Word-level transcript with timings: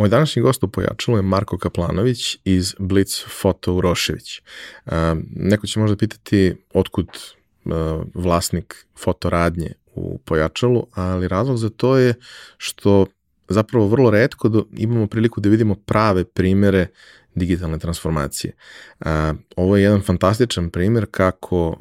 Moj 0.00 0.08
današnji 0.08 0.42
gost 0.42 0.62
u 0.62 0.68
pojačalu 0.68 1.18
je 1.18 1.22
Marko 1.22 1.58
Kaplanović 1.58 2.38
iz 2.44 2.74
Blitz 2.78 3.24
Foto 3.40 3.74
Urošević. 3.74 4.40
Uh, 4.86 4.92
neko 5.36 5.66
će 5.66 5.80
možda 5.80 5.96
pitati 5.96 6.54
otkud 6.74 7.08
uh, 7.08 7.72
vlasnik 8.14 8.86
fotoradnje 8.98 9.72
u 9.94 10.18
pojačalu, 10.18 10.86
ali 10.94 11.28
razlog 11.28 11.56
za 11.56 11.70
to 11.70 11.96
je 11.96 12.14
što 12.56 13.06
zapravo 13.48 13.86
vrlo 13.86 14.10
redko 14.10 14.64
imamo 14.72 15.06
priliku 15.06 15.40
da 15.40 15.48
vidimo 15.48 15.74
prave 15.74 16.24
primere 16.24 16.86
digitalne 17.34 17.78
transformacije. 17.78 18.52
A, 19.00 19.34
ovo 19.56 19.76
je 19.76 19.82
jedan 19.82 20.00
fantastičan 20.00 20.70
primer 20.70 21.06
kako 21.10 21.76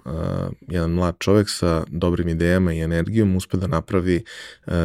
jedan 0.68 0.92
mlad 0.92 1.16
čovek 1.20 1.50
sa 1.50 1.84
dobrim 1.88 2.28
idejama 2.28 2.74
i 2.74 2.80
energijom 2.80 3.36
uspe 3.36 3.58
da 3.58 3.68
napravi 3.68 4.24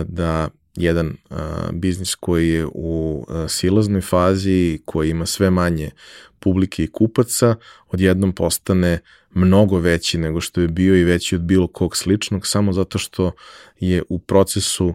da 0.04 0.48
jedan 0.76 1.16
a, 1.30 1.68
biznis 1.72 2.14
koji 2.14 2.48
je 2.48 2.66
u 2.74 3.26
a, 3.28 3.48
silaznoj 3.48 4.00
fazi, 4.00 4.78
koji 4.84 5.10
ima 5.10 5.26
sve 5.26 5.50
manje 5.50 5.90
publike 6.38 6.84
i 6.84 6.90
kupaca, 6.90 7.56
odjednom 7.88 8.32
postane 8.32 8.98
mnogo 9.34 9.78
veći 9.78 10.18
nego 10.18 10.40
što 10.40 10.60
je 10.60 10.68
bio 10.68 10.96
i 10.96 11.04
veći 11.04 11.34
od 11.34 11.42
bilo 11.42 11.66
kog 11.66 11.96
sličnog, 11.96 12.46
samo 12.46 12.72
zato 12.72 12.98
što 12.98 13.32
je 13.80 14.02
u 14.08 14.18
procesu 14.18 14.94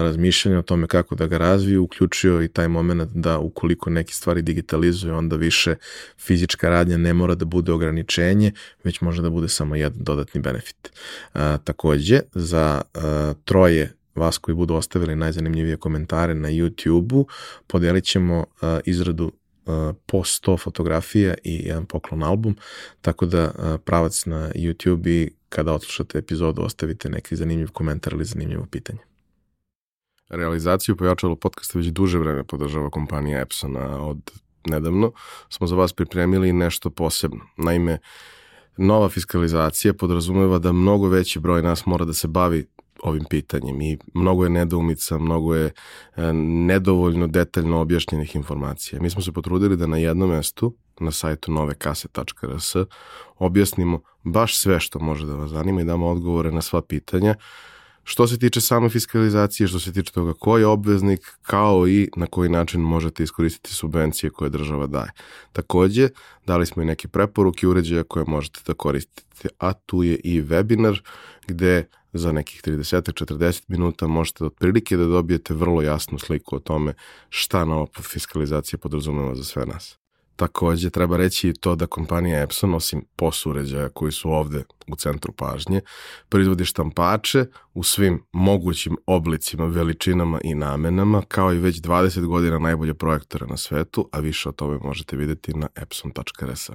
razmišljanja 0.00 0.58
o 0.58 0.62
tome 0.62 0.86
kako 0.86 1.14
da 1.14 1.26
ga 1.26 1.38
razviju, 1.38 1.82
uključio 1.82 2.42
i 2.42 2.48
taj 2.48 2.68
moment 2.68 3.10
da 3.14 3.38
ukoliko 3.38 3.90
neke 3.90 4.12
stvari 4.12 4.42
digitalizuje, 4.42 5.14
onda 5.14 5.36
više 5.36 5.74
fizička 6.18 6.68
radnja 6.68 6.96
ne 6.96 7.14
mora 7.14 7.34
da 7.34 7.44
bude 7.44 7.72
ograničenje, 7.72 8.52
već 8.84 9.00
može 9.00 9.22
da 9.22 9.30
bude 9.30 9.48
samo 9.48 9.76
jedan 9.76 9.98
dodatni 10.02 10.40
benefit. 10.40 10.92
A, 11.34 11.58
takođe, 11.64 12.20
za 12.34 12.82
a, 12.94 13.34
troje 13.44 13.97
vas 14.18 14.38
koji 14.38 14.54
budu 14.54 14.74
ostavili 14.74 15.16
najzanimljivije 15.16 15.76
komentare 15.76 16.34
na 16.34 16.48
YouTube-u, 16.48 17.26
podelit 17.66 18.04
ćemo 18.04 18.44
a, 18.60 18.80
izradu 18.84 19.32
po 20.06 20.18
100 20.18 20.60
fotografija 20.62 21.34
i 21.44 21.62
jedan 21.66 21.86
poklon 21.86 22.22
album, 22.22 22.56
tako 23.00 23.26
da 23.26 23.52
pravac 23.84 24.26
na 24.26 24.50
YouTube 24.54 25.08
i 25.08 25.30
kada 25.48 25.72
odslušate 25.72 26.18
epizodu 26.18 26.62
ostavite 26.62 27.08
neki 27.08 27.36
zanimljiv 27.36 27.70
komentar 27.70 28.12
ili 28.12 28.24
zanimljivo 28.24 28.66
pitanje. 28.70 28.98
Realizaciju 30.28 30.96
pojačalo 30.96 31.36
podcasta 31.36 31.78
već 31.78 31.86
duže 31.86 32.18
vreme 32.18 32.44
podržava 32.44 32.90
kompanija 32.90 33.40
Epsona 33.40 34.06
od 34.06 34.30
nedavno. 34.66 35.12
Smo 35.48 35.66
za 35.66 35.76
vas 35.76 35.92
pripremili 35.92 36.52
nešto 36.52 36.90
posebno. 36.90 37.40
Naime, 37.56 37.98
nova 38.76 39.08
fiskalizacija 39.08 39.94
podrazumeva 39.94 40.58
da 40.58 40.72
mnogo 40.72 41.08
veći 41.08 41.40
broj 41.40 41.62
nas 41.62 41.86
mora 41.86 42.04
da 42.04 42.12
se 42.12 42.28
bavi 42.28 42.66
ovim 43.02 43.24
pitanjem 43.30 43.80
i 43.80 43.98
mnogo 44.14 44.44
je 44.44 44.50
nedoumica, 44.50 45.18
mnogo 45.18 45.54
je 45.54 45.66
e, 45.66 46.32
nedovoljno 46.32 47.26
detaljno 47.26 47.80
objašnjenih 47.80 48.36
informacija. 48.36 49.02
Mi 49.02 49.10
smo 49.10 49.22
se 49.22 49.32
potrudili 49.32 49.76
da 49.76 49.86
na 49.86 49.96
jednom 49.96 50.30
mestu, 50.30 50.74
na 51.00 51.10
sajtu 51.10 51.52
novekase.rs, 51.52 52.76
objasnimo 53.38 54.00
baš 54.24 54.58
sve 54.58 54.80
što 54.80 54.98
može 54.98 55.26
da 55.26 55.34
vas 55.34 55.50
zanima 55.50 55.80
i 55.80 55.84
damo 55.84 56.08
odgovore 56.08 56.52
na 56.52 56.62
sva 56.62 56.82
pitanja 56.82 57.34
što 58.08 58.26
se 58.26 58.38
tiče 58.38 58.60
same 58.60 58.88
fiskalizacije, 58.88 59.68
što 59.68 59.78
se 59.78 59.92
tiče 59.92 60.12
toga 60.12 60.32
ko 60.32 60.58
je 60.58 60.66
obveznik, 60.66 61.20
kao 61.42 61.88
i 61.88 62.08
na 62.16 62.26
koji 62.26 62.48
način 62.48 62.80
možete 62.80 63.22
iskoristiti 63.22 63.74
subvencije 63.74 64.30
koje 64.30 64.50
država 64.50 64.86
daje. 64.86 65.10
Takođe, 65.52 66.08
dali 66.46 66.66
smo 66.66 66.82
i 66.82 66.86
neke 66.86 67.08
preporuke 67.08 67.68
uređaja 67.68 68.02
koje 68.02 68.24
možete 68.28 68.60
da 68.66 68.74
koristite, 68.74 69.48
a 69.58 69.72
tu 69.72 70.02
je 70.02 70.16
i 70.24 70.42
webinar 70.42 71.00
gde 71.46 71.88
za 72.12 72.32
nekih 72.32 72.62
30-40 72.62 73.62
minuta 73.68 74.06
možete 74.06 74.44
otprilike 74.44 74.96
da 74.96 75.04
dobijete 75.04 75.54
vrlo 75.54 75.82
jasnu 75.82 76.18
sliku 76.18 76.56
o 76.56 76.58
tome 76.58 76.94
šta 77.28 77.64
nova 77.64 77.86
fiskalizacija 78.02 78.78
podrazumeva 78.78 79.34
za 79.34 79.44
sve 79.44 79.66
nas. 79.66 79.98
Takođe, 80.38 80.90
treba 80.90 81.16
reći 81.16 81.48
i 81.48 81.52
to 81.52 81.74
da 81.74 81.86
kompanija 81.86 82.42
Epson, 82.42 82.74
osim 82.74 83.04
POS 83.16 83.46
uređaja 83.46 83.88
koji 83.88 84.12
su 84.12 84.30
ovde 84.30 84.64
u 84.88 84.96
centru 84.96 85.32
pažnje, 85.32 85.80
proizvodi 86.28 86.64
štampače 86.64 87.44
u 87.74 87.82
svim 87.82 88.22
mogućim 88.32 88.96
oblicima, 89.06 89.66
veličinama 89.66 90.40
i 90.44 90.54
namenama, 90.54 91.22
kao 91.28 91.52
i 91.52 91.58
već 91.58 91.80
20 91.80 92.26
godina 92.26 92.58
najbolje 92.58 92.94
projektore 92.94 93.46
na 93.46 93.56
svetu, 93.56 94.08
a 94.12 94.20
više 94.20 94.48
o 94.48 94.52
tome 94.52 94.78
možete 94.78 95.16
videti 95.16 95.54
na 95.54 95.68
epson.rs. 95.76 96.70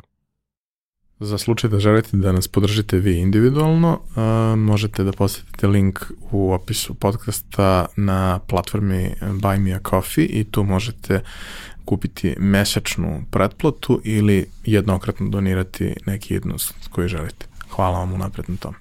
Za 1.25 1.38
slučaj 1.38 1.69
da 1.69 1.79
želite 1.79 2.17
da 2.17 2.31
nas 2.31 2.47
podržite 2.47 2.97
vi 2.97 3.19
individualno, 3.19 4.00
uh, 4.00 4.59
možete 4.59 5.03
da 5.03 5.11
posetite 5.11 5.67
link 5.67 6.00
u 6.31 6.53
opisu 6.53 6.94
podcasta 6.94 7.85
na 7.95 8.39
platformi 8.39 9.16
Buy 9.22 9.59
Me 9.59 9.73
A 9.73 9.79
Coffee 9.89 10.25
i 10.25 10.44
tu 10.44 10.63
možete 10.63 11.22
kupiti 11.85 12.35
mesečnu 12.39 13.23
pretplatu 13.31 14.01
ili 14.03 14.45
jednokratno 14.66 15.29
donirati 15.29 15.95
neki 16.06 16.34
jednost 16.34 16.75
koji 16.89 17.07
želite. 17.07 17.45
Hvala 17.69 18.00
vam 18.00 18.13
unapred 18.13 18.45
na 18.50 18.55
tom. 18.57 18.73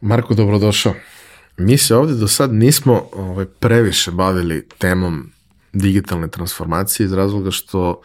Marko, 0.00 0.34
dobrodošao. 0.34 0.94
Mi 1.56 1.78
se 1.78 1.96
ovde 1.96 2.14
do 2.14 2.28
sad 2.28 2.52
nismo 2.52 3.02
ovaj, 3.12 3.46
previše 3.46 4.10
bavili 4.10 4.68
temom 4.78 5.32
digitalne 5.72 6.28
transformacije 6.28 7.04
iz 7.04 7.12
razloga 7.12 7.50
što 7.50 8.00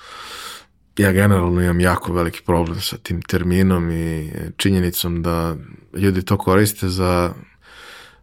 ja 0.98 1.12
generalno 1.12 1.62
imam 1.62 1.80
jako 1.80 2.14
veliki 2.14 2.42
problem 2.46 2.82
sa 2.82 2.98
tim 2.98 3.22
terminom 3.22 3.92
i 3.92 4.32
činjenicom 4.58 5.24
da 5.24 5.56
ljudi 5.94 6.26
to 6.26 6.38
koriste 6.38 6.90
za 6.90 7.34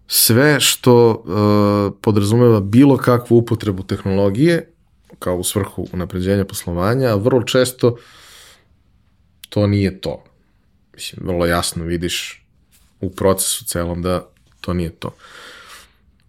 sve 0.06 0.60
što 0.60 1.10
uh, 1.10 1.98
podrazumeva 2.02 2.60
bilo 2.60 2.96
kakvu 2.96 3.36
upotrebu 3.36 3.82
tehnologije 3.82 4.70
kao 5.18 5.36
u 5.36 5.44
svrhu 5.44 5.86
unapređenja 5.92 6.44
poslovanja, 6.44 7.08
a 7.08 7.16
vrlo 7.16 7.42
često 7.42 7.96
to 9.48 9.66
nije 9.66 10.00
to. 10.00 10.24
Mislim, 10.94 11.26
vrlo 11.26 11.46
jasno 11.46 11.84
vidiš 11.84 12.46
u 13.00 13.10
procesu 13.10 13.64
celom 13.64 14.02
da 14.02 14.26
to 14.60 14.74
nije 14.74 14.90
to. 14.90 15.14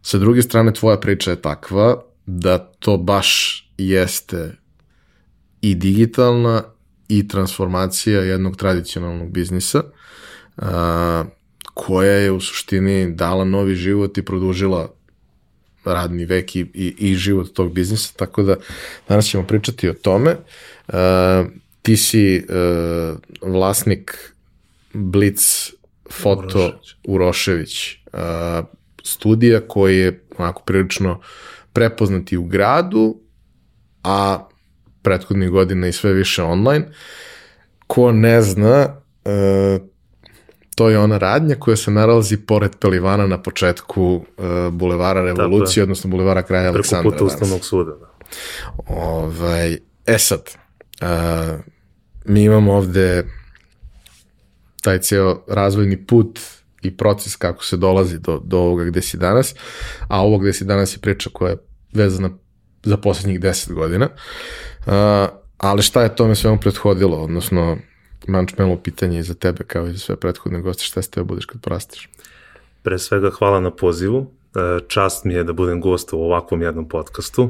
Sa 0.01 0.17
druge 0.17 0.41
strane, 0.41 0.73
tvoja 0.73 0.97
priča 0.97 1.31
je 1.31 1.41
takva 1.41 2.03
da 2.25 2.57
to 2.57 2.97
baš 2.97 3.61
jeste 3.77 4.55
i 5.61 5.75
digitalna 5.75 6.63
i 7.07 7.27
transformacija 7.27 8.21
jednog 8.21 8.57
tradicionalnog 8.57 9.31
biznisa. 9.31 9.83
Uh, 10.57 10.65
koja 11.73 12.11
je 12.11 12.31
u 12.31 12.39
suštini 12.39 13.15
dala 13.15 13.45
novi 13.45 13.75
život 13.75 14.17
i 14.17 14.25
produžila 14.25 14.93
radni 15.85 16.25
vek 16.25 16.55
i, 16.55 16.59
i, 16.73 16.95
i 16.97 17.15
život 17.15 17.53
tog 17.53 17.73
biznisa, 17.73 18.13
tako 18.15 18.43
da 18.43 18.55
danas 19.09 19.25
ćemo 19.25 19.47
pričati 19.47 19.89
o 19.89 19.93
tome. 19.93 20.35
Uh, 20.87 20.95
ti 21.81 21.97
si 21.97 22.45
uh, 22.49 23.17
vlasnik 23.41 24.33
Blitz 24.93 25.71
Foto 26.11 26.59
Urošević, 26.59 26.95
Urošević 27.07 27.97
uh, 28.13 28.65
studija 29.03 29.61
koji 29.67 29.97
je 29.97 30.23
onako 30.37 30.63
prilično 30.63 31.21
prepoznati 31.75 32.37
u 32.37 32.43
gradu, 32.43 33.19
a 34.03 34.47
prethodnih 35.01 35.49
godina 35.49 35.87
i 35.87 35.91
sve 35.91 36.13
više 36.13 36.43
online. 36.43 36.85
Ko 37.87 38.11
ne 38.11 38.41
zna, 38.41 39.01
uh, 39.25 39.87
to 40.75 40.89
je 40.89 40.99
ona 40.99 41.17
radnja 41.17 41.55
koja 41.55 41.75
se 41.75 41.91
nalazi 41.91 42.37
pored 42.37 42.75
Pelivana 42.79 43.27
na 43.27 43.41
početku 43.41 44.03
uh, 44.03 44.23
Bulevara 44.71 45.21
Revolucije, 45.21 45.83
odnosno 45.83 46.09
Bulevara 46.09 46.41
Kraja 46.41 46.69
Aleksandra. 46.69 47.11
Preko 47.11 47.25
puta 47.25 47.33
Ustavnog 47.33 47.65
suda, 47.65 47.91
da. 47.91 48.07
Ovaj, 48.87 49.77
e 50.05 50.17
sad, 50.17 50.41
uh, 51.01 51.59
mi 52.25 52.43
imamo 52.43 52.73
ovde 52.73 53.25
taj 54.81 54.99
ceo 54.99 55.43
razvojni 55.47 56.05
put 56.05 56.39
i 56.81 56.97
proces 56.97 57.35
kako 57.35 57.63
se 57.63 57.77
dolazi 57.77 58.19
do, 58.19 58.41
do 58.43 58.59
ovoga 58.59 58.83
gde 58.83 59.01
si 59.01 59.17
danas, 59.17 59.55
a 60.07 60.21
ovo 60.21 60.37
gde 60.37 60.53
si 60.53 60.65
danas 60.65 60.95
je 60.95 60.99
priča 60.99 61.29
koja 61.33 61.49
je 61.49 61.57
vezana 61.95 62.29
za 62.83 62.97
poslednjih 62.97 63.39
10 63.39 63.73
godina. 63.73 64.09
Uh, 64.85 64.93
ali 65.57 65.81
šta 65.81 66.03
je 66.03 66.15
tome 66.15 66.35
svemu 66.35 66.57
prethodilo, 66.59 67.17
odnosno 67.17 67.77
Mančmelo 68.27 68.77
pitanje 68.77 69.19
i 69.19 69.23
za 69.23 69.33
tebe 69.33 69.63
kao 69.63 69.87
i 69.87 69.91
za 69.91 69.99
sve 69.99 70.15
prethodne 70.15 70.61
goste, 70.61 70.83
šta 70.83 71.01
ste 71.01 71.23
budeš 71.23 71.45
kad 71.45 71.61
porastiš? 71.61 72.09
Pre 72.83 72.99
svega 72.99 73.29
hvala 73.29 73.59
na 73.59 73.71
pozivu, 73.71 74.31
e, 74.55 74.79
čast 74.87 75.25
mi 75.25 75.33
je 75.33 75.43
da 75.43 75.53
budem 75.53 75.81
gost 75.81 76.13
u 76.13 76.17
ovakvom 76.17 76.61
jednom 76.61 76.89
podcastu. 76.89 77.49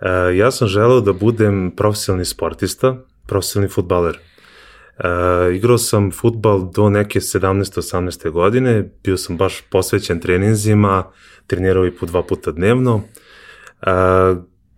E, 0.00 0.36
ja 0.36 0.50
sam 0.50 0.68
želeo 0.68 1.00
da 1.00 1.12
budem 1.12 1.72
profesionalni 1.76 2.24
sportista, 2.24 2.96
profesionalni 3.26 3.72
futbaler. 3.72 4.18
E, 4.18 5.08
igrao 5.54 5.78
sam 5.78 6.10
futbal 6.10 6.70
do 6.72 6.90
neke 6.90 7.20
17-18. 7.20 8.30
godine, 8.30 8.90
bio 9.04 9.16
sam 9.16 9.36
baš 9.36 9.62
posvećen 9.70 10.20
treninzima, 10.20 11.04
trenirao 11.46 11.86
i 11.86 11.96
po 11.96 12.06
dva 12.06 12.22
puta 12.22 12.52
dnevno. 12.52 13.02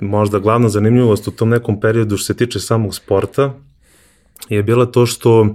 Možda 0.01 0.39
glavna 0.39 0.69
zanimljivost 0.69 1.29
u 1.29 1.31
tom 1.31 1.49
nekom 1.49 1.81
periodu 1.81 2.17
što 2.17 2.27
se 2.27 2.37
tiče 2.37 2.61
samog 2.61 2.95
sporta, 2.95 3.55
je 4.49 4.63
bila 4.63 4.87
to 4.87 5.07
što 5.07 5.47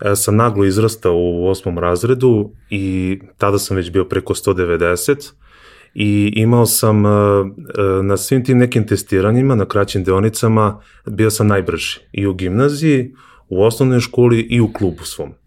e, 0.00 0.16
sam 0.16 0.36
naglo 0.36 0.64
izrastao 0.64 1.14
u 1.16 1.48
osmom 1.48 1.78
razredu 1.78 2.50
i 2.70 3.18
tada 3.38 3.58
sam 3.58 3.76
već 3.76 3.90
bio 3.90 4.04
preko 4.04 4.34
190 4.34 5.32
i 5.94 6.32
imao 6.36 6.66
sam 6.66 7.06
e, 7.06 7.10
na 8.02 8.16
svim 8.16 8.44
tim 8.44 8.58
nekim 8.58 8.86
testiranjima, 8.86 9.54
na 9.54 9.64
kraćim 9.64 10.04
deonicama, 10.04 10.80
bio 11.06 11.30
sam 11.30 11.46
najbrži 11.46 12.00
i 12.12 12.26
u 12.26 12.34
gimnaziji, 12.34 13.14
u 13.48 13.62
osnovnoj 13.62 14.00
školi 14.00 14.40
i 14.40 14.60
u 14.60 14.72
klubu 14.72 15.04
svom. 15.04 15.39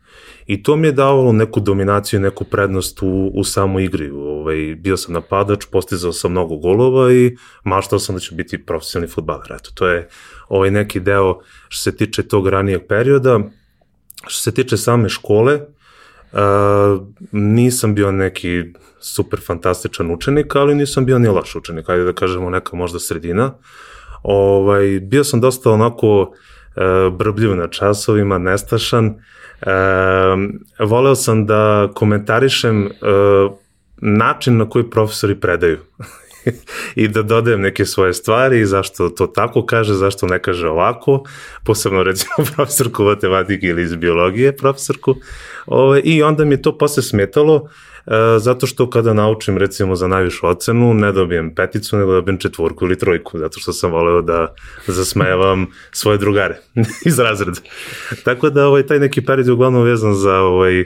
I 0.45 0.63
to 0.63 0.75
mi 0.75 0.88
je 0.88 0.92
davalo 0.92 1.31
neku 1.31 1.60
dominaciju, 1.60 2.19
neku 2.19 2.44
prednost 2.44 3.01
u, 3.01 3.31
u 3.34 3.44
samoj 3.44 3.84
igri. 3.84 4.10
Ovaj, 4.10 4.75
bio 4.80 4.98
sam 4.98 5.13
napadač, 5.13 5.66
postizao 5.72 6.13
sam 6.13 6.31
mnogo 6.31 6.56
golova 6.56 7.12
i 7.13 7.38
maštao 7.63 8.00
sam 8.00 8.16
da 8.16 8.19
ću 8.19 8.36
biti 8.36 8.66
profesionalni 8.66 9.12
futbaler. 9.12 9.51
Eto, 9.51 9.69
to 9.74 9.88
je 9.88 10.07
ovaj 10.48 10.72
neki 10.72 11.00
deo 11.00 11.40
što 11.69 11.81
se 11.81 11.98
tiče 11.98 12.24
tog 12.24 12.48
ranijeg 12.48 12.81
perioda. 12.90 13.40
Što 14.28 14.42
se 14.42 14.51
tiče 14.54 14.78
same 14.78 15.10
škole, 15.10 15.60
uh, 16.34 17.07
nisam 17.31 17.95
bio 17.95 18.12
neki 18.12 18.63
super 19.00 19.40
fantastičan 19.42 20.12
učenik, 20.12 20.56
ali 20.56 20.75
nisam 20.75 21.06
bio 21.06 21.19
ni 21.19 21.28
loš 21.28 21.56
učenik, 21.56 21.90
ajde 21.90 22.04
da 22.04 22.13
kažemo 22.13 22.50
neka 22.50 22.75
možda 22.75 23.00
sredina. 23.00 23.54
Ovaj, 24.24 25.00
bio 25.00 25.24
sam 25.24 25.42
dosta 25.42 25.72
onako 25.72 26.22
uh, 26.22 27.18
brbljiv 27.18 27.56
na 27.56 27.68
časovima, 27.68 28.38
nestašan, 28.38 29.16
E, 29.65 30.86
voleo 30.86 31.15
sam 31.15 31.45
da 31.45 31.89
komentarišem 31.95 32.86
e, 32.86 32.89
način 33.98 34.57
na 34.57 34.69
koji 34.69 34.89
profesori 34.89 35.39
predaju. 35.39 35.77
I 36.95 37.07
da 37.07 37.21
dodajem 37.21 37.62
neke 37.62 37.86
svoje 37.86 38.13
stvari 38.13 38.60
i 38.60 38.65
zašto 38.65 39.10
to 39.10 39.27
tako 39.27 39.65
kaže, 39.65 39.94
zašto 39.94 40.27
ne 40.27 40.42
kaže 40.42 40.68
ovako, 40.68 41.24
posebno 41.63 42.04
recimo 42.04 42.33
profesorku 42.56 43.04
matematike 43.04 43.68
ili 43.68 43.83
iz 43.83 43.95
biologije 43.95 44.57
profesorku. 44.57 45.15
Ove, 45.66 46.00
I 46.00 46.24
onda 46.24 46.45
mi 46.45 46.54
je 46.54 46.62
to 46.62 46.77
posle 46.77 47.04
smetalo. 47.04 47.56
e, 47.56 47.93
zato 48.40 48.68
što 48.68 48.90
kada 48.90 49.14
naučim 49.14 49.58
recimo 49.58 49.96
za 49.96 50.08
najvišu 50.08 50.48
ocenu 50.48 50.94
ne 50.94 51.12
dobijem 51.12 51.56
peticu 51.56 51.98
nego 51.98 52.14
dobijem 52.14 52.38
četvorku 52.38 52.86
ili 52.86 53.00
trojku 53.00 53.38
zato 53.38 53.60
što 53.60 53.74
sam 53.74 53.92
voleo 53.92 54.22
da 54.22 54.54
zasmejavam 54.88 55.68
svoje 55.92 56.18
drugare 56.18 56.60
iz 57.06 57.20
razreda. 57.20 57.60
Tako 58.24 58.50
da 58.50 58.68
ovaj, 58.68 58.86
taj 58.86 59.00
neki 59.00 59.26
period 59.26 59.48
je 59.48 59.54
uglavnom 59.54 59.84
vezan 59.84 60.16
za 60.16 60.40
ovaj, 60.40 60.80
e, 60.80 60.86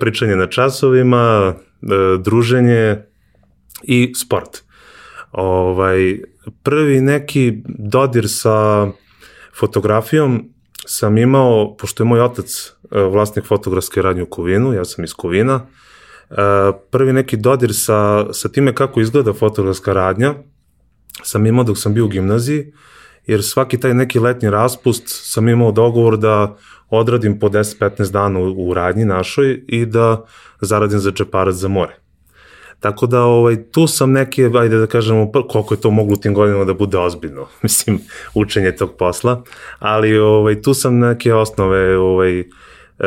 pričanje 0.00 0.36
na 0.36 0.46
časovima, 0.46 1.54
e, 1.54 1.86
druženje 2.18 2.96
i 3.82 4.12
sport. 4.16 4.62
Ovaj, 5.32 6.20
prvi 6.62 7.00
neki 7.00 7.62
dodir 7.66 8.24
sa 8.28 8.88
fotografijom 9.58 10.48
sam 10.86 11.18
imao, 11.18 11.76
pošto 11.76 12.02
je 12.02 12.06
moj 12.06 12.20
otac 12.20 12.72
e, 12.90 13.00
vlasnik 13.00 13.44
fotografske 13.44 14.02
radnje 14.02 14.22
u 14.22 14.26
Kovinu, 14.26 14.72
ja 14.72 14.84
sam 14.84 15.04
iz 15.04 15.14
Kovina, 15.14 15.60
E, 15.60 15.80
prvi 16.90 17.12
neki 17.12 17.36
dodir 17.36 17.74
sa, 17.74 18.32
sa 18.32 18.48
time 18.48 18.74
kako 18.74 19.00
izgleda 19.00 19.32
fotografska 19.32 19.92
radnja 19.92 20.34
sam 21.22 21.46
imao 21.46 21.64
dok 21.64 21.78
sam 21.78 21.94
bio 21.94 22.04
u 22.04 22.08
gimnaziji, 22.08 22.72
jer 23.26 23.42
svaki 23.42 23.80
taj 23.80 23.94
neki 23.94 24.18
letnji 24.18 24.50
raspust 24.50 25.04
sam 25.06 25.48
imao 25.48 25.72
dogovor 25.72 26.16
da 26.16 26.56
odradim 26.90 27.38
po 27.38 27.48
10-15 27.48 28.12
dana 28.12 28.40
u, 28.40 28.68
u 28.68 28.74
radnji 28.74 29.04
našoj 29.04 29.62
i 29.68 29.86
da 29.86 30.24
zaradim 30.60 30.98
za 30.98 31.10
džeparac 31.10 31.54
za 31.54 31.68
more. 31.68 31.96
Tako 32.80 33.06
da 33.06 33.22
ovaj, 33.22 33.62
tu 33.62 33.86
sam 33.86 34.12
neke, 34.12 34.50
ajde 34.58 34.78
da 34.78 34.86
kažemo, 34.86 35.32
koliko 35.32 35.74
je 35.74 35.80
to 35.80 35.90
moglo 35.90 36.14
u 36.14 36.16
tim 36.16 36.34
godinama 36.34 36.64
da 36.64 36.74
bude 36.74 36.98
ozbiljno, 36.98 37.46
mislim, 37.62 38.00
učenje 38.34 38.76
tog 38.76 38.96
posla, 38.98 39.42
ali 39.78 40.18
ovaj, 40.18 40.62
tu 40.62 40.74
sam 40.74 40.98
neke 40.98 41.34
osnove 41.34 41.98
ovaj, 41.98 42.40
e, 42.40 42.44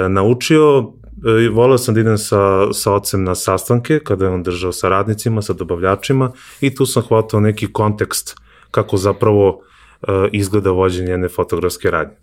naučio, 0.09 0.93
E, 1.25 1.49
voleo 1.49 1.77
sam 1.77 1.93
da 1.93 2.01
idem 2.01 2.17
sa, 2.17 2.73
sa 2.73 2.93
ocem 2.93 3.23
na 3.23 3.35
sastanke, 3.35 3.99
kada 3.99 4.25
je 4.25 4.31
on 4.31 4.43
držao 4.43 4.71
sa 4.71 4.89
radnicima, 4.89 5.41
sa 5.41 5.53
dobavljačima 5.53 6.31
i 6.61 6.75
tu 6.75 6.85
sam 6.85 7.03
hvatao 7.03 7.39
neki 7.39 7.73
kontekst 7.73 8.35
kako 8.71 8.97
zapravo 8.97 9.49
uh, 9.49 10.07
izgleda 10.31 10.71
vođenje 10.71 11.11
jedne 11.11 11.29
fotografske 11.29 11.91
radnje. 11.91 12.15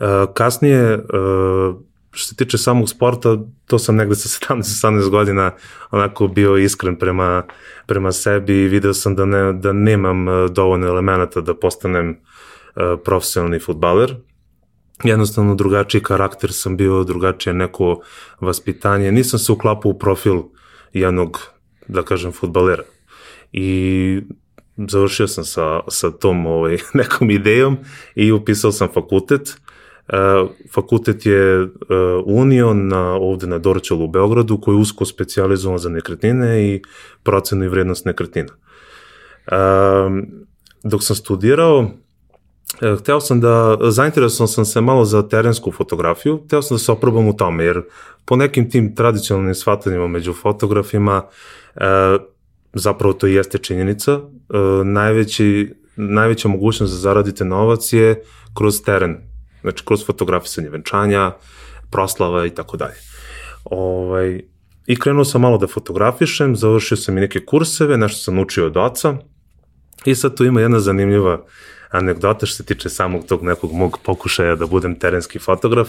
Uh, 0.00 0.06
kasnije, 0.34 0.94
uh, 0.94 1.76
što 2.10 2.28
se 2.28 2.36
tiče 2.36 2.58
samog 2.58 2.88
sporta, 2.88 3.36
to 3.66 3.78
sam 3.78 3.96
negde 3.96 4.14
sa 4.14 4.54
17-18 4.54 5.10
godina 5.10 5.52
onako 5.90 6.28
bio 6.28 6.56
iskren 6.56 6.96
prema, 6.96 7.42
prema 7.86 8.12
sebi 8.12 8.62
i 8.62 8.68
video 8.68 8.94
sam 8.94 9.14
da, 9.14 9.24
ne, 9.24 9.52
da 9.52 9.72
nemam 9.72 10.26
dovoljno 10.50 10.86
elemenata 10.86 11.40
da 11.40 11.54
postanem 11.54 12.16
profesionalni 13.04 13.58
futbaler, 13.58 14.14
jednostavno 15.04 15.54
drugačiji 15.54 16.02
karakter 16.02 16.52
sam 16.52 16.76
bio, 16.76 17.04
drugačije 17.04 17.54
neko 17.54 18.00
vaspitanje. 18.40 19.12
Nisam 19.12 19.38
se 19.38 19.52
uklapao 19.52 19.90
u 19.90 19.98
profil 19.98 20.42
jednog, 20.92 21.40
da 21.88 22.02
kažem, 22.02 22.32
futbalera. 22.32 22.82
I 23.52 24.20
završio 24.76 25.28
sam 25.28 25.44
sa, 25.44 25.80
sa 25.88 26.10
tom 26.10 26.46
ovaj, 26.46 26.78
nekom 26.94 27.30
idejom 27.30 27.76
i 28.14 28.32
upisao 28.32 28.72
sam 28.72 28.88
fakultet. 28.94 29.56
E, 30.08 30.16
fakultet 30.74 31.26
je 31.26 31.62
e, 31.62 31.68
Union 32.24 32.88
na, 32.88 33.14
ovde 33.14 33.46
na 33.46 33.58
Dorčelu 33.58 34.04
u 34.04 34.08
Beogradu 34.08 34.60
koji 34.60 34.74
je 34.74 34.80
usko 34.80 35.04
specializovan 35.04 35.78
za 35.78 35.88
nekretnine 35.88 36.74
i 36.74 36.82
procenu 37.22 37.64
i 37.64 37.68
vrednost 37.68 38.04
nekretnina. 38.04 38.52
E, 39.46 39.56
dok 40.82 41.04
sam 41.04 41.16
studirao, 41.16 41.90
hteo 42.78 43.20
sam 43.20 43.40
da, 43.40 43.78
zainteresovan 43.90 44.48
sam 44.48 44.64
se 44.64 44.80
malo 44.80 45.04
za 45.04 45.28
terensku 45.28 45.72
fotografiju, 45.72 46.42
hteo 46.46 46.62
sam 46.62 46.74
da 46.74 46.78
se 46.78 46.92
oprobam 46.92 47.28
u 47.28 47.36
tome, 47.36 47.64
jer 47.64 47.82
po 48.24 48.36
nekim 48.36 48.70
tim 48.70 48.94
tradicionalnim 48.94 49.54
shvatanjima 49.54 50.06
među 50.06 50.32
fotografima, 50.32 51.22
e, 51.76 51.84
zapravo 52.72 53.12
to 53.12 53.26
jeste 53.26 53.58
činjenica, 53.58 54.12
e, 54.12 54.20
najveći, 54.84 55.74
najveća 55.96 56.48
mogućnost 56.48 56.92
da 56.92 56.98
zaradite 56.98 57.44
novac 57.44 57.92
je 57.92 58.22
kroz 58.54 58.82
teren, 58.82 59.16
znači 59.60 59.84
kroz 59.84 60.06
fotografisanje 60.06 60.68
venčanja, 60.68 61.32
proslava 61.90 62.46
i 62.46 62.50
tako 62.50 62.76
dalje. 62.76 62.96
Ovaj, 63.64 64.42
I 64.86 64.96
krenuo 64.96 65.24
sam 65.24 65.40
malo 65.40 65.58
da 65.58 65.66
fotografišem, 65.66 66.56
završio 66.56 66.96
sam 66.96 67.18
i 67.18 67.20
neke 67.20 67.44
kurseve, 67.44 67.98
nešto 67.98 68.18
sam 68.18 68.38
učio 68.38 68.66
od 68.66 68.76
oca 68.76 69.16
i 70.04 70.14
sad 70.14 70.36
tu 70.36 70.44
ima 70.44 70.60
jedna 70.60 70.80
zanimljiva 70.80 71.34
uh, 71.34 71.40
anegdota 71.90 72.46
što 72.46 72.56
se 72.56 72.64
tiče 72.64 72.88
samog 72.88 73.26
tog 73.26 73.42
nekog 73.42 73.72
mog 73.72 73.98
pokušaja 74.04 74.56
da 74.56 74.66
budem 74.66 74.98
terenski 74.98 75.38
fotograf. 75.38 75.88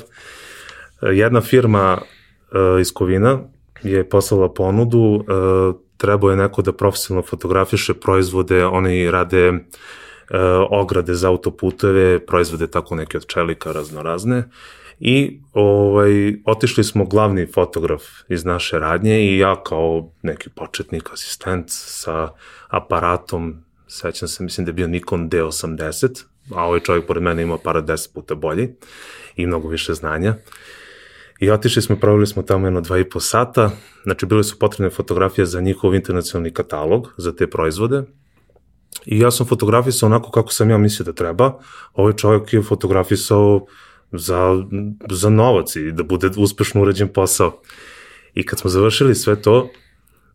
Jedna 1.01 1.41
firma 1.41 1.97
uh, 1.97 2.81
iz 2.81 2.93
Kovina 2.93 3.39
je 3.83 4.09
poslala 4.09 4.53
ponudu, 4.53 4.99
uh, 4.99 5.75
trebao 5.97 6.29
je 6.29 6.37
neko 6.37 6.61
da 6.61 6.73
profesionalno 6.73 7.27
fotografiše 7.27 7.93
proizvode, 7.93 8.65
oni 8.65 9.11
rade 9.11 9.49
uh, 9.49 9.57
ograde 10.69 11.13
za 11.13 11.29
autoputeve, 11.29 12.25
proizvode 12.25 12.67
tako 12.67 12.95
neke 12.95 13.17
od 13.17 13.25
čelika 13.25 13.71
raznorazne 13.71 14.43
i 15.03 15.39
ovaj, 15.53 16.35
otišli 16.45 16.83
smo 16.83 17.05
glavni 17.05 17.45
fotograf 17.45 18.03
iz 18.29 18.45
naše 18.45 18.79
radnje 18.79 19.25
i 19.25 19.37
ja 19.37 19.63
kao 19.63 20.11
neki 20.21 20.49
početnik, 20.49 21.09
asistent 21.13 21.65
sa 21.69 22.29
aparatom 22.67 23.63
sećam 23.91 24.27
se, 24.27 24.43
mislim 24.43 24.65
da 24.65 24.69
je 24.69 24.73
bio 24.73 24.87
Nikon 24.87 25.29
D80, 25.29 26.23
a 26.55 26.65
ovaj 26.65 26.79
čovjek 26.79 27.07
pored 27.07 27.23
mene 27.23 27.43
imao 27.43 27.57
para 27.57 27.81
10 27.81 28.13
puta 28.13 28.35
bolji 28.35 28.69
i 29.35 29.45
mnogo 29.45 29.67
više 29.67 29.93
znanja. 29.93 30.35
I 31.39 31.49
otišli 31.51 31.81
smo, 31.81 31.95
proveli 31.95 32.27
smo 32.27 32.43
tamo 32.43 32.67
jedno 32.67 32.81
dva 32.81 32.97
i 32.97 33.09
po 33.09 33.19
sata, 33.19 33.71
znači 34.03 34.25
bile 34.25 34.43
su 34.43 34.59
potrebne 34.59 34.89
fotografije 34.89 35.45
za 35.45 35.61
njihov 35.61 35.95
internacionalni 35.95 36.53
katalog, 36.53 37.13
za 37.17 37.35
te 37.35 37.47
proizvode. 37.49 38.03
I 39.05 39.19
ja 39.19 39.31
sam 39.31 39.47
fotografisao 39.47 40.07
onako 40.07 40.31
kako 40.31 40.53
sam 40.53 40.69
ja 40.69 40.77
mislio 40.77 41.05
da 41.05 41.13
treba. 41.13 41.59
Ovaj 41.93 42.13
čovjek 42.13 42.53
je 42.53 42.61
fotografisao 42.61 43.65
za, 44.11 44.63
za 45.09 45.29
novac 45.29 45.75
i 45.75 45.91
da 45.91 46.03
bude 46.03 46.29
uspešno 46.37 46.81
urađen 46.81 47.07
posao. 47.07 47.61
I 48.33 48.45
kad 48.45 48.59
smo 48.59 48.69
završili 48.69 49.15
sve 49.15 49.41
to, 49.41 49.69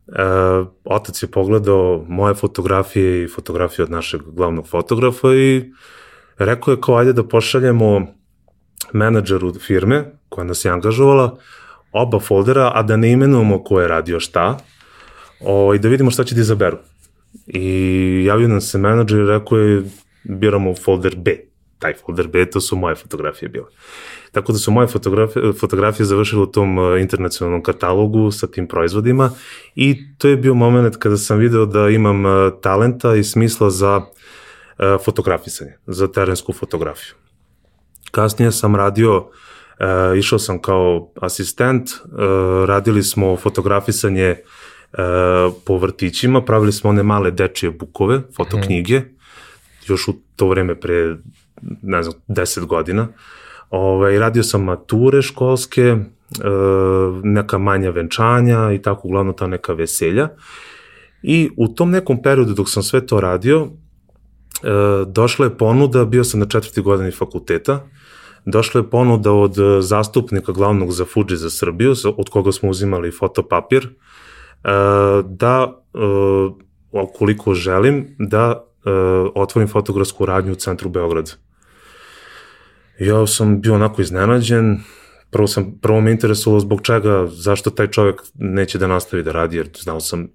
Uh, 0.06 0.66
otac 0.84 1.22
je 1.22 1.30
pogledao 1.30 2.04
moje 2.08 2.34
fotografije 2.34 3.24
i 3.24 3.28
fotografije 3.28 3.82
od 3.82 3.90
našeg 3.90 4.20
glavnog 4.26 4.68
fotografa 4.68 5.34
i 5.34 5.72
rekao 6.38 6.72
je 6.72 6.80
kao 6.80 6.96
ajde 6.96 7.12
da 7.12 7.28
pošaljemo 7.28 8.06
menadžeru 8.92 9.54
firme 9.54 10.04
koja 10.28 10.44
nas 10.44 10.64
je 10.64 10.70
angažovala 10.70 11.36
oba 11.92 12.18
foldera, 12.18 12.72
a 12.74 12.82
da 12.82 12.96
ne 12.96 13.12
imenujemo 13.12 13.64
ko 13.64 13.80
je 13.80 13.88
radio 13.88 14.20
šta 14.20 14.58
o, 15.40 15.74
i 15.74 15.78
da 15.78 15.88
vidimo 15.88 16.10
šta 16.10 16.24
će 16.24 16.34
da 16.34 16.40
izaberu. 16.40 16.78
I 17.46 18.24
javio 18.26 18.48
nam 18.48 18.60
se 18.60 18.78
menadžer 18.78 19.18
i 19.20 19.26
rekao 19.26 19.58
je 19.58 19.82
biramo 20.24 20.74
folder 20.74 21.16
B. 21.16 21.36
Taj 21.78 21.94
folder 21.94 22.28
B, 22.28 22.50
to 22.50 22.60
su 22.60 22.76
moje 22.76 22.94
fotografije 22.94 23.48
bile. 23.48 23.66
Tako 24.32 24.52
da 24.52 24.58
su 24.58 24.70
moje 24.70 24.86
fotografije, 24.86 25.52
fotografije 25.52 26.06
završile 26.06 26.42
u 26.42 26.46
tom 26.46 26.78
uh, 26.78 27.00
internacionalnom 27.00 27.62
katalogu 27.62 28.30
sa 28.30 28.46
tim 28.46 28.68
proizvodima 28.68 29.30
i 29.74 29.96
to 30.18 30.28
je 30.28 30.36
bio 30.36 30.54
moment 30.54 30.96
kada 30.96 31.16
sam 31.16 31.38
video 31.38 31.66
da 31.66 31.88
imam 31.88 32.24
uh, 32.24 32.32
talenta 32.62 33.14
i 33.14 33.24
smisla 33.24 33.70
za 33.70 33.96
uh, 33.96 34.04
fotografisanje, 35.04 35.72
za 35.86 36.08
terensku 36.08 36.52
fotografiju. 36.52 37.14
Kasnije 38.10 38.52
sam 38.52 38.76
radio 38.76 39.30
E, 39.78 40.18
išao 40.18 40.38
sam 40.38 40.62
kao 40.62 41.12
asistent, 41.20 41.88
e, 41.90 41.96
radili 42.66 43.02
smo 43.02 43.36
fotografisanje 43.36 44.22
e, 44.22 44.36
po 45.66 45.76
vrtićima, 45.78 46.44
pravili 46.44 46.72
smo 46.72 46.90
one 46.90 47.02
male 47.02 47.30
dečije 47.30 47.70
bukove, 47.70 48.22
fotoknjige, 48.36 48.98
mm. 48.98 49.08
još 49.86 50.08
u 50.08 50.14
to 50.36 50.48
vreme 50.48 50.80
pre, 50.80 51.16
ne 51.82 52.02
znam, 52.02 52.14
10 52.28 52.66
godina. 52.66 53.08
Ove, 53.70 54.18
radio 54.18 54.42
sam 54.42 54.64
mature 54.64 55.22
školske, 55.22 55.82
e, 55.82 55.98
neka 57.22 57.58
manja 57.58 57.90
venčanja 57.90 58.72
i 58.72 58.82
tako 58.82 59.08
uglavnom 59.08 59.36
ta 59.36 59.46
neka 59.46 59.72
veselja. 59.72 60.28
I 61.22 61.50
u 61.56 61.68
tom 61.68 61.90
nekom 61.90 62.22
periodu 62.22 62.54
dok 62.54 62.70
sam 62.70 62.82
sve 62.82 63.06
to 63.06 63.20
radio, 63.20 63.66
e, 63.66 64.68
došla 65.06 65.46
je 65.46 65.58
ponuda, 65.58 66.04
bio 66.04 66.24
sam 66.24 66.40
na 66.40 66.46
četvrti 66.46 66.80
godini 66.80 67.10
fakulteta, 67.10 67.86
došla 68.44 68.80
je 68.80 68.90
ponuda 68.90 69.32
od 69.32 69.56
zastupnika 69.80 70.52
glavnog 70.52 70.92
za 70.92 71.04
Fuji 71.04 71.36
za 71.36 71.50
Srbiju, 71.50 71.94
od 72.16 72.28
koga 72.28 72.52
smo 72.52 72.70
uzimali 72.70 73.10
fotopapir, 73.10 73.84
e, 73.84 73.90
da, 75.24 75.72
e, 75.94 75.98
ukoliko 76.92 77.54
želim, 77.54 78.16
da 78.18 78.66
otvorim 79.34 79.68
fotografsku 79.68 80.26
radnju 80.26 80.52
u 80.52 80.54
centru 80.54 80.88
Beograda. 80.88 81.30
Ja 82.98 83.26
sam 83.26 83.60
bio 83.60 83.74
onako 83.74 84.02
iznenađen, 84.02 84.80
prvo, 85.30 85.46
sam, 85.46 85.78
prvo 85.82 86.00
me 86.00 86.10
interesovalo 86.10 86.60
zbog 86.60 86.82
čega, 86.82 87.26
zašto 87.30 87.70
taj 87.70 87.86
čovjek 87.86 88.22
neće 88.34 88.78
da 88.78 88.86
nastavi 88.86 89.22
da 89.22 89.32
radi, 89.32 89.56
jer 89.56 89.70
znao 89.82 90.00
sam, 90.00 90.28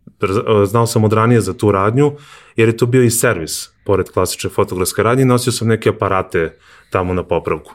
znao 0.65 0.87
sam 0.87 1.03
od 1.03 1.13
ranije 1.13 1.41
za 1.41 1.53
tu 1.53 1.71
radnju, 1.71 2.11
jer 2.55 2.69
je 2.69 2.77
to 2.77 2.85
bio 2.85 3.03
i 3.03 3.09
servis, 3.09 3.69
pored 3.85 4.09
klasične 4.09 4.49
fotografske 4.49 5.03
radnje, 5.03 5.25
nosio 5.25 5.53
sam 5.53 5.67
neke 5.67 5.89
aparate 5.89 6.57
tamo 6.89 7.13
na 7.13 7.23
popravku. 7.23 7.73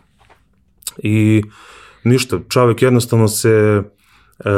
I 0.98 1.42
ništa, 2.04 2.38
čovjek 2.48 2.82
jednostavno 2.82 3.28
se 3.28 3.50
e, 3.50 3.82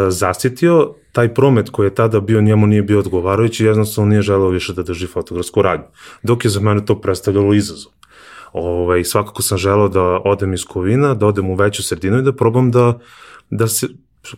zasitio, 0.09 0.95
taj 1.19 1.35
promet 1.35 1.71
koji 1.71 1.87
je 1.87 1.95
tada 1.95 2.21
bio 2.21 2.41
njemu 2.41 2.67
nije 2.67 2.83
bio 2.83 2.99
odgovarajući, 2.99 3.65
jednostavno 3.65 4.09
nije 4.09 4.23
želeo 4.23 4.49
više 4.49 4.73
da 4.73 4.83
drži 4.83 5.07
fotografsku 5.07 5.63
radnju. 5.63 5.87
Dok 6.23 6.45
je 6.45 6.51
za 6.51 6.61
mene 6.61 6.85
to 6.85 6.95
predstavljalo 7.01 7.55
izazov. 7.55 7.93
Ovaj, 8.53 9.05
svakako 9.05 9.43
sam 9.43 9.59
želao 9.59 9.89
da 9.89 10.03
odem 10.03 10.55
iz 10.55 10.65
Kovina, 10.65 11.15
da 11.15 11.27
odem 11.27 11.51
u 11.51 11.55
veću 11.55 11.83
sredinu 11.83 12.19
i 12.19 12.23
da 12.23 12.33
probam 12.33 12.71
da, 12.71 13.01
da 13.51 13.67
se, 13.67 13.89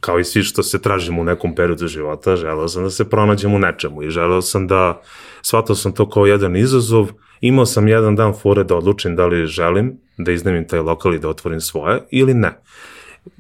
kao 0.00 0.18
i 0.18 0.24
svi 0.24 0.42
što 0.42 0.62
se 0.62 0.80
tražimo 0.80 1.20
u 1.20 1.24
nekom 1.24 1.54
periodu 1.54 1.86
života, 1.86 2.36
želao 2.36 2.68
sam 2.68 2.88
da 2.88 2.90
se 2.90 3.08
pronađem 3.10 3.54
u 3.54 3.58
nečemu 3.58 4.02
i 4.02 4.10
želao 4.10 4.40
sam 4.42 4.66
da, 4.66 5.02
shvatao 5.42 5.76
sam 5.76 5.92
to 5.92 6.08
kao 6.08 6.26
jedan 6.26 6.56
izazov, 6.56 7.12
imao 7.40 7.66
sam 7.66 7.88
jedan 7.88 8.16
dan 8.16 8.32
fore 8.32 8.64
da 8.64 8.76
odlučim 8.76 9.16
da 9.16 9.26
li 9.26 9.46
želim 9.46 9.98
da 10.18 10.32
iznemim 10.32 10.68
taj 10.68 10.80
lokal 10.80 11.14
i 11.14 11.18
da 11.18 11.28
otvorim 11.28 11.60
svoje 11.60 12.00
ili 12.10 12.34
ne. 12.34 12.56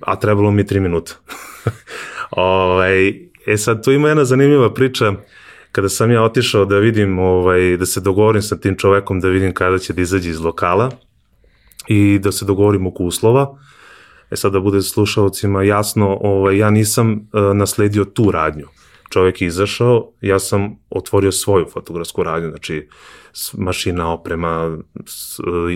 A 0.00 0.16
trebalo 0.16 0.50
mi 0.50 0.66
tri 0.66 0.80
minuta. 0.80 1.12
ovaj, 2.30 3.29
e 3.46 3.56
sad, 3.56 3.84
tu 3.84 3.92
ima 3.92 4.08
jedna 4.08 4.24
zanimljiva 4.24 4.74
priča, 4.74 5.12
kada 5.72 5.88
sam 5.88 6.10
ja 6.10 6.22
otišao 6.22 6.64
da 6.64 6.78
vidim, 6.78 7.18
ovaj, 7.18 7.76
da 7.76 7.86
se 7.86 8.00
dogovorim 8.00 8.42
sa 8.42 8.56
tim 8.56 8.76
čovekom, 8.76 9.20
da 9.20 9.28
vidim 9.28 9.54
kada 9.54 9.78
će 9.78 9.92
da 9.92 10.02
izađe 10.02 10.30
iz 10.30 10.40
lokala 10.40 10.90
i 11.88 12.18
da 12.18 12.32
se 12.32 12.44
dogovorim 12.44 12.86
oko 12.86 13.04
uslova, 13.04 13.58
e 14.30 14.36
sad 14.36 14.52
da 14.52 14.60
bude 14.60 14.82
slušalcima 14.82 15.62
jasno, 15.62 16.18
ovaj, 16.20 16.58
ja 16.58 16.70
nisam 16.70 17.12
uh, 17.12 17.56
nasledio 17.56 18.04
tu 18.04 18.30
radnju. 18.30 18.66
Čovek 19.10 19.42
je 19.42 19.46
izašao, 19.46 20.12
ja 20.20 20.38
sam 20.38 20.76
otvorio 20.90 21.32
svoju 21.32 21.66
fotografsku 21.72 22.22
radnju, 22.22 22.50
znači 22.50 22.88
mašina, 23.52 24.12
oprema, 24.12 24.78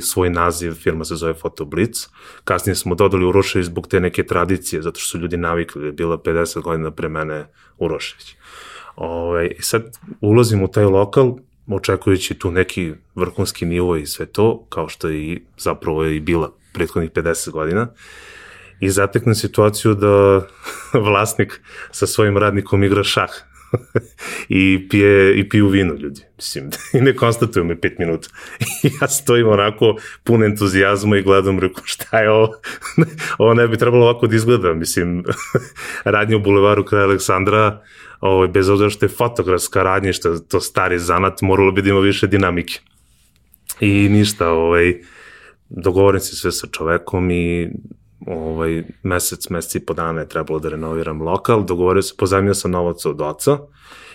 svoj 0.01 0.31
naziv, 0.31 0.73
firma 0.75 1.05
se 1.05 1.17
zove 1.17 1.35
Fotoblitz. 1.35 2.07
Kasnije 2.45 2.75
smo 2.75 2.95
dodali 2.95 3.25
Urošević 3.25 3.67
zbog 3.67 3.89
te 3.89 4.01
neke 4.01 4.27
tradicije, 4.27 4.83
zato 4.83 5.01
što 5.01 5.09
su 5.09 5.19
ljudi 5.19 5.37
navikli, 5.37 5.93
bila 5.93 6.19
50 6.19 6.63
godina 6.63 6.91
pre 6.91 7.09
mene 7.09 7.47
Urošević. 7.79 8.37
Ovaj, 8.97 9.51
sad 9.61 9.99
ulazim 10.21 10.63
u 10.63 10.69
taj 10.69 10.85
lokal, 10.85 11.37
očekujući 11.67 12.35
tu 12.35 12.51
neki 12.51 12.93
vrhunski 13.15 13.67
nivo 13.67 13.97
i 13.97 14.07
sve 14.07 14.27
to, 14.27 14.67
kao 14.69 14.89
što 14.89 15.09
je 15.09 15.19
i 15.19 15.43
zapravo 15.59 16.05
je 16.05 16.17
i 16.17 16.21
bila 16.21 16.53
prethodnih 16.73 17.11
50 17.11 17.51
godina. 17.51 17.89
I 18.81 18.91
zateknem 18.91 19.35
situaciju 19.35 19.95
da 19.95 20.47
vlasnik 21.07 21.61
sa 21.91 22.07
svojim 22.07 22.39
radnikom 22.39 22.85
igra 22.85 23.05
šah 23.05 23.31
i 24.49 24.87
pije 24.91 25.39
i 25.39 25.49
piju 25.49 25.69
vino 25.69 25.95
ljudi. 25.95 26.21
Mislim, 26.37 26.71
i 26.99 27.01
ne 27.01 27.17
konstatuju 27.17 27.65
me 27.65 27.81
pet 27.81 27.99
minuta. 27.99 28.29
I 28.83 28.91
ja 29.01 29.09
stojim 29.09 29.49
onako 29.49 29.97
pun 30.25 30.45
entuzijazma 30.45 31.17
i 31.17 31.23
gledam, 31.23 31.59
reku, 31.59 31.81
šta 31.85 32.19
je 32.19 32.31
ovo? 32.31 32.49
ovo 33.39 33.55
ne 33.55 33.69
bi 33.69 33.77
trebalo 33.77 34.05
ovako 34.05 34.27
da 34.27 34.37
izgleda. 34.37 34.75
Mislim, 34.75 35.25
radnje 36.05 36.37
u 36.37 36.41
bulevaru 36.41 36.85
kraja 36.85 37.05
Aleksandra, 37.05 37.83
ovaj, 38.21 38.49
bez 38.49 38.69
obzira 38.69 38.91
što 38.91 39.05
je 39.05 39.11
fotografska 39.11 39.83
radnja, 39.83 40.13
što 40.13 40.33
je 40.33 40.49
to 40.49 40.61
stari 40.61 40.99
zanat, 40.99 41.43
moralo 41.43 41.73
bi 41.73 41.83
da 41.83 41.91
ima 41.91 42.01
više 42.01 42.27
dinamike. 42.27 42.81
I 43.81 44.09
ništa, 44.09 44.49
ovaj, 44.49 44.95
dogovorim 45.69 46.21
se 46.21 46.37
sve 46.37 46.53
sa 46.53 46.67
čovekom 46.67 47.31
i 47.31 47.71
ovaj, 48.27 48.83
mesec, 49.03 49.49
mesec 49.51 49.75
i 49.75 49.87
po 49.87 49.95
dana 49.95 50.21
je 50.21 50.29
trebalo 50.29 50.59
da 50.59 50.69
renoviram 50.69 51.23
lokal, 51.23 51.65
dogovorio 51.65 52.03
se, 52.03 52.15
pozajmio 52.19 52.55
sam 52.55 52.71
novac 52.71 53.07
od 53.07 53.21
oca 53.21 53.59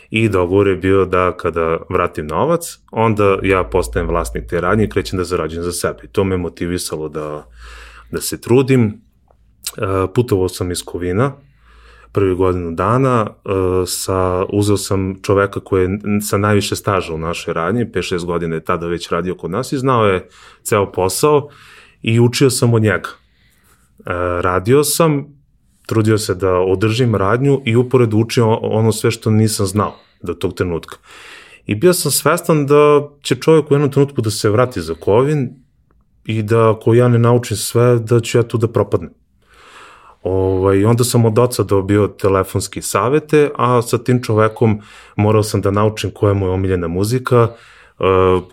i 0.10 0.30
dogovor 0.30 0.68
je 0.68 0.76
bio 0.76 1.06
da 1.06 1.38
kada 1.38 1.78
vratim 1.90 2.28
novac, 2.28 2.80
onda 2.92 3.38
ja 3.44 3.64
postajem 3.64 4.08
vlasnik 4.08 4.50
te 4.50 4.62
radnje 4.62 4.84
i 4.84 4.90
krećem 4.90 5.18
da 5.18 5.24
zarađujem 5.24 5.64
za 5.64 5.72
sebe. 5.72 6.00
I 6.04 6.08
to 6.08 6.24
me 6.24 6.38
motivisalo 6.38 7.10
da, 7.10 7.48
da 8.12 8.22
se 8.22 8.42
trudim. 8.42 9.02
E, 9.78 10.08
putovao 10.16 10.50
sam 10.50 10.72
iz 10.72 10.84
Kovina, 10.84 11.32
prvi 12.12 12.36
godinu 12.36 12.72
dana, 12.72 13.28
e, 13.28 13.50
sa, 13.86 14.46
uzeo 14.54 14.78
sam 14.78 15.22
čoveka 15.22 15.60
koji 15.60 15.84
je 15.84 16.00
sa 16.22 16.38
najviše 16.38 16.76
staža 16.76 17.14
u 17.14 17.18
našoj 17.18 17.54
radnji, 17.54 17.86
5-6 17.86 18.26
godina 18.26 18.56
je 18.56 18.66
tada 18.66 18.88
već 18.88 19.10
radio 19.10 19.36
kod 19.36 19.52
nas 19.52 19.72
i 19.72 19.78
znao 19.78 20.06
je 20.06 20.28
ceo 20.64 20.92
posao 20.92 21.50
i 22.02 22.20
učio 22.20 22.50
sam 22.50 22.74
od 22.74 22.82
njega. 22.82 23.10
E, 24.06 24.42
radio 24.42 24.84
sam, 24.84 25.26
trudio 25.86 26.18
se 26.18 26.36
da 26.36 26.54
održim 26.54 27.16
radnju 27.16 27.62
i 27.66 27.76
upored 27.76 28.14
učio 28.14 28.54
ono 28.56 28.92
sve 28.92 29.12
što 29.12 29.32
nisam 29.32 29.66
znao 29.66 29.96
do 30.22 30.34
tog 30.34 30.54
trenutka. 30.54 30.98
I 31.66 31.76
bio 31.76 31.94
sam 31.94 32.12
svestan 32.12 32.66
da 32.66 33.10
će 33.22 33.36
čovjek 33.36 33.72
u 33.72 33.74
jednom 33.74 33.92
trenutku 33.92 34.22
da 34.22 34.30
se 34.30 34.50
vrati 34.50 34.82
za 34.82 34.94
kovin 34.94 35.50
i 36.26 36.44
da 36.44 36.72
ako 36.72 36.94
ja 36.94 37.08
ne 37.08 37.20
naučim 37.20 37.58
sve, 37.58 38.00
da 38.00 38.20
ću 38.20 38.38
ja 38.38 38.44
tu 38.44 38.58
da 38.58 38.68
propadnem. 38.68 39.12
Ovaj, 40.24 40.86
onda 40.86 41.04
sam 41.04 41.26
od 41.26 41.40
oca 41.40 41.64
dobio 41.64 42.08
telefonski 42.08 42.82
savete, 42.82 43.50
a 43.56 43.82
sa 43.82 43.98
tim 43.98 44.24
čovekom 44.24 44.82
morao 45.16 45.44
sam 45.44 45.62
da 45.62 45.72
naučim 45.72 46.12
koja 46.14 46.30
je 46.30 46.34
moja 46.34 46.54
omiljena 46.54 46.88
muzika, 46.88 47.44
uh, 47.44 47.50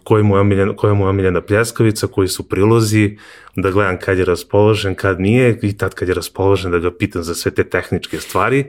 koja, 0.05 0.19
je 0.19 0.23
moja 0.23 0.41
omiljena, 0.41 0.77
koja 0.77 0.91
je 0.91 0.95
moja 0.95 1.11
omiljena 1.11 1.41
pljeskavica, 1.41 2.07
koji 2.07 2.29
su 2.29 2.49
prilozi, 2.49 3.19
da 3.57 3.71
gledam 3.71 3.99
kad 3.99 4.19
je 4.19 4.25
raspoložen, 4.25 4.95
kad 4.95 5.21
nije 5.21 5.59
i 5.63 5.77
tad 5.77 5.95
kad 5.95 6.09
je 6.09 6.15
raspoložen 6.15 6.71
da 6.71 6.79
ga 6.79 6.91
pitam 6.91 7.23
za 7.23 7.35
sve 7.35 7.51
te 7.51 7.65
tehničke 7.65 8.21
stvari 8.21 8.65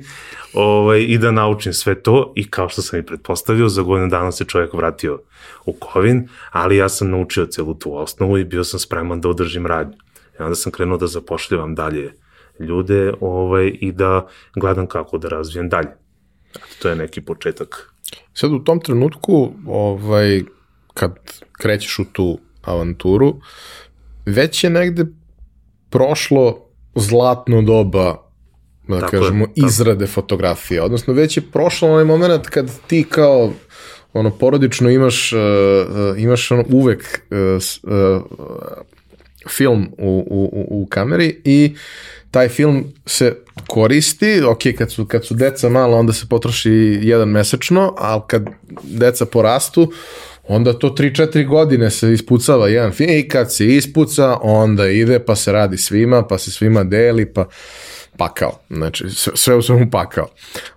ovaj, 0.53 1.01
i 1.01 1.17
da 1.17 1.31
naučim 1.31 1.73
sve 1.73 1.95
to 1.95 2.33
i 2.35 2.49
kao 2.49 2.69
što 2.69 2.81
sam 2.81 2.99
i 2.99 3.05
pretpostavio, 3.05 3.69
za 3.69 3.81
godinu 3.81 4.09
dana 4.09 4.31
se 4.31 4.45
čovjek 4.45 4.73
vratio 4.73 5.19
u 5.65 5.73
Kovin, 5.73 6.27
ali 6.51 6.77
ja 6.77 6.89
sam 6.89 7.09
naučio 7.09 7.45
celu 7.45 7.73
tu 7.73 7.97
osnovu 7.97 8.37
i 8.37 8.45
bio 8.45 8.63
sam 8.63 8.79
spreman 8.79 9.21
da 9.21 9.29
održim 9.29 9.65
radnju. 9.65 9.97
I 10.39 10.43
onda 10.43 10.55
sam 10.55 10.71
krenuo 10.71 10.97
da 10.97 11.07
zapošljavam 11.07 11.75
dalje 11.75 12.13
ljude 12.59 13.13
ovaj, 13.21 13.71
i 13.81 13.91
da 13.91 14.27
gledam 14.55 14.87
kako 14.87 15.17
da 15.17 15.27
razvijem 15.27 15.69
dalje. 15.69 15.89
To 16.81 16.89
je 16.89 16.95
neki 16.95 17.21
početak. 17.21 17.93
Sad 18.33 18.51
u 18.51 18.59
tom 18.59 18.79
trenutku, 18.79 19.51
ovaj, 19.67 20.43
kad 20.97 21.15
krećeš 21.51 21.99
u 21.99 22.05
tu 22.05 22.39
avanturu, 22.61 23.35
već 24.25 24.63
je 24.63 24.69
negde 24.69 25.05
prošlo 25.89 26.65
zlatno 26.95 27.61
doba 27.61 28.27
da 28.87 28.99
tako 28.99 29.11
kažemo, 29.11 29.45
je, 29.45 29.51
izrade 29.67 30.05
tako. 30.05 30.13
fotografije. 30.13 30.81
Odnosno, 30.81 31.13
već 31.13 31.37
je 31.37 31.43
prošlo 31.51 31.91
onaj 31.91 32.05
moment 32.05 32.47
kad 32.47 32.71
ti 32.87 33.05
kao 33.09 33.51
ono 34.13 34.29
porodično 34.29 34.89
imaš 34.89 35.33
uh, 35.33 35.39
imaš 36.17 36.51
ono 36.51 36.63
uvek 36.69 37.21
uh, 37.31 37.37
uh, 37.83 38.21
film 39.49 39.87
u, 39.97 40.27
u, 40.29 40.67
u 40.69 40.87
kameri 40.89 41.41
i 41.43 41.75
taj 42.31 42.49
film 42.49 42.93
se 43.05 43.35
koristi, 43.67 44.41
ok, 44.41 44.59
kad 44.77 44.91
su, 44.91 45.05
kad 45.05 45.25
su 45.25 45.33
deca 45.33 45.69
mala, 45.69 45.97
onda 45.97 46.13
se 46.13 46.25
potroši 46.29 46.99
jedan 47.01 47.29
mesečno, 47.29 47.93
ali 47.97 48.21
kad 48.27 48.45
deca 48.83 49.25
porastu, 49.25 49.91
onda 50.47 50.73
to 50.73 50.89
3-4 50.89 51.47
godine 51.47 51.91
se 51.91 52.13
ispucava 52.13 52.67
jedan 52.67 52.91
film 52.91 53.09
i 53.11 53.27
kad 53.27 53.53
se 53.53 53.67
ispuca, 53.67 54.37
onda 54.41 54.87
ide 54.87 55.19
pa 55.19 55.35
se 55.35 55.51
radi 55.51 55.77
svima, 55.77 56.23
pa 56.23 56.37
se 56.37 56.51
svima 56.51 56.83
deli, 56.83 57.33
pa 57.33 57.47
pakao. 58.17 58.59
Znači, 58.69 59.05
sve 59.35 59.55
u 59.55 59.61
svemu 59.61 59.89
pakao. 59.91 60.27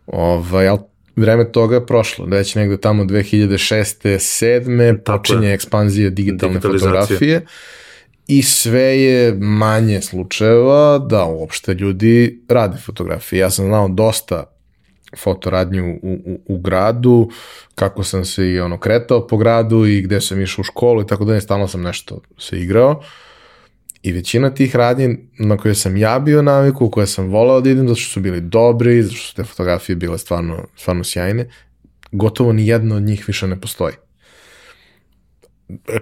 Ovaj, 0.06 0.68
ali 0.68 0.78
vreme 1.16 1.52
toga 1.52 1.74
je 1.74 1.86
prošlo. 1.86 2.24
Već 2.24 2.54
negde 2.54 2.76
tamo 2.76 3.04
2006. 3.04 3.94
7. 4.04 4.98
počinje 5.04 5.52
ekspanzija 5.52 6.10
digitalne 6.10 6.60
fotografije 6.60 7.46
i 8.26 8.42
sve 8.42 9.02
je 9.02 9.34
manje 9.34 10.00
slučajeva 10.00 10.98
da 10.98 11.24
uopšte 11.24 11.74
ljudi 11.74 12.42
rade 12.48 12.78
fotografije. 12.86 13.40
Ja 13.40 13.50
sam 13.50 13.66
znao 13.66 13.88
dosta 13.88 14.59
fotoradnju 15.18 15.98
u, 16.02 16.12
u, 16.12 16.40
u 16.46 16.58
gradu, 16.58 17.30
kako 17.74 18.04
sam 18.04 18.24
se 18.24 18.50
i 18.50 18.60
ono 18.60 18.78
kretao 18.78 19.26
po 19.26 19.36
gradu 19.36 19.86
i 19.86 20.02
gde 20.02 20.20
sam 20.20 20.40
išao 20.40 20.60
u 20.60 20.64
školu 20.64 21.02
i 21.02 21.06
tako 21.06 21.24
da 21.24 21.32
ne, 21.32 21.40
stalno 21.40 21.68
sam 21.68 21.82
nešto 21.82 22.20
se 22.38 22.60
igrao. 22.60 23.02
I 24.02 24.12
većina 24.12 24.50
tih 24.50 24.76
radnji 24.76 25.18
na 25.38 25.56
koje 25.56 25.74
sam 25.74 25.96
ja 25.96 26.18
bio 26.18 26.42
naviku, 26.42 26.90
koje 26.90 27.06
sam 27.06 27.28
volao 27.28 27.60
da 27.60 27.70
idem, 27.70 27.88
zato 27.88 28.00
što 28.00 28.12
su 28.12 28.20
bili 28.20 28.40
dobri, 28.40 29.02
zato 29.02 29.14
što 29.14 29.26
su 29.26 29.34
te 29.34 29.44
fotografije 29.44 29.96
bile 29.96 30.18
stvarno, 30.18 30.66
stvarno 30.76 31.04
sjajne, 31.04 31.48
gotovo 32.12 32.52
ni 32.52 32.66
jedna 32.66 32.96
od 32.96 33.02
njih 33.02 33.24
više 33.26 33.46
ne 33.46 33.60
postoji 33.60 33.94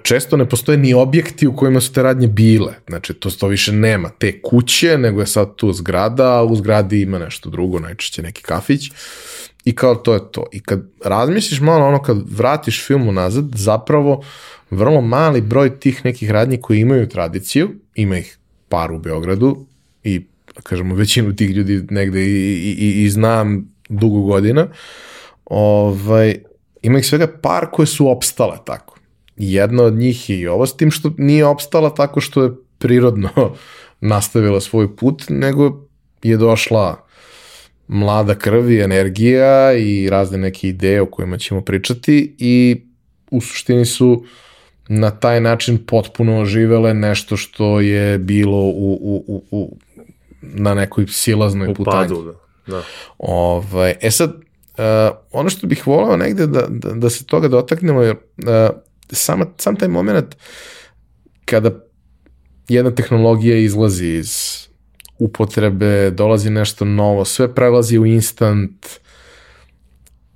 često 0.03 0.37
ne 0.37 0.49
postoje 0.49 0.79
ni 0.79 0.95
objekti 0.95 1.47
u 1.47 1.57
kojima 1.57 1.81
su 1.81 1.93
te 1.93 2.03
radnje 2.03 2.29
bile. 2.29 2.75
Znači, 2.89 3.15
to, 3.15 3.31
to 3.31 3.47
više 3.47 3.73
nema 3.73 4.09
te 4.09 4.43
kuće, 4.43 4.99
nego 4.99 5.21
je 5.21 5.27
sad 5.27 5.57
tu 5.57 5.73
zgrada, 5.73 6.39
a 6.39 6.45
u 6.45 6.57
zgradi 6.57 7.03
ima 7.03 7.19
nešto 7.19 7.51
drugo, 7.51 7.79
najčešće 7.79 8.23
neki 8.23 8.43
kafić. 8.43 8.91
I 9.65 9.75
kao 9.75 9.95
to 9.95 10.15
je 10.15 10.21
to. 10.33 10.47
I 10.53 10.61
kad 10.61 10.83
razmisliš 11.05 11.61
malo, 11.61 11.87
ono 11.87 12.03
kad 12.03 12.17
vratiš 12.31 12.87
film 12.87 13.09
unazad, 13.09 13.45
zapravo 13.55 14.25
vrlo 14.71 15.01
mali 15.01 15.41
broj 15.41 15.81
tih 15.81 16.05
nekih 16.05 16.31
radnji 16.31 16.61
koji 16.61 16.81
imaju 16.81 17.09
tradiciju, 17.09 17.71
ima 17.95 18.19
ih 18.19 18.39
par 18.69 18.93
u 18.93 18.99
Beogradu 18.99 19.67
i, 20.05 20.27
kažemo, 20.63 20.95
većinu 20.95 21.37
tih 21.37 21.51
ljudi 21.51 21.87
negde 21.91 22.23
i, 22.23 22.31
i, 22.31 22.77
i, 22.79 23.05
i 23.05 23.11
znam 23.11 23.75
dugo 23.89 24.21
godina, 24.21 24.67
ovaj, 25.45 26.37
ima 26.83 26.99
ih 26.99 27.07
svega 27.07 27.27
par 27.43 27.67
koje 27.73 27.87
su 27.87 28.11
opstale 28.11 28.57
tako 28.65 28.98
jedna 29.39 29.83
od 29.83 29.95
njih 29.95 30.31
je 30.31 30.39
i 30.39 30.47
ovo, 30.47 30.67
s 30.67 30.77
tim 30.77 30.91
što 30.91 31.13
nije 31.19 31.47
opstala 31.47 31.95
tako 31.95 32.21
što 32.21 32.43
je 32.43 32.51
prirodno 32.79 33.29
nastavila 34.01 34.61
svoj 34.61 34.97
put, 34.97 35.25
nego 35.29 35.87
je 36.23 36.37
došla 36.37 37.05
mlada 37.89 38.35
krv 38.35 38.71
i 38.71 38.81
energija 38.81 39.73
i 39.73 40.09
razne 40.11 40.39
neke 40.39 40.69
ideje 40.69 41.03
o 41.03 41.07
kojima 41.07 41.39
ćemo 41.39 41.61
pričati 41.61 42.35
i 42.39 42.77
u 43.31 43.41
suštini 43.41 43.85
su 43.85 44.25
na 44.89 45.11
taj 45.11 45.41
način 45.41 45.87
potpuno 45.87 46.41
oživele 46.41 46.95
nešto 46.95 47.37
što 47.37 47.81
je 47.81 48.19
bilo 48.19 48.59
u, 48.59 48.99
u, 49.03 49.25
u, 49.27 49.43
u 49.51 49.77
na 50.43 50.75
nekoj 50.75 51.07
silaznoj 51.09 51.75
putanji. 51.75 52.09
da. 52.09 52.33
da. 52.73 52.83
Ovaj, 53.19 53.95
e 54.01 54.11
sad, 54.11 54.31
uh, 54.31 55.17
ono 55.33 55.51
što 55.51 55.67
bih 55.67 55.87
volao 55.87 56.17
negde 56.17 56.47
da, 56.47 56.67
da, 56.69 56.93
da 56.93 57.11
se 57.11 57.27
toga 57.27 57.49
dotaknemo, 57.49 58.03
jer 58.03 58.17
uh, 58.17 58.79
sama, 59.17 59.47
sam 59.59 59.77
taj 59.77 59.89
moment 59.89 60.37
kada 61.45 61.71
jedna 62.69 62.95
tehnologija 62.95 63.57
izlazi 63.57 64.07
iz 64.07 64.59
upotrebe, 65.19 66.11
dolazi 66.11 66.51
nešto 66.51 66.85
novo, 66.85 67.25
sve 67.25 67.55
prelazi 67.55 67.99
u 67.99 68.07
instant, 68.07 68.87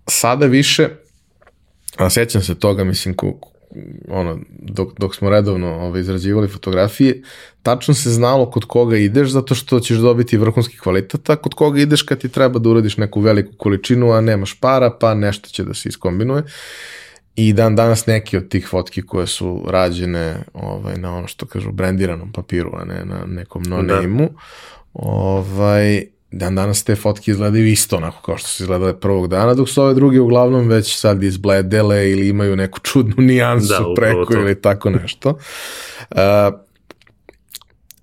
sada 0.07 0.47
više, 0.47 0.89
a 1.97 2.11
sećam 2.11 2.43
se 2.43 2.55
toga, 2.55 2.85
mislim, 2.85 3.15
ku, 3.15 3.39
ono, 4.09 4.39
dok, 4.49 4.99
dok 4.99 5.15
smo 5.15 5.31
redovno 5.31 5.69
ovaj, 5.69 6.01
izrađivali 6.01 6.49
fotografije, 6.49 7.23
tačno 7.63 7.95
se 7.95 8.11
znalo 8.11 8.51
kod 8.51 8.65
koga 8.65 8.97
ideš, 8.97 9.29
zato 9.29 9.55
što 9.55 9.81
ćeš 9.81 9.97
dobiti 9.97 10.37
vrhunski 10.37 10.79
kvalitet, 10.79 11.31
a 11.31 11.37
kod 11.37 11.55
koga 11.55 11.81
ideš 11.81 12.03
kad 12.03 12.19
ti 12.19 12.29
treba 12.29 12.59
da 12.59 12.69
uradiš 12.69 12.97
neku 12.97 13.21
veliku 13.21 13.53
količinu, 13.57 14.13
a 14.13 14.21
nemaš 14.21 14.61
para, 14.61 14.91
pa 14.91 15.15
nešto 15.15 15.49
će 15.49 15.65
da 15.65 15.75
se 15.75 15.89
iskombinuje. 15.89 16.43
I 17.37 17.53
dan 17.53 17.77
danas 17.77 18.07
neki 18.07 18.37
od 18.37 18.49
tih 18.49 18.69
fotki 18.69 19.03
koje 19.03 19.27
su 19.27 19.65
rađene 19.69 20.37
ovaj, 20.55 20.97
na 20.97 21.17
ono 21.17 21.27
što 21.27 21.47
kažu 21.47 21.73
brandiranom 21.73 22.33
papiru, 22.33 22.71
a 22.75 22.85
ne 22.85 23.05
na 23.05 23.25
nekom 23.27 23.63
no 23.63 23.83
da. 23.83 24.01
name-u, 24.01 24.29
ovaj, 24.93 26.05
dan 26.31 26.55
danas 26.55 26.85
te 26.85 26.97
fotke 26.97 27.31
izgledaju 27.31 27.67
isto 27.67 27.97
onako 27.97 28.23
kao 28.23 28.37
što 28.37 28.49
su 28.49 28.63
izgledale 28.63 29.01
prvog 29.01 29.29
dana, 29.29 29.55
dok 29.55 29.69
su 29.69 29.83
ove 29.83 29.95
druge 29.95 30.21
uglavnom 30.21 30.69
već 30.69 30.97
sad 30.97 31.23
izbledele 31.23 32.11
ili 32.11 32.29
imaju 32.29 32.57
neku 32.57 32.81
čudnu 32.81 33.15
nijansu 33.33 33.69
da, 33.69 33.95
preko 33.97 34.33
to. 34.33 34.41
ili 34.41 34.61
tako 34.61 34.91
nešto. 34.91 35.39
Uh, 36.11 36.17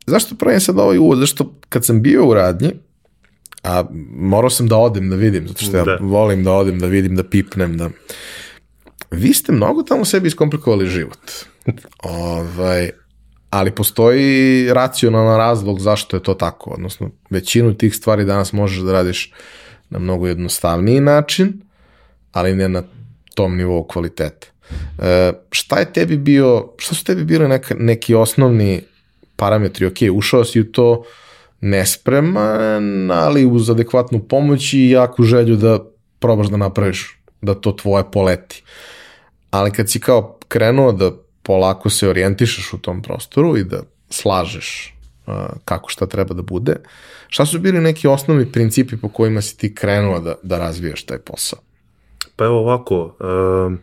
zašto 0.05 0.35
pravim 0.35 0.59
sad 0.59 0.79
ovaj 0.79 0.97
uvod? 0.97 1.19
Zašto 1.19 1.53
kad 1.69 1.85
sam 1.85 2.01
bio 2.01 2.27
u 2.27 2.33
radnji, 2.33 2.71
a 3.63 3.83
morao 4.11 4.49
sam 4.49 4.67
da 4.67 4.77
odem 4.77 5.09
da 5.09 5.15
vidim, 5.15 5.47
zato 5.47 5.65
što 5.65 5.77
ja 5.77 5.83
da. 5.83 5.97
volim 6.01 6.43
da 6.43 6.51
odem 6.51 6.79
da 6.79 6.87
vidim, 6.87 7.15
da 7.15 7.23
pipnem, 7.23 7.77
da 7.77 7.89
vi 9.11 9.33
ste 9.33 9.51
mnogo 9.51 9.83
tamo 9.83 10.05
sebi 10.05 10.27
iskomplikovali 10.27 10.87
život. 10.87 11.31
ovaj, 12.03 12.89
ali 13.49 13.71
postoji 13.71 14.73
racionalan 14.73 15.37
razlog 15.37 15.79
zašto 15.79 16.17
je 16.17 16.23
to 16.23 16.33
tako. 16.33 16.69
Odnosno, 16.69 17.09
većinu 17.29 17.73
tih 17.73 17.95
stvari 17.95 18.25
danas 18.25 18.53
možeš 18.53 18.79
da 18.79 18.91
radiš 18.91 19.33
na 19.89 19.99
mnogo 19.99 20.27
jednostavniji 20.27 21.01
način, 21.01 21.61
ali 22.31 22.55
ne 22.55 22.69
na 22.69 22.83
tom 23.35 23.57
nivou 23.57 23.83
kvaliteta. 23.83 24.47
E, 24.99 25.33
šta 25.51 25.79
je 25.79 25.93
tebi 25.93 26.17
bio, 26.17 26.73
šta 26.77 26.95
su 26.95 27.03
tebi 27.03 27.23
bili 27.23 27.47
neka, 27.47 27.75
neki 27.79 28.15
osnovni 28.15 28.81
parametri? 29.35 29.85
Ok, 29.85 29.97
ušao 30.13 30.45
si 30.45 30.59
u 30.59 30.71
to 30.71 31.03
nespreman, 31.61 33.11
ali 33.11 33.45
uz 33.45 33.69
adekvatnu 33.69 34.19
pomoć 34.19 34.73
i 34.73 34.89
jaku 34.89 35.23
želju 35.23 35.55
da 35.55 35.79
probaš 36.19 36.47
da 36.47 36.57
napraviš 36.57 37.19
da 37.41 37.53
to 37.53 37.71
tvoje 37.71 38.03
poleti. 38.11 38.63
Uh, 38.63 38.98
ali 39.51 39.71
kad 39.71 39.89
si 39.89 39.99
kao 39.99 40.37
krenuo 40.47 40.91
da 40.91 41.11
polako 41.43 41.89
se 41.89 42.09
orijentišeš 42.09 42.73
u 42.73 42.77
tom 42.77 43.01
prostoru 43.01 43.57
i 43.57 43.63
da 43.63 43.81
slažeš 44.09 44.95
uh, 45.27 45.33
kako 45.65 45.89
šta 45.89 46.05
treba 46.05 46.33
da 46.33 46.41
bude, 46.41 46.75
šta 47.27 47.45
su 47.45 47.59
bili 47.59 47.79
neki 47.79 48.07
osnovni 48.07 48.51
principi 48.51 48.97
po 48.97 49.09
kojima 49.09 49.41
si 49.41 49.57
ti 49.57 49.75
krenuo 49.75 50.19
da, 50.19 50.35
da 50.43 50.57
razvijaš 50.57 51.03
taj 51.03 51.17
posao? 51.17 51.59
Pa 52.35 52.45
evo 52.45 52.59
ovako, 52.59 53.03
uh, 53.03 53.73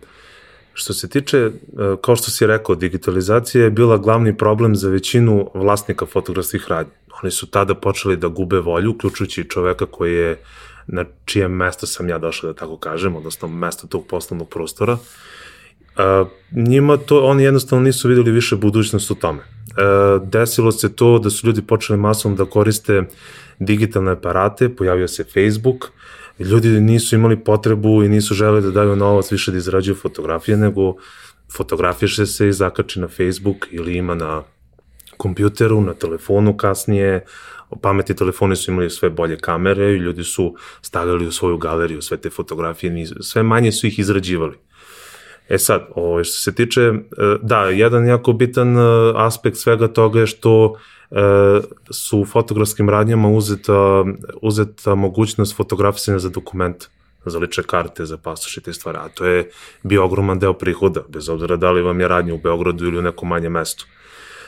što 0.72 0.92
se 0.92 1.08
tiče, 1.08 1.46
uh, 1.46 1.52
kao 2.02 2.16
što 2.16 2.30
si 2.30 2.46
rekao, 2.46 2.74
digitalizacija 2.74 3.64
je 3.64 3.70
bila 3.70 3.98
glavni 3.98 4.36
problem 4.36 4.76
za 4.76 4.88
većinu 4.88 5.50
vlasnika 5.54 6.06
fotografskih 6.06 6.64
radnji. 6.68 6.92
Oni 7.22 7.30
su 7.30 7.46
tada 7.46 7.74
počeli 7.74 8.16
da 8.16 8.28
gube 8.28 8.58
volju, 8.60 8.90
uključujući 8.90 9.48
čoveka 9.48 9.86
koji 9.86 10.14
je 10.14 10.38
na 10.86 11.04
čijem 11.24 11.52
mesto 11.52 11.86
sam 11.86 12.08
ja 12.08 12.18
došao, 12.18 12.52
da 12.52 12.58
tako 12.58 12.76
kažem, 12.76 13.16
odnosno 13.16 13.48
mesto 13.48 13.86
tog 13.86 14.06
poslovnog 14.06 14.48
prostora. 14.48 14.92
Uh, 14.92 15.00
Njima 16.52 16.96
to, 16.96 17.24
oni 17.24 17.42
jednostavno 17.42 17.84
nisu 17.84 18.08
videli 18.08 18.30
više 18.30 18.56
budućnost 18.56 19.10
u 19.10 19.14
tome. 19.14 19.42
A, 19.76 20.18
desilo 20.24 20.72
se 20.72 20.96
to 20.96 21.18
da 21.18 21.30
su 21.30 21.46
ljudi 21.46 21.62
počeli 21.62 21.98
masom 21.98 22.36
da 22.36 22.44
koriste 22.44 23.02
digitalne 23.58 24.12
aparate, 24.12 24.68
pojavio 24.68 25.08
se 25.08 25.24
Facebook, 25.24 25.90
ljudi 26.38 26.68
nisu 26.68 27.14
imali 27.14 27.36
potrebu 27.36 28.02
i 28.02 28.08
nisu 28.08 28.34
želeli 28.34 28.62
da 28.62 28.70
daju 28.70 28.96
novac 28.96 29.32
više 29.32 29.50
da 29.50 29.58
izrađuju 29.58 29.94
fotografije, 29.94 30.56
nego 30.56 30.94
fotografiše 31.56 32.26
se 32.26 32.48
i 32.48 32.52
zakači 32.52 33.00
na 33.00 33.08
Facebook 33.08 33.66
ili 33.70 33.96
ima 33.96 34.14
na 34.14 34.42
kompjuteru, 35.16 35.80
na 35.80 35.94
telefonu 35.94 36.56
kasnije, 36.56 37.24
pametni 37.82 38.16
telefoni 38.16 38.56
su 38.56 38.70
imali 38.70 38.90
sve 38.90 39.10
bolje 39.10 39.38
kamere 39.38 39.92
i 39.92 39.98
ljudi 39.98 40.24
su 40.24 40.56
stavljali 40.82 41.26
u 41.26 41.32
svoju 41.32 41.58
galeriju 41.58 42.02
sve 42.02 42.16
te 42.16 42.30
fotografije, 42.30 43.06
sve 43.20 43.42
manje 43.42 43.72
su 43.72 43.86
ih 43.86 43.98
izrađivali. 43.98 44.56
E 45.48 45.58
sad, 45.58 45.86
ovo, 45.94 46.10
ovaj, 46.10 46.24
što 46.24 46.40
se 46.40 46.54
tiče, 46.54 46.80
e, 46.80 46.92
da, 47.42 47.64
jedan 47.64 48.06
jako 48.06 48.32
bitan 48.32 48.78
e, 48.78 48.80
aspekt 49.14 49.56
svega 49.56 49.88
toga 49.88 50.20
je 50.20 50.26
što 50.26 50.74
e, 51.10 51.16
su 51.90 52.20
u 52.20 52.24
fotografskim 52.24 52.90
radnjama 52.90 53.28
uzeta, 53.28 54.04
uzeta 54.42 54.94
mogućnost 54.94 55.56
fotografisanja 55.56 56.18
za 56.18 56.28
dokument 56.28 56.84
za 57.30 57.38
lične 57.38 57.62
karte, 57.62 58.04
za 58.06 58.16
pasoš 58.16 58.56
i 58.56 58.60
te 58.60 58.72
stvari, 58.72 58.98
a 58.98 59.08
to 59.08 59.24
je 59.24 59.50
bio 59.82 60.04
ogroman 60.04 60.38
deo 60.38 60.52
prihoda, 60.52 61.00
bez 61.08 61.28
obzira 61.28 61.56
da 61.56 61.70
li 61.70 61.82
vam 61.82 62.00
je 62.00 62.08
radnja 62.08 62.34
u 62.34 62.38
Beogradu 62.38 62.84
ili 62.84 62.98
u 62.98 63.02
nekom 63.02 63.28
manjem 63.28 63.52
mestu. 63.52 63.86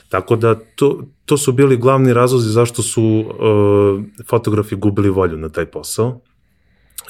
Tako 0.08 0.36
da 0.36 0.54
to, 0.74 1.02
to 1.24 1.36
su 1.36 1.52
bili 1.52 1.76
glavni 1.76 2.12
razlozi 2.12 2.50
zašto 2.50 2.82
su 2.82 3.02
uh, 3.04 4.02
fotografi 4.26 4.76
gubili 4.76 5.10
volju 5.10 5.36
na 5.36 5.48
taj 5.48 5.66
posao. 5.66 6.20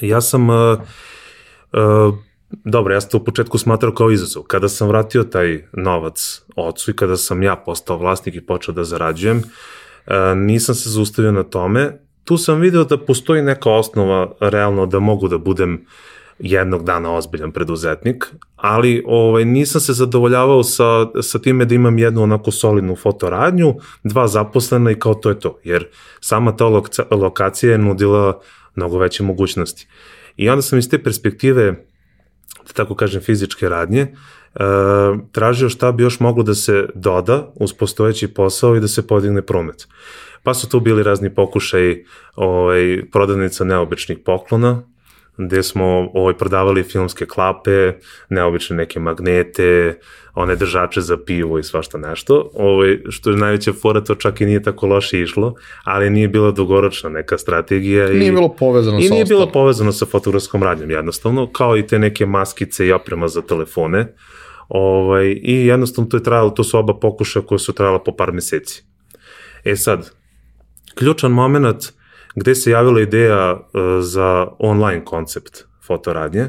Ja 0.01 0.21
sam 0.21 0.49
uh, 0.49 0.79
uh, 1.73 2.15
Dobro, 2.51 2.93
ja 2.93 3.01
sam 3.01 3.09
to 3.09 3.17
u 3.17 3.23
početku 3.23 3.57
smatrao 3.57 3.93
kao 3.93 4.11
izazov. 4.11 4.43
Kada 4.43 4.69
sam 4.69 4.87
vratio 4.87 5.23
taj 5.23 5.63
novac 5.73 6.41
ocu 6.55 6.91
i 6.91 6.95
kada 6.95 7.17
sam 7.17 7.43
ja 7.43 7.55
postao 7.55 7.97
vlasnik 7.97 8.35
i 8.35 8.45
počeo 8.45 8.73
da 8.73 8.83
zarađujem, 8.83 9.43
e, 10.07 10.35
nisam 10.35 10.75
se 10.75 10.89
zaustavio 10.89 11.31
na 11.31 11.43
tome. 11.43 11.99
Tu 12.23 12.37
sam 12.37 12.59
video 12.59 12.83
da 12.83 12.97
postoji 12.97 13.41
neka 13.41 13.71
osnova 13.71 14.31
realno 14.39 14.85
da 14.85 14.99
mogu 14.99 15.27
da 15.27 15.37
budem 15.37 15.85
jednog 16.39 16.83
dana 16.83 17.15
ozbiljan 17.15 17.51
preduzetnik, 17.51 18.25
ali 18.55 19.03
ovaj, 19.07 19.45
nisam 19.45 19.81
se 19.81 19.93
zadovoljavao 19.93 20.63
sa, 20.63 21.07
sa 21.21 21.39
time 21.39 21.65
da 21.65 21.75
imam 21.75 21.99
jednu 21.99 22.23
onako 22.23 22.51
solidnu 22.51 22.95
fotoradnju, 22.95 23.75
dva 24.03 24.27
zaposlena 24.27 24.91
i 24.91 24.99
kao 24.99 25.13
to 25.13 25.29
je 25.29 25.39
to, 25.39 25.59
jer 25.63 25.87
sama 26.21 26.55
ta 26.55 26.65
lokacija 27.11 27.71
je 27.71 27.77
nudila 27.77 28.39
mnogo 28.75 28.97
veće 28.97 29.23
mogućnosti. 29.23 29.87
I 30.37 30.49
onda 30.49 30.61
sam 30.61 30.79
iz 30.79 30.89
te 30.89 31.03
perspektive 31.03 31.85
da 32.67 32.73
tako 32.73 32.95
kažem, 32.95 33.21
fizičke 33.21 33.69
radnje, 33.69 34.01
e, 34.01 34.09
tražio 35.31 35.69
šta 35.69 35.91
bi 35.91 36.03
još 36.03 36.19
moglo 36.19 36.43
da 36.43 36.55
se 36.55 36.87
doda 36.95 37.51
uz 37.55 37.73
postojeći 37.73 38.27
posao 38.27 38.75
i 38.75 38.79
da 38.79 38.87
se 38.87 39.07
podigne 39.07 39.41
promet. 39.41 39.87
Pa 40.43 40.53
su 40.53 40.69
tu 40.69 40.79
bili 40.79 41.03
razni 41.03 41.35
pokušaj 41.35 42.03
ovaj, 42.35 43.03
prodavnica 43.11 43.63
neobičnih 43.63 44.17
poklona, 44.25 44.83
gde 45.39 45.63
smo 45.63 46.09
ovaj, 46.13 46.33
prodavali 46.33 46.83
filmske 46.83 47.25
klape, 47.25 47.93
neobične 48.29 48.75
neke 48.75 48.99
magnete, 48.99 49.99
one 50.33 50.55
držače 50.55 51.01
za 51.01 51.17
pivo 51.17 51.59
i 51.59 51.63
svašta 51.63 51.97
nešto. 51.97 52.49
Ovaj, 52.53 52.99
što 53.09 53.29
je 53.29 53.37
najveća 53.37 53.73
fora, 53.73 54.01
to 54.03 54.15
čak 54.15 54.41
i 54.41 54.45
nije 54.45 54.63
tako 54.63 54.87
loše 54.87 55.21
išlo, 55.21 55.53
ali 55.83 56.09
nije 56.09 56.27
bila 56.27 56.51
dugoročna 56.51 57.09
neka 57.09 57.37
strategija. 57.37 58.11
I, 58.11 58.17
nije 58.17 58.31
bilo 58.31 58.49
povezano 58.49 58.99
i 58.99 59.03
sa 59.03 59.13
nije 59.13 59.25
bilo 59.25 59.51
povezano 59.51 59.91
sa 59.91 60.05
fotografskom 60.05 60.63
radnjom, 60.63 60.91
jednostavno, 60.91 61.51
kao 61.51 61.77
i 61.77 61.87
te 61.87 61.99
neke 61.99 62.25
maskice 62.25 62.87
i 62.87 62.91
oprema 62.91 63.27
za 63.27 63.41
telefone. 63.41 64.13
Ovaj, 64.69 65.39
I 65.41 65.65
jednostavno 65.65 66.09
to 66.09 66.17
je 66.17 66.23
trajalo, 66.23 66.49
to 66.49 66.63
su 66.63 66.77
oba 66.77 66.99
pokušaja 66.99 67.45
koje 67.45 67.59
su 67.59 67.73
trajala 67.73 68.03
po 68.03 68.15
par 68.15 68.31
meseci. 68.31 68.83
E 69.63 69.75
sad, 69.75 70.11
ključan 70.95 71.31
moment 71.31 71.98
gde 72.35 72.55
se 72.55 72.71
javila 72.71 73.01
ideja 73.01 73.53
uh, 73.53 73.81
za 74.01 74.47
online 74.59 75.05
koncept 75.05 75.63
fotoradnje, 75.87 76.47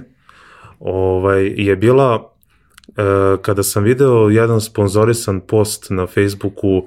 ovaj, 0.80 1.46
je 1.56 1.76
bila 1.76 2.16
uh, 2.16 2.94
kada 3.42 3.62
sam 3.62 3.84
video 3.84 4.28
jedan 4.28 4.60
sponzorisan 4.60 5.40
post 5.40 5.86
na 5.90 6.06
Facebooku 6.06 6.86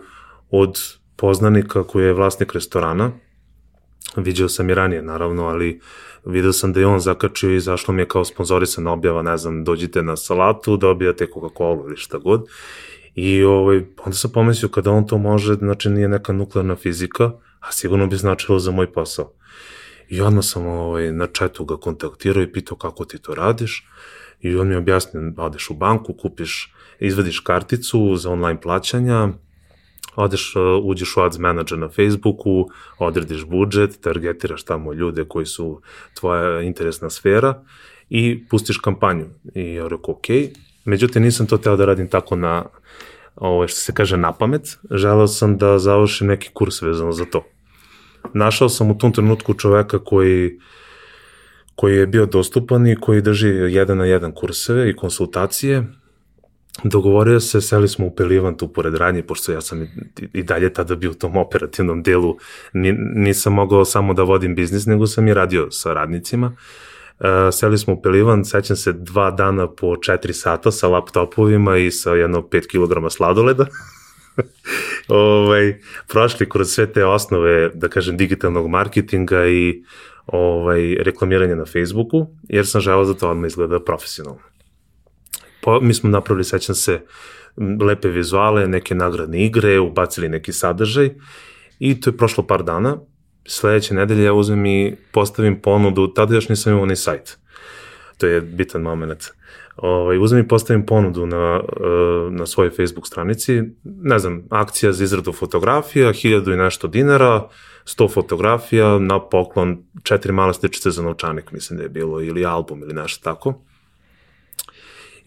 od 0.52 0.80
poznanika 1.16 1.84
koji 1.84 2.06
je 2.06 2.14
vlasnik 2.14 2.54
restorana, 2.54 3.12
vidio 4.16 4.50
sam 4.50 4.70
i 4.70 4.74
ranije 4.74 5.02
naravno, 5.02 5.46
ali 5.46 5.80
video 6.26 6.54
sam 6.54 6.74
da 6.74 6.80
je 6.80 6.86
on 6.86 7.00
zakačio 7.00 7.56
i 7.56 7.60
zašlo 7.60 7.94
mi 7.94 8.02
je 8.02 8.08
kao 8.08 8.26
sponzorisan 8.26 8.88
objava, 8.88 9.22
ne 9.22 9.38
znam, 9.38 9.64
dođite 9.64 10.04
na 10.04 10.16
salatu, 10.16 10.78
dobijate 10.78 11.28
Coca-Cola 11.34 11.86
ili 11.86 11.98
šta 11.98 12.18
god. 12.18 12.48
I 13.16 13.44
ovaj, 13.44 13.86
onda 14.06 14.18
sam 14.18 14.32
pomislio 14.32 14.70
kada 14.70 14.92
on 14.92 15.08
to 15.08 15.18
može, 15.18 15.54
znači 15.54 15.90
nije 15.90 16.08
neka 16.08 16.34
nuklearna 16.34 16.76
fizika, 16.76 17.32
a 17.68 17.72
sigurno 17.72 18.08
bi 18.08 18.16
značilo 18.16 18.60
za 18.60 18.72
moj 18.72 18.92
posao. 18.92 19.34
I 20.10 20.22
odmah 20.22 20.44
sam 20.46 20.68
ovaj, 20.68 21.12
na 21.12 21.28
četu 21.28 21.66
ga 21.66 21.78
kontaktirao 21.78 22.44
i 22.44 22.52
pitao 22.52 22.78
kako 22.78 23.06
ti 23.06 23.18
to 23.18 23.36
radiš. 23.36 23.88
I 24.42 24.56
on 24.56 24.68
mi 24.68 24.76
objasnio, 24.76 25.34
odeš 25.38 25.70
u 25.70 25.74
banku, 25.74 26.14
kupiš, 26.14 26.74
izvadiš 27.00 27.40
karticu 27.40 28.16
za 28.16 28.32
online 28.32 28.62
plaćanja, 28.62 29.30
odeš, 30.16 30.56
uh, 30.56 30.62
uđeš 30.84 31.18
u 31.18 31.22
ads 31.22 31.38
manager 31.38 31.78
na 31.78 31.90
Facebooku, 31.90 32.70
odrediš 32.98 33.46
budžet, 33.46 34.02
targetiraš 34.02 34.64
tamo 34.64 34.94
ljude 34.94 35.26
koji 35.26 35.46
su 35.46 35.82
tvoja 36.14 36.62
interesna 36.62 37.10
sfera 37.10 37.64
i 38.10 38.46
pustiš 38.50 38.78
kampanju. 38.78 39.26
I 39.56 39.74
ja 39.74 39.88
rekao, 39.88 40.14
ok, 40.14 40.28
međutim 40.86 41.24
nisam 41.24 41.48
to 41.48 41.58
teo 41.58 41.76
da 41.76 41.86
radim 41.86 42.08
tako 42.08 42.36
na, 42.36 42.66
ovo, 43.36 43.56
ovaj, 43.56 43.68
što 43.68 43.80
se 43.80 43.94
kaže 43.94 44.18
na 44.18 44.32
pamet, 44.34 44.78
želeo 44.92 45.28
sam 45.28 45.58
da 45.58 45.80
završim 45.80 46.28
neki 46.28 46.50
kurs 46.54 46.82
vezano 46.82 47.12
za 47.12 47.26
to 47.26 47.44
našao 48.34 48.70
sam 48.70 48.92
u 48.92 48.98
tom 48.98 49.12
trenutku 49.12 49.54
čoveka 49.54 50.00
koji 50.00 50.60
koji 51.76 51.98
je 51.98 52.08
bio 52.08 52.26
dostupan 52.26 52.88
i 52.88 52.96
koji 52.96 53.22
drži 53.22 53.48
jedan 53.50 53.98
na 53.98 54.06
jedan 54.06 54.32
kurseve 54.32 54.90
i 54.90 54.96
konsultacije. 54.96 55.84
Dogovorio 56.84 57.40
se, 57.40 57.62
seli 57.62 57.88
smo 57.88 58.06
u 58.06 58.16
Pelivan 58.16 58.58
tu 58.58 58.74
pored 58.74 58.96
radnje, 58.96 59.24
pošto 59.24 59.52
ja 59.52 59.62
sam 59.62 59.84
i, 59.84 59.88
i 60.34 60.44
dalje 60.44 60.74
tada 60.74 60.96
bio 60.96 61.12
u 61.12 61.14
tom 61.14 61.38
operativnom 61.38 62.04
delu, 62.04 62.38
nisam 63.16 63.54
mogao 63.54 63.86
samo 63.86 64.14
da 64.14 64.24
vodim 64.24 64.56
biznis, 64.56 64.86
nego 64.86 65.08
sam 65.08 65.28
i 65.28 65.34
radio 65.34 65.72
sa 65.72 65.94
radnicima. 65.94 66.48
Uh, 66.48 66.58
seli 67.52 67.78
smo 67.78 67.94
u 67.94 68.02
Pelivan, 68.02 68.46
sećam 68.46 68.76
se 68.76 68.94
dva 68.94 69.32
dana 69.32 69.68
po 69.68 69.88
4 69.88 70.32
sata 70.32 70.72
sa 70.72 70.88
laptopovima 70.88 71.78
i 71.78 71.92
sa 71.92 72.12
jedno 72.12 72.42
5 72.42 72.68
kg 72.68 73.12
sladoleda. 73.12 73.66
ovaj, 75.08 75.80
prošli 76.08 76.50
kroz 76.50 76.70
sve 76.70 76.92
te 76.94 77.06
osnove, 77.06 77.70
da 77.74 77.88
kažem, 77.88 78.18
digitalnog 78.18 78.68
marketinga 78.68 79.46
i 79.48 79.84
ovaj, 80.26 80.96
reklamiranja 80.96 81.56
na 81.56 81.66
Facebooku, 81.66 82.28
jer 82.44 82.68
sam 82.68 82.82
želao 82.82 83.06
da 83.06 83.14
to 83.14 83.30
odmah 83.30 83.48
izgleda 83.48 83.80
profesionalno. 83.80 84.42
Po, 85.62 85.80
mi 85.82 85.94
smo 85.94 86.10
napravili, 86.10 86.44
sećam 86.44 86.76
se, 86.76 87.02
lepe 87.82 88.10
vizuale, 88.10 88.68
neke 88.68 88.96
nagradne 88.96 89.46
igre, 89.46 89.80
ubacili 89.80 90.30
neki 90.30 90.54
sadržaj 90.54 91.10
i 91.80 92.02
to 92.02 92.10
je 92.10 92.18
prošlo 92.18 92.48
par 92.48 92.64
dana. 92.64 92.98
Sledeće 93.46 93.94
nedelje 93.94 94.24
ja 94.24 94.34
uzmem 94.34 94.66
i 94.66 94.96
postavim 95.12 95.62
ponudu, 95.62 96.08
tada 96.08 96.36
još 96.36 96.50
nisam 96.50 96.74
imao 96.74 96.86
ni 96.86 96.96
sajt. 96.96 97.38
To 98.18 98.28
je 98.28 98.42
bitan 98.42 98.82
moment 98.82 99.24
ovaj, 99.76 100.18
uzem 100.18 100.40
i 100.40 100.48
postavim 100.48 100.86
ponudu 100.86 101.26
na, 101.26 101.62
eh, 101.62 102.32
na 102.32 102.46
svojoj 102.46 102.70
Facebook 102.70 103.08
stranici, 103.08 103.62
ne 103.84 104.20
znam, 104.20 104.44
akcija 104.50 104.92
za 104.92 105.04
izradu 105.04 105.32
fotografija, 105.32 106.14
hiljadu 106.14 106.54
i 106.54 106.58
nešto 106.58 106.88
dinara, 106.88 107.48
100 107.86 108.12
fotografija 108.14 109.00
na 109.00 109.20
poklon, 109.20 109.84
četiri 110.04 110.32
male 110.32 110.54
sličice 110.54 110.92
za 110.92 111.02
novčanik, 111.02 111.52
mislim 111.52 111.78
da 111.78 111.84
je 111.84 111.90
bilo, 111.90 112.22
ili 112.22 112.46
album 112.46 112.82
ili 112.82 112.94
nešto 112.94 113.24
tako. 113.24 113.54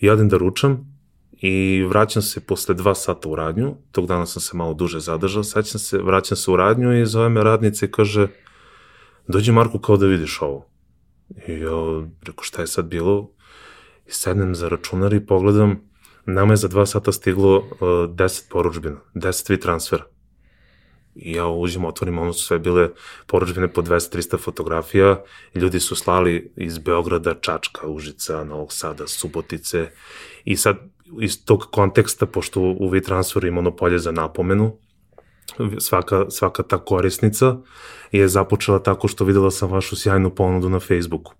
I 0.00 0.10
odem 0.10 0.28
da 0.28 0.36
ručam 0.36 0.95
i 1.40 1.84
vraćam 1.88 2.22
se 2.22 2.40
posle 2.40 2.74
dva 2.74 2.94
sata 2.94 3.28
u 3.28 3.34
radnju, 3.34 3.76
tog 3.92 4.06
dana 4.06 4.26
sam 4.26 4.42
se 4.42 4.56
malo 4.56 4.74
duže 4.74 5.00
zadržao, 5.00 5.44
sećam 5.44 5.78
se, 5.78 5.98
vraćam 5.98 6.36
se 6.36 6.50
u 6.50 6.56
radnju 6.56 7.00
i 7.00 7.06
zove 7.06 7.28
me 7.28 7.44
radnica 7.44 7.86
i 7.86 7.90
kaže, 7.90 8.28
dođi 9.28 9.52
Marko 9.52 9.78
kao 9.78 9.96
da 9.96 10.06
vidiš 10.06 10.42
ovo. 10.42 10.66
I 11.48 11.52
ja 11.52 12.06
rekao, 12.22 12.44
šta 12.44 12.60
je 12.60 12.66
sad 12.66 12.84
bilo? 12.84 13.36
i 14.06 14.12
sednem 14.12 14.54
za 14.54 14.68
računar 14.68 15.12
i 15.12 15.26
pogledam, 15.26 15.80
nama 16.26 16.52
je 16.52 16.56
za 16.56 16.68
dva 16.68 16.86
sata 16.86 17.12
stiglo 17.12 17.56
uh, 17.58 17.68
10 17.80 18.50
poručbina, 18.50 18.96
10 19.14 19.50
vi 19.50 19.60
transfera. 19.60 20.04
I 21.14 21.32
ja 21.32 21.46
uđem, 21.46 21.84
otvorim, 21.84 22.18
ono 22.18 22.32
su 22.32 22.46
sve 22.46 22.58
bile 22.58 22.90
poručbine 23.26 23.72
po 23.72 23.82
200-300 23.82 24.38
fotografija, 24.38 25.22
ljudi 25.54 25.80
su 25.80 25.96
slali 25.96 26.52
iz 26.56 26.78
Beograda, 26.78 27.34
Čačka, 27.40 27.86
Užica, 27.86 28.44
Novog 28.44 28.72
Sada, 28.72 29.06
Subotice 29.06 29.90
i 30.44 30.56
sad 30.56 30.76
iz 31.20 31.44
tog 31.44 31.66
konteksta, 31.72 32.26
pošto 32.26 32.60
u 32.60 32.90
WeTransfer 32.90 33.48
ima 33.48 33.58
ono 33.58 33.76
polje 33.76 33.98
za 33.98 34.12
napomenu, 34.12 34.76
svaka, 35.78 36.30
svaka 36.30 36.62
ta 36.62 36.84
korisnica 36.84 37.56
je 38.12 38.28
započela 38.28 38.82
tako 38.82 39.08
što 39.08 39.24
videla 39.24 39.50
sam 39.50 39.70
vašu 39.70 39.96
sjajnu 39.96 40.30
ponudu 40.30 40.68
na 40.68 40.80
Facebooku. 40.80 41.32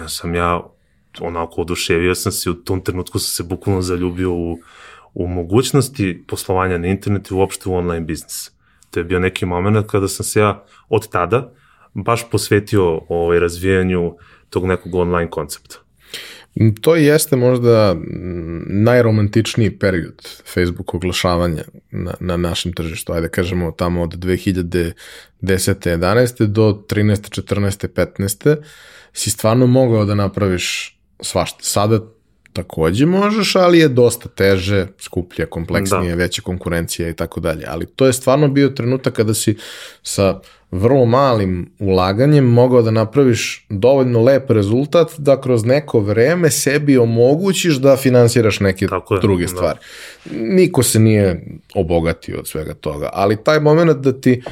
Ja 0.00 0.08
sam 0.08 0.34
ja 0.34 0.62
onako 1.20 1.60
oduševio 1.60 2.14
sam 2.14 2.32
se, 2.32 2.50
u 2.50 2.54
tom 2.54 2.80
trenutku 2.80 3.18
sam 3.18 3.28
se 3.28 3.48
bukvalno 3.48 3.82
zaljubio 3.82 4.32
u, 4.32 4.58
u 5.14 5.26
mogućnosti 5.26 6.24
poslovanja 6.28 6.78
na 6.78 6.86
internetu 6.86 7.34
i 7.34 7.38
uopšte 7.38 7.68
u 7.68 7.74
online 7.74 8.04
biznis. 8.04 8.50
To 8.90 9.00
je 9.00 9.04
bio 9.04 9.18
neki 9.18 9.46
moment 9.46 9.86
kada 9.86 10.08
sam 10.08 10.24
se 10.24 10.40
ja 10.40 10.64
od 10.88 11.08
tada 11.08 11.52
baš 11.94 12.30
posvetio 12.30 13.00
ovaj, 13.08 13.38
razvijanju 13.38 14.16
tog 14.50 14.66
nekog 14.66 14.94
online 14.94 15.30
koncepta. 15.30 15.76
To 16.80 16.96
jeste 16.96 17.36
možda 17.36 17.96
najromantičniji 18.66 19.78
period 19.78 20.28
Facebook 20.54 20.94
oglašavanja 20.94 21.62
na, 21.90 22.14
na 22.20 22.36
našem 22.36 22.72
tržištu. 22.72 23.12
Ajde 23.12 23.28
kažemo 23.28 23.70
tamo 23.70 24.02
od 24.02 24.14
2010. 24.14 24.94
11. 25.42 26.46
do 26.46 26.82
13. 26.88 27.42
14. 27.42 27.88
15. 27.88 28.56
si 29.12 29.30
stvarno 29.30 29.66
mogao 29.66 30.04
da 30.04 30.14
napraviš 30.14 30.98
svašta. 31.20 31.58
Sada 31.62 32.00
takođe 32.52 33.06
možeš, 33.06 33.56
ali 33.56 33.78
je 33.78 33.88
dosta 33.88 34.28
teže, 34.28 34.86
skuplje, 34.98 35.46
kompleksnije, 35.46 36.10
da. 36.10 36.22
veća 36.22 36.42
konkurencija 36.42 37.08
i 37.08 37.14
tako 37.14 37.40
dalje. 37.40 37.64
Ali 37.68 37.86
to 37.86 38.06
je 38.06 38.12
stvarno 38.12 38.48
bio 38.48 38.68
trenutak 38.68 39.14
kada 39.14 39.34
si 39.34 39.56
sa 40.02 40.40
vrlo 40.70 41.04
malim 41.04 41.70
ulaganjem 41.78 42.44
mogao 42.44 42.82
da 42.82 42.90
napraviš 42.90 43.66
dovoljno 43.68 44.22
lep 44.22 44.50
rezultat 44.50 45.12
da 45.18 45.40
kroz 45.40 45.64
neko 45.64 46.00
vreme 46.00 46.50
sebi 46.50 46.98
omogućiš 46.98 47.76
da 47.76 47.96
finansiraš 47.96 48.60
neke 48.60 48.86
tako 48.86 49.18
druge 49.18 49.42
je, 49.42 49.46
da. 49.46 49.52
stvari. 49.52 49.78
Da. 50.24 50.38
Niko 50.38 50.82
se 50.82 50.98
nije 50.98 51.44
obogatio 51.74 52.38
od 52.38 52.48
svega 52.48 52.74
toga, 52.74 53.10
ali 53.12 53.44
taj 53.44 53.60
moment 53.60 53.98
da 53.98 54.20
ti 54.20 54.42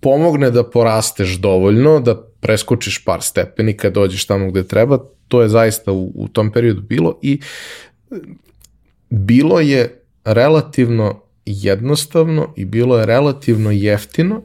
pomogne 0.00 0.50
da 0.50 0.70
porasteš 0.70 1.36
dovoljno, 1.36 2.00
da 2.00 2.22
preskočiš 2.40 3.04
par 3.04 3.22
stepeni 3.22 3.76
kad 3.76 3.92
dođeš 3.92 4.26
tamo 4.26 4.50
gde 4.50 4.62
treba, 4.68 4.98
to 5.28 5.42
je 5.42 5.48
zaista 5.48 5.92
u, 5.92 6.12
u 6.14 6.28
tom 6.28 6.52
periodu 6.52 6.80
bilo 6.80 7.18
i 7.22 7.40
bilo 9.10 9.60
je 9.60 10.02
relativno 10.24 11.20
jednostavno 11.46 12.52
i 12.56 12.64
bilo 12.64 12.98
je 12.98 13.06
relativno 13.06 13.70
jeftino 13.70 14.42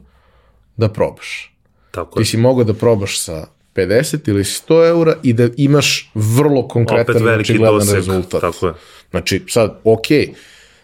da 0.77 0.89
probaš. 0.89 1.55
Tako 1.91 2.19
je. 2.19 2.23
Ti 2.23 2.29
si 2.29 2.37
mogao 2.37 2.63
da 2.63 2.73
probaš 2.73 3.19
sa 3.19 3.47
50 3.75 4.29
ili 4.29 4.43
100 4.43 4.87
eura 4.89 5.15
i 5.23 5.33
da 5.33 5.49
imaš 5.57 6.11
vrlo 6.13 6.67
konkretan 6.67 7.27
očigledan 7.39 7.89
rezultat. 7.93 8.41
Tako 8.41 8.67
je. 8.67 8.73
Znači, 9.11 9.43
sad, 9.47 9.79
okej, 9.83 10.27
okay, 10.27 10.33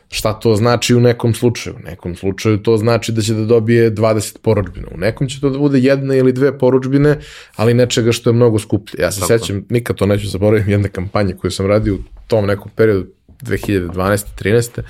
Šta 0.09 0.33
to 0.33 0.55
znači 0.55 0.95
u 0.95 0.99
nekom 0.99 1.33
slučaju? 1.33 1.75
U 1.75 1.89
nekom 1.89 2.15
slučaju 2.15 2.57
to 2.57 2.77
znači 2.77 3.11
da 3.11 3.21
će 3.21 3.33
da 3.33 3.45
dobije 3.45 3.91
20 3.91 4.37
poručbina. 4.37 4.87
U 4.95 4.97
nekom 4.97 5.27
će 5.27 5.41
to 5.41 5.49
da 5.49 5.57
bude 5.57 5.79
jedna 5.79 6.15
ili 6.15 6.33
dve 6.33 6.57
poručbine, 6.57 7.19
ali 7.55 7.73
nečega 7.73 8.11
što 8.11 8.29
je 8.29 8.33
mnogo 8.33 8.59
skuplje. 8.59 9.01
Ja 9.01 9.11
se 9.11 9.19
Tako. 9.19 9.37
sećam, 9.37 9.65
nikad 9.69 9.95
to 9.95 10.05
neću 10.05 10.27
zaboraviti, 10.27 10.71
jedne 10.71 10.89
kampanje 10.89 11.33
koju 11.33 11.51
sam 11.51 11.67
radio 11.67 11.95
u 11.95 11.99
tom 12.27 12.45
nekom 12.45 12.71
periodu 12.75 13.05
2012. 13.43 14.25
13 14.39 14.81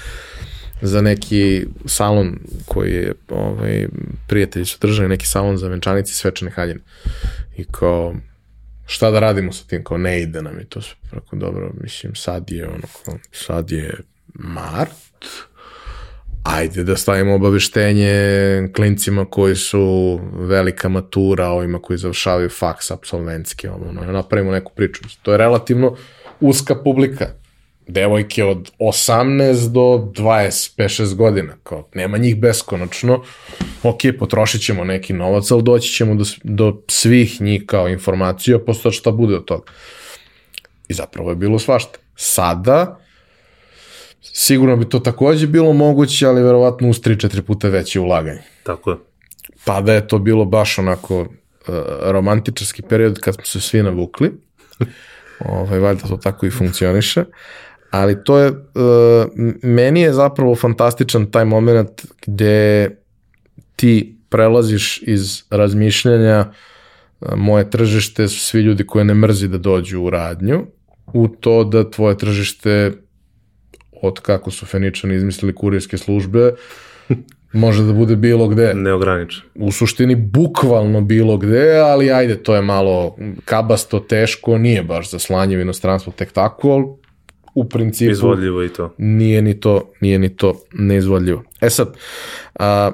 za 0.82 1.02
neki 1.02 1.66
salon 1.86 2.40
koji 2.66 2.94
je 2.94 3.13
ovaj, 3.30 3.88
prijatelji 4.28 4.66
su 4.66 4.78
držali 4.82 5.10
neki 5.10 5.28
salon 5.28 5.58
za 5.58 5.68
venčanici 5.68 6.13
svečane 6.13 6.52
haljine. 6.52 6.80
I 7.58 7.66
kao, 7.72 8.16
šta 8.86 9.12
da 9.12 9.20
radimo 9.20 9.52
sa 9.52 9.63
tim, 9.68 9.84
kao 9.84 9.98
ne 9.98 10.22
ide 10.22 10.42
nam 10.42 10.60
i 10.60 10.66
to 10.66 10.82
sve, 10.82 10.96
prako 11.12 11.36
dobro, 11.36 11.72
mislim, 11.82 12.16
sad 12.16 12.52
je 12.52 12.68
ono, 12.68 12.88
kao, 13.06 13.18
sad 13.32 13.72
je 13.72 13.94
mart, 14.34 15.26
ajde 16.44 16.84
da 16.84 16.98
stavimo 16.98 17.36
obaveštenje 17.36 18.13
klincima 18.76 19.26
koji 19.26 19.56
su 19.56 20.20
velika 20.34 20.90
matura, 20.90 21.48
ovima 21.48 21.80
koji 21.82 21.98
završavaju 21.98 22.50
faks 22.50 22.92
absolventski, 22.92 23.68
ono, 23.68 24.12
napravimo 24.12 24.52
neku 24.52 24.72
priču. 24.76 25.02
To 25.22 25.32
je 25.32 25.38
relativno 25.38 25.96
uska 26.40 26.76
publika 26.84 27.26
devojke 27.88 28.43
od 28.43 28.71
18 28.80 29.71
do 29.71 30.12
25-6 30.23 31.15
godina, 31.15 31.54
kao 31.63 31.89
nema 31.93 32.17
njih 32.17 32.39
beskonačno, 32.39 33.23
ok, 33.84 34.00
potrošit 34.19 34.62
ćemo 34.62 34.84
neki 34.84 35.13
novac, 35.13 35.52
ali 35.52 35.63
doći 35.63 35.91
ćemo 35.91 36.15
do, 36.15 36.23
do 36.43 36.82
svih 36.88 37.41
njih 37.41 37.63
kao 37.65 37.89
informacija, 37.89 38.60
posto 38.60 38.91
šta 38.91 39.12
bude 39.12 39.36
od 39.36 39.45
toga. 39.45 39.71
I 40.88 40.93
zapravo 40.93 41.30
je 41.30 41.36
bilo 41.36 41.60
svašta. 41.60 42.00
Sada, 42.15 43.00
sigurno 44.21 44.76
bi 44.76 44.89
to 44.89 45.00
takođe 45.00 45.47
bilo 45.47 45.73
moguće, 45.73 46.28
ali 46.28 46.43
verovatno 46.43 46.89
uz 46.89 47.02
3-4 47.02 47.41
puta 47.41 47.67
veće 47.67 48.00
ulaganje. 48.00 48.41
Tako 48.63 48.91
je. 48.91 48.97
Pa 49.65 49.82
da 49.82 49.93
je 49.93 50.08
to 50.08 50.19
bilo 50.19 50.45
baš 50.45 50.78
onako 50.78 51.21
uh, 51.21 51.28
romantičarski 52.02 52.82
period 52.82 53.19
kad 53.19 53.36
smo 53.36 53.45
se 53.45 53.62
svi 53.62 53.84
navukli, 53.84 54.32
ovaj, 55.39 55.80
valjda 55.80 56.08
to 56.08 56.17
tako 56.17 56.45
i 56.45 56.52
funkcioniše, 56.52 57.23
ali 58.02 58.24
to 58.24 58.38
je, 58.38 58.52
uh, 58.52 58.58
meni 59.64 60.02
je 60.02 60.14
zapravo 60.14 60.56
fantastičan 60.56 61.26
taj 61.32 61.46
moment 61.46 62.06
gde 62.26 62.90
ti 63.76 64.18
prelaziš 64.30 65.02
iz 65.02 65.44
razmišljanja 65.50 66.46
uh, 66.50 66.56
moje 67.36 67.70
tržište 67.70 68.28
su 68.28 68.40
svi 68.40 68.62
ljudi 68.62 68.88
koje 68.88 69.06
ne 69.06 69.14
mrzi 69.14 69.48
da 69.48 69.58
dođu 69.58 70.02
u 70.02 70.10
radnju, 70.10 70.66
u 71.14 71.28
to 71.28 71.64
da 71.64 71.92
tvoje 71.92 72.18
tržište 72.18 72.92
od 74.02 74.20
kako 74.20 74.52
su 74.52 74.66
Feničani 74.66 75.16
izmislili 75.16 75.56
kurirske 75.56 75.98
službe, 75.98 76.52
može 77.54 77.84
da 77.84 77.94
bude 77.94 78.16
bilo 78.16 78.48
gde. 78.48 78.74
Neograničen. 78.74 79.42
U 79.56 79.72
suštini 79.72 80.16
bukvalno 80.16 81.02
bilo 81.02 81.38
gde, 81.38 81.78
ali 81.78 82.12
ajde, 82.12 82.44
to 82.44 82.56
je 82.56 82.62
malo 82.62 83.16
kabasto, 83.46 84.00
teško, 84.00 84.58
nije 84.58 84.84
baš 84.84 85.12
za 85.12 85.20
slanje 85.20 85.58
u 85.58 85.62
inostranstvo 85.62 86.14
tek 86.16 86.32
tako, 86.32 86.70
ali 86.70 86.86
u 87.58 87.70
principu 87.70 88.12
izvodljivo 88.12 88.63
i 88.63 88.70
to. 88.70 88.93
Nije 88.98 89.41
ni 89.41 89.60
to, 89.60 89.91
nije 90.02 90.20
ni 90.20 90.36
to 90.36 90.62
neizvodljivo. 90.74 91.43
E 91.62 91.70
sad, 91.70 91.93
a, 92.56 92.91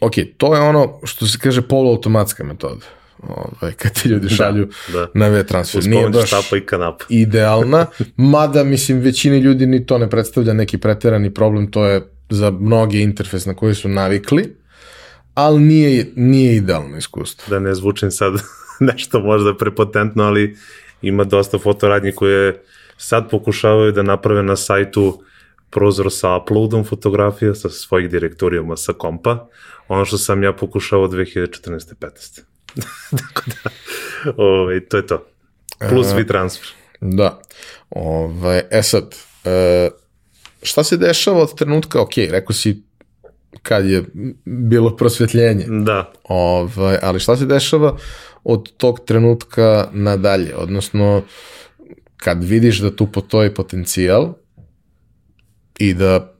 ok, 0.00 0.12
to 0.36 0.54
je 0.54 0.60
ono 0.60 1.00
što 1.04 1.26
se 1.26 1.38
kaže 1.38 1.62
poluautomatska 1.62 2.44
metoda. 2.44 2.86
Ovaj, 3.22 3.72
kad 3.72 4.02
ti 4.02 4.08
ljudi 4.08 4.28
da, 4.28 4.34
šalju 4.34 4.68
da, 4.92 4.98
da. 4.98 5.06
na 5.14 5.28
web 5.28 5.46
transfer. 5.46 5.86
Nije 5.86 6.08
baš 6.08 6.26
štapa 6.26 6.56
i 6.56 6.60
kanapa. 6.60 7.04
idealna, 7.24 7.86
mada, 8.16 8.64
mislim, 8.64 9.00
većini 9.00 9.38
ljudi 9.38 9.66
ni 9.66 9.86
to 9.86 9.98
ne 9.98 10.10
predstavlja 10.10 10.52
neki 10.52 10.78
preterani 10.78 11.34
problem, 11.34 11.70
to 11.70 11.86
je 11.86 12.02
za 12.30 12.50
mnogi 12.50 13.00
interfejs 13.00 13.46
na 13.46 13.54
koji 13.54 13.74
su 13.74 13.88
navikli, 13.88 14.56
ali 15.34 15.60
nije, 15.60 16.06
nije 16.16 16.56
idealno 16.56 16.96
iskustvo. 16.96 17.50
Da 17.50 17.58
ne 17.58 17.74
zvučim 17.74 18.10
sad 18.10 18.32
nešto 18.92 19.20
možda 19.20 19.56
prepotentno, 19.56 20.24
ali 20.24 20.56
ima 21.02 21.24
dosta 21.24 21.58
fotoradnje 21.58 22.12
koje 22.12 22.62
sad 23.02 23.30
pokušavaju 23.30 23.92
da 23.92 24.02
naprave 24.02 24.42
na 24.42 24.56
sajtu 24.56 25.22
prozor 25.70 26.12
sa 26.12 26.36
uploadom 26.36 26.84
fotografija 26.84 27.54
sa 27.54 27.68
svojih 27.68 28.10
direktorijuma 28.10 28.76
sa 28.76 28.92
kompa, 28.92 29.48
ono 29.88 30.04
što 30.04 30.18
sam 30.18 30.42
ja 30.42 30.52
pokušao 30.52 31.08
2014. 31.08 31.94
15. 32.00 32.40
Tako 33.10 33.42
da, 33.46 33.70
ovaj, 34.36 34.80
to 34.80 34.96
je 34.96 35.06
to. 35.06 35.26
Plus 35.88 36.12
e, 36.12 36.26
transfer. 36.26 36.68
Da. 37.00 37.40
Ovaj, 37.90 38.62
e 38.70 38.82
sad, 38.82 39.16
e, 39.44 39.90
šta 40.62 40.84
se 40.84 40.96
dešava 40.96 41.42
od 41.42 41.54
trenutka, 41.54 42.00
ok, 42.00 42.16
rekao 42.16 42.54
si 42.54 42.82
kad 43.62 43.86
je 43.86 44.04
bilo 44.44 44.96
prosvetljenje. 44.96 45.66
Da. 45.68 46.12
Ovaj, 46.24 46.98
ali 47.02 47.20
šta 47.20 47.36
se 47.36 47.46
dešava 47.46 47.96
od 48.44 48.72
tog 48.76 49.00
trenutka 49.06 49.88
nadalje? 49.92 50.56
Odnosno, 50.56 51.22
kad 52.24 52.44
vidiš 52.44 52.78
da 52.78 52.96
tu 52.96 53.06
postoji 53.06 53.54
potencijal 53.54 54.34
i 55.78 55.94
da 55.94 56.32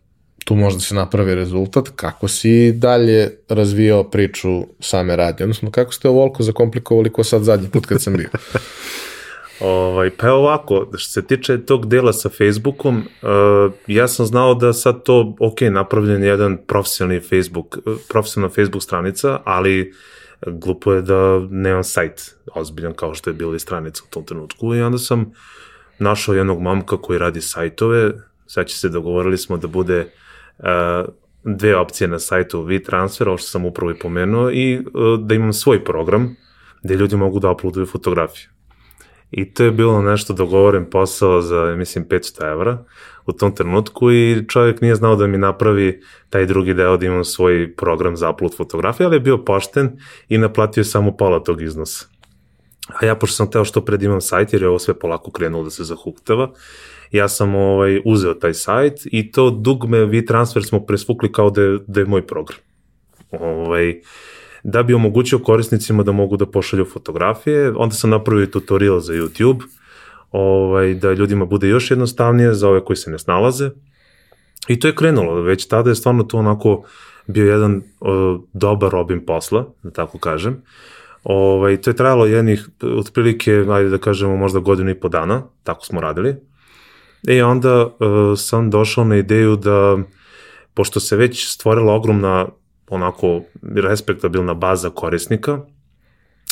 tu 0.44 0.54
može 0.54 0.76
da 0.76 0.80
se 0.80 0.94
napravi 0.94 1.34
rezultat, 1.34 1.88
kako 1.96 2.28
si 2.28 2.72
dalje 2.72 3.30
razvijao 3.48 4.04
priču 4.04 4.48
same 4.80 5.16
radnje? 5.16 5.44
Odnosno, 5.44 5.70
kako 5.70 5.92
ste 5.92 6.08
ovoliko 6.08 6.42
zakomplikovali 6.42 7.12
ko 7.12 7.24
sad 7.24 7.42
zadnji 7.42 7.68
put 7.68 7.86
kad 7.86 8.02
sam 8.02 8.16
bio? 8.16 8.28
Ovaj, 9.60 10.10
pa 10.10 10.32
ovako, 10.32 10.90
što 10.96 11.12
se 11.12 11.26
tiče 11.26 11.66
tog 11.66 11.86
dela 11.86 12.12
sa 12.12 12.28
Facebookom, 12.28 12.96
uh, 12.98 13.72
ja 13.86 14.08
sam 14.08 14.26
znao 14.26 14.54
da 14.54 14.72
sad 14.72 15.02
to, 15.02 15.36
ok, 15.40 15.60
napravljen 15.60 16.22
jedan 16.22 16.58
profesionalni 16.66 17.20
Facebook, 17.20 17.78
profesionalna 18.08 18.54
Facebook 18.54 18.82
stranica, 18.82 19.40
ali 19.44 19.92
glupo 20.46 20.92
je 20.92 21.02
da 21.02 21.38
nemam 21.50 21.84
sajt 21.84 22.34
ozbiljan 22.54 22.94
kao 22.94 23.14
što 23.14 23.30
je 23.30 23.34
bila 23.34 23.56
i 23.56 23.58
stranica 23.58 24.02
u 24.06 24.10
tom 24.10 24.24
trenutku 24.24 24.74
i 24.74 24.82
onda 24.82 24.98
sam 24.98 25.32
našao 26.02 26.34
jednog 26.34 26.60
momka 26.60 26.96
koji 26.96 27.18
radi 27.18 27.40
sajtove, 27.40 28.12
sad 28.46 28.66
će 28.66 28.78
se 28.78 28.88
dogovorili 28.88 29.38
smo 29.38 29.56
da 29.56 29.66
bude 29.66 30.06
uh, 30.58 30.66
dve 31.44 31.76
opcije 31.76 32.08
na 32.08 32.18
sajtu 32.18 32.62
WeTransfer, 32.62 33.28
ovo 33.28 33.36
što 33.36 33.46
sam 33.46 33.64
upravo 33.64 33.90
i 33.90 33.98
pomenuo, 33.98 34.50
i 34.50 34.78
uh, 34.78 35.20
da 35.20 35.34
imam 35.34 35.52
svoj 35.52 35.84
program 35.84 36.36
gde 36.82 36.94
ljudi 36.96 37.16
mogu 37.16 37.38
da 37.38 37.50
uploaduju 37.50 37.86
fotografije. 37.86 38.48
I 39.30 39.54
to 39.54 39.64
je 39.64 39.70
bilo 39.70 40.02
nešto 40.02 40.32
dogovoren 40.32 40.90
posao 40.90 41.42
za, 41.42 41.74
mislim, 41.76 42.04
500 42.08 42.52
evra 42.52 42.84
u 43.26 43.32
tom 43.32 43.54
trenutku 43.54 44.12
i 44.12 44.44
čovjek 44.48 44.80
nije 44.80 44.94
znao 44.94 45.16
da 45.16 45.26
mi 45.26 45.38
napravi 45.38 46.00
taj 46.30 46.46
drugi 46.46 46.74
deo 46.74 46.96
da 46.96 47.06
imam 47.06 47.24
svoj 47.24 47.74
program 47.76 48.16
za 48.16 48.30
upload 48.30 48.56
fotografije, 48.56 49.06
ali 49.06 49.16
je 49.16 49.20
bio 49.20 49.44
pošten 49.44 49.98
i 50.28 50.38
naplatio 50.38 50.84
samo 50.84 51.16
pola 51.16 51.40
tog 51.44 51.62
iznosa. 51.62 52.11
A 52.88 53.06
ja, 53.06 53.14
pošto 53.14 53.36
sam 53.36 53.50
teo 53.50 53.64
što 53.64 53.84
pred 53.84 54.02
imam 54.02 54.20
sajt, 54.20 54.52
jer 54.52 54.62
je 54.62 54.68
ovo 54.68 54.78
sve 54.78 54.94
polako 54.94 55.30
krenulo 55.30 55.64
da 55.64 55.70
se 55.70 55.84
zahuktava, 55.84 56.50
ja 57.12 57.28
sam 57.28 57.54
ovaj, 57.54 58.00
uzeo 58.04 58.34
taj 58.34 58.54
sajt 58.54 59.00
i 59.04 59.32
to 59.32 59.50
dugme 59.50 59.98
WeTransfer 59.98 60.68
smo 60.68 60.80
presvukli 60.80 61.32
kao 61.32 61.50
da 61.50 61.62
je, 61.62 61.78
da 61.86 62.00
je 62.00 62.06
moj 62.06 62.26
program. 62.26 62.58
Ovaj, 63.30 64.00
da 64.62 64.82
bi 64.82 64.94
omogućio 64.94 65.38
korisnicima 65.38 66.02
da 66.02 66.12
mogu 66.12 66.36
da 66.36 66.46
pošalju 66.46 66.84
fotografije, 66.84 67.72
onda 67.76 67.94
sam 67.94 68.10
napravio 68.10 68.46
tutorial 68.46 69.00
za 69.00 69.12
YouTube, 69.12 69.62
ovaj, 70.30 70.94
da 70.94 71.12
ljudima 71.12 71.44
bude 71.44 71.68
još 71.68 71.90
jednostavnije 71.90 72.54
za 72.54 72.68
ove 72.68 72.84
koji 72.84 72.96
se 72.96 73.10
ne 73.10 73.18
snalaze. 73.18 73.70
I 74.68 74.80
to 74.80 74.88
je 74.88 74.94
krenulo, 74.94 75.42
već 75.42 75.66
tada 75.66 75.90
je 75.90 75.94
stvarno 75.94 76.22
to 76.22 76.38
onako 76.38 76.84
bio 77.26 77.50
jedan 77.50 77.82
o, 78.00 78.40
dobar 78.52 78.96
obim 78.96 79.26
posla, 79.26 79.66
da 79.82 79.90
tako 79.90 80.18
kažem. 80.18 80.62
Ovaj, 81.24 81.80
to 81.80 81.90
je 81.90 81.96
trajalo 81.96 82.26
jednih, 82.26 82.68
otprilike, 82.98 83.64
ajde 83.70 83.88
da 83.88 83.98
kažemo, 83.98 84.36
možda 84.36 84.60
godinu 84.60 84.90
i 84.90 85.00
po 85.00 85.08
dana, 85.08 85.42
tako 85.62 85.86
smo 85.86 86.00
radili. 86.00 86.36
I 87.28 87.42
onda 87.42 87.86
uh, 87.86 87.92
sam 88.38 88.70
došao 88.70 89.04
na 89.04 89.16
ideju 89.16 89.56
da, 89.56 89.98
pošto 90.74 91.00
se 91.00 91.16
već 91.16 91.48
stvorila 91.48 91.94
ogromna, 91.94 92.46
onako, 92.88 93.40
respektabilna 93.62 94.54
baza 94.54 94.90
korisnika, 94.90 95.58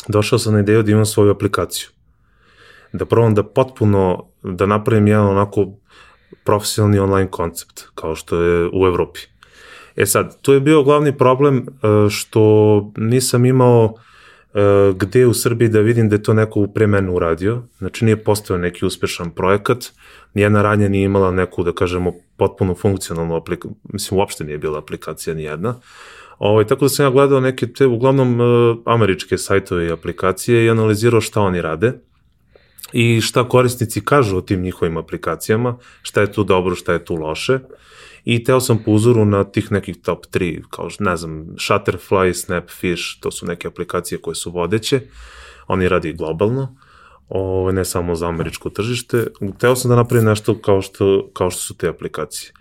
došao 0.07 0.39
sam 0.39 0.53
na 0.53 0.59
ideju 0.59 0.83
da 0.83 0.91
imam 0.91 1.05
svoju 1.05 1.31
aplikaciju. 1.31 1.89
Da 2.93 3.05
probam 3.05 3.35
da 3.35 3.43
potpuno, 3.43 4.25
da 4.43 4.65
napravim 4.65 5.07
jedan 5.07 5.27
onako 5.27 5.67
profesionalni 6.43 6.99
online 6.99 7.31
koncept, 7.31 7.83
kao 7.95 8.15
što 8.15 8.41
je 8.41 8.69
u 8.73 8.85
Evropi. 8.87 9.19
E 9.95 10.05
sad, 10.05 10.41
tu 10.41 10.53
je 10.53 10.59
bio 10.59 10.83
glavni 10.83 11.17
problem 11.17 11.57
uh, 11.57 12.09
što 12.09 12.91
nisam 12.97 13.45
imao 13.45 13.95
E, 13.95 14.10
gde 14.95 15.25
u 15.25 15.33
Srbiji 15.33 15.69
da 15.69 15.79
vidim 15.79 16.09
da 16.09 16.15
je 16.15 16.23
to 16.23 16.33
neko 16.33 16.67
pre 16.67 16.87
mene 16.87 17.11
uradio, 17.11 17.63
znači 17.77 18.05
nije 18.05 18.23
postao 18.23 18.57
neki 18.57 18.85
uspešan 18.85 19.29
projekat, 19.31 19.85
nijedna 20.33 20.61
radnja 20.61 20.89
nije 20.89 21.05
imala 21.05 21.31
neku, 21.31 21.63
da 21.63 21.71
kažemo, 21.71 22.13
potpuno 22.37 22.75
funkcionalnu 22.75 23.35
aplikaciju, 23.35 23.75
mislim, 23.93 24.19
uopšte 24.19 24.43
nije 24.43 24.57
bila 24.57 24.79
aplikacija 24.79 25.35
nijedna, 25.35 25.75
Ovaj, 26.41 26.67
tako 26.67 26.85
da 26.85 26.89
sam 26.89 27.05
ja 27.05 27.09
gledao 27.09 27.39
neke 27.39 27.67
te, 27.67 27.85
uglavnom, 27.85 28.39
uh, 28.39 28.77
američke 28.85 29.37
sajtove 29.37 29.87
i 29.87 29.91
aplikacije 29.91 30.65
i 30.65 30.69
analizirao 30.69 31.21
šta 31.21 31.41
oni 31.41 31.61
rade. 31.61 31.93
i 32.93 33.21
šta 33.21 33.49
korisnici 33.49 34.01
kažu 34.05 34.37
o 34.37 34.41
tim 34.41 34.61
njihovim 34.61 34.97
aplikacijama, 34.97 35.77
šta 36.01 36.21
je 36.21 36.31
tu 36.31 36.43
dobro, 36.43 36.75
šta 36.75 36.93
je 36.93 37.05
tu 37.05 37.15
loše. 37.15 37.59
I 38.25 38.43
teo 38.43 38.59
sam 38.59 38.83
po 38.85 38.91
uzoru 38.91 39.25
na 39.25 39.43
tih 39.43 39.71
nekih 39.71 39.97
top 40.01 40.25
3, 40.25 40.63
kao 40.69 40.89
ne 40.99 41.17
znam, 41.17 41.45
Shutterfly, 41.57 42.33
Snapfish, 42.33 43.19
to 43.19 43.31
su 43.31 43.45
neke 43.45 43.67
aplikacije 43.67 44.21
koje 44.21 44.35
su 44.35 44.51
vodeće, 44.51 45.01
oni 45.67 45.89
radi 45.89 46.13
globalno, 46.13 46.75
ovaj, 47.29 47.73
ne 47.73 47.85
samo 47.85 48.15
za 48.15 48.27
američko 48.27 48.69
tržište. 48.69 49.27
Teo 49.59 49.75
sam 49.75 49.89
da 49.89 49.95
napravim 49.95 50.25
nešto 50.25 50.57
kao 50.57 50.81
što, 50.81 51.29
kao 51.33 51.49
što 51.49 51.61
su 51.61 51.77
te 51.77 51.87
aplikacije. 51.87 52.51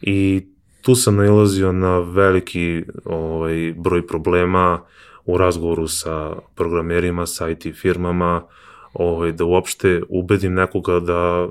I 0.00 0.46
tu 0.82 0.94
sam 0.94 1.16
nailazio 1.16 1.72
na 1.72 1.98
veliki 1.98 2.82
ovaj, 3.04 3.74
broj 3.76 4.06
problema 4.06 4.82
u 5.24 5.38
razgovoru 5.38 5.88
sa 5.88 6.32
programerima, 6.54 7.26
sa 7.26 7.48
IT 7.50 7.66
firmama, 7.74 8.42
ovaj, 8.92 9.32
da 9.32 9.44
uopšte 9.44 10.02
ubedim 10.08 10.54
nekoga 10.54 11.00
da, 11.00 11.48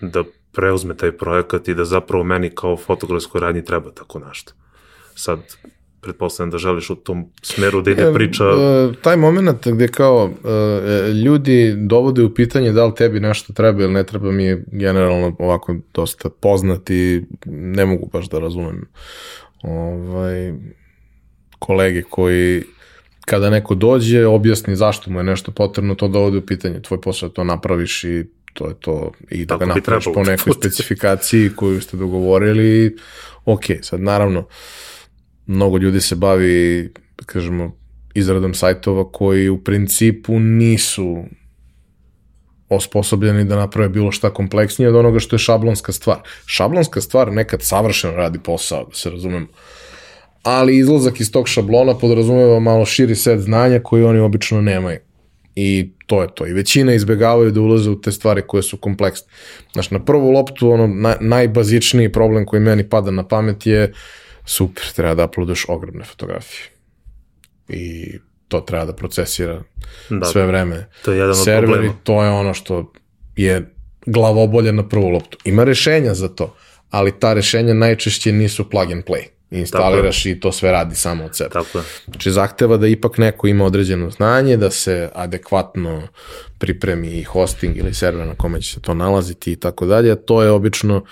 da 0.00 0.24
preuzme 0.52 0.96
taj 0.96 1.12
projekat 1.12 1.68
i 1.68 1.74
da 1.74 1.84
zapravo 1.84 2.24
meni 2.24 2.50
kao 2.50 2.76
fotografskoj 2.76 3.40
radnji 3.40 3.64
treba 3.64 3.90
tako 3.90 4.18
nešto. 4.18 4.52
Sad, 5.14 5.40
pretpostavljam 6.00 6.50
da 6.50 6.58
želiš 6.58 6.90
u 6.90 6.94
tom 6.94 7.24
smeru 7.42 7.82
da 7.82 7.90
ide 7.90 8.02
e, 8.02 8.14
priča. 8.14 8.44
E, 8.44 8.92
taj 9.02 9.16
moment 9.16 9.68
gde 9.68 9.88
kao 9.88 10.30
e, 10.44 11.12
ljudi 11.12 11.74
dovode 11.76 12.22
u 12.22 12.34
pitanje 12.34 12.72
da 12.72 12.86
li 12.86 12.94
tebi 12.94 13.20
nešto 13.20 13.52
treba 13.52 13.82
ili 13.82 13.92
ne 13.92 14.04
treba 14.04 14.32
mi 14.32 14.44
je 14.44 14.64
generalno 14.72 15.36
ovako 15.38 15.76
dosta 15.94 16.28
poznat 16.40 16.90
i 16.90 17.22
ne 17.46 17.86
mogu 17.86 18.08
baš 18.12 18.28
da 18.28 18.38
razumem 18.38 18.88
ovaj, 19.62 20.52
kolege 21.58 22.02
koji 22.02 22.62
kada 23.24 23.50
neko 23.50 23.74
dođe, 23.74 24.26
objasni 24.26 24.76
zašto 24.76 25.10
mu 25.10 25.18
je 25.18 25.24
nešto 25.24 25.52
potrebno, 25.52 25.94
to 25.94 26.08
dovode 26.08 26.38
u 26.38 26.46
pitanje. 26.46 26.80
Tvoj 26.82 27.00
posao 27.00 27.28
to 27.28 27.44
napraviš 27.44 28.04
i 28.04 28.24
to 28.52 28.68
je 28.68 28.74
to. 28.80 29.12
I 29.30 29.44
da 29.44 29.54
Tako 29.54 29.66
ga 29.66 29.74
napraviš 29.74 30.04
po 30.14 30.22
nekoj 30.22 30.52
specifikaciji 30.52 31.50
koju 31.56 31.80
ste 31.80 31.96
dogovorili. 31.96 32.96
Ok, 33.44 33.64
sad 33.82 34.00
naravno, 34.00 34.46
mnogo 35.46 35.78
ljudi 35.78 36.00
se 36.00 36.14
bavi, 36.14 36.90
kažemo, 37.26 37.76
izradom 38.14 38.54
sajtova 38.54 39.12
koji 39.12 39.48
u 39.48 39.64
principu 39.64 40.38
nisu 40.38 41.24
osposobljeni 42.68 43.44
da 43.44 43.56
naprave 43.56 43.88
bilo 43.88 44.12
šta 44.12 44.30
kompleksnije 44.34 44.88
od 44.88 44.96
onoga 44.96 45.18
što 45.18 45.36
je 45.36 45.40
šablonska 45.40 45.92
stvar. 45.92 46.18
Šablonska 46.46 47.00
stvar 47.00 47.32
nekad 47.32 47.62
savršeno 47.62 48.12
radi 48.12 48.38
posao, 48.38 48.84
da 48.84 48.94
se 48.94 49.10
razumemo 49.10 49.46
ali 50.42 50.78
izlazak 50.78 51.20
iz 51.20 51.32
tog 51.32 51.48
šablona 51.48 51.94
podrazumeva 51.94 52.60
malo 52.60 52.84
širi 52.84 53.14
set 53.14 53.40
znanja 53.40 53.80
koji 53.80 54.04
oni 54.04 54.18
obično 54.18 54.60
nemaju. 54.60 54.98
I 55.54 55.92
to 56.06 56.22
je 56.22 56.28
to. 56.34 56.46
I 56.46 56.52
većina 56.52 56.94
izbegavaju 56.94 57.50
da 57.50 57.60
ulaze 57.60 57.90
u 57.90 58.00
te 58.00 58.12
stvari 58.12 58.42
koje 58.46 58.62
su 58.62 58.76
kompleksne. 58.76 59.28
Znaš, 59.72 59.90
na 59.90 60.04
prvu 60.04 60.30
loptu, 60.30 60.70
ono, 60.70 60.86
na, 60.86 61.16
najbazičniji 61.20 62.12
problem 62.12 62.46
koji 62.46 62.60
meni 62.60 62.88
pada 62.88 63.10
na 63.10 63.28
pamet 63.28 63.66
je 63.66 63.92
super, 64.44 64.84
treba 64.96 65.14
da 65.14 65.24
uploadaš 65.24 65.64
ogromne 65.68 66.04
fotografije. 66.04 66.66
I 67.68 68.12
to 68.48 68.60
treba 68.60 68.84
da 68.84 68.92
procesira 68.92 69.62
da, 70.10 70.26
sve 70.26 70.46
vreme. 70.46 70.88
To 71.04 71.12
je 71.12 71.18
jedan 71.18 71.30
od 71.30 71.44
Serveri, 71.44 71.66
problema. 71.66 71.94
to 72.04 72.24
je 72.24 72.30
ono 72.30 72.54
što 72.54 72.92
je 73.36 73.74
glavobolje 74.06 74.72
na 74.72 74.88
prvu 74.88 75.08
loptu. 75.08 75.38
Ima 75.44 75.64
rešenja 75.64 76.14
za 76.14 76.28
to, 76.28 76.56
ali 76.90 77.18
ta 77.18 77.32
rešenja 77.32 77.74
najčešće 77.74 78.32
nisu 78.32 78.70
plug 78.70 78.92
and 78.92 79.04
play 79.04 79.39
instaliraš 79.50 80.26
i 80.26 80.40
to 80.40 80.52
sve 80.52 80.72
radi 80.72 80.94
samo 80.94 81.24
od 81.24 81.36
sebe. 81.36 81.50
Tako 81.50 81.78
je. 81.78 81.84
Znači 82.04 82.30
zahteva 82.30 82.76
da 82.76 82.86
ipak 82.86 83.18
neko 83.18 83.46
ima 83.46 83.64
određeno 83.64 84.10
znanje, 84.10 84.56
da 84.56 84.70
se 84.70 85.10
adekvatno 85.14 86.08
pripremi 86.58 87.08
i 87.08 87.22
hosting 87.22 87.76
ili 87.76 87.94
server 87.94 88.26
na 88.26 88.34
kome 88.34 88.60
će 88.60 88.72
se 88.72 88.80
to 88.80 88.94
nalaziti 88.94 89.52
i 89.52 89.56
tako 89.56 89.86
dalje. 89.86 90.16
To 90.16 90.42
je 90.42 90.50
obično 90.50 91.04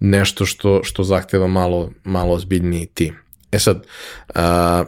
nešto 0.00 0.46
što, 0.46 0.80
što 0.84 1.04
zahteva 1.04 1.46
malo, 1.46 1.90
malo 2.04 2.34
ozbiljniji 2.34 2.86
tim. 2.86 3.16
E 3.52 3.58
sad, 3.58 3.86
a, 4.34 4.84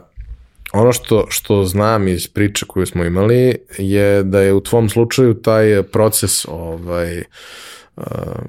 ono 0.73 0.93
što, 0.93 1.25
što 1.29 1.65
znam 1.65 2.07
iz 2.07 2.27
priče 2.27 2.65
koju 2.67 2.85
smo 2.85 3.03
imali 3.03 3.57
je 3.77 4.23
da 4.23 4.41
je 4.41 4.53
u 4.53 4.61
tvom 4.61 4.89
slučaju 4.89 5.33
taj 5.33 5.83
proces 5.83 6.45
ovaj, 6.45 7.23
a, 7.97 8.03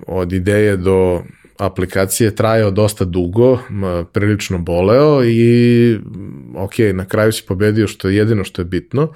od 0.07 0.33
ideje 0.33 0.77
do 0.77 1.23
aplikacije 1.59 2.35
trajao 2.35 2.71
dosta 2.71 3.05
dugo, 3.05 3.59
prilično 4.12 4.59
boleo 4.59 5.25
i 5.25 5.99
ok, 6.57 6.73
na 6.95 7.05
kraju 7.05 7.33
si 7.33 7.43
pobedio 7.47 7.88
što 7.88 8.09
je 8.09 8.17
jedino 8.17 8.45
što 8.45 8.62
je 8.62 8.67
bitno, 8.67 9.12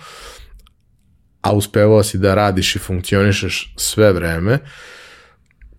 a 1.41 1.53
uspevao 1.53 2.03
si 2.03 2.19
da 2.19 2.35
radiš 2.35 2.77
i 2.77 2.79
funkcionišeš 2.79 3.75
sve 3.77 4.13
vreme, 4.13 4.59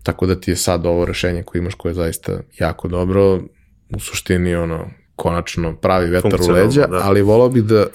tako 0.02 0.26
da 0.26 0.40
ti 0.40 0.50
je 0.50 0.56
sad 0.56 0.86
ovo 0.86 1.04
rešenje 1.04 1.42
koje 1.42 1.60
imaš 1.60 1.74
koje 1.74 1.90
je 1.90 1.94
zaista 1.94 2.40
jako 2.58 2.88
dobro, 2.88 3.40
u 3.90 4.00
suštini 4.00 4.54
ono, 4.54 4.90
konačno 5.16 5.76
pravi 5.76 6.10
vetar 6.10 6.40
u 6.48 6.52
leđa, 6.52 6.86
da. 6.86 7.00
ali 7.02 7.22
volao 7.22 7.48
bih 7.48 7.64
da 7.64 7.82
uh, 7.82 7.86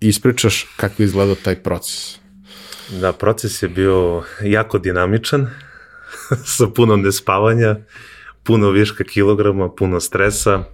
ispričaš 0.00 0.66
kako 0.76 1.02
je 1.02 1.04
izgledao 1.04 1.34
taj 1.34 1.54
proces. 1.54 2.18
Da, 3.00 3.12
proces 3.12 3.62
je 3.62 3.68
bio 3.68 4.22
jako 4.42 4.78
dinamičan, 4.78 5.50
sa 6.56 6.66
puno 6.66 6.96
nespavanja, 6.96 7.76
puno 8.42 8.70
viška 8.70 9.04
kilograma, 9.04 9.68
puno 9.68 10.00
stresa. 10.00 10.64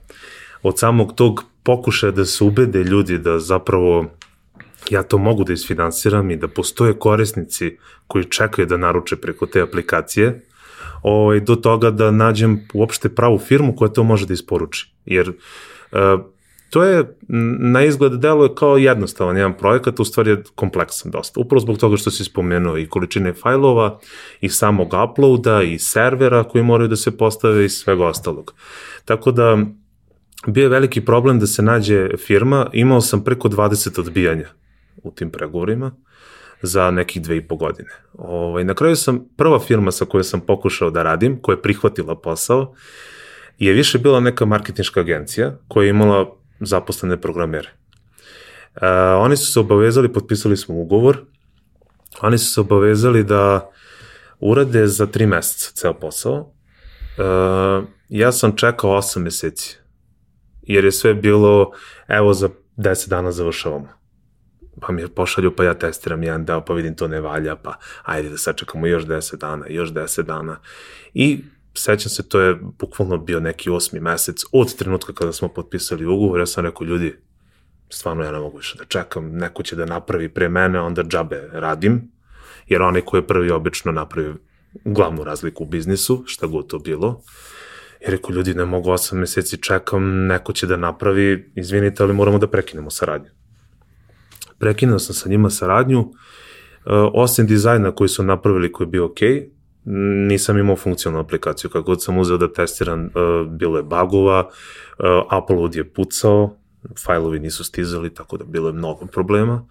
Od 0.62 0.78
samog 0.78 1.14
tog 1.14 1.44
pokušaja 1.62 2.11
da 2.11 2.24
se 2.24 2.44
ubede 2.44 2.85
ljudi 2.85 3.18
da 3.18 3.38
zapravo 3.38 4.07
ja 4.90 5.02
to 5.02 5.18
mogu 5.18 5.44
da 5.44 5.52
isfinansiram 5.52 6.31
i 6.31 6.37
da 6.37 6.48
postoje 6.48 6.98
korisnici 6.98 7.76
koji 8.07 8.24
čekaju 8.24 8.66
da 8.66 8.76
naruče 8.76 9.16
preko 9.16 9.46
te 9.46 9.61
aplikacije, 9.61 10.40
ovaj, 11.02 11.40
do 11.40 11.57
toga 11.57 11.90
da 11.90 12.11
nađem 12.11 12.68
uopšte 12.74 13.09
pravu 13.09 13.38
firmu 13.38 13.76
koja 13.76 13.88
to 13.88 14.02
može 14.02 14.26
da 14.26 14.35
isporuči. 14.35 14.92
Jer 15.05 15.28
uh, 15.28 15.98
to 16.72 16.82
je 16.85 17.16
na 17.58 17.85
izgled 17.85 18.12
deluje 18.12 18.54
kao 18.54 18.76
jednostavan 18.76 19.37
jedan 19.37 19.56
projekat, 19.58 20.00
u 20.00 20.04
stvari 20.04 20.30
je 20.30 20.42
kompleksan 20.54 21.11
dosta. 21.11 21.40
Upravo 21.40 21.61
zbog 21.61 21.78
toga 21.78 21.96
što 21.96 22.11
si 22.11 22.24
spomenuo 22.24 22.78
i 22.78 22.87
količine 22.87 23.32
fajlova, 23.32 23.98
i 24.40 24.48
samog 24.48 24.94
uploada, 25.04 25.62
i 25.62 25.78
servera 25.78 26.44
koji 26.44 26.64
moraju 26.64 26.88
da 26.88 26.96
se 26.96 27.16
postave 27.16 27.64
i 27.64 27.68
svega 27.68 28.06
ostalog. 28.06 28.54
Tako 29.04 29.32
da, 29.32 29.58
bio 30.46 30.62
je 30.62 30.68
veliki 30.68 31.04
problem 31.04 31.38
da 31.38 31.46
se 31.46 31.62
nađe 31.62 32.08
firma, 32.16 32.66
imao 32.72 33.00
sam 33.00 33.24
preko 33.24 33.48
20 33.48 34.00
odbijanja 34.00 34.48
u 35.02 35.11
tim 35.11 35.30
pregovorima 35.30 35.92
za 36.62 36.90
nekih 36.90 37.22
dve 37.22 37.37
i 37.37 37.48
po 37.48 37.56
godine. 37.56 37.90
Ovaj, 38.18 38.64
na 38.64 38.74
kraju 38.74 38.96
sam, 38.96 39.24
prva 39.37 39.61
firma 39.61 39.90
sa 39.92 40.04
kojoj 40.04 40.24
sam 40.24 40.40
pokušao 40.40 40.90
da 40.90 41.02
radim, 41.02 41.38
koja 41.42 41.56
je 41.56 41.62
prihvatila 41.62 42.20
posao, 42.20 42.74
je 43.58 43.72
više 43.72 43.98
bila 43.98 44.20
neka 44.20 44.44
marketinška 44.44 45.00
agencija 45.00 45.58
koja 45.68 45.85
je 45.85 45.90
imala 45.90 46.41
zaposlene 46.66 47.20
programere. 47.20 47.68
Uh, 48.77 48.83
oni 49.18 49.37
su 49.37 49.53
se 49.53 49.61
obavezali, 49.61 50.12
potpisali 50.12 50.57
smo 50.57 50.75
ugovor, 50.75 51.18
oni 52.20 52.38
su 52.38 52.53
se 52.53 52.61
obavezali 52.61 53.25
da 53.25 53.70
urade 54.40 54.87
za 54.87 55.07
tri 55.07 55.27
meseca 55.27 55.70
ceo 55.75 55.94
posao. 55.94 56.53
Uh, 57.18 57.85
ja 58.09 58.33
sam 58.33 58.57
čekao 58.57 58.90
8 58.90 59.18
meseci, 59.18 59.79
jer 60.62 60.85
je 60.85 60.92
sve 60.92 61.14
bilo, 61.14 61.70
evo 62.09 62.35
za 62.35 62.48
10 62.77 63.09
dana 63.09 63.33
završavamo. 63.33 63.88
Pa 64.81 64.92
mi 64.92 65.09
pošalju, 65.09 65.57
pa 65.57 65.64
ja 65.64 65.75
testiram 65.75 66.22
jedan 66.22 66.44
deo, 66.44 66.64
pa 66.64 66.75
vidim 66.75 66.96
to 66.96 67.09
ne 67.09 67.20
valja, 67.20 67.57
pa 67.57 67.75
ajde 68.03 68.29
da 68.29 68.37
sačekamo 68.37 68.87
još 68.87 69.05
10 69.05 69.37
dana, 69.37 69.66
još 69.68 69.92
10 69.92 70.22
dana. 70.22 70.61
I 71.14 71.44
sećam 71.74 72.11
se, 72.11 72.28
to 72.28 72.40
je 72.40 72.58
bukvalno 72.78 73.16
bio 73.16 73.40
neki 73.40 73.70
osmi 73.70 74.00
mesec 74.00 74.42
od 74.52 74.76
trenutka 74.76 75.12
kada 75.12 75.32
smo 75.32 75.48
potpisali 75.48 76.06
ugovor, 76.06 76.40
ja 76.40 76.46
sam 76.46 76.64
rekao, 76.64 76.85
ljudi, 76.85 77.16
stvarno 77.88 78.24
ja 78.24 78.32
ne 78.32 78.38
mogu 78.38 78.56
više 78.56 78.78
da 78.78 78.85
čekam, 78.85 79.28
neko 79.32 79.62
će 79.62 79.76
da 79.76 79.87
napravi 79.87 80.28
pre 80.28 80.48
mene, 80.48 80.80
onda 80.80 81.02
džabe 81.02 81.48
radim, 81.52 82.11
jer 82.66 82.82
onaj 82.82 83.02
ko 83.02 83.16
je 83.16 83.26
prvi 83.26 83.50
obično 83.50 83.92
napravi 83.92 84.35
glavnu 84.85 85.24
razliku 85.24 85.64
u 85.64 85.66
biznisu, 85.66 86.24
šta 86.26 86.46
god 86.46 86.66
to 86.66 86.78
bilo. 86.78 87.22
I 88.00 88.11
rekao, 88.11 88.35
ljudi, 88.35 88.54
ne 88.54 88.64
mogu 88.64 88.90
osam 88.90 89.18
meseci 89.18 89.62
čekam, 89.62 90.26
neko 90.26 90.52
će 90.52 90.66
da 90.66 90.76
napravi, 90.76 91.52
izvinite, 91.54 92.02
ali 92.02 92.14
moramo 92.14 92.38
da 92.38 92.46
prekinemo 92.46 92.90
saradnju. 92.90 93.30
Prekinuo 94.58 94.98
sam 94.98 95.14
sa 95.14 95.28
njima 95.28 95.50
saradnju, 95.50 96.00
uh, 96.00 96.12
osim 97.14 97.46
dizajna 97.46 97.94
koji 97.94 98.08
su 98.08 98.23
napravili 98.23 98.73
koji 98.73 98.87
je 98.87 98.90
bio 98.90 99.04
okej, 99.04 99.29
okay, 99.29 99.62
nisam 99.85 100.58
imao 100.58 100.76
funkcionalnu 100.76 101.24
aplikaciju. 101.24 101.70
Kako 101.70 101.87
god 101.87 102.02
sam 102.02 102.18
uzeo 102.18 102.37
da 102.37 102.52
testiram, 102.52 103.04
uh, 103.04 103.48
bilo 103.48 103.76
je 103.76 103.83
bagova, 103.83 104.48
uh, 104.98 105.38
upload 105.42 105.74
je 105.74 105.88
pucao, 105.88 106.56
fajlovi 107.04 107.38
nisu 107.38 107.64
stizali, 107.64 108.14
tako 108.14 108.37
da 108.37 108.44
bilo 108.44 108.68
je 108.68 108.72
mnogo 108.72 109.06
problema. 109.06 109.66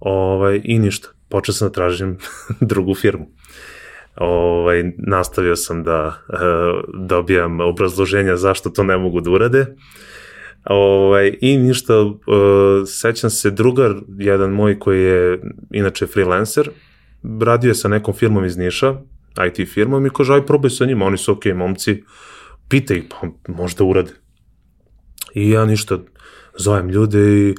Ovaj, 0.00 0.60
I 0.64 0.78
ništa, 0.78 1.08
počeo 1.28 1.52
sam 1.52 1.68
da 1.68 1.72
tražim 1.72 2.18
drugu 2.60 2.94
firmu. 2.94 3.26
Ovaj, 4.16 4.92
nastavio 4.98 5.56
sam 5.56 5.84
da 5.84 6.06
uh, 6.06 6.38
dobijam 6.94 7.60
obrazloženja 7.60 8.36
zašto 8.36 8.70
to 8.70 8.82
ne 8.82 8.96
mogu 8.96 9.20
da 9.20 9.30
urade. 9.30 9.66
Ovaj, 10.64 11.36
I 11.40 11.56
ništa, 11.56 12.00
uh, 12.00 12.16
sećam 12.86 13.30
se 13.30 13.50
drugar, 13.50 13.94
jedan 14.18 14.50
moj 14.50 14.78
koji 14.78 15.02
je 15.02 15.40
inače 15.70 16.06
freelancer, 16.06 16.70
radio 17.40 17.68
je 17.68 17.74
sa 17.74 17.88
nekom 17.88 18.14
firmom 18.14 18.44
iz 18.44 18.56
Niša, 18.56 18.94
IT 19.46 19.68
firmom 19.68 20.06
i 20.06 20.10
kaže, 20.10 20.34
aj 20.34 20.46
probaj 20.46 20.70
sa 20.70 20.86
njima, 20.86 21.06
oni 21.06 21.18
su 21.18 21.34
okay, 21.34 21.54
momci, 21.54 22.02
pita 22.68 22.94
ih, 22.94 23.04
pa 23.10 23.28
možda 23.52 23.84
urade. 23.84 24.12
I 25.34 25.50
ja 25.50 25.64
ništa, 25.64 25.98
zovem 26.58 26.88
ljude 26.88 27.18
i 27.18 27.54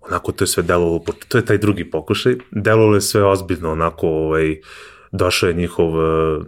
onako 0.00 0.32
to 0.32 0.44
je 0.44 0.48
sve 0.48 0.62
delovalo, 0.62 1.04
to 1.28 1.38
je 1.38 1.44
taj 1.44 1.58
drugi 1.58 1.90
pokušaj, 1.90 2.36
delovalo 2.50 2.94
je 2.94 3.00
sve 3.00 3.24
ozbiljno, 3.24 3.72
onako, 3.72 4.08
ovaj, 4.08 4.56
došao 5.12 5.48
je 5.48 5.54
njihov 5.54 5.88
uh, 5.88 6.44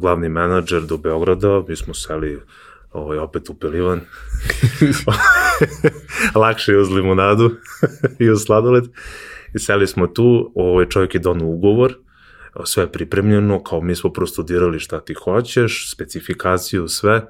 glavni 0.00 0.28
menadžer 0.28 0.82
do 0.82 0.96
Beograda, 0.96 1.62
mi 1.68 1.76
smo 1.76 1.94
seli 1.94 2.40
ovaj, 2.92 3.18
opet 3.18 3.50
u 3.50 3.54
Pelivan. 3.54 4.00
Lakše 6.42 6.72
je 6.72 6.78
uz 6.78 6.90
limonadu 6.90 7.50
i 8.20 8.30
uz 8.30 8.44
sladoled. 8.44 8.84
I 9.54 9.58
seli 9.58 9.86
smo 9.86 10.06
tu, 10.06 10.52
ovaj 10.54 10.88
čovjek 10.88 11.14
je 11.14 11.20
donao 11.20 11.48
ugovor, 11.48 11.94
sve 12.64 12.82
je 12.82 12.92
pripremljeno, 12.92 13.62
kao 13.62 13.80
mi 13.80 13.94
smo 13.94 14.12
prostudirali 14.12 14.80
šta 14.80 15.00
ti 15.00 15.14
hoćeš, 15.14 15.92
specifikaciju, 15.92 16.88
sve, 16.88 17.14
e, 17.16 17.24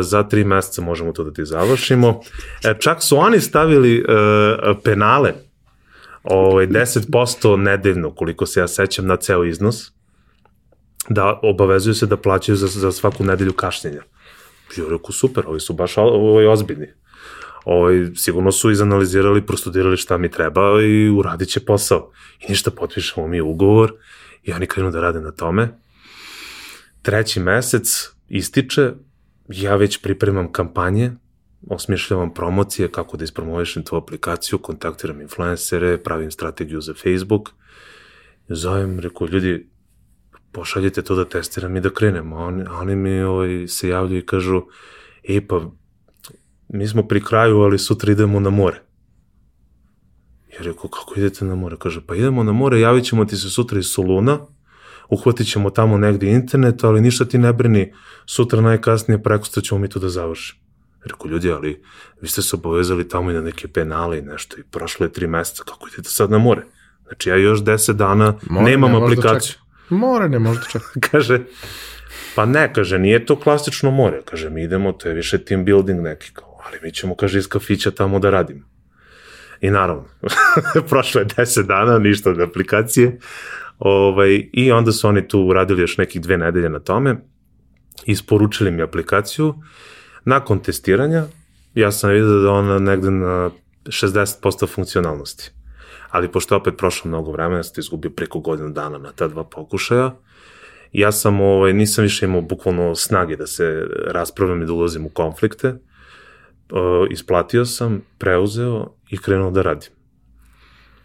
za 0.00 0.22
tri 0.22 0.44
meseca 0.44 0.82
možemo 0.82 1.12
to 1.12 1.24
da 1.24 1.32
ti 1.32 1.44
završimo. 1.44 2.20
E, 2.64 2.74
čak 2.80 3.02
su 3.02 3.18
oni 3.18 3.40
stavili 3.40 3.96
e, 3.98 4.04
penale, 4.84 5.32
ovaj, 6.22 6.66
10% 6.66 7.56
nedeljno, 7.56 8.10
koliko 8.10 8.46
se 8.46 8.60
ja 8.60 8.68
sećam, 8.68 9.06
na 9.06 9.16
ceo 9.16 9.44
iznos, 9.44 9.92
da 11.08 11.40
obavezuju 11.42 11.94
se 11.94 12.06
da 12.06 12.16
plaćaju 12.16 12.56
za, 12.56 12.66
za 12.66 12.92
svaku 12.92 13.24
nedelju 13.24 13.52
kašnjenja. 13.52 14.02
Ja 14.76 14.84
rekao, 14.90 15.12
super, 15.12 15.44
ovi 15.46 15.60
su 15.60 15.72
baš 15.72 15.96
ovaj, 15.96 16.46
ozbiljni. 16.46 16.86
Ovaj, 17.64 18.06
sigurno 18.16 18.52
su 18.52 18.70
izanalizirali, 18.70 19.46
prostudirali 19.46 19.96
šta 19.96 20.18
mi 20.18 20.30
treba 20.30 20.82
i 20.82 21.08
uradit 21.08 21.48
će 21.48 21.60
posao. 21.60 22.10
I 22.40 22.48
ništa, 22.48 22.70
potpišemo 22.70 23.28
mi 23.28 23.40
ugovor 23.40 23.92
i 24.44 24.52
oni 24.52 24.66
krenu 24.66 24.90
da 24.90 25.00
rade 25.00 25.20
na 25.20 25.30
tome. 25.30 25.68
Treći 27.02 27.40
mesec 27.40 28.10
ističe, 28.28 28.92
ja 29.48 29.76
već 29.76 30.02
pripremam 30.02 30.52
kampanje, 30.52 31.12
osmišljavam 31.68 32.34
promocije, 32.34 32.88
kako 32.88 33.16
da 33.16 33.24
ispromovišem 33.24 33.82
tu 33.82 33.96
aplikaciju, 33.96 34.58
kontaktiram 34.58 35.20
influencere, 35.20 35.98
pravim 36.02 36.30
strategiju 36.30 36.80
za 36.80 36.94
Facebook. 36.94 37.50
Zovem, 38.48 39.00
rekao, 39.00 39.26
ljudi, 39.26 39.68
pošaljite 40.52 41.02
to 41.02 41.14
da 41.14 41.24
testiram 41.24 41.76
i 41.76 41.80
da 41.80 41.90
krenem. 41.90 42.32
A 42.32 42.36
oni, 42.36 42.64
oni 42.80 42.96
mi 42.96 43.22
ovaj, 43.22 43.68
se 43.68 43.88
javljaju 43.88 44.18
i 44.18 44.26
kažu, 44.26 44.62
e 45.28 45.46
pa, 45.46 45.70
mi 46.68 46.88
smo 46.88 47.02
pri 47.02 47.24
kraju, 47.24 47.60
ali 47.60 47.78
sutra 47.78 48.12
idemo 48.12 48.40
na 48.40 48.50
more. 48.50 48.83
Ja 50.54 50.60
rekao, 50.60 50.90
kako 50.90 51.14
idete 51.16 51.44
na 51.44 51.54
more? 51.54 51.76
Kaže, 51.78 52.00
pa 52.06 52.14
idemo 52.14 52.42
na 52.42 52.52
more, 52.52 52.80
javit 52.80 53.04
ćemo 53.04 53.24
ti 53.24 53.36
se 53.36 53.50
sutra 53.50 53.78
iz 53.78 53.86
Soluna, 53.86 54.38
uhvatit 55.08 55.50
ćemo 55.50 55.70
tamo 55.70 55.98
negde 55.98 56.26
internet, 56.26 56.84
ali 56.84 57.00
ništa 57.00 57.24
ti 57.24 57.38
ne 57.38 57.52
brini, 57.52 57.92
sutra 58.26 58.60
najkasnije 58.60 59.22
preko 59.22 59.44
ćemo 59.44 59.78
mi 59.78 59.88
to 59.88 59.98
da 59.98 60.08
završimo. 60.08 60.60
Rekao, 61.04 61.28
ljudi, 61.28 61.50
ali 61.50 61.82
vi 62.20 62.28
ste 62.28 62.42
se 62.42 62.56
obavezali 62.56 63.08
tamo 63.08 63.30
i 63.30 63.34
na 63.34 63.40
neke 63.40 63.68
penale 63.68 64.18
i 64.18 64.22
nešto 64.22 64.56
i 64.60 64.62
prošlo 64.70 65.06
je 65.06 65.12
tri 65.12 65.26
meseca, 65.26 65.62
kako 65.62 65.88
idete 65.88 66.08
sad 66.08 66.30
na 66.30 66.38
more? 66.38 66.62
Znači 67.06 67.28
ja 67.28 67.36
još 67.36 67.64
deset 67.64 67.96
dana 67.96 68.34
more, 68.46 68.70
nemam 68.70 68.92
ne 68.92 69.04
aplikaciju. 69.04 69.56
More 69.88 70.28
ne 70.28 70.38
možda 70.38 70.64
čak. 70.70 70.82
kaže, 71.10 71.40
pa 72.34 72.46
ne, 72.46 72.72
kaže, 72.72 72.98
nije 72.98 73.26
to 73.26 73.40
klasično 73.40 73.90
more. 73.90 74.22
Kaže, 74.24 74.50
mi 74.50 74.62
idemo, 74.62 74.92
to 74.92 75.08
je 75.08 75.14
više 75.14 75.44
team 75.44 75.64
building 75.64 76.00
neki, 76.00 76.32
kao, 76.32 76.58
ali 76.66 76.78
mi 76.82 76.92
ćemo, 76.92 77.14
kaže, 77.14 77.38
iz 77.38 77.48
kafića 77.48 77.90
tamo 77.90 78.18
da 78.18 78.30
radimo. 78.30 78.73
I 79.64 79.70
naravno, 79.70 80.04
prošlo 80.88 81.20
je 81.20 81.26
10 81.26 81.66
dana, 81.66 81.98
ništa 81.98 82.30
od 82.30 82.40
aplikacije. 82.40 83.18
Ovaj, 83.78 84.48
I 84.52 84.72
onda 84.72 84.92
su 84.92 85.08
oni 85.08 85.28
tu 85.28 85.40
uradili 85.40 85.80
još 85.80 85.98
nekih 85.98 86.22
dve 86.22 86.38
nedelje 86.38 86.68
na 86.68 86.78
tome, 86.78 87.16
isporučili 88.04 88.70
mi 88.70 88.82
aplikaciju. 88.82 89.54
Nakon 90.24 90.58
testiranja, 90.58 91.24
ja 91.74 91.92
sam 91.92 92.10
vidio 92.10 92.38
da 92.38 92.50
ona 92.50 92.78
negde 92.78 93.10
na 93.10 93.50
60% 93.84 94.68
funkcionalnosti 94.74 95.50
ali 96.10 96.32
pošto 96.32 96.54
je 96.54 96.60
opet 96.60 96.74
prošlo 96.78 97.08
mnogo 97.08 97.32
vremena, 97.32 97.62
sam 97.62 97.80
izgubio 97.80 98.10
preko 98.10 98.40
godinu 98.40 98.70
dana 98.70 98.98
na 98.98 99.12
ta 99.12 99.28
dva 99.28 99.44
pokušaja, 99.44 100.14
ja 100.92 101.12
sam, 101.12 101.40
ovaj, 101.40 101.72
nisam 101.72 102.02
više 102.02 102.26
imao 102.26 102.40
bukvalno 102.40 102.94
snage 102.94 103.36
da 103.36 103.46
se 103.46 103.86
raspravljam 104.06 104.62
i 104.62 104.66
da 104.66 104.72
ulazim 104.72 105.06
u 105.06 105.08
konflikte, 105.08 105.68
uh, 105.68 105.76
isplatio 107.10 107.64
sam, 107.64 108.02
preuzeo 108.18 108.94
i 109.10 109.18
krenuo 109.18 109.50
da 109.50 109.62
radim. 109.62 109.90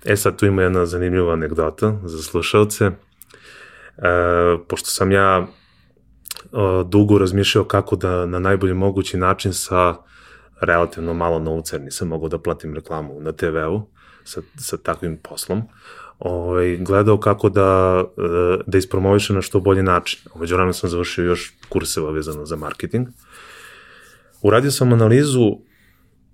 E 0.05 0.15
sad 0.15 0.39
tu 0.39 0.45
ima 0.45 0.61
jedna 0.61 0.85
zanimljiva 0.85 1.33
anegdota 1.33 1.99
za 2.03 2.23
slušalce. 2.23 2.85
E, 2.85 2.91
pošto 4.67 4.89
sam 4.89 5.11
ja 5.11 5.47
uh, 6.51 6.89
dugo 6.89 7.17
razmišljao 7.17 7.63
kako 7.63 7.95
da 7.95 8.25
na 8.25 8.39
najbolji 8.39 8.73
mogući 8.73 9.17
način 9.17 9.53
sa 9.53 9.95
relativno 10.61 11.13
malo 11.13 11.39
novca, 11.39 11.75
jer 11.75 11.83
nisam 11.83 12.07
mogao 12.07 12.29
da 12.29 12.39
platim 12.39 12.75
reklamu 12.75 13.21
na 13.21 13.31
TV-u, 13.31 13.81
sa, 14.23 14.41
sa 14.57 14.77
takvim 14.77 15.17
poslom, 15.17 15.61
ovaj, 16.19 16.77
gledao 16.77 17.19
kako 17.19 17.49
da, 17.49 18.03
da 18.67 18.77
ispromoviše 18.77 19.33
na 19.33 19.41
što 19.41 19.59
bolji 19.59 19.83
način. 19.83 20.19
Umeđu 20.35 20.57
rano 20.57 20.73
sam 20.73 20.89
završio 20.89 21.25
još 21.25 21.53
kurseva 21.69 22.11
vezano 22.11 22.45
za 22.45 22.55
marketing. 22.55 23.07
Uradio 24.41 24.71
sam 24.71 24.93
analizu 24.93 25.57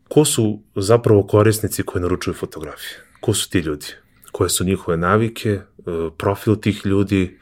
ko 0.10 0.26
su 0.26 0.60
zapravo 0.76 1.24
korisnici 1.24 1.84
koji 1.84 2.02
naručuju 2.02 2.34
fotografije. 2.34 3.00
Ko 3.20 3.34
su 3.34 3.50
ti 3.50 3.60
ljudi? 3.60 3.86
Koje 4.32 4.50
su 4.50 4.64
njihove 4.64 4.98
navike, 4.98 5.50
e, 5.50 5.62
profil 6.18 6.56
tih 6.56 6.86
ljudi, 6.86 7.40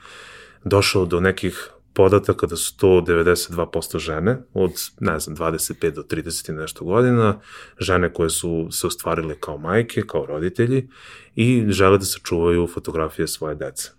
došao 0.63 1.05
do 1.05 1.19
nekih 1.19 1.69
podataka 1.93 2.47
da 2.47 2.55
su 2.55 2.77
to 2.77 2.87
92% 2.87 3.99
žene 3.99 4.37
od, 4.53 4.71
ne 4.99 5.19
znam, 5.19 5.35
25 5.35 5.91
do 5.91 6.01
30 6.01 6.49
i 6.49 6.53
nešto 6.53 6.85
godina, 6.85 7.39
žene 7.79 8.13
koje 8.13 8.29
su 8.29 8.67
se 8.71 8.87
ostvarile 8.87 9.35
kao 9.39 9.57
majke, 9.57 10.01
kao 10.07 10.25
roditelji 10.25 10.89
i 11.35 11.65
žele 11.69 11.97
da 11.97 12.05
sačuvaju 12.05 12.67
fotografije 12.67 13.27
svoje 13.27 13.55
dece. 13.55 13.91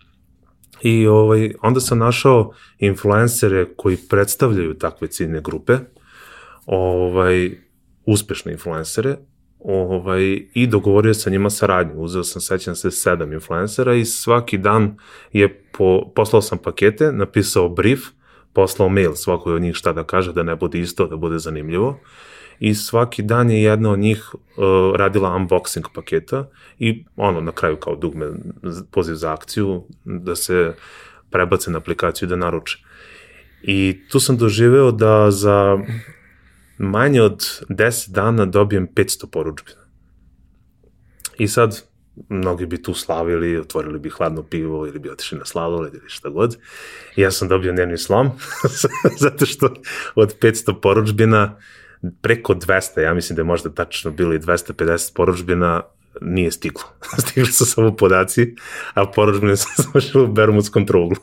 I 0.83 1.07
ovaj, 1.07 1.55
onda 1.63 1.81
sam 1.81 1.99
našao 1.99 2.53
influencere 2.79 3.67
koji 3.77 3.97
predstavljaju 3.97 4.75
takve 4.75 5.09
ciljne 5.09 5.41
grupe, 5.41 5.79
ovaj, 6.67 7.51
uspešne 8.07 8.53
influencere, 8.53 9.17
ovaj, 9.65 10.23
i 10.55 10.67
dogovorio 10.67 11.15
sa 11.15 11.31
njima 11.31 11.51
saradnju. 11.51 12.03
Uzeo 12.03 12.25
sam, 12.25 12.43
sećam 12.43 12.75
se, 12.75 12.91
sedam 12.91 13.33
influencera 13.33 13.95
i 13.95 14.05
svaki 14.05 14.59
dan 14.59 14.97
je 15.33 15.63
po, 15.73 16.13
poslao 16.15 16.43
sam 16.43 16.59
pakete, 16.59 17.13
napisao 17.13 17.69
brief, 17.69 18.01
poslao 18.53 18.89
mail 18.89 19.15
svakoj 19.15 19.55
od 19.55 19.63
njih 19.63 19.75
šta 19.75 19.93
da 19.93 20.05
kaže, 20.05 20.33
da 20.33 20.43
ne 20.43 20.57
bude 20.57 20.79
isto, 20.79 21.07
da 21.07 21.17
bude 21.17 21.39
zanimljivo. 21.39 22.01
I 22.61 22.75
svaki 22.75 23.23
dan 23.23 23.51
je 23.51 23.63
jedna 23.63 23.91
od 23.91 23.99
njih 23.99 24.35
uh, 24.35 24.97
radila 24.97 25.31
unboxing 25.31 25.85
paketa 25.95 26.49
i 26.79 27.05
ono 27.17 27.41
na 27.41 27.53
kraju 27.53 27.77
kao 27.77 27.97
dugme 27.97 28.27
poziv 28.91 29.15
za 29.15 29.33
akciju 29.33 29.85
da 30.05 30.37
se 30.37 30.75
prebace 31.31 31.71
na 31.71 31.79
aplikaciju 31.79 32.29
da 32.29 32.37
naruče. 32.37 32.79
I 33.63 34.01
tu 34.11 34.21
sam 34.21 34.37
doživeo 34.37 34.93
da 34.93 35.31
za 35.31 35.79
manje 36.79 37.23
od 37.23 37.41
10 37.69 38.11
dana 38.11 38.47
dobijem 38.47 38.89
500 38.89 39.27
poručbina. 39.27 39.85
I 41.39 41.49
sad, 41.49 41.83
mnogi 42.29 42.67
bi 42.67 42.83
tu 42.83 42.95
slavili, 42.95 43.57
otvorili 43.57 43.99
bi 43.99 44.11
hladno 44.11 44.43
pivo 44.43 44.87
ili 44.87 44.99
bi 44.99 45.11
otišli 45.11 45.39
na 45.39 45.45
sladoled 45.45 45.95
ili 45.95 46.09
šta 46.09 46.29
god. 46.29 46.57
I 47.17 47.21
ja 47.21 47.31
sam 47.31 47.49
dobio 47.49 47.73
nervni 47.73 47.99
slom, 47.99 48.31
zato 49.25 49.47
što 49.47 49.75
od 50.15 50.39
500 50.41 50.81
poručbina 50.81 51.59
preko 52.21 52.55
200, 52.55 53.01
ja 53.01 53.15
mislim 53.15 53.37
da 53.37 53.41
je 53.41 53.45
možda 53.45 53.71
tačno 53.71 54.11
bilo 54.11 54.35
i 54.35 54.39
250 54.39 55.15
poručbina, 55.15 55.83
nije 56.21 56.51
stiglo. 56.51 56.83
Stigli 57.27 57.53
su 57.53 57.67
samo 57.67 57.97
podaci, 57.97 58.55
a 58.95 59.07
poručbine 59.07 59.57
sam 59.57 59.73
završila 59.85 60.25
u 60.25 60.33
Bermudskom 60.33 60.87
truglu. 60.87 61.17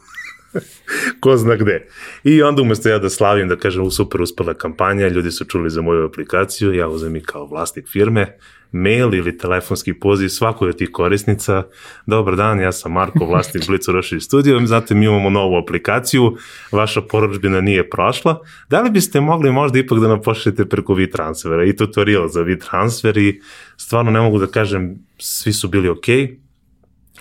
Ko 1.20 1.38
zna 1.38 1.56
gde. 1.56 1.88
I 2.24 2.42
onda 2.44 2.62
umesto 2.62 2.90
ja 2.90 3.00
da 3.00 3.10
slavim, 3.10 3.48
da 3.48 3.56
kažem, 3.56 3.92
super 3.92 4.22
uspela 4.22 4.54
kampanja, 4.54 5.08
ljudi 5.08 5.32
su 5.32 5.46
čuli 5.46 5.70
za 5.70 5.82
moju 5.82 6.06
aplikaciju, 6.06 6.74
ja 6.74 6.88
uzem 6.88 7.16
i 7.16 7.24
kao 7.24 7.46
vlasnik 7.46 7.88
firme, 7.88 8.38
mail 8.72 9.14
ili 9.14 9.38
telefonski 9.38 9.94
poziv 9.94 10.28
svakoj 10.30 10.70
od 10.70 10.78
tih 10.78 10.90
korisnica. 10.92 11.64
Dobar 12.06 12.36
dan, 12.36 12.60
ja 12.60 12.72
sam 12.72 12.92
Marko, 12.92 13.26
vlasnik 13.26 13.68
Blicu 13.68 13.92
Roširi 13.92 14.22
Studio, 14.22 14.60
zatim 14.66 15.00
mi 15.00 15.06
imamo 15.06 15.30
novu 15.30 15.58
aplikaciju, 15.58 16.38
vaša 16.72 17.02
poručbina 17.02 17.62
nije 17.62 17.90
prošla. 17.90 18.42
Da 18.70 18.82
li 18.82 18.90
biste 18.90 19.22
mogli 19.22 19.52
možda 19.52 19.80
ipak 19.80 20.00
da 20.00 20.08
nam 20.08 20.22
pošljete 20.22 20.66
preko 20.66 20.94
WeTransfera 20.94 21.70
i 21.70 21.76
tutorial 21.76 22.28
za 22.28 22.42
WeTransfer 22.42 23.20
i 23.20 23.42
stvarno 23.78 24.12
ne 24.12 24.22
mogu 24.22 24.40
da 24.40 24.48
kažem, 24.48 24.96
svi 25.18 25.54
su 25.54 25.68
bili 25.68 25.90
okej 25.90 26.28
okay 26.28 26.36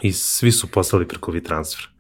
i 0.03 0.13
svi 0.13 0.53
su 0.53 0.67
poslali 0.67 1.09
preko 1.09 1.33
WeTransfera. 1.33 2.00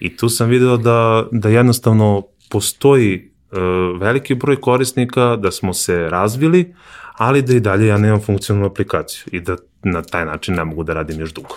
I 0.00 0.16
tu 0.16 0.28
sam 0.28 0.48
video 0.48 0.76
da, 0.76 1.26
da 1.32 1.48
jednostavno 1.48 2.22
postoji 2.50 3.30
uh, 3.50 3.58
veliki 4.00 4.34
broj 4.34 4.60
korisnika, 4.60 5.36
da 5.36 5.50
smo 5.50 5.74
se 5.74 6.08
razvili, 6.10 6.74
ali 7.16 7.42
da 7.42 7.54
i 7.54 7.60
dalje 7.60 7.86
ja 7.86 7.98
nemam 7.98 8.20
funkcionalnu 8.20 8.66
aplikaciju 8.66 9.24
i 9.32 9.40
da 9.40 9.56
na 9.82 10.02
taj 10.02 10.24
način 10.24 10.54
ne 10.54 10.64
mogu 10.64 10.84
da 10.84 10.94
radim 10.94 11.20
još 11.20 11.32
dugo. 11.34 11.54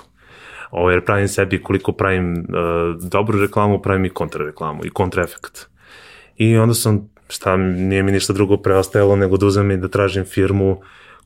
Ovo, 0.72 0.92
jer 0.92 1.06
pravim 1.06 1.28
sebi 1.28 1.64
koliko 1.64 1.92
pravim 1.92 2.34
uh, 2.34 3.10
dobru 3.12 3.40
reklamu, 3.40 3.82
pravim 3.82 4.06
i 4.06 4.10
kontrareklamu 4.10 4.86
i 4.86 4.90
kontraefekt. 4.90 5.68
I 6.38 6.58
onda 6.58 6.74
sam, 6.74 7.10
šta, 7.30 7.58
nije 7.58 8.04
mi 8.04 8.12
ništa 8.12 8.34
drugo 8.34 8.58
preostajalo 8.58 9.16
nego 9.16 9.38
da 9.38 9.46
uzem 9.46 9.72
i 9.72 9.78
da 9.78 9.88
tražim 9.88 10.26
firmu 10.26 10.82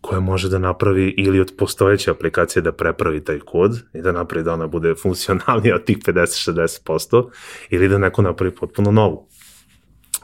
koja 0.05 0.19
može 0.19 0.49
da 0.49 0.59
napravi 0.59 1.13
ili 1.17 1.39
od 1.39 1.53
postojeće 1.57 2.11
aplikacije 2.11 2.61
da 2.61 2.71
prepravi 2.71 3.23
taj 3.23 3.39
kod 3.39 3.79
i 3.93 4.01
da 4.01 4.11
napravi 4.11 4.43
da 4.43 4.53
ona 4.53 4.67
bude 4.67 4.93
funkcionalnija 5.01 5.75
od 5.75 5.85
tih 5.85 5.97
50-60% 5.97 7.29
ili 7.69 7.87
da 7.89 7.97
neko 7.97 8.21
napravi 8.21 8.55
potpuno 8.55 8.91
novu. 8.91 9.27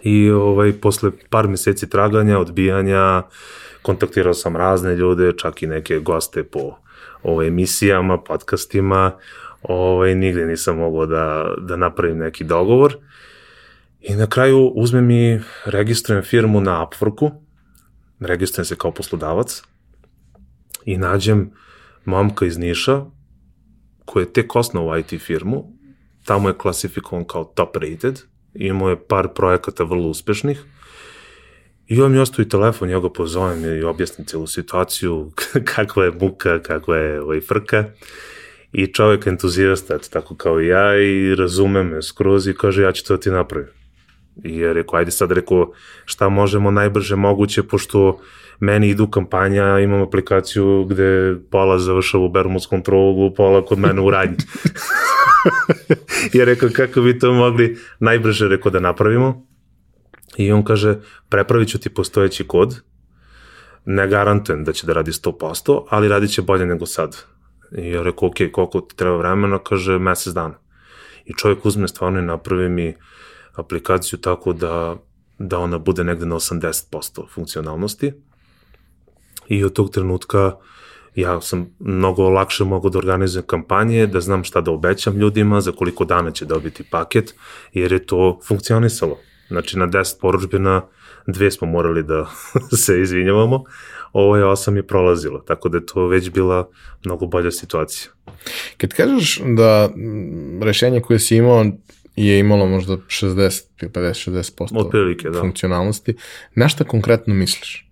I 0.03 0.29
ovaj, 0.31 0.73
posle 0.73 1.11
par 1.29 1.47
meseci 1.47 1.89
traganja, 1.89 2.39
odbijanja, 2.39 3.23
kontaktirao 3.81 4.33
sam 4.33 4.55
razne 4.55 4.95
ljude, 4.95 5.33
čak 5.37 5.63
i 5.63 5.67
neke 5.67 5.99
goste 5.99 6.43
po 6.43 6.77
ovaj, 7.23 7.47
emisijama, 7.47 8.17
podcastima, 8.21 9.11
ovaj, 9.63 10.15
nigde 10.15 10.45
nisam 10.45 10.77
mogao 10.77 11.05
da, 11.05 11.53
da 11.57 11.75
napravim 11.75 12.17
neki 12.17 12.43
dogovor. 12.43 12.97
I 14.01 14.15
na 14.15 14.27
kraju 14.27 14.71
uzmem 14.75 15.11
i 15.11 15.41
registrujem 15.65 16.23
firmu 16.23 16.61
na 16.61 16.85
Upworku, 16.85 17.31
registrujem 18.19 18.65
se 18.65 18.75
kao 18.75 18.91
poslodavac 18.91 19.70
i 20.85 20.97
nađem 20.97 21.51
momka 22.05 22.45
iz 22.45 22.57
Niša 22.57 23.05
koji 24.05 24.23
je 24.23 24.33
tek 24.33 24.55
osnovao 24.55 24.97
IT 24.97 25.13
firmu, 25.19 25.73
tamo 26.25 26.49
je 26.49 26.57
klasifikovan 26.57 27.25
kao 27.25 27.43
top 27.43 27.75
rated, 27.75 28.19
imao 28.53 28.89
je 28.89 29.07
par 29.07 29.27
projekata 29.35 29.83
vrlo 29.83 30.07
uspešnih. 30.07 30.63
I 31.87 32.01
on 32.01 32.11
mi 32.11 32.19
ostavi 32.19 32.49
telefon, 32.49 32.89
ja 32.89 32.99
ga 32.99 33.09
pozovem 33.09 33.65
i 33.65 33.83
objasnim 33.83 34.27
celu 34.27 34.47
situaciju, 34.47 35.31
kakva 35.75 36.05
je 36.05 36.11
muka, 36.11 36.59
kakva 36.59 36.97
je 36.97 37.21
ovaj 37.21 37.41
frka. 37.41 37.83
I 38.71 38.87
čovek 38.87 39.27
entuzijasta, 39.27 39.97
tako 39.99 40.35
kao 40.35 40.61
i 40.61 40.67
ja 40.67 40.95
i 41.01 41.35
razume 41.35 41.83
me 41.83 42.01
skroz 42.01 42.47
i 42.47 42.53
kaže 42.53 42.83
ja 42.83 42.91
ću 42.91 43.05
to 43.05 43.17
ti 43.17 43.29
napravim. 43.29 43.69
I 44.43 44.57
ja 44.57 44.73
rekao, 44.73 44.99
ajde 44.99 45.11
sad 45.11 45.31
rekao 45.31 45.73
šta 46.05 46.29
možemo 46.29 46.71
najbrže 46.71 47.15
moguće, 47.15 47.63
pošto 47.63 48.19
meni 48.61 48.89
idu 48.89 49.07
kampanja, 49.07 49.79
imam 49.79 50.01
aplikaciju 50.01 50.85
gde 50.85 51.35
pola 51.51 51.79
završava 51.79 52.25
u 52.25 52.29
Bermudskom 52.29 52.83
trouglu, 52.83 53.33
pola 53.33 53.65
kod 53.65 53.79
mene 53.79 54.01
u 54.01 54.09
radnji. 54.09 54.37
ja 56.37 56.45
rekao, 56.45 56.69
kako 56.75 57.01
bi 57.01 57.19
to 57.19 57.33
mogli 57.33 57.77
najbrže 57.99 58.47
rekao 58.47 58.71
da 58.71 58.79
napravimo. 58.79 59.47
I 60.37 60.51
on 60.51 60.63
kaže, 60.63 60.95
prepravit 61.29 61.69
ću 61.69 61.79
ti 61.79 61.89
postojeći 61.89 62.47
kod, 62.47 62.81
ne 63.85 64.07
garantujem 64.07 64.63
da 64.63 64.71
će 64.71 64.87
da 64.87 64.93
radi 64.93 65.11
100%, 65.11 65.83
ali 65.89 66.07
radit 66.07 66.31
će 66.31 66.41
bolje 66.41 66.65
nego 66.65 66.85
sad. 66.85 67.17
I 67.77 67.89
ja 67.89 68.03
rekao, 68.03 68.29
ok, 68.29 68.35
koliko 68.51 68.81
ti 68.81 68.95
treba 68.95 69.17
vremena? 69.17 69.59
Kaže, 69.59 69.99
mesec 69.99 70.33
dana. 70.33 70.59
I 71.25 71.33
čovjek 71.33 71.65
uzme 71.65 71.87
stvarno 71.87 72.19
i 72.19 72.25
napravi 72.25 72.69
mi 72.69 72.95
aplikaciju 73.55 74.19
tako 74.19 74.53
da, 74.53 74.95
da 75.39 75.59
ona 75.59 75.77
bude 75.77 76.03
negde 76.03 76.25
na 76.25 76.35
80% 76.35 77.29
funkcionalnosti. 77.29 78.13
I 79.47 79.63
od 79.63 79.73
tog 79.73 79.89
trenutka 79.89 80.55
ja 81.15 81.41
sam 81.41 81.75
mnogo 81.79 82.29
lakše 82.29 82.63
mogao 82.63 82.89
da 82.89 82.97
organizujem 82.97 83.45
kampanje, 83.45 84.07
da 84.07 84.21
znam 84.21 84.43
šta 84.43 84.61
da 84.61 84.71
obećam 84.71 85.17
ljudima, 85.17 85.61
za 85.61 85.71
koliko 85.71 86.05
dana 86.05 86.31
će 86.31 86.45
dobiti 86.45 86.83
paket, 86.83 87.35
jer 87.73 87.91
je 87.91 88.05
to 88.05 88.39
funkcionisalo. 88.47 89.17
Znači 89.47 89.77
na 89.77 89.87
10 89.87 90.19
poručbina 90.21 90.81
dve 91.27 91.51
smo 91.51 91.67
morali 91.67 92.03
da 92.03 92.25
se 92.83 93.01
izvinjavamo, 93.01 93.63
ovo 94.13 94.37
je 94.37 94.45
osam 94.45 94.75
je 94.75 94.87
prolazilo, 94.87 95.39
tako 95.39 95.69
da 95.69 95.77
je 95.77 95.85
to 95.85 96.07
već 96.07 96.29
bila 96.29 96.69
mnogo 97.05 97.25
bolja 97.25 97.51
situacija. 97.51 98.11
Kad 98.77 98.93
kažeš 98.93 99.41
da 99.45 99.89
rešenje 100.61 101.01
koje 101.01 101.19
si 101.19 101.35
imao 101.35 101.65
je 102.15 102.39
imalo 102.39 102.65
možda 102.65 102.97
60, 102.97 103.63
50-60% 103.81 104.77
Otprilike, 104.77 105.29
da. 105.29 105.39
funkcionalnosti, 105.39 106.15
na 106.55 106.67
šta 106.67 106.83
konkretno 106.83 107.33
misliš? 107.33 107.90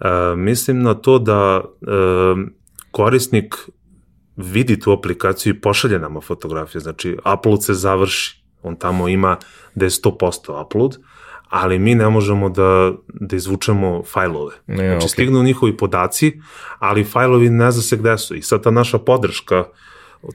E, 0.00 0.36
mislim 0.36 0.82
na 0.82 0.94
to 0.94 1.18
da 1.18 1.60
e, 1.60 1.86
korisnik 2.90 3.54
vidi 4.36 4.80
tu 4.80 4.92
aplikaciju 4.92 5.54
i 5.54 5.60
pošalje 5.60 5.98
nama 5.98 6.20
fotografije, 6.20 6.80
znači 6.80 7.16
upload 7.34 7.64
se 7.64 7.74
završi, 7.74 8.44
on 8.62 8.76
tamo 8.76 9.08
ima 9.08 9.36
da 9.74 9.84
je 9.84 9.90
100% 9.90 10.64
upload, 10.64 10.96
ali 11.48 11.78
mi 11.78 11.94
ne 11.94 12.08
možemo 12.08 12.48
da, 12.48 12.92
da 13.08 13.36
izvučemo 13.36 14.02
fajlove. 14.12 14.54
Ne, 14.66 14.76
znači, 14.76 15.06
okay. 15.06 15.12
stignu 15.12 15.42
njihovi 15.42 15.76
podaci, 15.76 16.40
ali 16.78 17.04
fajlovi 17.04 17.50
ne 17.50 17.70
zna 17.70 17.82
se 17.82 17.96
gde 17.96 18.18
su. 18.18 18.34
I 18.34 18.42
sad 18.42 18.62
ta 18.62 18.70
naša 18.70 18.98
podrška, 18.98 19.64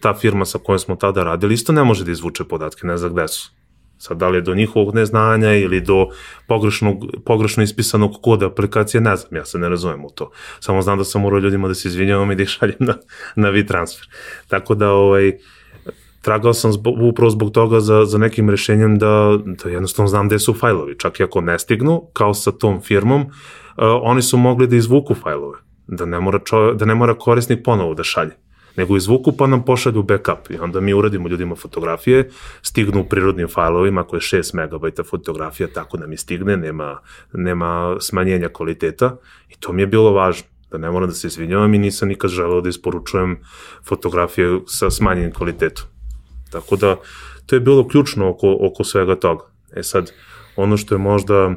ta 0.02 0.14
firma 0.14 0.46
sa 0.46 0.60
kojom 0.64 0.80
smo 0.80 0.96
tada 0.96 1.24
radili, 1.24 1.54
isto 1.54 1.74
ne 1.74 1.84
može 1.84 2.06
da 2.06 2.12
izvuče 2.12 2.44
podatke, 2.44 2.88
ne 2.88 2.98
zna 2.98 3.10
gde 3.10 3.28
su. 3.28 3.52
Sad, 3.98 4.18
da 4.18 4.30
li 4.30 4.38
je 4.38 4.42
do 4.42 4.56
njihovog 4.56 4.96
neznanja 4.96 5.54
ili 5.54 5.82
do 5.82 6.08
pogrešnog, 6.48 7.06
pogrešno 7.26 7.64
ispisanog 7.64 8.12
koda 8.22 8.46
aplikacije, 8.46 9.02
ne 9.02 9.16
znam, 9.16 9.36
ja 9.36 9.46
se 9.46 9.58
ne 9.60 9.70
razumem 9.70 10.06
u 10.06 10.10
to. 10.10 10.32
Samo 10.60 10.82
znam 10.82 10.98
da 10.98 11.04
sam 11.04 11.22
morao 11.22 11.40
ljudima 11.40 11.68
da 11.68 11.74
se 11.74 11.88
izvinjavam 11.88 12.32
i 12.32 12.36
da 12.36 12.44
ih 12.44 12.50
šaljem 12.50 12.78
na, 12.80 12.98
na 13.36 13.66
transfer. 13.68 14.08
Tako 14.48 14.76
da, 14.76 14.92
ovaj, 14.92 15.32
tragao 16.22 16.54
sam 16.54 16.72
zbog, 16.72 16.96
upravo 17.02 17.30
zbog 17.30 17.52
toga 17.52 17.80
za, 17.80 18.06
za 18.06 18.18
nekim 18.18 18.50
rešenjem 18.50 18.98
da, 18.98 19.40
da 19.64 19.70
jednostavno 19.70 20.08
znam 20.08 20.28
gde 20.28 20.40
su 20.40 20.54
fajlovi. 20.54 20.98
Čak 20.98 21.20
i 21.20 21.24
ako 21.24 21.42
ne 21.42 21.60
stignu, 21.60 22.08
kao 22.14 22.34
sa 22.34 22.52
tom 22.52 22.82
firmom, 22.82 23.22
uh, 23.22 23.30
oni 24.02 24.22
su 24.22 24.38
mogli 24.38 24.68
da 24.68 24.76
izvuku 24.76 25.14
fajlove. 25.14 25.58
Da 25.88 26.06
ne 26.06 26.20
mora, 26.20 26.40
čo, 26.46 26.74
da 26.74 26.86
ne 26.86 26.96
mora 26.96 27.14
korisnik 27.14 27.60
ponovo 27.64 27.94
da 27.94 28.04
šalje 28.04 28.45
nego 28.78 28.98
izvuku 28.98 29.32
pa 29.38 29.48
nam 29.48 29.66
pošalju 29.66 30.04
backup 30.04 30.50
i 30.50 30.58
onda 30.58 30.80
mi 30.80 30.94
uradimo 30.94 31.30
ljudima 31.30 31.56
fotografije, 31.56 32.30
stignu 32.62 33.02
u 33.02 33.10
prirodnim 33.10 33.48
fajlovima 33.48 34.04
koje 34.04 34.18
je 34.18 34.42
6 34.42 34.66
MB 34.66 35.06
fotografija, 35.10 35.68
tako 35.74 35.98
da 35.98 36.08
mi 36.08 36.18
stigne, 36.18 36.58
nema, 36.58 37.00
nema 37.34 37.98
smanjenja 38.00 38.50
kvaliteta 38.50 39.18
i 39.50 39.56
to 39.60 39.74
mi 39.74 39.82
je 39.82 39.88
bilo 39.88 40.12
važno 40.12 40.48
da 40.72 40.78
ne 40.78 40.92
moram 40.92 41.10
da 41.10 41.16
se 41.16 41.28
izvinjavam 41.28 41.74
i 41.74 41.78
nisam 41.78 42.08
nikad 42.08 42.30
želeo 42.30 42.62
da 42.62 42.70
isporučujem 42.70 43.38
fotografije 43.88 44.60
sa 44.68 44.90
smanjenim 44.92 45.32
kvalitetom. 45.32 45.86
Tako 46.52 46.76
da, 46.76 46.96
to 47.46 47.56
je 47.56 47.60
bilo 47.60 47.88
ključno 47.88 48.30
oko, 48.30 48.58
oko 48.62 48.84
svega 48.84 49.16
toga. 49.16 49.46
E 49.76 49.84
sad, 49.84 50.12
ono 50.56 50.78
što 50.78 50.96
je 50.96 51.00
možda 51.00 51.56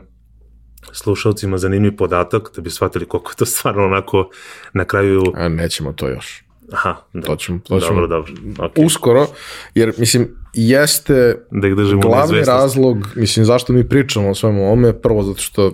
slušalcima 0.92 1.58
zanimljiv 1.58 1.96
podatak, 1.96 2.50
da 2.56 2.62
bi 2.62 2.70
shvatili 2.70 3.06
koliko 3.06 3.30
je 3.30 3.36
to 3.36 3.46
stvarno 3.46 3.84
onako 3.84 4.30
na 4.72 4.84
kraju... 4.84 5.22
A 5.34 5.48
nećemo 5.48 5.92
to 5.92 6.08
još. 6.08 6.47
Aha, 6.72 6.96
da. 7.12 7.20
To 7.20 7.36
ćemo, 7.36 7.58
to 7.68 7.80
ćemo 7.80 8.00
dobro, 8.00 8.10
dobro. 8.10 8.32
Okay. 8.68 8.86
uskoro, 8.86 9.26
jer 9.74 9.92
mislim, 9.98 10.28
jeste 10.52 11.36
da 11.50 11.68
ih 11.68 11.74
držimo 11.74 12.00
glavni 12.00 12.40
razlog, 12.40 13.08
mislim, 13.16 13.44
zašto 13.44 13.72
mi 13.72 13.88
pričamo 13.88 14.30
o 14.30 14.34
svemu 14.34 14.66
ovome, 14.66 15.00
prvo 15.00 15.22
zato 15.22 15.38
što 15.38 15.72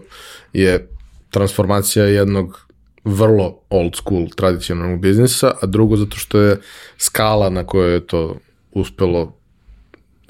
je 0.52 0.88
transformacija 1.30 2.04
jednog 2.04 2.66
vrlo 3.04 3.60
old 3.70 3.96
school 3.96 4.26
tradicionalnog 4.36 5.00
biznisa, 5.00 5.52
a 5.62 5.66
drugo 5.66 5.96
zato 5.96 6.16
što 6.16 6.40
je 6.40 6.60
skala 6.98 7.50
na 7.50 7.66
kojoj 7.66 7.92
je 7.92 8.06
to 8.06 8.36
uspelo 8.72 9.36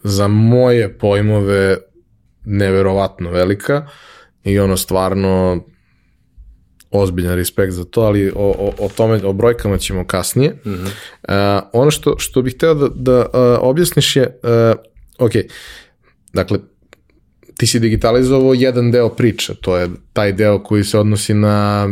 za 0.03 0.29
moje 0.29 0.99
pojmove 0.99 1.77
neverovatno 2.45 3.31
velika 3.31 3.87
i 4.45 4.59
ono 4.59 4.77
stvarno 4.77 5.65
ozbiljan 6.99 7.34
respekt 7.34 7.72
za 7.72 7.84
to, 7.84 8.01
ali 8.01 8.30
o, 8.30 8.32
o, 8.36 8.84
o 8.84 8.88
tome, 8.88 9.20
o 9.24 9.32
brojkama 9.32 9.78
ćemo 9.78 10.07
kasnije. 10.07 10.51
Mm 10.51 10.70
-hmm. 10.70 10.86
uh, 11.59 11.64
ono 11.72 11.90
što, 11.90 12.14
što 12.18 12.42
bih 12.42 12.55
hteo 12.55 12.74
da, 12.74 12.88
da 12.95 13.18
uh, 13.18 13.59
objasniš 13.61 14.16
je, 14.16 14.38
uh, 14.42 14.78
ok, 15.18 15.32
dakle, 16.32 16.59
ti 17.57 17.66
si 17.66 17.80
digitalizovao 17.80 18.55
jedan 18.55 18.90
deo 18.90 19.09
priče, 19.09 19.55
to 19.55 19.76
je 19.76 19.88
taj 20.12 20.32
deo 20.32 20.59
koji 20.62 20.84
se 20.84 20.99
odnosi 20.99 21.34
na 21.34 21.88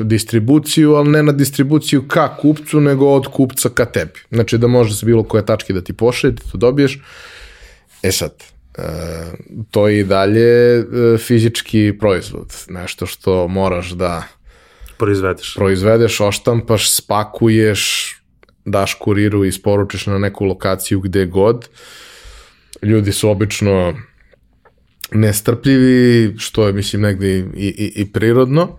distribuciju, 0.00 0.94
ali 0.94 1.08
ne 1.08 1.22
na 1.22 1.32
distribuciju 1.32 2.08
ka 2.08 2.36
kupcu, 2.36 2.80
nego 2.80 3.08
od 3.08 3.26
kupca 3.26 3.68
ka 3.68 3.84
tebi. 3.84 4.20
Znači 4.30 4.58
da 4.58 4.66
može 4.66 4.94
sa 4.94 5.06
bilo 5.06 5.22
koje 5.22 5.46
tačke 5.46 5.72
da 5.72 5.80
ti 5.80 5.92
pošalje, 5.92 6.36
ti 6.36 6.42
to 6.52 6.58
dobiješ. 6.58 7.00
E 8.02 8.12
sad, 8.12 8.32
to 9.70 9.88
je 9.88 10.00
i 10.00 10.04
dalje 10.04 10.78
e, 10.78 10.84
fizički 11.18 11.92
proizvod, 12.00 12.54
nešto 12.68 13.06
što 13.06 13.48
moraš 13.48 13.90
da 13.90 14.22
proizvedeš, 14.98 15.54
proizvedeš 15.54 16.20
oštampaš, 16.20 16.90
spakuješ, 16.90 18.14
daš 18.64 18.94
kuriru 18.94 19.44
i 19.44 19.48
isporučiš 19.48 20.06
na 20.06 20.18
neku 20.18 20.44
lokaciju 20.44 21.00
gde 21.00 21.26
god. 21.26 21.68
Ljudi 22.82 23.12
su 23.12 23.30
obično 23.30 23.94
nestrpljivi, 25.12 26.34
što 26.38 26.66
je, 26.66 26.72
mislim, 26.72 27.02
negde 27.02 27.38
i, 27.38 27.44
i, 27.54 27.92
i 27.96 28.12
prirodno. 28.12 28.78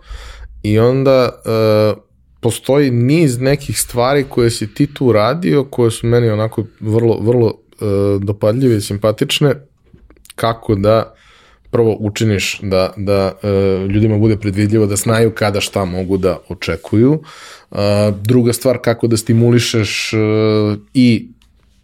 I 0.62 0.78
onda 0.78 1.30
uh, 1.44 2.02
postoji 2.40 2.90
niz 2.90 3.40
nekih 3.40 3.80
stvari 3.80 4.24
koje 4.28 4.50
si 4.50 4.74
ti 4.74 4.94
tu 4.94 5.12
radio, 5.12 5.64
koje 5.64 5.90
su 5.90 6.06
meni 6.06 6.28
onako 6.28 6.64
vrlo, 6.80 7.18
vrlo 7.20 7.46
uh, 7.46 8.22
dopadljive 8.22 8.76
i 8.76 8.80
simpatične, 8.80 9.54
kako 10.36 10.74
da 10.74 11.14
prvo 11.70 11.96
učiniš 12.00 12.60
da, 12.62 12.92
da 12.96 13.32
uh, 13.42 13.90
ljudima 13.90 14.18
bude 14.18 14.36
predvidljivo 14.36 14.86
da 14.86 14.96
znaju 14.96 15.30
kada 15.30 15.60
šta 15.60 15.84
mogu 15.84 16.16
da 16.16 16.38
očekuju. 16.48 17.12
Uh, 17.70 17.78
druga 18.22 18.52
stvar, 18.52 18.78
kako 18.78 19.06
da 19.06 19.16
stimulišeš 19.16 20.12
uh, 20.12 20.78
i, 20.94 21.28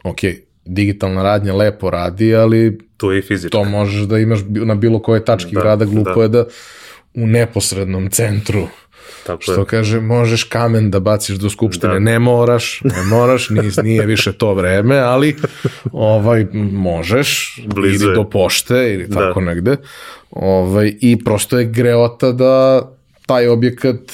ok, 0.05 0.19
digitalna 0.65 1.23
radnja 1.23 1.55
lepo 1.55 1.91
radi, 1.91 2.35
ali 2.35 2.79
to 2.97 3.13
je 3.13 3.23
fizička. 3.23 3.59
To 3.59 3.65
možeš 3.65 4.03
da 4.03 4.19
imaš 4.19 4.41
na 4.49 4.75
bilo 4.75 5.03
koje 5.03 5.25
tački 5.25 5.55
da, 5.55 5.61
grada, 5.61 5.85
glupo 5.85 6.15
da. 6.15 6.23
je 6.23 6.29
da 6.29 6.45
u 7.15 7.27
neposrednom 7.27 8.11
centru 8.11 8.69
Tako 9.27 9.43
što 9.43 9.61
je. 9.61 9.67
kaže, 9.67 10.01
možeš 10.01 10.45
kamen 10.45 10.91
da 10.91 11.01
baciš 11.01 11.37
do 11.37 11.51
skupštine, 11.51 11.93
da. 11.93 11.99
ne 11.99 12.19
moraš, 12.19 12.81
ne 12.85 13.03
moraš, 13.03 13.51
nije, 13.51 13.71
nije 13.83 14.07
više 14.07 14.33
to 14.33 14.55
vreme, 14.55 14.99
ali 14.99 15.37
ovaj, 15.93 16.47
možeš, 16.73 17.61
Blizu 17.67 18.07
ili 18.07 18.15
do 18.15 18.31
pošte, 18.31 18.95
ili 18.95 19.07
da. 19.07 19.15
tako 19.15 19.41
da. 19.41 19.47
negde, 19.47 19.77
ovaj, 20.31 20.95
i 21.01 21.25
prosto 21.25 21.59
je 21.59 21.65
greota 21.65 22.33
da 22.33 22.83
taj 23.27 23.49
objekat 23.49 24.13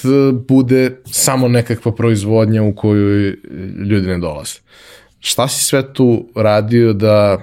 bude 0.48 0.96
samo 1.04 1.48
nekakva 1.48 1.92
proizvodnja 1.92 2.62
u 2.62 2.74
koju 2.74 3.36
ljudi 3.90 4.06
ne 4.06 4.18
dolaze. 4.18 4.54
Šta 5.20 5.48
si 5.48 5.64
sve 5.64 5.92
tu 5.92 6.28
radio 6.34 6.92
da 6.92 7.42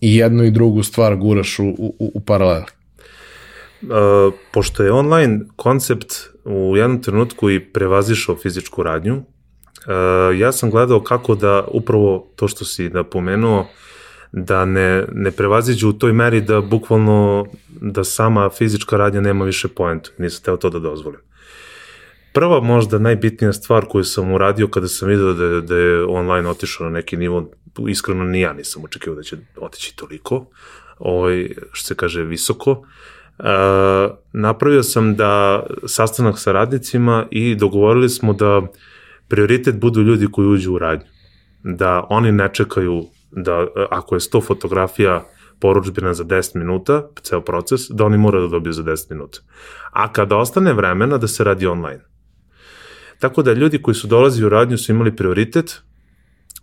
i 0.00 0.16
jednu 0.16 0.44
i 0.44 0.50
drugu 0.50 0.82
stvar 0.82 1.16
guraš 1.16 1.58
u, 1.58 1.64
u, 1.64 2.12
u 2.14 2.20
paraleli? 2.20 2.66
Pošto 4.52 4.82
je 4.82 4.92
online 4.92 5.40
koncept 5.56 6.06
u 6.44 6.76
jednom 6.76 7.02
trenutku 7.02 7.50
i 7.50 7.60
prevazišao 7.60 8.36
fizičku 8.36 8.82
radnju, 8.82 9.16
uh, 9.16 10.38
ja 10.38 10.52
sam 10.52 10.70
gledao 10.70 11.00
kako 11.00 11.34
da 11.34 11.64
upravo 11.68 12.32
to 12.36 12.48
što 12.48 12.64
si 12.64 12.88
napomenuo, 12.88 13.66
da 14.36 14.64
ne, 14.64 15.04
ne 15.12 15.30
prevaziđu 15.30 15.88
u 15.88 15.92
toj 15.92 16.12
meri 16.12 16.40
da 16.40 16.60
bukvalno 16.60 17.46
da 17.68 18.04
sama 18.04 18.50
fizička 18.50 18.96
radnja 18.96 19.20
nema 19.20 19.44
više 19.44 19.68
poentu. 19.68 20.10
Nisam 20.18 20.44
teo 20.44 20.56
to 20.56 20.70
da 20.70 20.78
dozvolim. 20.78 21.20
Prva 22.32 22.60
možda 22.60 22.98
najbitnija 22.98 23.52
stvar 23.52 23.86
koju 23.88 24.04
sam 24.04 24.32
uradio 24.32 24.68
kada 24.68 24.88
sam 24.88 25.08
vidio 25.08 25.32
da 25.32 25.60
da 25.60 25.76
je 25.76 26.04
online 26.04 26.48
otišao 26.48 26.84
na 26.84 26.90
neki 26.90 27.16
nivo, 27.16 27.50
iskreno 27.88 28.24
ni 28.24 28.40
ja 28.40 28.52
nisam 28.52 28.84
očekivao 28.84 29.16
da 29.16 29.22
će 29.22 29.36
otići 29.56 29.96
toliko, 29.96 30.46
ovaj, 30.98 31.48
što 31.72 31.86
se 31.86 31.94
kaže 31.94 32.22
visoko, 32.22 32.82
napravio 34.32 34.82
sam 34.82 35.16
da 35.16 35.62
sastanak 35.86 36.38
sa 36.38 36.52
radnicima 36.52 37.26
i 37.30 37.54
dogovorili 37.54 38.08
smo 38.08 38.32
da 38.32 38.62
prioritet 39.28 39.80
budu 39.80 40.02
ljudi 40.02 40.28
koji 40.32 40.48
uđu 40.48 40.74
u 40.74 40.78
radnju. 40.78 41.06
Da 41.62 42.06
oni 42.10 42.32
ne 42.32 42.50
čekaju 42.52 43.04
da 43.30 43.66
ako 43.90 44.14
je 44.14 44.20
100 44.20 44.46
fotografija 44.46 45.24
poručbina 45.60 46.14
za 46.14 46.24
10 46.24 46.56
minuta, 46.56 47.08
ceo 47.22 47.40
proces, 47.40 47.80
da 47.90 48.04
oni 48.04 48.18
moraju 48.18 48.46
da 48.46 48.50
dobiju 48.50 48.72
za 48.72 48.82
10 48.82 49.10
minuta. 49.10 49.38
A 49.90 50.12
kada 50.12 50.36
ostane 50.36 50.72
vremena 50.72 51.18
da 51.18 51.28
se 51.28 51.44
radi 51.44 51.66
online. 51.66 52.00
Tako 53.18 53.42
da 53.42 53.52
ljudi 53.52 53.82
koji 53.82 53.94
su 53.94 54.06
dolazi 54.06 54.44
u 54.44 54.48
radnju 54.48 54.78
su 54.78 54.92
imali 54.92 55.16
prioritet, 55.16 55.82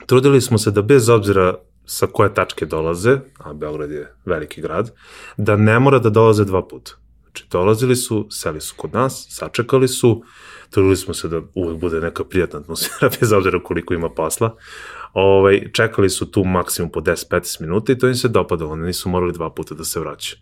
trudili 0.05 0.41
smo 0.41 0.57
se 0.57 0.71
da 0.71 0.81
bez 0.81 1.09
obzira 1.09 1.55
sa 1.91 2.07
koje 2.07 2.33
tačke 2.33 2.65
dolaze, 2.65 3.17
a 3.37 3.53
Beograd 3.53 3.91
je 3.91 4.13
veliki 4.25 4.61
grad, 4.61 4.91
da 5.37 5.55
ne 5.55 5.79
mora 5.79 5.99
da 5.99 6.09
dolaze 6.09 6.45
dva 6.45 6.67
puta. 6.67 6.91
Znači, 7.23 7.45
dolazili 7.51 7.95
su, 7.95 8.27
seli 8.29 8.61
su 8.61 8.75
kod 8.77 8.93
nas, 8.93 9.25
sačekali 9.29 9.87
su, 9.87 10.23
trudili 10.69 10.95
smo 10.95 11.13
se 11.13 11.27
da 11.27 11.41
uvek 11.55 11.77
bude 11.79 11.99
neka 12.01 12.23
prijatna 12.23 12.59
atmosfera, 12.59 13.11
bez 13.19 13.31
obzira 13.31 13.63
koliko 13.63 13.93
ima 13.93 14.09
posla. 14.09 14.55
Ovaj, 15.13 15.71
čekali 15.73 16.09
su 16.09 16.31
tu 16.31 16.43
maksimum 16.43 16.91
po 16.91 17.01
10-15 17.01 17.61
minuta 17.61 17.91
i 17.91 17.97
to 17.97 18.07
im 18.07 18.15
se 18.15 18.27
dopadalo, 18.27 18.71
oni 18.71 18.85
nisu 18.85 19.09
morali 19.09 19.33
dva 19.33 19.49
puta 19.49 19.75
da 19.75 19.83
se 19.83 19.99
vraćaju. 19.99 20.39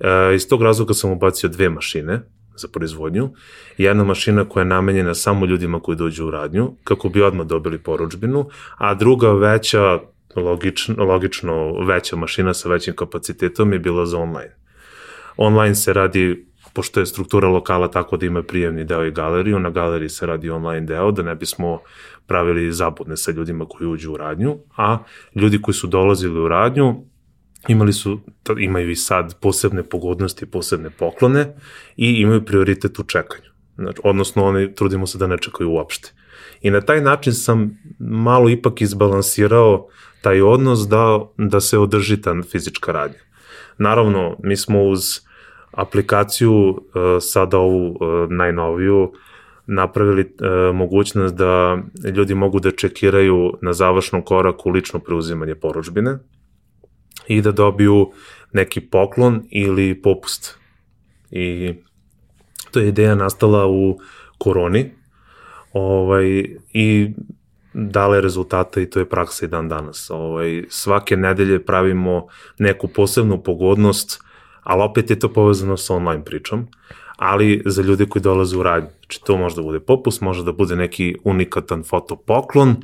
E, 0.00 0.34
iz 0.34 0.48
tog 0.48 0.62
razloga 0.62 0.94
sam 0.94 1.10
ubacio 1.10 1.48
dve 1.48 1.68
mašine, 1.68 2.22
za 2.56 2.68
proizvodnju, 2.68 3.30
jedna 3.78 4.04
mašina 4.04 4.44
koja 4.48 4.62
je 4.62 4.68
namenjena 4.68 5.14
samo 5.14 5.46
ljudima 5.46 5.80
koji 5.80 5.96
dođu 5.96 6.26
u 6.26 6.30
radnju, 6.30 6.72
kako 6.84 7.08
bi 7.08 7.22
odmah 7.22 7.46
dobili 7.46 7.78
poručbinu, 7.78 8.48
a 8.78 8.94
druga 8.94 9.32
veća 9.32 9.98
logično, 10.36 11.04
logično 11.04 11.84
veća 11.84 12.16
mašina 12.16 12.54
sa 12.54 12.68
većim 12.68 12.96
kapacitetom 12.96 13.72
je 13.72 13.78
bila 13.78 14.06
za 14.06 14.18
online. 14.18 14.56
Online 15.36 15.74
se 15.74 15.92
radi, 15.92 16.46
pošto 16.72 17.00
je 17.00 17.06
struktura 17.06 17.48
lokala 17.48 17.90
tako 17.90 18.16
da 18.16 18.26
ima 18.26 18.42
prijemni 18.42 18.84
deo 18.84 19.04
i 19.04 19.10
galeriju, 19.10 19.58
na 19.58 19.70
galeriji 19.70 20.08
se 20.08 20.26
radi 20.26 20.50
online 20.50 20.86
deo, 20.86 21.10
da 21.10 21.22
ne 21.22 21.34
bismo 21.34 21.80
pravili 22.26 22.72
zabudne 22.72 23.16
sa 23.16 23.30
ljudima 23.30 23.64
koji 23.68 23.88
uđu 23.88 24.12
u 24.12 24.16
radnju, 24.16 24.58
a 24.76 24.98
ljudi 25.34 25.62
koji 25.62 25.74
su 25.74 25.86
dolazili 25.86 26.40
u 26.40 26.48
radnju 26.48 27.04
imali 27.68 27.92
su, 27.92 28.20
imaju 28.58 28.90
i 28.90 28.96
sad 28.96 29.40
posebne 29.40 29.82
pogodnosti, 29.82 30.46
posebne 30.46 30.90
poklone 30.90 31.54
i 31.96 32.10
imaju 32.10 32.44
prioritet 32.44 32.98
u 32.98 33.02
čekanju. 33.02 33.50
Znači, 33.76 34.00
odnosno, 34.04 34.44
oni 34.44 34.74
trudimo 34.74 35.06
se 35.06 35.18
da 35.18 35.26
ne 35.26 35.38
čekaju 35.38 35.70
uopšte. 35.70 36.12
I 36.60 36.70
na 36.70 36.80
taj 36.80 37.00
način 37.00 37.32
sam 37.32 37.78
malo 37.98 38.48
ipak 38.48 38.80
izbalansirao 38.80 39.88
taj 40.22 40.42
odnos 40.42 40.88
da, 40.88 41.20
da 41.38 41.60
se 41.60 41.78
održi 41.78 42.20
ta 42.22 42.34
fizička 42.50 42.92
radnja. 42.92 43.18
Naravno, 43.78 44.36
mi 44.42 44.56
smo 44.56 44.82
uz 44.82 45.00
aplikaciju 45.72 46.52
uh, 46.52 46.76
sada 47.20 47.58
ovu 47.58 47.88
uh, 47.88 48.30
najnoviju 48.30 49.12
napravili 49.66 50.22
uh, 50.22 50.76
mogućnost 50.76 51.34
da 51.34 51.78
ljudi 52.16 52.34
mogu 52.34 52.60
da 52.60 52.70
čekiraju 52.70 53.52
na 53.62 53.72
završnom 53.72 54.22
koraku 54.22 54.70
lično 54.70 55.00
preuzimanje 55.00 55.54
poručbine 55.54 56.18
i 57.28 57.42
da 57.42 57.52
dobiju 57.52 58.10
neki 58.52 58.80
poklon 58.80 59.42
ili 59.50 60.02
popust. 60.02 60.58
I 61.30 61.74
to 62.70 62.80
je 62.80 62.88
ideja 62.88 63.14
nastala 63.14 63.66
u 63.66 63.98
koroni 64.38 64.90
ovaj, 65.72 66.44
i 66.72 67.14
dale 67.74 68.20
rezultate 68.20 68.82
i 68.82 68.90
to 68.90 68.98
je 68.98 69.08
praksa 69.08 69.46
i 69.46 69.48
dan 69.48 69.68
danas. 69.68 70.10
Ovaj, 70.10 70.64
svake 70.68 71.16
nedelje 71.16 71.64
pravimo 71.64 72.26
neku 72.58 72.88
posebnu 72.88 73.42
pogodnost, 73.42 74.22
ali 74.62 74.82
opet 74.82 75.10
je 75.10 75.18
to 75.18 75.32
povezano 75.32 75.76
sa 75.76 75.94
online 75.94 76.24
pričom, 76.24 76.66
ali 77.16 77.62
za 77.66 77.82
ljude 77.82 78.06
koji 78.06 78.22
dolaze 78.22 78.56
u 78.56 78.62
radnju. 78.62 78.88
Znači 79.00 79.24
to 79.24 79.36
može 79.36 79.56
da 79.56 79.62
bude 79.62 79.80
popust, 79.80 80.20
može 80.20 80.44
da 80.44 80.52
bude 80.52 80.76
neki 80.76 81.14
unikatan 81.24 81.82
fotopoklon 81.82 82.76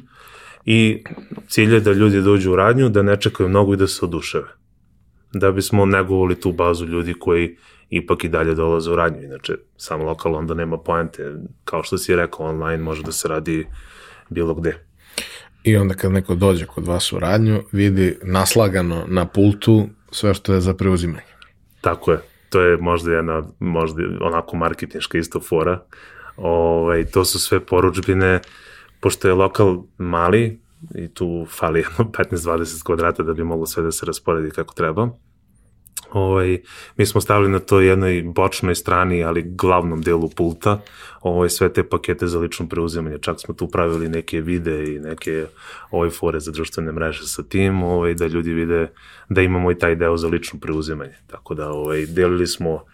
i 0.64 1.04
cilj 1.48 1.74
je 1.74 1.80
da 1.80 1.92
ljudi 1.92 2.22
dođu 2.22 2.52
u 2.52 2.56
radnju, 2.56 2.88
da 2.88 3.02
ne 3.02 3.20
čekaju 3.20 3.48
mnogo 3.48 3.74
i 3.74 3.76
da 3.76 3.86
se 3.86 4.04
oduševe. 4.04 4.48
Da 5.32 5.52
bismo 5.52 5.86
negovali 5.86 6.40
tu 6.40 6.52
bazu 6.52 6.86
ljudi 6.86 7.14
koji 7.14 7.56
ipak 7.90 8.24
i 8.24 8.28
dalje 8.28 8.54
dolaze 8.54 8.90
u 8.90 8.96
radnju. 8.96 9.22
Inače, 9.22 9.56
sam 9.76 10.02
lokal 10.02 10.34
onda 10.34 10.54
nema 10.54 10.78
poente. 10.78 11.34
Kao 11.64 11.82
što 11.82 11.98
si 11.98 12.16
rekao, 12.16 12.46
online 12.46 12.82
može 12.82 13.02
da 13.02 13.12
se 13.12 13.28
radi 13.28 13.66
bilo 14.28 14.54
gde. 14.54 14.84
I 15.64 15.76
onda 15.76 15.94
kad 15.94 16.12
neko 16.12 16.34
dođe 16.34 16.66
kod 16.66 16.86
vas 16.86 17.12
u 17.12 17.18
radnju, 17.18 17.62
vidi 17.72 18.16
naslagano 18.22 19.04
na 19.08 19.26
pultu 19.26 19.88
sve 20.10 20.34
što 20.34 20.54
je 20.54 20.60
za 20.60 20.74
preuzimanje. 20.74 21.34
Tako 21.80 22.12
je. 22.12 22.18
To 22.50 22.60
je 22.60 22.76
možda 22.76 23.12
jedna, 23.12 23.42
možda 23.58 24.02
onako 24.20 24.56
marketinška 24.56 25.18
isto 25.18 25.40
fora. 25.40 25.82
Ovaj, 26.36 27.04
to 27.04 27.24
su 27.24 27.38
sve 27.38 27.60
poručbine, 27.60 28.40
pošto 29.00 29.28
je 29.28 29.34
lokal 29.34 29.82
mali 29.98 30.60
i 30.94 31.08
tu 31.08 31.46
fali 31.50 31.80
jedno 31.80 32.12
15-20 32.12 32.82
kvadrata 32.82 33.22
da 33.22 33.32
bi 33.34 33.44
moglo 33.44 33.66
sve 33.66 33.82
da 33.82 33.92
se 33.92 34.06
rasporedi 34.06 34.50
kako 34.50 34.74
treba 34.74 35.10
Ovaj, 36.12 36.58
mi 36.96 37.06
smo 37.06 37.20
stavili 37.20 37.50
na 37.50 37.58
to 37.58 37.80
jednoj 37.80 38.22
bočnoj 38.22 38.74
strani, 38.74 39.24
ali 39.24 39.42
glavnom 39.42 40.02
delu 40.02 40.28
pulta, 40.28 40.80
ovaj, 41.20 41.48
sve 41.48 41.72
te 41.72 41.88
pakete 41.88 42.26
za 42.26 42.38
lično 42.38 42.68
preuzimanje. 42.68 43.18
Čak 43.18 43.40
smo 43.40 43.54
tu 43.54 43.68
pravili 43.68 44.08
neke 44.08 44.40
vide 44.40 44.94
i 44.94 44.98
neke 44.98 45.46
ovaj, 45.90 46.10
fore 46.10 46.40
za 46.40 46.52
društvene 46.52 46.92
mreže 46.92 47.26
sa 47.26 47.42
tim, 47.42 47.82
ovaj, 47.82 48.14
da 48.14 48.26
ljudi 48.26 48.52
vide 48.52 48.90
da 49.28 49.42
imamo 49.42 49.70
i 49.70 49.78
taj 49.78 49.96
deo 49.96 50.16
za 50.16 50.28
lično 50.28 50.60
preuzimanje. 50.60 51.16
Tako 51.26 51.54
da 51.54 51.70
ovaj, 51.70 52.06
delili 52.06 52.46
smo 52.46 52.84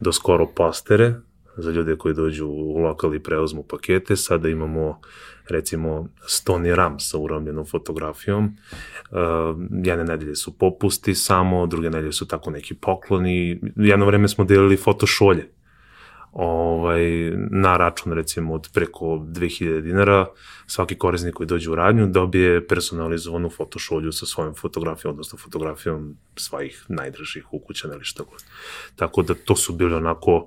do 0.00 0.12
skoro 0.12 0.46
postere 0.46 1.14
za 1.56 1.70
ljude 1.70 1.96
koji 1.96 2.14
dođu 2.14 2.46
u 2.46 2.78
lokal 2.78 3.14
i 3.14 3.22
preuzmu 3.22 3.62
pakete. 3.62 4.16
Sada 4.16 4.48
imamo 4.48 5.00
recimo 5.48 6.08
Stony 6.28 6.74
Ram 6.74 7.00
sa 7.00 7.18
uramljenom 7.18 7.66
fotografijom. 7.66 8.44
Uh, 9.10 9.18
jedne 9.84 10.04
nedelje 10.04 10.36
su 10.36 10.58
popusti 10.58 11.14
samo, 11.14 11.66
druge 11.66 11.90
nedelje 11.90 12.12
su 12.12 12.28
tako 12.28 12.50
neki 12.50 12.74
pokloni. 12.74 13.60
Jedno 13.76 14.06
vreme 14.06 14.28
smo 14.28 14.44
delili 14.44 14.76
fotošolje 14.76 15.48
ovaj, 16.32 17.30
na 17.50 17.76
račun 17.76 18.12
recimo 18.12 18.54
od 18.54 18.68
preko 18.72 19.04
2000 19.06 19.80
dinara 19.80 20.26
svaki 20.66 20.94
korisnik 20.98 21.34
koji 21.34 21.46
dođe 21.46 21.70
u 21.70 21.74
radnju 21.74 22.06
dobije 22.06 22.66
personalizovanu 22.66 23.50
fotošolju 23.50 24.12
sa 24.12 24.26
svojom 24.26 24.54
fotografijom, 24.54 25.12
odnosno 25.12 25.38
fotografijom 25.38 26.16
svojih 26.36 26.84
najdražih 26.88 27.52
ukućana 27.52 27.94
ili 27.94 28.04
šta 28.04 28.22
god. 28.22 28.44
Tako 28.96 29.22
da 29.22 29.34
to 29.34 29.56
su 29.56 29.72
bili 29.72 29.94
onako 29.94 30.46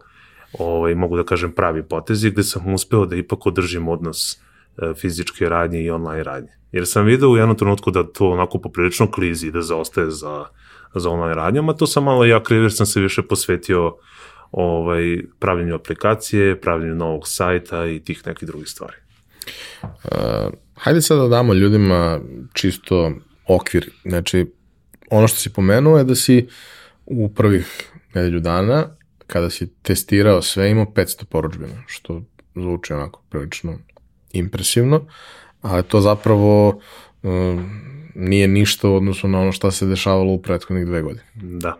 ovaj, 0.59 0.95
mogu 0.95 1.17
da 1.17 1.23
kažem 1.23 1.51
pravi 1.51 1.83
potezi 1.83 2.31
gde 2.31 2.43
sam 2.43 2.73
uspeo 2.73 3.05
da 3.05 3.15
ipak 3.15 3.45
održim 3.45 3.87
odnos 3.87 4.39
E, 4.77 4.93
fizičke 4.93 5.49
radnje 5.49 5.81
i 5.81 5.89
online 5.89 6.23
radnje. 6.23 6.49
Jer 6.71 6.87
sam 6.87 7.05
video 7.05 7.29
u 7.29 7.37
jednom 7.37 7.57
trenutku 7.57 7.91
da 7.91 8.03
to 8.03 8.29
onako 8.29 8.59
poprilično 8.59 9.11
klizi, 9.11 9.51
da 9.51 9.61
zaostaje 9.61 10.11
za, 10.11 10.45
za 10.95 11.09
online 11.09 11.35
radnjama, 11.35 11.73
to 11.73 11.87
sam 11.87 12.03
malo 12.03 12.25
ja 12.25 12.43
kriv 12.43 12.61
jer 12.61 12.73
sam 12.73 12.85
se 12.85 13.01
više 13.01 13.21
posvetio 13.21 13.95
ovaj, 14.51 15.21
pravljenju 15.39 15.75
aplikacije, 15.75 16.61
pravljenju 16.61 16.95
novog 16.95 17.27
sajta 17.27 17.85
i 17.85 17.99
tih 17.99 18.27
nekih 18.27 18.47
drugih 18.47 18.67
stvari. 18.67 18.95
Uh, 19.83 20.53
hajde 20.75 21.01
sad 21.01 21.17
da 21.17 21.27
damo 21.27 21.53
ljudima 21.53 22.19
čisto 22.53 23.11
okvir. 23.47 23.89
Znači, 24.05 24.45
ono 25.11 25.27
što 25.27 25.39
si 25.39 25.53
pomenuo 25.53 25.97
je 25.97 26.03
da 26.03 26.15
si 26.15 26.47
u 27.05 27.29
prvih 27.29 27.91
nedelju 28.13 28.39
dana, 28.39 28.94
kada 29.27 29.49
si 29.49 29.73
testirao 29.81 30.41
sve, 30.41 30.71
imao 30.71 30.85
500 30.85 31.25
poručbina, 31.25 31.83
što 31.87 32.21
zvuči 32.55 32.93
onako 32.93 33.21
prilično 33.29 33.77
impresivno, 34.33 35.05
ali 35.61 35.83
to 35.83 36.01
zapravo 36.01 36.79
um, 37.23 37.69
nije 38.15 38.47
ništa 38.47 38.89
u 38.89 38.95
odnosu 38.95 39.27
na 39.27 39.39
ono 39.39 39.51
šta 39.51 39.71
se 39.71 39.85
dešavalo 39.85 40.31
u 40.31 40.41
prethodnih 40.41 40.85
dve 40.85 41.01
godine. 41.01 41.25
Da. 41.33 41.77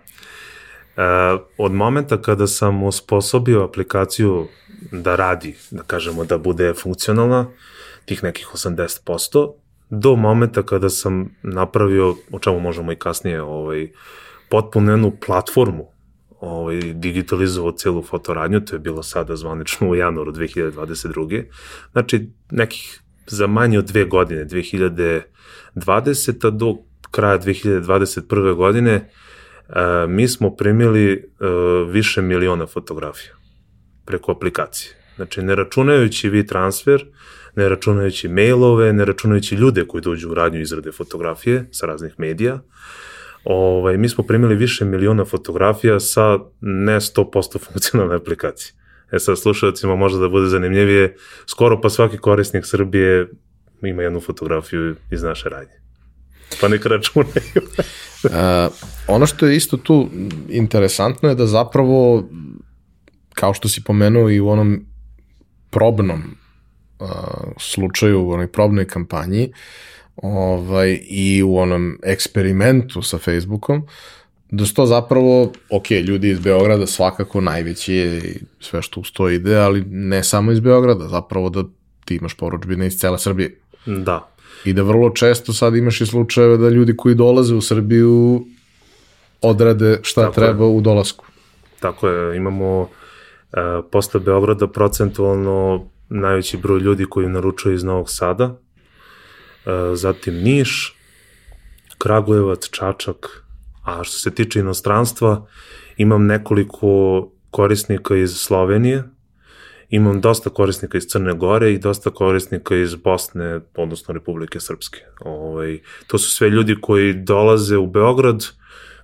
E, 0.98 1.02
od 1.58 1.72
momenta 1.72 2.22
kada 2.22 2.48
sam 2.48 2.84
usposobio 2.84 3.64
aplikaciju 3.64 4.48
da 4.92 5.16
radi, 5.16 5.56
da 5.72 5.84
kažemo 5.84 6.24
da 6.24 6.38
bude 6.38 6.74
funkcionalna, 6.74 7.46
tih 8.06 8.24
nekih 8.24 8.48
80%, 8.54 9.54
do 9.90 10.16
momenta 10.16 10.64
kada 10.64 10.90
sam 10.90 11.36
napravio, 11.44 12.16
o 12.32 12.40
čemu 12.40 12.60
možemo 12.60 12.92
i 12.92 12.96
kasnije, 12.96 13.42
ovaj, 13.42 13.88
potpuno 14.50 14.92
jednu 14.92 15.12
platformu 15.26 15.95
ovaj, 16.48 16.80
digitalizovao 16.94 17.72
celu 17.72 18.02
fotoradnju, 18.02 18.60
to 18.60 18.76
je 18.76 18.80
bilo 18.80 19.04
sada 19.04 19.36
zvanično 19.36 19.90
u 19.90 19.96
januaru 19.96 20.32
2022. 20.32 21.44
Znači, 21.92 22.30
nekih 22.52 23.02
za 23.28 23.48
manje 23.48 23.80
od 23.80 23.86
dve 23.86 24.06
godine, 24.06 24.46
2020. 24.46 26.50
do 26.50 26.76
kraja 27.12 27.40
2021. 27.40 28.56
godine, 28.56 29.10
a, 29.70 30.06
mi 30.10 30.28
smo 30.28 30.56
primili 30.56 31.32
a, 31.40 31.86
više 31.90 32.22
miliona 32.22 32.66
fotografija 32.66 33.34
preko 34.06 34.32
aplikacije. 34.32 34.96
Znači, 35.16 35.42
ne 35.42 35.56
računajući 35.56 36.30
vi 36.30 36.48
transfer, 36.48 37.06
ne 37.56 37.70
računajući 37.70 38.28
mailove, 38.28 38.94
ne 38.94 39.06
računajući 39.06 39.56
ljude 39.56 39.88
koji 39.88 40.02
dođu 40.02 40.30
u 40.30 40.34
radnju 40.34 40.62
izrade 40.62 40.92
fotografije 40.92 41.68
sa 41.72 41.86
raznih 41.86 42.14
medija, 42.18 42.60
ovaj, 43.46 43.98
mi 43.98 44.10
smo 44.10 44.24
primili 44.24 44.56
više 44.56 44.86
miliona 44.86 45.26
fotografija 45.26 46.00
sa 46.00 46.40
ne 46.62 46.96
100% 46.96 47.60
funkcionalne 47.66 48.16
aplikacije. 48.16 48.74
E 49.12 49.20
sad 49.20 49.40
slušalcima 49.40 49.96
može 49.96 50.20
da 50.20 50.30
bude 50.30 50.48
zanimljivije, 50.48 51.16
skoro 51.46 51.82
pa 51.82 51.90
svaki 51.90 52.18
korisnik 52.18 52.66
Srbije 52.66 53.28
ima 53.82 54.04
jednu 54.04 54.20
fotografiju 54.20 54.96
iz 55.12 55.24
naše 55.24 55.50
radnje. 55.50 55.74
Pa 56.62 56.68
neka 56.68 56.90
računaju. 56.90 57.32
uh, 58.24 58.74
ono 59.16 59.26
što 59.26 59.48
je 59.48 59.56
isto 59.56 59.78
tu 59.78 60.10
interesantno 60.50 61.30
je 61.30 61.36
da 61.36 61.46
zapravo, 61.46 62.30
kao 63.34 63.54
što 63.54 63.70
si 63.70 63.84
pomenuo 63.84 64.30
i 64.30 64.40
u 64.40 64.50
onom 64.50 64.86
probnom 65.70 66.24
uh, 67.00 67.08
slučaju, 67.60 68.22
u 68.22 68.32
onoj 68.32 68.52
probnoj 68.52 68.88
kampanji, 68.88 69.54
ovaj, 70.16 71.00
i 71.04 71.44
u 71.44 71.58
onom 71.58 71.98
eksperimentu 72.04 73.02
sa 73.02 73.18
Facebookom, 73.18 73.88
da 74.52 74.66
su 74.66 74.74
to 74.74 74.86
zapravo, 74.86 75.52
ok, 75.70 75.92
ljudi 75.92 76.30
iz 76.30 76.40
Beograda 76.40 76.88
svakako 76.88 77.42
najveći 77.42 77.94
je 77.94 78.18
i 78.18 78.40
sve 78.60 78.82
što 78.82 79.00
uz 79.00 79.12
to 79.12 79.30
ide, 79.30 79.58
ali 79.58 79.84
ne 79.90 80.24
samo 80.24 80.52
iz 80.52 80.60
Beograda, 80.60 81.08
zapravo 81.08 81.50
da 81.50 81.64
ti 82.06 82.16
imaš 82.16 82.34
poručbine 82.34 82.88
iz 82.88 82.98
cele 82.98 83.20
Srbije. 83.20 83.60
Da. 83.86 84.30
I 84.66 84.74
da 84.74 84.82
vrlo 84.82 85.10
često 85.10 85.54
sad 85.54 85.76
imaš 85.76 86.02
i 86.02 86.06
slučajeve 86.06 86.58
da 86.58 86.70
ljudi 86.70 86.98
koji 86.98 87.16
dolaze 87.16 87.56
u 87.56 87.62
Srbiju 87.62 88.46
odrade 89.42 90.00
šta 90.02 90.22
Tako 90.22 90.34
treba 90.34 90.66
je. 90.66 90.72
u 90.72 90.82
dolasku. 90.82 91.26
Tako 91.80 92.08
je, 92.08 92.38
imamo 92.38 92.82
uh, 92.82 92.88
posle 93.92 94.20
Beograda 94.20 94.68
procentualno 94.68 95.86
najveći 96.10 96.58
broj 96.58 96.80
ljudi 96.80 97.06
koji 97.10 97.30
naručuju 97.30 97.76
iz 97.76 97.84
Novog 97.84 98.10
Sada, 98.10 98.56
zatim 99.94 100.34
Niš, 100.34 100.96
Kragujevac, 101.98 102.70
Čačak, 102.70 103.46
a 103.84 104.04
što 104.04 104.18
se 104.18 104.32
tiče 104.32 104.60
inostranstva, 104.60 105.48
imam 105.98 106.26
nekoliko 106.26 107.32
korisnika 107.52 108.16
iz 108.16 108.36
Slovenije, 108.38 109.04
imam 109.90 110.22
dosta 110.22 110.50
korisnika 110.50 110.98
iz 110.98 111.06
Crne 111.08 111.34
Gore 111.34 111.74
i 111.74 111.80
dosta 111.80 112.10
korisnika 112.10 112.76
iz 112.76 112.96
Bosne, 112.96 113.60
odnosno 113.76 114.14
Republike 114.14 114.60
Srpske. 114.60 115.00
Ovaj, 115.20 115.80
to 116.08 116.18
su 116.18 116.30
sve 116.30 116.50
ljudi 116.50 116.76
koji 116.82 117.14
dolaze 117.14 117.78
u 117.78 117.88
Beograd 117.88 118.46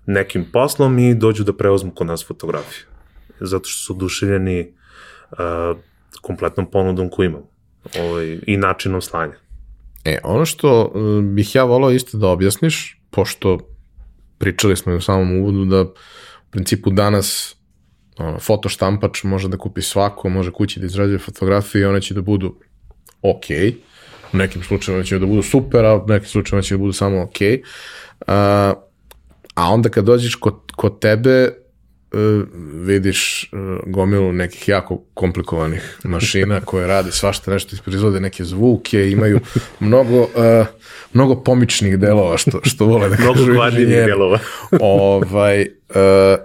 nekim 0.05 0.45
poslom 0.53 0.99
i 0.99 1.15
dođu 1.15 1.43
da 1.43 1.53
preuzmu 1.53 1.91
kod 1.91 2.07
nas 2.07 2.27
fotografije. 2.27 2.85
Zato 3.39 3.69
što 3.69 3.85
su 3.85 3.93
oduševljeni 3.93 4.73
uh, 5.31 5.37
kompletnom 6.21 6.71
ponudom 6.71 7.09
koju 7.09 7.29
imam 7.29 7.43
ovaj, 7.99 8.39
i 8.47 8.57
načinom 8.57 9.01
slanja. 9.01 9.33
E, 10.05 10.17
ono 10.23 10.45
što 10.45 10.91
uh, 10.93 11.23
bih 11.23 11.55
ja 11.55 11.63
volao 11.63 11.91
isto 11.91 12.17
da 12.17 12.27
objasniš, 12.27 13.01
pošto 13.09 13.57
pričali 14.37 14.77
smo 14.77 14.91
i 14.91 14.95
u 14.95 15.01
samom 15.01 15.39
uvodu 15.39 15.65
da 15.65 15.81
u 15.81 16.51
principu 16.51 16.89
danas 16.89 17.55
ono, 18.17 18.39
fotoštampač 18.39 19.23
može 19.23 19.47
da 19.47 19.57
kupi 19.57 19.81
svako, 19.81 20.29
može 20.29 20.51
kući 20.51 20.79
da 20.79 20.85
izrađuje 20.85 21.19
fotografije 21.19 21.81
i 21.81 21.85
one 21.85 22.01
će 22.01 22.13
da 22.13 22.21
budu 22.21 22.55
ok, 23.21 23.45
u 24.33 24.37
nekim 24.37 24.63
slučajevima 24.63 25.05
će 25.05 25.19
da 25.19 25.25
budu 25.25 25.41
super, 25.41 25.85
a 25.85 25.95
u 25.95 26.07
nekim 26.07 26.29
slučajevima 26.29 26.61
će 26.61 26.73
da 26.73 26.79
budu 26.79 26.93
samo 26.93 27.21
ok. 27.21 27.37
A, 28.27 28.73
a 29.55 29.73
onda 29.73 29.89
kad 29.89 30.05
dođeš 30.05 30.35
kod, 30.35 30.55
kod 30.75 30.99
tebe, 30.99 31.53
vidiš 32.73 33.49
uh, 33.53 33.59
gomilu 33.85 34.31
nekih 34.31 34.67
jako 34.67 35.01
komplikovanih 35.13 35.97
mašina 36.03 36.61
koje 36.65 36.87
rade 36.87 37.11
svašta 37.11 37.51
nešto, 37.51 37.75
proizvode 37.83 38.19
neke 38.19 38.43
zvuke, 38.43 39.11
imaju 39.11 39.39
mnogo, 39.79 40.21
uh, 40.21 40.65
mnogo 41.13 41.43
pomičnih 41.43 41.99
delova 41.99 42.37
što, 42.37 42.59
što 42.63 42.85
vole 42.85 43.09
da 43.09 43.15
kažu. 43.25 43.31
Mnogo 43.31 43.53
kvarnjivih 43.53 43.95
delova. 43.95 44.39
ovaj, 44.81 45.61
uh, 45.61 46.39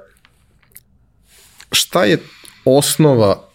šta 1.72 2.04
je 2.04 2.18
osnova 2.64 3.48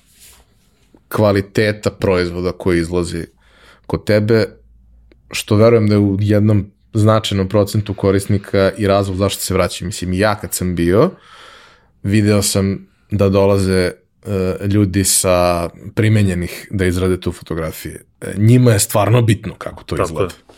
kvaliteta 1.07 1.91
proizvoda 1.91 2.51
koji 2.51 2.79
izlazi 2.79 3.25
kod 3.85 4.05
tebe, 4.05 4.45
što 5.31 5.55
verujem 5.55 5.87
da 5.87 5.95
je 5.95 5.99
u 5.99 6.17
jednom 6.19 6.71
značajnom 6.93 7.49
procentu 7.49 7.93
korisnika 7.93 8.71
i 8.77 8.87
razlog 8.87 9.17
zašto 9.17 9.43
se 9.43 9.53
vraćam. 9.53 9.87
Mislim, 9.87 10.13
ja 10.13 10.35
kad 10.35 10.53
sam 10.53 10.75
bio, 10.75 11.11
video 12.03 12.41
sam 12.41 12.87
da 13.11 13.29
dolaze 13.29 13.91
uh, 14.25 14.67
ljudi 14.69 15.03
sa 15.03 15.69
primenjenih 15.95 16.67
da 16.71 16.85
izrade 16.85 17.19
tu 17.19 17.31
fotografije. 17.31 18.05
E, 18.21 18.33
njima 18.37 18.71
je 18.71 18.79
stvarno 18.79 19.21
bitno 19.21 19.55
kako 19.57 19.83
to 19.83 19.95
Tako 19.95 20.07
izgleda. 20.07 20.33
Je. 20.33 20.51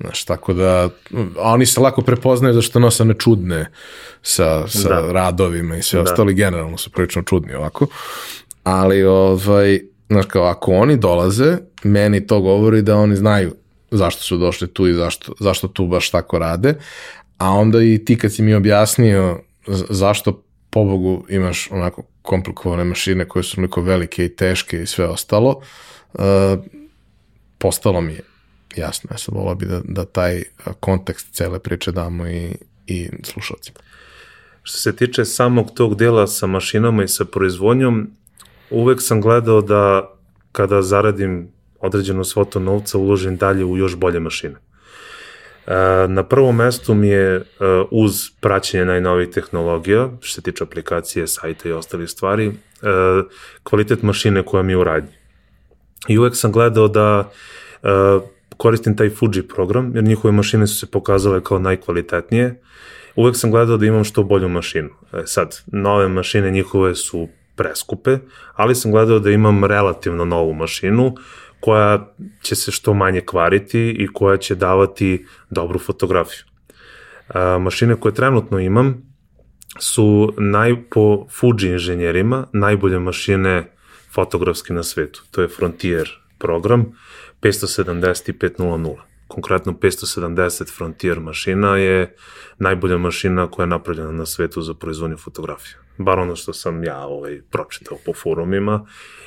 Znaš, 0.00 0.24
tako 0.24 0.52
da, 0.52 0.88
a 1.38 1.52
oni 1.52 1.66
se 1.66 1.80
lako 1.80 2.02
prepoznaju 2.02 2.54
zašto 2.54 2.78
nose 2.78 3.02
one 3.02 3.14
čudne 3.14 3.66
sa, 4.22 4.68
sa 4.68 4.88
da. 4.88 5.12
radovima 5.12 5.76
i 5.76 5.82
sve 5.82 5.96
da. 5.96 6.02
ostali, 6.02 6.34
generalno 6.34 6.78
su 6.78 6.90
prilično 6.90 7.22
čudni 7.22 7.54
ovako. 7.54 7.86
Ali, 8.64 9.04
ovaj, 9.04 9.80
znaš, 10.08 10.26
kao, 10.26 10.44
ako 10.44 10.72
oni 10.72 10.96
dolaze, 10.96 11.56
meni 11.82 12.26
to 12.26 12.40
govori 12.40 12.82
da 12.82 12.96
oni 12.96 13.16
znaju 13.16 13.54
zašto 13.90 14.22
su 14.22 14.36
došli 14.36 14.68
tu 14.68 14.88
i 14.88 14.94
zašto, 14.94 15.32
zašto 15.40 15.68
tu 15.68 15.86
baš 15.86 16.10
tako 16.10 16.38
rade, 16.38 16.74
a 17.38 17.50
onda 17.50 17.82
i 17.82 18.04
ti 18.04 18.18
kad 18.18 18.32
si 18.32 18.42
mi 18.42 18.54
objasnio 18.54 19.40
zašto 19.90 20.43
pobogu 20.74 21.24
imaš 21.28 21.68
onako 21.70 22.02
komplikovane 22.22 22.84
mašine 22.84 23.28
koje 23.28 23.42
su 23.42 23.54
onoliko 23.60 23.80
velike 23.80 24.24
i 24.24 24.36
teške 24.36 24.82
i 24.82 24.86
sve 24.86 25.08
ostalo, 25.08 25.60
uh, 26.12 26.22
postalo 27.58 28.00
mi 28.00 28.12
je 28.12 28.20
jasno. 28.76 29.10
Ja 29.12 29.18
sam 29.18 29.34
volao 29.34 29.54
bi 29.54 29.66
da, 29.66 29.80
da 29.84 30.04
taj 30.04 30.42
kontekst 30.80 31.32
cele 31.32 31.58
priče 31.58 31.92
damo 31.92 32.26
i, 32.26 32.54
i 32.86 33.08
slušalcima. 33.22 33.78
Što 34.62 34.78
se 34.78 34.96
tiče 34.96 35.24
samog 35.24 35.70
tog 35.74 35.94
dela 35.96 36.26
sa 36.26 36.46
mašinama 36.46 37.04
i 37.04 37.08
sa 37.08 37.24
proizvodnjom, 37.24 38.10
uvek 38.70 39.02
sam 39.02 39.20
gledao 39.20 39.60
da 39.60 40.10
kada 40.52 40.82
zaradim 40.82 41.48
određenu 41.80 42.24
svotu 42.24 42.60
novca 42.60 42.98
uložim 42.98 43.36
dalje 43.36 43.64
u 43.64 43.76
još 43.76 43.96
bolje 43.96 44.20
mašine. 44.20 44.54
Na 46.08 46.22
prvom 46.22 46.56
mestu 46.56 46.94
mi 46.94 47.08
je 47.08 47.42
uz 47.90 48.30
praćenje 48.40 48.84
najnovih 48.84 49.28
tehnologija, 49.28 50.10
što 50.20 50.34
se 50.34 50.42
tiče 50.42 50.64
aplikacije, 50.64 51.26
sajta 51.26 51.68
i 51.68 51.72
ostalih 51.72 52.10
stvari, 52.10 52.52
kvalitet 53.62 54.02
mašine 54.02 54.42
koja 54.42 54.62
mi 54.62 54.72
je 54.72 54.76
u 54.76 54.84
radnji. 54.84 55.12
I 56.08 56.18
uvek 56.18 56.36
sam 56.36 56.52
gledao 56.52 56.88
da 56.88 57.30
koristim 58.56 58.96
taj 58.96 59.10
Fuji 59.10 59.42
program, 59.42 59.92
jer 59.94 60.04
njihove 60.04 60.32
mašine 60.32 60.66
su 60.66 60.74
se 60.74 60.90
pokazale 60.90 61.44
kao 61.44 61.58
najkvalitetnije. 61.58 62.60
Uvek 63.16 63.36
sam 63.36 63.50
gledao 63.50 63.76
da 63.76 63.86
imam 63.86 64.04
što 64.04 64.22
bolju 64.22 64.48
mašinu. 64.48 64.88
E, 65.12 65.22
sad, 65.24 65.60
nove 65.66 66.08
mašine 66.08 66.50
njihove 66.50 66.94
su 66.94 67.28
preskupe, 67.56 68.18
ali 68.54 68.74
sam 68.74 68.90
gledao 68.90 69.18
da 69.18 69.30
imam 69.30 69.64
relativno 69.64 70.24
novu 70.24 70.54
mašinu 70.54 71.14
koja 71.64 72.14
će 72.42 72.54
se 72.54 72.72
što 72.72 72.94
manje 72.94 73.20
kvariti 73.20 73.96
i 73.98 74.08
koja 74.12 74.36
će 74.36 74.54
davati 74.54 75.26
dobru 75.50 75.78
fotografiju. 75.78 76.44
A, 77.28 77.58
mašine 77.58 77.96
koje 77.96 78.14
trenutno 78.14 78.58
imam 78.58 79.14
su 79.78 80.34
naj, 80.38 80.74
po 80.90 81.26
Fuji 81.30 81.70
inženjerima 81.72 82.46
najbolje 82.52 82.98
mašine 82.98 83.72
fotografske 84.12 84.74
na 84.74 84.82
svetu. 84.82 85.22
To 85.30 85.42
je 85.42 85.48
Frontier 85.48 86.10
program 86.38 86.86
570 87.42 88.30
i 88.30 88.32
500 88.32 88.96
konkretno 89.28 89.72
570 89.72 90.76
Frontier 90.76 91.20
mašina 91.20 91.76
je 91.76 92.16
najbolja 92.58 92.98
mašina 92.98 93.50
koja 93.50 93.64
je 93.64 93.68
napravljena 93.68 94.12
na 94.12 94.26
svetu 94.26 94.62
za 94.62 94.74
proizvodnju 94.74 95.16
fotografija. 95.16 95.78
Bar 95.98 96.18
ono 96.18 96.36
što 96.36 96.52
sam 96.52 96.84
ja 96.84 97.06
ovaj, 97.06 97.40
pročitao 97.50 97.98
po 98.06 98.12
forumima 98.14 98.86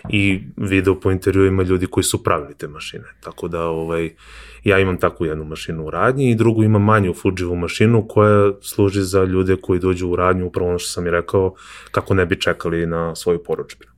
i 0.09 0.41
video 0.57 0.99
po 0.99 1.11
intervjuima 1.11 1.63
ljudi 1.63 1.87
koji 1.87 2.03
su 2.03 2.23
pravili 2.23 2.57
te 2.57 2.67
mašine. 2.67 3.05
Tako 3.19 3.47
da 3.47 3.63
ovaj, 3.63 4.15
ja 4.63 4.79
imam 4.79 4.97
takvu 4.97 5.25
jednu 5.25 5.45
mašinu 5.45 5.85
u 5.85 5.89
radnji 5.89 6.31
i 6.31 6.35
drugu 6.35 6.63
imam 6.63 6.83
manju 6.83 7.13
Fujivu 7.13 7.55
mašinu 7.55 8.07
koja 8.07 8.51
služi 8.61 9.01
za 9.01 9.23
ljude 9.23 9.55
koji 9.61 9.79
dođu 9.79 10.09
u 10.09 10.15
radnju, 10.15 10.47
upravo 10.47 10.69
ono 10.69 10.79
što 10.79 10.89
sam 10.89 11.07
i 11.07 11.11
rekao, 11.11 11.53
kako 11.91 12.13
ne 12.13 12.25
bi 12.25 12.41
čekali 12.41 12.85
na 12.85 13.15
svoju 13.15 13.43
poručbinu. 13.43 13.91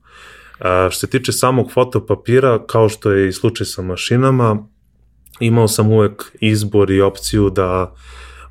Što 0.90 1.00
se 1.00 1.08
tiče 1.08 1.32
samog 1.32 1.72
fotopapira, 1.74 2.66
kao 2.68 2.90
što 2.90 3.12
je 3.12 3.28
i 3.28 3.34
slučaj 3.34 3.66
sa 3.66 3.82
mašinama, 3.82 4.68
imao 5.40 5.68
sam 5.68 5.92
uvek 5.92 6.24
izbor 6.40 6.92
i 6.92 7.02
opciju 7.02 7.50
da 7.50 7.96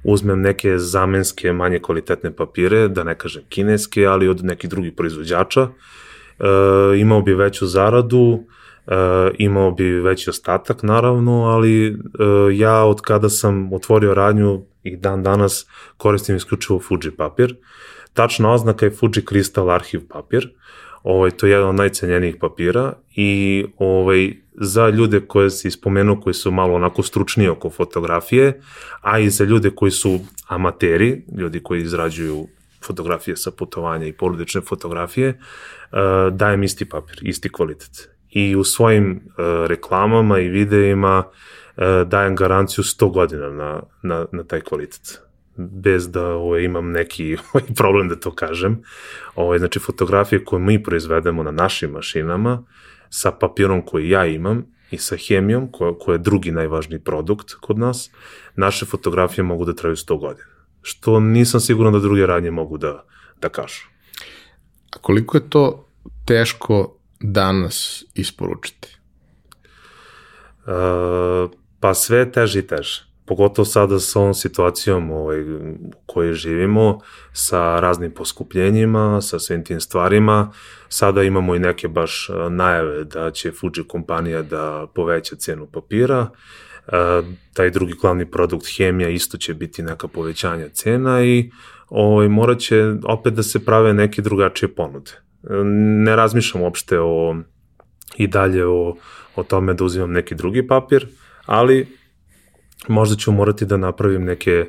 uzmem 0.04 0.40
neke 0.40 0.78
zamenske, 0.78 1.52
manje 1.52 1.78
kvalitetne 1.78 2.36
papire, 2.36 2.88
da 2.88 3.04
ne 3.04 3.14
kažem 3.18 3.42
kineske, 3.48 4.06
ali 4.06 4.28
od 4.28 4.44
nekih 4.44 4.70
drugih 4.70 4.92
proizvođača. 4.96 5.62
E, 5.62 5.68
imao 6.98 7.22
bi 7.22 7.34
veću 7.34 7.66
zaradu, 7.66 8.40
e, 8.86 8.94
imao 9.38 9.70
bi 9.70 9.84
veći 9.84 10.30
ostatak 10.30 10.82
naravno, 10.82 11.44
ali 11.44 11.86
e, 11.88 11.94
ja 12.52 12.84
od 12.84 13.00
kada 13.00 13.28
sam 13.28 13.72
otvorio 13.72 14.14
radnju 14.14 14.62
i 14.82 14.96
dan 14.96 15.22
danas 15.22 15.66
koristim 15.96 16.36
isključivo 16.36 16.80
Fuji 16.80 17.10
papir. 17.16 17.56
Tačna 18.14 18.52
oznaka 18.52 18.86
je 18.86 18.90
Fuji 18.90 19.12
Crystal 19.12 19.74
Archive 19.74 20.08
papir. 20.08 20.48
Ovaj, 21.02 21.30
to 21.30 21.46
je 21.46 21.52
jedan 21.52 21.68
od 21.68 21.74
najcenjenijih 21.74 22.36
papira 22.40 22.92
i 23.16 23.64
ovaj, 23.78 24.32
za 24.54 24.88
ljude 24.88 25.20
koje 25.20 25.50
si 25.50 25.70
spomenuo 25.70 26.20
koji 26.20 26.34
su 26.34 26.50
malo 26.50 26.74
onako 26.74 27.02
stručniji 27.02 27.48
oko 27.48 27.70
fotografije, 27.70 28.60
a 29.00 29.18
i 29.18 29.30
za 29.30 29.44
ljude 29.44 29.70
koji 29.70 29.90
su 29.90 30.20
amateri, 30.48 31.22
ljudi 31.38 31.60
koji 31.62 31.82
izrađuju 31.82 32.46
fotografije 32.86 33.36
sa 33.36 33.50
putovanja 33.50 34.06
i 34.06 34.12
porodične 34.12 34.60
fotografije, 34.60 35.28
uh, 35.92 35.98
dajem 36.34 36.62
isti 36.62 36.84
papir, 36.84 37.18
isti 37.22 37.52
kvalitet. 37.52 38.08
I 38.30 38.56
u 38.56 38.64
svojim 38.64 39.10
uh, 39.12 39.44
reklamama 39.66 40.38
i 40.38 40.48
videima 40.48 41.24
uh, 41.24 41.84
dajem 42.08 42.36
garanciju 42.36 42.84
100 42.84 43.12
godina 43.12 43.50
na, 43.50 43.82
na, 44.02 44.26
na 44.32 44.44
taj 44.44 44.60
kvalitet 44.60 45.27
bez 45.58 46.10
da 46.10 46.26
ovaj, 46.26 46.62
imam 46.62 46.90
neki 46.90 47.36
ovaj, 47.52 47.66
problem 47.76 48.08
da 48.08 48.16
to 48.16 48.34
kažem. 48.34 48.82
Ovaj, 49.34 49.58
znači, 49.58 49.78
fotografije 49.78 50.44
koje 50.44 50.60
mi 50.60 50.82
proizvedemo 50.82 51.42
na 51.42 51.50
našim 51.50 51.90
mašinama, 51.90 52.62
sa 53.10 53.30
papirom 53.30 53.82
koji 53.86 54.08
ja 54.08 54.26
imam 54.26 54.66
i 54.90 54.98
sa 54.98 55.16
hemijom, 55.16 55.72
koja, 55.72 55.98
koja 55.98 56.14
je 56.14 56.18
drugi 56.18 56.50
najvažniji 56.50 57.00
produkt 57.00 57.54
kod 57.54 57.78
nas, 57.78 58.10
naše 58.56 58.86
fotografije 58.86 59.44
mogu 59.44 59.64
da 59.64 59.74
traju 59.74 59.96
100 59.96 60.20
godina. 60.20 60.46
Što 60.82 61.20
nisam 61.20 61.60
siguran 61.60 61.92
da 61.92 61.98
druge 61.98 62.26
radnje 62.26 62.50
mogu 62.50 62.78
da, 62.78 63.04
da 63.40 63.48
kažu. 63.48 63.86
A 64.90 64.98
koliko 64.98 65.36
je 65.36 65.50
to 65.50 65.88
teško 66.24 66.98
danas 67.20 68.04
isporučiti? 68.14 68.98
Uh, 70.66 71.50
pa 71.80 71.94
sve 71.94 72.32
teže 72.32 72.58
i 72.58 72.66
teže 72.66 73.07
pogotovo 73.28 73.66
sada 73.66 73.98
sa 73.98 74.20
ovom 74.20 74.34
situacijom 74.34 75.10
ovaj, 75.10 75.42
u 75.52 75.74
kojoj 76.06 76.32
živimo, 76.32 77.00
sa 77.32 77.80
raznim 77.80 78.10
poskupljenjima, 78.10 79.20
sa 79.20 79.38
svim 79.38 79.64
tim 79.64 79.80
stvarima. 79.80 80.52
Sada 80.88 81.22
imamo 81.22 81.54
i 81.54 81.58
neke 81.58 81.88
baš 81.88 82.28
najave 82.50 83.04
da 83.04 83.30
će 83.30 83.52
Fuji 83.52 83.88
kompanija 83.88 84.42
da 84.42 84.86
poveća 84.94 85.36
cenu 85.36 85.66
papira. 85.66 86.30
E, 86.86 86.92
taj 87.54 87.70
drugi 87.70 87.94
glavni 88.00 88.30
produkt 88.30 88.66
hemija 88.76 89.08
isto 89.08 89.38
će 89.38 89.54
biti 89.54 89.82
neka 89.82 90.08
povećanja 90.08 90.68
cena 90.68 91.24
i 91.24 91.50
ovaj, 91.88 92.28
morat 92.28 92.58
će 92.58 92.94
opet 93.04 93.34
da 93.34 93.42
se 93.42 93.64
prave 93.64 93.94
neke 93.94 94.22
drugačije 94.22 94.74
ponude. 94.74 95.10
Ne 96.04 96.16
razmišljam 96.16 96.62
uopšte 96.62 97.00
o, 97.00 97.36
i 98.16 98.26
dalje 98.26 98.66
o, 98.66 98.96
o 99.36 99.42
tome 99.42 99.74
da 99.74 99.84
uzimam 99.84 100.12
neki 100.12 100.34
drugi 100.34 100.66
papir, 100.66 101.06
ali 101.46 101.97
možda 102.88 103.16
ću 103.16 103.32
morati 103.32 103.66
da 103.66 103.76
napravim 103.76 104.24
neke, 104.24 104.66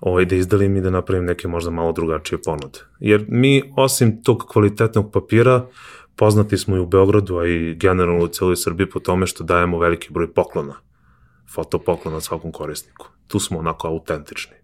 ovaj, 0.00 0.24
da 0.24 0.36
izdalim 0.36 0.76
i 0.76 0.80
da 0.80 0.90
napravim 0.90 1.24
neke 1.24 1.48
možda 1.48 1.70
malo 1.70 1.92
drugačije 1.92 2.42
ponude. 2.42 2.78
Jer 3.00 3.24
mi, 3.28 3.72
osim 3.76 4.22
tog 4.22 4.44
kvalitetnog 4.48 5.12
papira, 5.12 5.66
poznati 6.16 6.58
smo 6.58 6.76
i 6.76 6.80
u 6.80 6.86
Beogradu, 6.86 7.38
a 7.38 7.46
i 7.46 7.74
generalno 7.74 8.24
u 8.24 8.28
celoj 8.28 8.56
Srbiji 8.56 8.90
po 8.90 9.00
tome 9.00 9.26
što 9.26 9.44
dajemo 9.44 9.78
veliki 9.78 10.12
broj 10.12 10.32
poklona, 10.32 10.74
fotopoklona 11.54 12.20
svakom 12.20 12.52
korisniku. 12.52 13.08
Tu 13.26 13.40
smo 13.40 13.58
onako 13.58 13.88
autentični. 13.88 14.54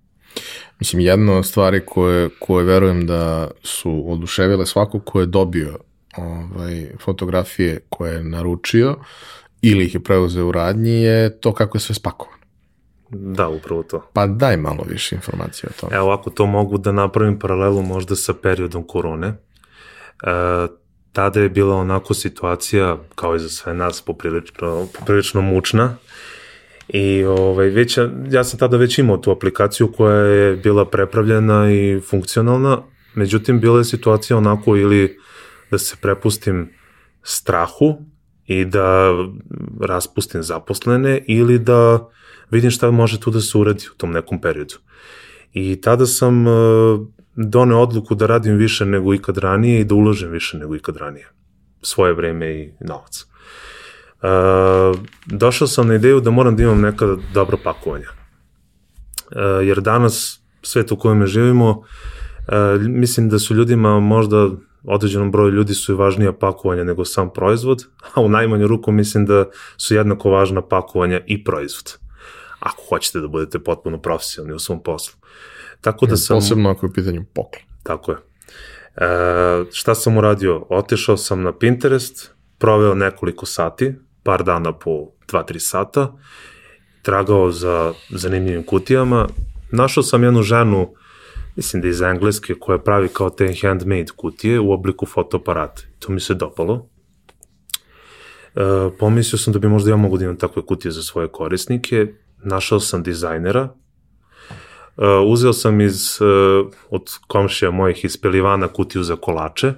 Mislim, 0.80 1.00
jedna 1.00 1.38
od 1.38 1.46
stvari 1.46 1.82
koje, 1.86 2.28
koje 2.38 2.64
verujem 2.64 3.06
da 3.06 3.50
su 3.62 4.04
oduševile 4.12 4.66
svako 4.66 5.00
ko 5.00 5.20
je 5.20 5.26
dobio 5.26 5.78
ovaj, 6.16 6.86
fotografije 7.04 7.80
koje 7.88 8.14
je 8.14 8.24
naručio 8.24 8.96
ili 9.62 9.84
ih 9.84 9.94
je 9.94 10.00
preuzeo 10.00 10.46
u 10.46 10.52
radnji 10.52 11.02
je 11.02 11.40
to 11.40 11.52
kako 11.54 11.76
je 11.76 11.80
sve 11.80 11.94
spakovano. 11.94 12.37
Da, 13.10 13.48
upravo 13.48 13.82
to. 13.82 14.10
Pa 14.12 14.26
daj 14.26 14.56
malo 14.56 14.84
više 14.88 15.16
informacije 15.16 15.70
o 15.70 15.80
tome. 15.80 15.96
Evo, 15.96 16.10
ako 16.10 16.30
to 16.30 16.46
mogu 16.46 16.78
da 16.78 16.92
napravim 16.92 17.38
paralelu 17.38 17.82
možda 17.82 18.16
sa 18.16 18.34
periodom 18.34 18.86
korone. 18.86 19.26
E, 19.28 19.36
tada 21.12 21.40
je 21.40 21.48
bila 21.48 21.76
onako 21.76 22.14
situacija, 22.14 22.98
kao 23.14 23.36
i 23.36 23.38
za 23.38 23.48
sve 23.48 23.74
nas, 23.74 24.02
poprilično, 24.02 24.86
poprilično 24.98 25.40
mučna. 25.40 25.96
I 26.88 27.24
ovaj, 27.24 27.68
već, 27.68 27.98
ja 28.30 28.44
sam 28.44 28.58
tada 28.58 28.76
već 28.76 28.98
imao 28.98 29.16
tu 29.16 29.30
aplikaciju 29.30 29.92
koja 29.92 30.16
je 30.16 30.56
bila 30.56 30.84
prepravljena 30.84 31.72
i 31.72 32.00
funkcionalna, 32.00 32.82
međutim 33.14 33.60
bila 33.60 33.78
je 33.78 33.84
situacija 33.84 34.36
onako 34.36 34.76
ili 34.76 35.18
da 35.70 35.78
se 35.78 35.96
prepustim 36.00 36.72
strahu 37.22 37.98
i 38.46 38.64
da 38.64 39.10
raspustim 39.80 40.42
zaposlene 40.42 41.24
ili 41.26 41.58
da 41.58 42.08
vidim 42.50 42.70
šta 42.70 42.90
može 42.90 43.20
tu 43.20 43.30
da 43.30 43.40
se 43.40 43.58
uradi 43.58 43.84
u 43.94 43.96
tom 43.96 44.10
nekom 44.10 44.40
periodu. 44.40 44.74
I 45.52 45.80
tada 45.80 46.06
sam 46.06 46.46
uh, 46.46 47.06
doneo 47.36 47.80
odluku 47.80 48.14
da 48.14 48.26
radim 48.26 48.56
više 48.56 48.86
nego 48.86 49.14
ikad 49.14 49.38
ranije 49.38 49.80
i 49.80 49.84
da 49.84 49.94
uložem 49.94 50.30
više 50.30 50.58
nego 50.58 50.76
ikad 50.76 50.96
ranije. 50.96 51.28
Svoje 51.82 52.12
vreme 52.12 52.50
i 52.54 52.72
novac. 52.80 53.26
Uh, 54.22 55.00
došao 55.26 55.68
sam 55.68 55.88
na 55.88 55.94
ideju 55.94 56.20
da 56.20 56.30
moram 56.30 56.56
da 56.56 56.62
imam 56.62 56.80
neka 56.80 57.16
dobra 57.34 57.56
pakovanja. 57.64 58.08
Uh, 58.08 59.66
jer 59.66 59.80
danas, 59.80 60.40
svet 60.62 60.92
u 60.92 60.96
kojem 60.96 61.26
živimo, 61.26 61.82
mislim 62.80 63.28
da 63.28 63.38
su 63.38 63.54
ljudima 63.54 64.00
možda 64.00 64.48
određenom 64.84 65.30
broju 65.30 65.50
ljudi 65.50 65.74
su 65.74 65.92
i 65.92 65.94
važnija 65.94 66.32
pakovanja 66.32 66.84
nego 66.84 67.04
sam 67.04 67.32
proizvod, 67.32 67.84
a 68.14 68.20
u 68.20 68.28
najmanju 68.28 68.66
ruku 68.66 68.92
mislim 68.92 69.26
da 69.26 69.44
su 69.76 69.94
jednako 69.94 70.30
važna 70.30 70.62
pakovanja 70.62 71.20
i 71.26 71.44
proizvod 71.44 71.98
ako 72.60 72.82
hoćete 72.88 73.20
da 73.20 73.28
budete 73.28 73.58
potpuno 73.58 73.98
profesionalni 73.98 74.54
u 74.54 74.58
svom 74.58 74.82
poslu. 74.82 75.18
Tako 75.80 76.06
da 76.06 76.16
sam... 76.16 76.36
Posebno 76.36 76.70
ako 76.70 76.86
je 76.86 76.90
u 76.90 76.92
pitanju 76.92 77.24
poklon. 77.34 77.62
Tako 77.82 78.12
je. 78.12 78.18
E, 78.96 79.64
šta 79.72 79.94
sam 79.94 80.16
uradio? 80.16 80.66
Otešao 80.68 81.16
sam 81.16 81.42
na 81.42 81.52
Pinterest, 81.58 82.30
proveo 82.58 82.94
nekoliko 82.94 83.46
sati, 83.46 83.94
par 84.22 84.44
dana 84.44 84.72
po 84.72 84.90
2-3 85.32 85.58
sata, 85.58 86.12
tragao 87.02 87.50
za 87.50 87.92
zanimljivim 88.10 88.62
kutijama. 88.62 89.28
Našao 89.72 90.02
sam 90.02 90.24
jednu 90.24 90.42
ženu, 90.42 90.94
mislim 91.56 91.82
da 91.82 91.88
iz 91.88 92.00
Engleske, 92.00 92.54
koja 92.60 92.78
pravi 92.78 93.08
kao 93.08 93.30
te 93.30 93.54
handmade 93.62 94.12
kutije 94.16 94.60
u 94.60 94.72
obliku 94.72 95.06
fotoaparata. 95.06 95.82
To 95.98 96.12
mi 96.12 96.20
se 96.20 96.34
dopalo. 96.34 96.88
E, 98.54 98.60
pomislio 98.98 99.38
sam 99.38 99.52
da 99.52 99.58
bi 99.58 99.68
možda 99.68 99.90
ja 99.90 99.96
mogu 99.96 100.18
da 100.18 100.24
imam 100.24 100.36
takve 100.36 100.62
kutije 100.62 100.92
za 100.92 101.02
svoje 101.02 101.28
korisnike 101.28 102.14
našao 102.42 102.80
sam 102.80 103.02
dizajnera, 103.02 103.68
Uh, 104.98 105.04
uzeo 105.26 105.52
sam 105.52 105.80
iz, 105.80 106.18
uh, 106.20 106.66
od 106.90 107.02
komšija 107.26 107.70
mojih 107.70 108.04
iz 108.04 108.16
Pelivana 108.16 108.68
kutiju 108.68 109.02
za 109.02 109.16
kolače, 109.16 109.72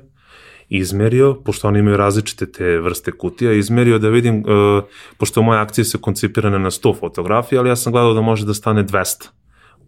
izmerio, 0.68 1.34
pošto 1.44 1.68
oni 1.68 1.78
imaju 1.78 1.96
različite 1.96 2.52
te 2.52 2.78
vrste 2.78 3.12
kutija, 3.12 3.52
izmerio 3.52 3.98
da 3.98 4.08
vidim, 4.08 4.38
uh, 4.38 4.84
pošto 5.18 5.42
moje 5.42 5.60
akcije 5.60 5.84
su 5.84 5.98
koncipirane 5.98 6.58
na 6.58 6.70
100 6.70 6.98
fotografija, 6.98 7.60
ali 7.60 7.68
ja 7.68 7.76
sam 7.76 7.92
gledao 7.92 8.14
da 8.14 8.20
može 8.20 8.46
da 8.46 8.54
stane 8.54 8.84
200 8.84 9.28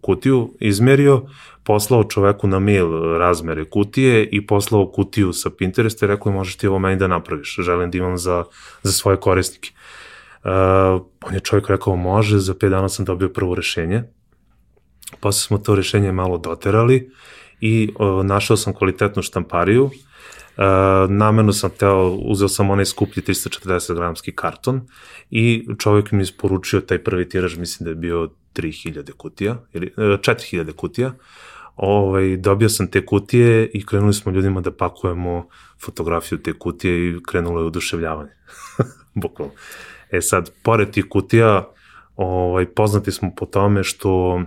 kutiju, 0.01 0.53
izmerio, 0.59 1.21
poslao 1.63 2.03
čoveku 2.03 2.47
na 2.47 2.59
mail 2.59 3.17
razmere 3.17 3.65
kutije 3.65 4.29
i 4.31 4.47
poslao 4.47 4.91
kutiju 4.91 5.33
sa 5.33 5.49
Pinteresta 5.49 6.05
i 6.05 6.09
rekao 6.09 6.31
možeš 6.31 6.55
ti 6.55 6.67
ovo 6.67 6.79
meni 6.79 6.95
da 6.95 7.07
napraviš, 7.07 7.55
želim 7.59 7.91
da 7.91 7.97
imam 7.97 8.17
za, 8.17 8.43
za 8.83 8.91
svoje 8.91 9.17
korisnike. 9.17 9.71
Uh, 10.43 11.01
on 11.21 11.33
je 11.33 11.39
čovjek 11.39 11.69
rekao 11.69 11.95
može, 11.95 12.39
za 12.39 12.53
5 12.53 12.69
dana 12.69 12.89
sam 12.89 13.05
dobio 13.05 13.29
prvo 13.29 13.55
rešenje. 13.55 14.03
Posle 15.19 15.47
smo 15.47 15.57
to 15.57 15.75
rešenje 15.75 16.11
malo 16.11 16.37
doterali 16.37 17.11
i 17.61 17.93
o, 17.95 18.23
našao 18.23 18.57
sam 18.57 18.73
kvalitetnu 18.73 19.21
štampariju. 19.21 19.89
E, 20.57 20.63
namerno 21.09 21.53
sam 21.53 21.69
teo, 21.69 22.09
uzeo 22.09 22.47
sam 22.47 22.69
onaj 22.69 22.85
skuplji 22.85 23.23
340 23.23 23.95
gramski 23.95 24.35
karton 24.35 24.81
i 25.31 25.67
čovjek 25.79 26.11
mi 26.11 26.23
isporučio 26.23 26.81
taj 26.81 27.03
prvi 27.03 27.29
tiraž, 27.29 27.57
mislim 27.57 27.85
da 27.85 27.89
je 27.89 27.95
bio 27.95 28.29
3000 28.55 29.11
kutija, 29.11 29.57
ili 29.73 29.93
4000 29.97 30.69
e, 30.69 30.73
kutija. 30.73 31.13
Ovaj, 31.75 32.37
dobio 32.37 32.69
sam 32.69 32.87
te 32.87 33.05
kutije 33.05 33.69
i 33.73 33.85
krenuli 33.85 34.13
smo 34.13 34.31
ljudima 34.31 34.61
da 34.61 34.71
pakujemo 34.71 35.47
fotografiju 35.81 36.37
te 36.37 36.53
kutije 36.53 37.09
i 37.09 37.23
krenulo 37.23 37.59
je 37.59 37.65
oduševljavanje. 37.65 38.31
Bukvalno. 39.23 39.53
E 40.13 40.21
sad, 40.21 40.51
pored 40.63 40.91
tih 40.91 41.05
kutija, 41.09 41.67
ovaj, 42.15 42.65
poznati 42.65 43.11
smo 43.11 43.31
po 43.37 43.45
tome 43.45 43.83
što 43.83 44.41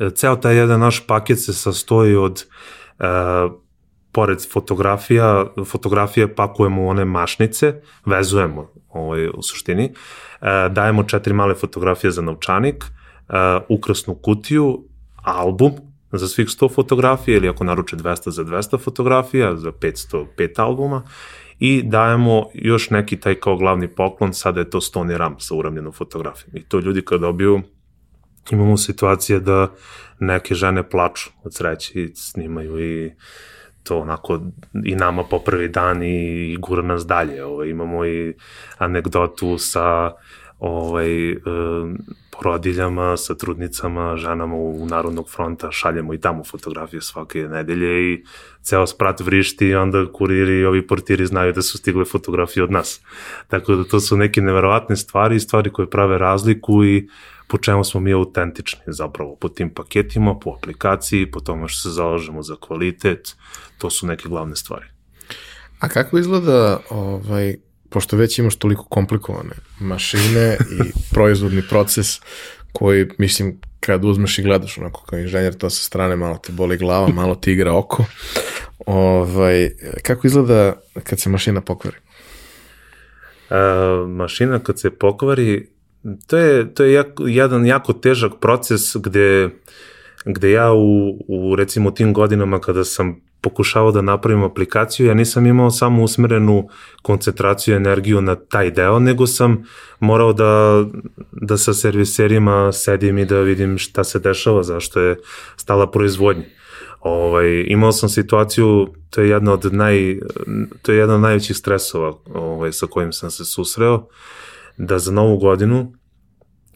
e, 0.00 0.10
ceo 0.10 0.36
taj 0.36 0.56
jedan 0.56 0.80
naš 0.80 1.06
paket 1.06 1.40
se 1.40 1.52
sastoji 1.52 2.16
od 2.16 2.44
e, 2.98 3.04
pored 4.12 4.38
fotografija, 4.52 5.46
fotografije 5.66 6.34
pakujemo 6.34 6.82
u 6.82 6.88
one 6.88 7.04
mašnice, 7.04 7.80
vezujemo 8.04 8.70
ovaj, 8.88 9.28
u 9.28 9.42
suštini, 9.42 9.84
e, 9.84 9.92
dajemo 10.70 11.04
četiri 11.04 11.34
male 11.34 11.54
fotografije 11.54 12.10
za 12.10 12.22
novčanik, 12.22 12.84
e, 12.84 13.32
ukrasnu 13.68 14.14
kutiju, 14.14 14.84
album 15.22 15.72
za 16.12 16.28
svih 16.28 16.46
100 16.48 16.74
fotografija 16.74 17.36
ili 17.36 17.48
ako 17.48 17.64
naruče 17.64 17.96
200 17.96 18.30
za 18.30 18.44
200 18.44 18.80
fotografija, 18.80 19.56
za 19.56 19.72
500 19.72 20.26
5 20.38 20.60
albuma 20.60 21.02
i 21.58 21.82
dajemo 21.82 22.46
još 22.54 22.90
neki 22.90 23.16
taj 23.16 23.34
kao 23.34 23.56
glavni 23.56 23.88
poklon, 23.88 24.34
sada 24.34 24.60
je 24.60 24.70
to 24.70 24.80
Stony 24.80 25.16
Ram 25.16 25.40
sa 25.40 25.54
uramljenom 25.54 25.92
fotografijom. 25.92 26.56
I 26.56 26.62
to 26.62 26.78
ljudi 26.78 27.02
kad 27.04 27.20
dobiju, 27.20 27.62
imamo 28.50 28.76
situacije 28.76 29.40
da 29.40 29.68
neke 30.20 30.54
žene 30.54 30.88
plaču 30.90 31.30
od 31.44 31.54
sreće 31.54 32.02
i 32.02 32.14
snimaju 32.14 32.84
i 32.84 33.12
to 33.82 33.98
onako 33.98 34.40
i 34.84 34.94
nama 34.94 35.24
po 35.24 35.38
prvi 35.38 35.68
dan 35.68 36.02
i, 36.02 36.52
i 36.52 36.56
gura 36.56 36.82
nas 36.82 37.06
dalje. 37.06 37.44
Ovo, 37.44 37.64
imamo 37.64 38.06
i 38.06 38.34
anegdotu 38.78 39.58
sa 39.58 40.12
ovaj, 40.58 41.30
e, 41.30 41.36
porodiljama, 42.30 43.16
sa 43.16 43.34
trudnicama, 43.34 44.16
ženama 44.16 44.54
u 44.54 44.86
Narodnog 44.86 45.30
fronta, 45.30 45.72
šaljemo 45.72 46.14
i 46.14 46.20
tamo 46.20 46.44
fotografije 46.44 47.00
svake 47.02 47.38
nedelje 47.38 48.12
i 48.12 48.24
ceo 48.62 48.86
sprat 48.86 49.20
vrišti 49.20 49.66
i 49.66 49.74
onda 49.74 50.12
kuriri 50.12 50.60
i 50.60 50.64
ovi 50.64 50.86
portiri 50.86 51.26
znaju 51.26 51.52
da 51.52 51.62
su 51.62 51.78
stigle 51.78 52.04
fotografije 52.04 52.64
od 52.64 52.70
nas. 52.70 53.00
Tako 53.48 53.74
da 53.74 53.84
to 53.84 54.00
su 54.00 54.16
neke 54.16 54.40
neverovatne 54.40 54.96
stvari, 54.96 55.40
stvari 55.40 55.70
koje 55.72 55.90
prave 55.90 56.18
razliku 56.18 56.84
i 56.84 57.08
po 57.48 57.58
čemu 57.58 57.84
smo 57.84 58.00
mi 58.00 58.12
autentični 58.12 58.80
zapravo, 58.86 59.36
po 59.36 59.48
tim 59.48 59.70
paketima, 59.70 60.38
po 60.38 60.56
aplikaciji, 60.58 61.30
po 61.30 61.40
tome 61.40 61.68
što 61.68 61.88
se 61.88 61.94
zalažemo 61.94 62.42
za 62.42 62.56
kvalitet, 62.60 63.36
to 63.78 63.90
su 63.90 64.06
neke 64.06 64.28
glavne 64.28 64.56
stvari. 64.56 64.86
A 65.80 65.88
kako 65.88 66.18
izgleda 66.18 66.80
ovaj, 66.90 67.56
pošto 67.96 68.16
već 68.16 68.38
imaš 68.38 68.56
toliko 68.56 68.84
komplikovane 68.84 69.54
mašine 69.80 70.56
i 70.70 70.92
proizvodni 71.14 71.62
proces 71.68 72.20
koji, 72.72 73.08
mislim, 73.18 73.60
kad 73.80 74.04
uzmeš 74.04 74.38
i 74.38 74.42
gledaš 74.42 74.78
onako 74.78 75.04
kao 75.04 75.18
inženjer, 75.18 75.54
to 75.54 75.70
sa 75.70 75.84
strane 75.84 76.16
malo 76.16 76.38
te 76.38 76.52
boli 76.52 76.76
glava, 76.76 77.08
malo 77.08 77.34
ti 77.34 77.52
igra 77.52 77.72
oko. 77.72 78.04
Ovaj, 78.86 79.70
kako 80.02 80.26
izgleda 80.26 80.72
kad 81.04 81.20
se 81.20 81.30
mašina 81.30 81.60
pokvari? 81.60 81.96
E, 83.50 83.56
mašina 84.08 84.58
kad 84.58 84.80
se 84.80 84.90
pokvari, 84.90 85.68
to 86.26 86.38
je, 86.38 86.74
to 86.74 86.84
je 86.84 86.92
jako, 86.92 87.26
jedan 87.26 87.66
jako 87.66 87.92
težak 87.92 88.32
proces 88.40 88.96
gde, 88.96 89.48
gde 90.24 90.50
ja 90.50 90.72
u, 90.72 91.18
u 91.28 91.56
recimo 91.56 91.90
tim 91.90 92.12
godinama 92.12 92.60
kada 92.60 92.84
sam 92.84 93.20
pokušavao 93.46 93.92
da 93.92 94.02
napravim 94.02 94.42
aplikaciju, 94.42 95.06
ja 95.06 95.14
nisam 95.14 95.46
imao 95.46 95.70
samo 95.70 96.02
usmerenu 96.02 96.68
koncentraciju 97.02 97.74
i 97.74 97.76
energiju 97.76 98.20
na 98.20 98.34
taj 98.34 98.70
deo, 98.70 98.98
nego 98.98 99.26
sam 99.26 99.62
morao 100.00 100.32
da, 100.32 100.84
da 101.32 101.56
sa 101.56 101.74
serviserima 101.74 102.72
sedim 102.72 103.18
i 103.18 103.24
da 103.24 103.40
vidim 103.40 103.78
šta 103.78 104.04
se 104.04 104.18
dešava, 104.18 104.62
zašto 104.62 105.00
je 105.00 105.16
stala 105.56 105.90
proizvodnja. 105.90 106.44
Ovaj, 107.00 107.64
imao 107.68 107.92
sam 107.92 108.08
situaciju, 108.08 108.88
to 109.10 109.22
je 109.22 109.28
jedna 109.28 109.52
od 109.52 109.72
naj, 109.72 110.18
to 110.82 110.92
je 110.92 110.98
jedan 110.98 111.16
od 111.16 111.22
najvećih 111.22 111.56
stresova 111.56 112.16
ovaj, 112.34 112.72
sa 112.72 112.86
kojim 112.86 113.12
sam 113.12 113.30
se 113.30 113.44
susreo, 113.44 114.08
da 114.76 114.98
za 114.98 115.12
novu 115.12 115.38
godinu 115.38 115.92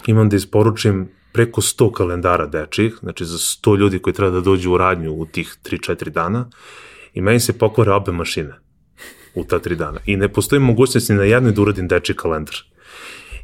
imam 0.07 0.29
da 0.29 0.37
isporučim 0.37 1.09
preko 1.33 1.61
100 1.61 1.93
kalendara 1.93 2.47
dečih, 2.47 2.95
znači 3.01 3.25
za 3.25 3.39
100 3.39 3.79
ljudi 3.79 3.99
koji 3.99 4.15
treba 4.15 4.31
da 4.31 4.41
dođu 4.41 4.73
u 4.73 4.79
radnju 4.79 5.13
u 5.13 5.27
tih 5.27 5.57
3-4 5.65 6.09
dana 6.09 6.51
i 7.15 7.21
meni 7.21 7.41
se 7.41 7.59
pokvare 7.59 7.93
obe 7.93 8.13
mašine 8.13 8.55
u 9.35 9.45
ta 9.45 9.61
3 9.61 9.75
dana. 9.75 10.01
I 10.07 10.17
ne 10.17 10.29
postoji 10.33 10.61
mogućnost 10.61 11.09
ni 11.09 11.17
na 11.17 11.25
jednoj 11.25 11.53
da 11.53 11.63
uradim 11.63 11.89
deči 11.89 12.15
kalendar. 12.15 12.57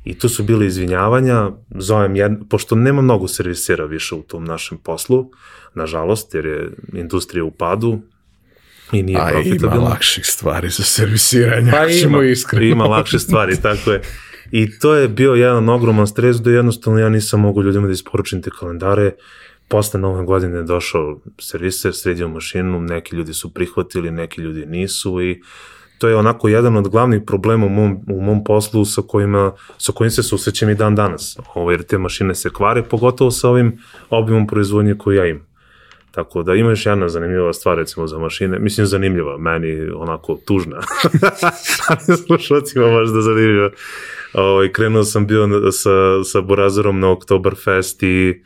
I 0.05 0.18
tu 0.18 0.28
su 0.28 0.43
bile 0.43 0.66
izvinjavanja, 0.66 1.51
zovem 1.70 2.16
jedno, 2.16 2.39
pošto 2.51 2.74
nema 2.74 3.03
mnogo 3.03 3.28
servisera 3.28 3.84
više 3.84 4.14
u 4.14 4.22
tom 4.22 4.45
našem 4.45 4.78
poslu, 4.78 5.30
nažalost, 5.74 6.34
jer 6.34 6.47
je 6.47 6.70
industrija 6.93 7.45
u 7.45 7.51
padu, 7.51 8.01
i 8.93 9.03
nije 9.03 9.20
A 9.20 9.41
ima 9.41 9.74
lakših 9.74 10.26
stvari 10.26 10.70
za 10.70 10.82
servisiranje, 10.82 11.70
pa 11.70 11.87
ima, 11.87 12.24
iskreno. 12.24 12.66
ima 12.66 12.84
lakše 12.84 13.18
stvari, 13.18 13.62
tako 13.62 13.93
je. 13.93 14.03
I 14.51 14.78
to 14.78 14.94
je 14.94 15.09
bio 15.09 15.32
jedan 15.32 15.68
ogroman 15.68 16.07
stres 16.07 16.36
da 16.36 16.51
jednostavno 16.51 16.99
ja 16.99 17.09
nisam 17.09 17.40
mogu 17.40 17.62
ljudima 17.62 17.86
da 17.86 17.92
isporučim 17.92 18.42
te 18.42 18.51
kalendare. 18.51 19.12
Posle 19.68 20.01
nove 20.01 20.24
godine 20.24 20.57
je 20.57 20.62
došao 20.62 21.20
serviser, 21.38 21.94
sredio 21.94 22.28
mašinu, 22.28 22.80
neki 22.80 23.16
ljudi 23.16 23.34
su 23.34 23.55
prihvatili, 23.55 24.11
neki 24.11 24.40
ljudi 24.40 24.66
nisu 24.66 25.22
i 25.22 25.42
to 25.99 26.09
je 26.09 26.16
onako 26.16 26.49
jedan 26.49 26.76
od 26.76 26.88
glavnih 26.88 27.22
problema 27.26 27.66
u 27.66 27.68
mom, 27.68 27.99
u 28.11 28.20
mom 28.20 28.44
poslu 28.44 28.84
sa, 28.84 29.03
kojima, 29.09 29.53
sa 29.78 29.92
kojim 29.92 30.11
se 30.11 30.22
susrećem 30.22 30.70
i 30.70 30.74
dan 30.74 30.94
danas. 30.94 31.38
Ovo, 31.55 31.70
jer 31.70 31.82
te 31.82 31.99
mašine 31.99 32.34
se 32.34 32.51
kvare, 32.53 32.82
pogotovo 32.82 33.30
sa 33.30 33.49
ovim 33.49 33.78
obimom 34.11 34.47
proizvodnje 34.47 34.94
koju 34.99 35.16
ja 35.16 35.26
imam. 35.26 35.55
Tako 36.16 36.42
da 36.42 36.54
ima 36.54 36.70
još 36.70 36.86
jedna 36.86 37.08
zanimljiva 37.08 37.52
stvar 37.52 37.78
recimo 37.78 38.06
za 38.06 38.18
mašine, 38.18 38.58
mislim 38.58 38.86
zanimljiva, 38.86 39.38
meni 39.38 39.90
onako 39.94 40.38
tužna, 40.46 40.76
ali 41.88 42.16
slušalcima 42.26 42.86
možda 42.86 43.20
zanimljiva. 43.20 43.70
Ovaj, 44.32 44.72
krenuo 44.72 45.04
sam 45.04 45.26
bio 45.26 45.48
sa, 45.72 46.24
sa 46.24 46.40
Borazorom 46.40 47.00
na 47.00 47.10
Oktoberfest 47.10 48.02
i 48.02 48.42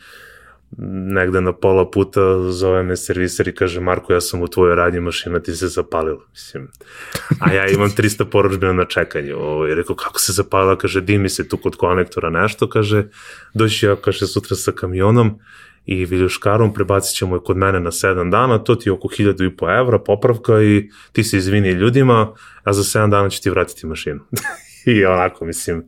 negde 1.14 1.40
na 1.40 1.52
pola 1.52 1.90
puta 1.90 2.50
zove 2.50 2.82
me 2.82 2.96
serviser 2.96 3.48
i 3.48 3.54
kaže 3.54 3.80
Marko 3.80 4.12
ja 4.12 4.20
sam 4.20 4.42
u 4.42 4.48
tvojoj 4.48 4.76
radnji 4.76 5.00
mašina 5.00 5.40
ti 5.40 5.54
se 5.54 5.68
zapalila. 5.68 6.20
Mislim 6.30 6.68
a 7.40 7.52
ja 7.52 7.68
imam 7.68 7.90
300 7.90 8.24
poručbina 8.24 8.72
na 8.72 8.84
čekanju 8.84 9.36
ovaj, 9.38 9.74
rekao 9.74 9.96
kako 9.96 10.20
se 10.20 10.32
zapalila? 10.32 10.78
Kaže 10.78 11.00
dimi 11.00 11.28
se 11.28 11.48
tu 11.48 11.56
kod 11.56 11.76
konektora 11.76 12.30
nešto. 12.30 12.68
Kaže 12.68 13.04
doći 13.54 13.86
ja 13.86 13.96
kaže 13.96 14.26
sutra 14.26 14.56
sa 14.56 14.72
kamionom 14.72 15.38
i 15.86 16.04
viljuškarom 16.04 16.74
prebacit 16.74 17.16
ćemo 17.16 17.36
je 17.36 17.40
kod 17.44 17.56
mene 17.56 17.80
na 17.80 17.90
7 17.90 18.30
dana, 18.30 18.58
to 18.58 18.74
ti 18.74 18.88
je 18.88 18.92
oko 18.92 19.08
1000 19.08 19.46
i 19.46 19.56
po 19.56 19.70
evra 19.70 19.98
popravka 19.98 20.62
i 20.62 20.90
ti 21.12 21.24
se 21.24 21.36
izvini 21.36 21.70
ljudima, 21.70 22.34
a 22.62 22.72
za 22.72 22.82
7 22.82 23.10
dana 23.10 23.28
će 23.28 23.40
ti 23.40 23.50
vratiti 23.50 23.86
mašinu. 23.86 24.20
I 24.96 25.04
onako, 25.04 25.44
mislim, 25.44 25.84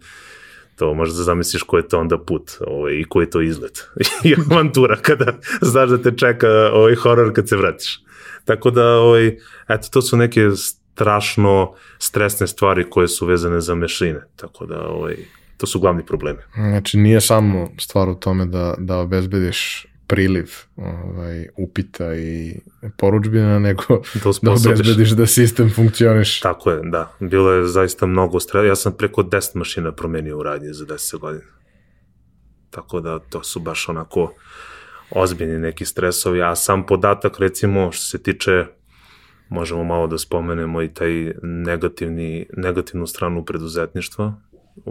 to 0.77 0.95
možda 0.95 1.17
da 1.17 1.23
zamisliš 1.23 1.63
ko 1.63 1.77
je 1.77 1.89
to 1.89 2.01
onda 2.01 2.19
put 2.19 2.51
ovaj, 2.61 2.95
i 2.95 3.05
ko 3.05 3.21
je 3.21 3.31
to 3.31 3.41
izlet. 3.41 3.89
I 4.25 4.35
avantura 4.51 4.97
kada 4.97 5.33
znaš 5.61 5.91
da 5.91 6.03
te 6.03 6.17
čeka 6.17 6.49
ovaj 6.73 6.95
horor 6.95 7.33
kad 7.35 7.49
se 7.49 7.57
vratiš. 7.57 8.01
Tako 8.45 8.71
da, 8.71 8.89
ovaj, 8.89 9.37
eto, 9.69 9.89
to 9.91 10.03
su 10.03 10.17
neke 10.17 10.51
strašno 10.95 11.75
stresne 11.99 12.47
stvari 12.47 12.91
koje 12.91 13.09
su 13.09 13.27
vezane 13.27 13.61
za 13.61 13.75
mešine. 13.75 14.27
Tako 14.37 14.67
da, 14.67 14.81
ovaj, 14.81 15.17
to 15.57 15.67
su 15.67 15.81
glavni 15.81 16.07
problemi. 16.07 16.39
Znači, 16.55 16.99
nije 16.99 17.21
samo 17.21 17.69
stvar 17.79 18.09
u 18.09 18.15
tome 18.15 18.47
da, 18.47 18.75
da 18.79 18.99
obezbediš 18.99 19.87
priliv 20.07 20.51
ovaj, 20.77 21.49
upita 21.57 22.15
i 22.15 22.61
poručbina, 22.97 23.59
nego 23.59 23.83
da, 24.15 24.31
da 24.43 24.51
obezbediš 24.53 25.11
da 25.11 25.27
sistem 25.27 25.71
funkcioniš. 25.75 26.41
Tako 26.41 26.71
je, 26.71 26.81
da. 26.85 27.17
Bilo 27.21 27.53
je 27.53 27.67
zaista 27.67 28.07
mnogo 28.07 28.41
stresa. 28.41 28.67
Ja 28.67 28.77
sam 28.77 28.93
preko 28.93 29.23
10 29.23 29.57
mašina 29.57 29.93
promenio 29.93 30.39
u 30.39 30.43
radnji 30.43 30.69
za 30.73 30.85
10 30.85 31.19
godina. 31.19 31.45
Tako 32.71 33.01
da 33.01 33.19
to 33.19 33.43
su 33.43 33.61
baš 33.61 33.89
onako 33.89 34.35
ozbiljni 35.11 35.59
neki 35.59 35.85
stresovi, 35.85 36.43
a 36.43 36.55
sam 36.57 36.87
podatak 36.87 37.39
recimo 37.39 37.93
što 37.93 38.05
se 38.05 38.23
tiče 38.23 38.65
možemo 39.49 39.85
malo 39.85 40.07
da 40.07 40.19
spomenemo 40.19 40.83
i 40.83 40.95
taj 40.95 41.33
negativni, 41.43 42.47
negativnu 42.57 43.07
stranu 43.07 43.45
preduzetništva, 43.45 44.35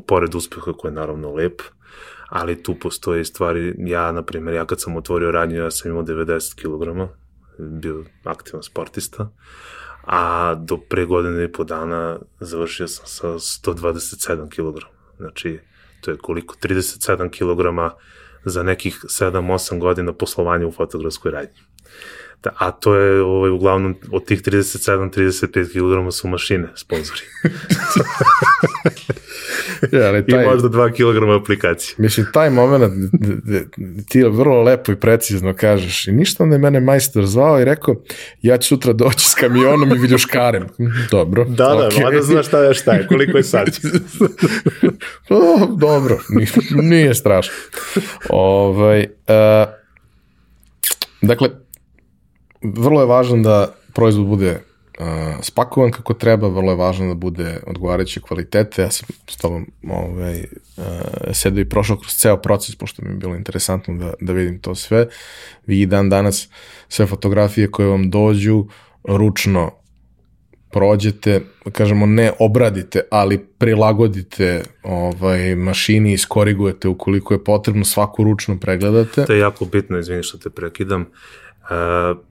pored 0.08 0.36
uspeha 0.36 0.74
koji 0.78 0.90
je 0.90 0.96
naravno 0.96 1.34
lep, 1.34 1.62
ali 2.30 2.64
tu 2.64 2.76
postoje 2.80 3.26
stvari, 3.26 3.76
ja, 3.78 4.12
na 4.12 4.24
primjer, 4.24 4.56
ja 4.56 4.66
kad 4.66 4.82
sam 4.82 4.96
otvorio 4.96 5.32
radnju, 5.32 5.56
ja 5.56 5.72
sam 5.72 5.92
imao 5.92 6.04
90 6.04 6.56
kg, 6.56 7.12
bio 7.58 8.04
aktivan 8.24 8.64
sportista, 8.64 9.32
a 10.04 10.56
do 10.56 10.78
pre 10.78 11.06
godine 11.06 11.44
i 11.44 11.52
po 11.52 11.64
dana 11.64 12.20
završio 12.40 12.88
sam 12.88 13.06
sa 13.06 13.28
127 13.28 14.50
kg. 14.50 14.86
Znači, 15.18 15.60
to 16.02 16.12
je 16.12 16.18
koliko? 16.18 16.56
37 16.64 17.30
kg 17.30 17.96
za 18.46 18.64
nekih 18.64 19.00
7-8 19.04 19.80
godina 19.80 20.14
poslovanja 20.14 20.68
u 20.68 20.72
fotografskoj 20.72 21.32
radnji. 21.32 21.60
Da, 22.44 22.52
a 22.58 22.72
to 22.72 22.96
je 22.96 23.22
ovaj, 23.22 23.50
uglavnom 23.50 23.96
od 24.12 24.26
tih 24.26 24.42
37-35 24.42 26.06
kg 26.06 26.12
su 26.12 26.28
mašine, 26.28 26.68
sponzori. 26.76 27.22
ja, 29.92 30.08
ali 30.08 30.28
taj, 30.28 30.44
I 30.44 30.48
možda 30.48 30.70
2 30.70 30.92
kg 30.92 31.42
aplikacije. 31.42 31.96
Mislim, 31.98 32.28
taj 32.34 32.50
moment 32.50 32.94
ti 34.10 34.24
vrlo 34.24 34.62
lepo 34.62 34.92
i 34.92 34.96
precizno 34.96 35.54
kažeš 35.54 36.08
i 36.08 36.12
ništa 36.12 36.44
onda 36.44 36.56
je 36.56 36.60
mene 36.60 36.80
majstor 36.80 37.26
zvao 37.26 37.62
i 37.62 37.66
rekao 37.66 37.96
ja 38.42 38.58
ću 38.58 38.68
sutra 38.68 38.94
doći 38.94 39.30
s 39.30 39.34
kamionom 39.34 39.92
i 39.92 40.00
viljuškarem. 40.00 40.68
Dobro. 41.12 41.46
Da, 41.46 41.56
da, 41.56 41.90
okay. 41.90 42.04
mada 42.04 42.22
znaš 42.22 42.48
šta 42.48 42.64
je 42.64 42.74
šta 42.74 42.94
je, 42.94 43.08
koliko 43.08 43.38
je 43.38 43.44
sad. 43.44 43.68
o, 45.30 45.68
dobro, 45.78 46.20
nije, 46.30 46.50
nije 46.72 47.16
strašno. 47.16 47.54
Ovaj, 48.30 49.02
uh, 49.04 49.70
dakle, 51.22 51.50
vrlo 52.64 53.02
je 53.02 53.08
važno 53.08 53.38
da 53.38 53.74
proizvod 53.94 54.28
bude 54.28 54.52
uh, 55.00 55.06
spakovan 55.42 55.92
kako 55.92 56.14
treba, 56.14 56.48
vrlo 56.48 56.72
je 56.72 56.76
važno 56.76 57.08
da 57.08 57.14
bude 57.14 57.60
odgovarajuće 57.68 58.22
kvalitete. 58.22 58.82
Ja 58.82 58.92
sam 58.92 59.08
s 59.30 59.38
tobom 59.38 59.68
ovaj, 59.90 60.40
uh, 60.40 60.84
sedio 61.34 61.62
i 61.62 61.70
prošao 61.70 61.98
kroz 61.98 62.14
ceo 62.14 62.38
proces, 62.38 62.76
pošto 62.76 63.02
mi 63.06 63.10
je 63.10 63.16
bilo 63.16 63.36
interesantno 63.36 63.98
da, 63.98 64.14
da 64.22 64.34
vidim 64.34 64.60
to 64.60 64.76
sve. 64.76 65.08
Vi 65.66 65.86
dan 65.86 66.10
danas 66.10 66.50
sve 66.90 67.06
fotografije 67.06 67.72
koje 67.72 67.88
vam 67.88 68.10
dođu 68.10 68.66
ručno 69.04 69.72
prođete, 70.72 71.42
kažemo 71.72 72.06
ne 72.06 72.32
obradite, 72.40 73.02
ali 73.12 73.38
prilagodite 73.58 74.64
ovaj, 74.84 75.56
mašini, 75.56 76.14
iskorigujete 76.14 76.88
ukoliko 76.88 77.34
je 77.34 77.44
potrebno, 77.44 77.86
svaku 77.86 78.24
ručno 78.24 78.60
pregledate. 78.60 79.26
To 79.26 79.34
je 79.34 79.40
jako 79.40 79.66
bitno, 79.66 80.00
izvini 80.00 80.24
što 80.24 80.38
te 80.38 80.50
prekidam. 80.50 81.02
E, 81.02 81.06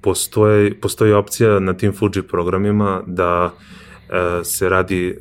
postoji, 0.00 0.74
postoji 0.74 1.12
opcija 1.12 1.58
na 1.58 1.72
tim 1.72 1.92
Fuji 1.92 2.22
programima 2.28 3.02
da 3.06 3.50
e, 4.08 4.44
se 4.44 4.68
radi, 4.68 5.08
e, 5.08 5.14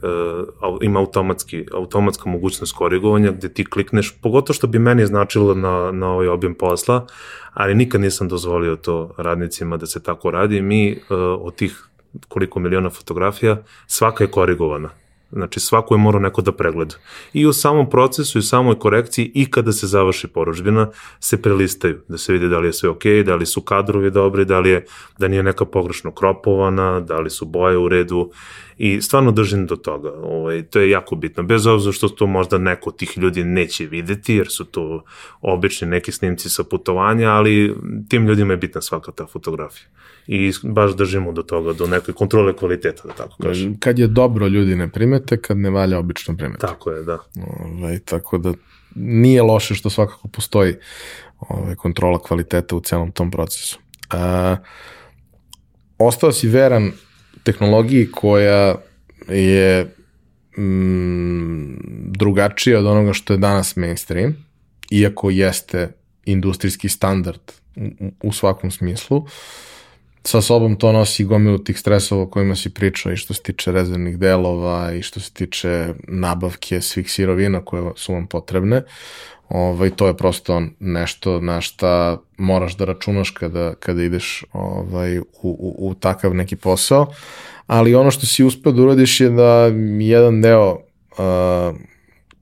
ima 0.82 1.00
automatski, 1.00 1.66
automatska 1.74 2.30
mogućnost 2.30 2.76
korigovanja 2.76 3.32
gde 3.32 3.50
ti 3.50 3.66
klikneš, 3.66 4.22
pogotovo 4.22 4.54
što 4.54 4.68
bi 4.68 4.80
meni 4.80 5.06
značilo 5.06 5.54
na, 5.54 5.92
na 5.92 6.08
ovaj 6.08 6.28
objem 6.28 6.56
posla, 6.56 7.06
ali 7.54 7.76
nikad 7.76 8.02
nisam 8.02 8.28
dozvolio 8.28 8.76
to 8.76 9.14
radnicima 9.18 9.78
da 9.78 9.86
se 9.86 10.04
tako 10.04 10.32
radi. 10.32 10.62
Mi 10.62 11.00
od 11.40 11.56
tih 11.56 11.90
koliko 12.28 12.60
miliona 12.60 12.90
fotografija, 12.90 13.58
svaka 13.88 14.24
je 14.24 14.32
korigovana. 14.32 14.90
Znači 15.32 15.60
svako 15.60 15.94
je 15.94 15.98
morao 15.98 16.22
neko 16.22 16.42
da 16.42 16.52
pregleda. 16.52 16.96
I 17.34 17.46
u 17.46 17.54
samom 17.54 17.90
procesu 17.90 18.40
i 18.40 18.42
samoj 18.42 18.80
korekciji 18.80 19.32
i 19.34 19.52
kada 19.52 19.72
se 19.72 19.88
završi 19.88 20.28
poručbina 20.28 20.90
se 21.20 21.42
prelistaju, 21.42 22.02
da 22.08 22.18
se 22.18 22.34
vidi 22.34 22.50
da 22.50 22.60
li 22.60 22.68
je 22.68 22.74
sve 22.74 22.90
ok, 22.90 23.04
da 23.26 23.36
li 23.36 23.46
su 23.46 23.62
kadrovi 23.62 24.12
dobri, 24.12 24.46
da 24.46 24.60
li 24.60 24.70
je, 24.70 24.86
da 25.18 25.28
nije 25.28 25.44
neka 25.44 25.66
pogrešno 25.66 26.12
kropovana, 26.12 27.00
da 27.00 27.20
li 27.20 27.30
su 27.30 27.46
boje 27.46 27.78
u 27.78 27.88
redu 27.88 28.32
i 28.82 29.02
stvarno 29.02 29.32
držim 29.32 29.66
do 29.66 29.76
toga. 29.76 30.12
Ovaj, 30.24 30.64
to 30.64 30.80
je 30.80 30.90
jako 30.90 31.16
bitno, 31.16 31.44
bez 31.44 31.66
obzira 31.68 31.94
što 31.94 32.10
to 32.10 32.28
možda 32.28 32.58
neko 32.58 32.90
od 32.90 32.98
tih 32.98 33.18
ljudi 33.18 33.44
neće 33.44 33.86
videti, 33.86 34.36
jer 34.36 34.48
su 34.50 34.66
to 34.66 35.04
obični 35.42 35.88
neki 35.88 36.12
snimci 36.12 36.50
sa 36.50 36.64
putovanja, 36.64 37.30
ali 37.30 37.76
tim 38.10 38.28
ljudima 38.28 38.54
je 38.54 38.58
bitna 38.58 38.82
svaka 38.82 39.12
ta 39.12 39.26
fotografija 39.26 39.88
i 40.28 40.52
baš 40.64 40.96
držimo 40.96 41.32
do 41.32 41.44
toga, 41.44 41.74
do 41.74 41.88
nekoj 41.88 42.14
kontrole 42.14 42.54
kvaliteta, 42.54 43.04
da 43.08 43.14
tako 43.14 43.44
kažem. 43.44 43.78
Kad 43.80 44.00
je 44.00 44.08
dobro 44.08 44.48
ljudi 44.48 44.76
ne 44.76 44.92
primete, 44.92 45.42
kad 45.42 45.58
ne 45.58 45.70
valja 45.70 46.00
obično 46.00 46.38
primete. 46.38 46.68
Tako 46.68 46.92
je, 46.92 47.04
da. 47.04 47.18
Ovaj, 47.64 48.00
tako 48.00 48.38
da 48.38 48.54
nije 48.96 49.42
loše 49.42 49.76
što 49.76 49.90
svakako 49.90 50.28
postoji 50.28 50.76
ovaj, 51.40 51.76
kontrola 51.76 52.20
kvaliteta 52.20 52.76
u 52.76 52.82
celom 52.82 53.12
tom 53.12 53.32
procesu. 53.32 53.80
A, 54.10 54.56
ostao 55.98 56.32
si 56.32 56.48
veran 56.48 56.92
tehnologiji 57.52 58.12
koja 58.12 58.76
je 59.30 59.86
mm, 60.58 61.76
drugačija 62.12 62.80
od 62.80 62.86
onoga 62.86 63.14
što 63.14 63.34
je 63.34 63.38
danas 63.38 63.76
mainstream, 63.76 64.36
iako 64.92 65.30
jeste 65.30 65.90
industrijski 66.26 66.90
standard 66.90 67.42
u, 67.76 68.12
u 68.24 68.32
svakom 68.32 68.72
smislu. 68.72 69.18
Uh, 69.18 69.30
sa 70.24 70.42
sobom 70.42 70.76
to 70.76 70.92
nosi 70.92 71.24
gomilu 71.24 71.58
tih 71.58 71.80
stresova 71.80 72.22
o 72.24 72.28
kojima 72.28 72.56
si 72.56 72.74
pričao 72.74 73.12
i 73.12 73.18
što 73.18 73.34
se 73.34 73.42
tiče 73.42 73.72
rezervnih 73.72 74.18
delova 74.18 74.94
i 74.94 75.02
što 75.02 75.20
se 75.20 75.34
tiče 75.34 75.94
nabavke 76.08 76.82
svih 76.82 77.12
sirovina 77.12 77.66
koje 77.66 77.92
su 77.96 78.14
vam 78.14 78.28
potrebne. 78.28 78.84
Ovaj, 79.50 79.90
to 79.90 80.08
je 80.08 80.18
prosto 80.18 80.62
nešto 80.80 81.42
na 81.42 81.62
šta 81.62 82.18
moraš 82.38 82.78
da 82.78 82.86
računaš 82.86 83.30
kada, 83.30 83.74
kada 83.76 84.04
ideš 84.04 84.44
ovaj, 84.54 85.20
u, 85.20 85.24
u, 85.42 85.76
u 85.90 85.94
takav 85.94 86.34
neki 86.34 86.56
posao. 86.56 87.08
Ali 87.68 87.96
ono 87.96 88.12
što 88.12 88.26
si 88.26 88.44
uspeo 88.44 88.72
da 88.72 88.82
uradiš 88.82 89.20
je 89.20 89.30
da 89.30 89.72
jedan 90.00 90.42
deo, 90.42 90.72
uh, 90.72 91.76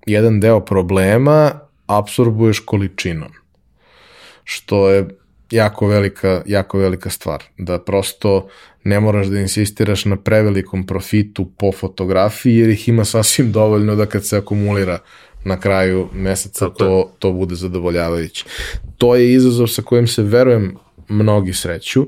jedan 0.05 0.39
deo 0.39 0.59
problema 0.59 1.59
apsorbuješ 1.87 2.59
količinom. 2.59 3.31
Što 4.43 4.89
je 4.89 5.07
jako 5.51 5.87
velika, 5.87 6.41
jako 6.45 6.77
velika 6.77 7.09
stvar. 7.09 7.43
Da 7.57 7.79
prosto 7.79 8.47
ne 8.83 8.99
moraš 8.99 9.27
da 9.27 9.39
insistiraš 9.39 10.05
na 10.05 10.15
prevelikom 10.15 10.85
profitu 10.85 11.51
po 11.57 11.71
fotografiji, 11.71 12.57
jer 12.57 12.69
ih 12.69 12.89
ima 12.89 13.05
sasvim 13.05 13.51
dovoljno 13.51 13.95
da 13.95 14.05
kad 14.05 14.25
se 14.25 14.37
akumulira 14.37 14.99
na 15.43 15.59
kraju 15.59 16.09
meseca 16.13 16.69
to, 16.69 17.11
to 17.19 17.31
bude 17.31 17.55
zadovoljavajuće. 17.55 18.45
To 18.97 19.15
je 19.15 19.33
izazov 19.33 19.67
sa 19.67 19.81
kojim 19.81 20.07
se, 20.07 20.23
verujem, 20.23 20.75
mnogi 21.07 21.53
sreću. 21.53 22.05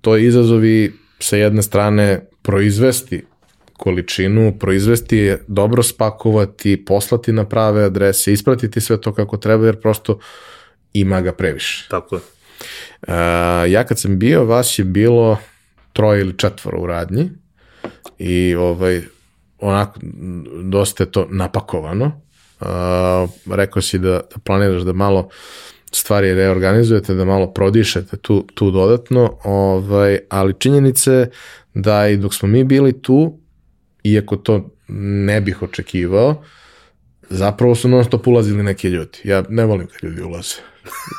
To 0.00 0.16
je 0.16 0.26
izazov 0.26 0.64
i 0.64 0.92
sa 1.18 1.36
jedne 1.36 1.62
strane 1.62 2.26
proizvesti 2.42 3.24
količinu, 3.72 4.58
proizvesti 4.58 5.16
je, 5.16 5.44
dobro 5.46 5.82
spakovati, 5.82 6.84
poslati 6.84 7.32
na 7.32 7.44
prave 7.48 7.84
adrese, 7.84 8.32
ispratiti 8.32 8.80
sve 8.80 9.00
to 9.00 9.14
kako 9.14 9.36
treba, 9.36 9.66
jer 9.66 9.80
prosto 9.80 10.18
ima 10.92 11.20
ga 11.20 11.32
previše. 11.32 11.86
Tako 11.90 12.14
je. 12.14 12.20
Uh, 13.02 13.14
ja 13.68 13.84
kad 13.84 13.98
sam 13.98 14.18
bio, 14.18 14.44
vas 14.44 14.78
je 14.78 14.84
bilo 14.84 15.38
troje 15.92 16.20
ili 16.20 16.38
četvoro 16.38 16.80
u 16.80 16.86
radnji 16.86 17.30
i 18.18 18.54
ovaj, 18.54 19.02
onako 19.58 20.00
dosta 20.62 21.02
je 21.02 21.10
to 21.10 21.26
napakovano. 21.30 22.20
Uh, 22.60 23.30
rekao 23.56 23.82
si 23.82 23.98
da, 23.98 24.10
da 24.10 24.38
planiraš 24.44 24.82
da 24.82 24.92
malo 24.92 25.28
stvari 25.92 26.34
reorganizujete, 26.34 27.14
da 27.14 27.24
malo 27.24 27.46
prodišete 27.46 28.16
tu, 28.16 28.46
tu 28.54 28.70
dodatno, 28.70 29.38
ovaj, 29.44 30.18
ali 30.28 30.54
činjenice 30.58 31.30
da 31.74 32.08
i 32.08 32.16
dok 32.16 32.34
smo 32.34 32.48
mi 32.48 32.64
bili 32.64 33.02
tu, 33.02 33.38
iako 34.04 34.36
to 34.36 34.70
ne 34.88 35.40
bih 35.40 35.62
očekivao, 35.62 36.42
zapravo 37.30 37.74
su 37.74 37.88
non 37.88 38.04
stop 38.04 38.26
ulazili 38.26 38.62
neki 38.62 38.88
ljudi. 38.88 39.18
Ja 39.24 39.44
ne 39.48 39.64
volim 39.64 39.86
kad 39.86 40.10
ljudi 40.10 40.22
ulaze 40.22 40.56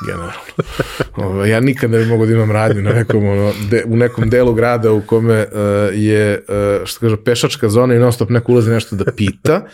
generalno. 0.06 1.44
ja 1.52 1.60
nikad 1.60 1.90
ne 1.90 1.98
bih 1.98 2.08
mogao 2.08 2.26
da 2.26 2.32
imam 2.32 2.50
radnju 2.50 2.82
na 2.82 2.92
nekom, 2.92 3.28
ono, 3.28 3.52
de, 3.70 3.84
u 3.86 3.96
nekom 3.96 4.30
delu 4.30 4.54
grada 4.54 4.92
u 4.92 5.00
kome 5.00 5.46
uh, 5.52 5.58
je, 5.92 6.44
uh, 6.48 6.86
što 6.86 7.00
kaže, 7.00 7.16
pešačka 7.16 7.68
zona 7.68 7.94
i 7.94 7.98
non 7.98 8.12
stop 8.12 8.30
neko 8.30 8.52
ulazi 8.52 8.70
nešto 8.70 8.96
da 8.96 9.12
pita, 9.12 9.66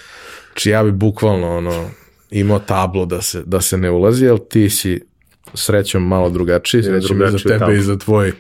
či 0.55 0.71
ja 0.71 0.85
bi 0.85 0.93
bukvalno 0.93 1.57
ono, 1.57 1.91
imao 2.31 2.59
tablo 2.59 3.07
da 3.07 3.23
se, 3.23 3.43
da 3.47 3.61
se 3.61 3.77
ne 3.77 3.91
ulazi, 3.91 4.29
ali 4.29 4.41
ti 4.49 4.71
si 4.71 5.01
srećom 5.55 6.09
malo 6.09 6.31
drugačiji, 6.31 6.83
srećom 6.83 7.23
i 7.23 7.31
za 7.31 7.39
tebe 7.39 7.59
tamo. 7.59 7.73
i 7.73 7.83
za 7.83 7.99
tvoj 7.99 8.33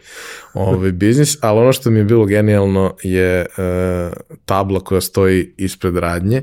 ovaj 0.55 0.93
biznis, 0.93 1.39
ali 1.41 1.61
ono 1.61 1.73
što 1.73 1.91
mi 1.91 1.99
je 1.99 2.05
bilo 2.05 2.25
genijalno 2.25 2.97
je 3.03 3.47
uh, 3.47 4.13
tabla 4.45 4.81
koja 4.81 5.01
stoji 5.01 5.55
ispred 5.57 5.97
radnje 5.97 6.43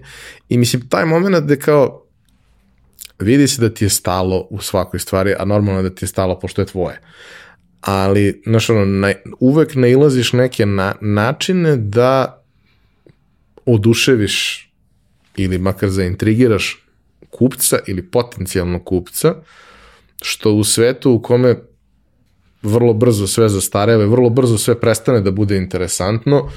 i 0.49 0.57
mislim 0.57 0.89
taj 0.89 1.05
moment 1.05 1.45
da 1.45 1.55
kao 1.55 2.01
vidi 3.22 3.48
se 3.48 3.61
da 3.61 3.73
ti 3.73 3.85
je 3.85 3.89
stalo 3.89 4.48
u 4.49 4.61
svakoj 4.61 4.99
stvari, 4.99 5.34
a 5.39 5.45
normalno 5.45 5.81
da 5.81 5.89
ti 5.89 6.03
je 6.06 6.10
stalo 6.10 6.39
pošto 6.39 6.61
je 6.61 6.65
tvoje. 6.65 7.02
Ali, 7.81 8.41
znaš, 8.45 8.69
ono, 8.69 8.85
na, 8.85 9.14
uvek 9.39 9.76
nailaziš 9.76 10.34
neke 10.34 10.65
na, 10.65 10.95
načine 11.02 11.77
da 11.77 12.43
oduševiš 13.65 14.68
ili 15.38 15.57
makar 15.57 15.89
zaintrigiraš 15.89 16.85
kupca 17.30 17.80
ili 17.88 18.02
potencijalnog 18.11 18.85
kupca, 18.85 19.35
što 20.22 20.52
u 20.52 20.64
svetu 20.64 21.11
u 21.11 21.22
kome 21.22 21.56
vrlo 22.61 22.93
brzo 22.93 23.27
sve 23.27 23.49
zastareva 23.49 24.03
i 24.03 24.07
vrlo 24.07 24.30
brzo 24.30 24.57
sve 24.57 24.80
prestane 24.80 25.22
da 25.22 25.31
bude 25.31 25.57
interesantno, 25.57 26.49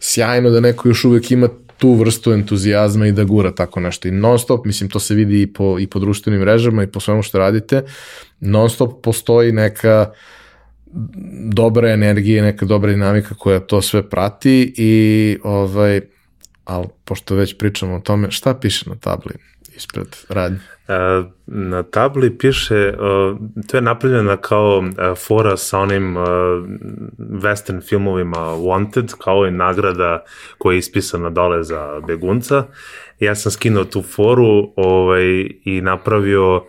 sjajno 0.00 0.50
da 0.50 0.60
neko 0.60 0.88
još 0.88 1.04
uvek 1.04 1.30
ima 1.30 1.48
tu 1.78 1.94
vrstu 1.94 2.32
entuzijazma 2.32 3.06
i 3.06 3.12
da 3.12 3.24
gura 3.24 3.54
tako 3.54 3.80
nešto. 3.80 4.08
I 4.08 4.10
non 4.10 4.38
stop, 4.38 4.66
mislim, 4.66 4.90
to 4.90 5.00
se 5.00 5.14
vidi 5.14 5.42
i 5.42 5.46
po, 5.46 5.78
i 5.78 5.86
po 5.86 5.98
društvenim 5.98 6.40
mrežama 6.40 6.82
i 6.82 6.86
po 6.86 7.00
svemu 7.00 7.22
što 7.22 7.38
radite, 7.38 7.82
non 8.40 8.70
stop 8.70 9.02
postoji 9.02 9.52
neka 9.52 10.10
dobra 11.52 11.90
energija, 11.90 12.42
neka 12.42 12.66
dobra 12.66 12.92
dinamika 12.92 13.34
koja 13.34 13.60
to 13.60 13.82
sve 13.82 14.10
prati 14.10 14.74
i 14.76 15.38
ovaj, 15.42 16.00
ali 16.64 16.86
pošto 17.04 17.34
već 17.34 17.58
pričamo 17.58 17.94
o 17.96 18.00
tome, 18.00 18.30
šta 18.30 18.54
piše 18.54 18.90
na 18.90 18.96
tabli 18.96 19.34
ispred 19.76 20.06
radnje? 20.28 20.75
Na 21.46 21.82
tabli 21.82 22.38
piše, 22.38 22.92
to 23.66 23.76
je 23.76 23.80
napravljena 23.80 24.36
kao 24.36 24.84
fora 25.26 25.56
sa 25.56 25.78
onim 25.78 26.16
western 27.18 27.88
filmovima 27.88 28.38
Wanted, 28.38 29.14
kao 29.18 29.44
je 29.44 29.50
nagrada 29.50 30.24
koja 30.58 30.74
je 30.74 30.78
ispisana 30.78 31.30
dole 31.30 31.62
za 31.62 32.00
begunca. 32.06 32.64
Ja 33.20 33.34
sam 33.34 33.52
skinuo 33.52 33.84
tu 33.84 34.02
foru 34.02 34.72
ovaj, 34.76 35.48
i 35.64 35.80
napravio 35.82 36.64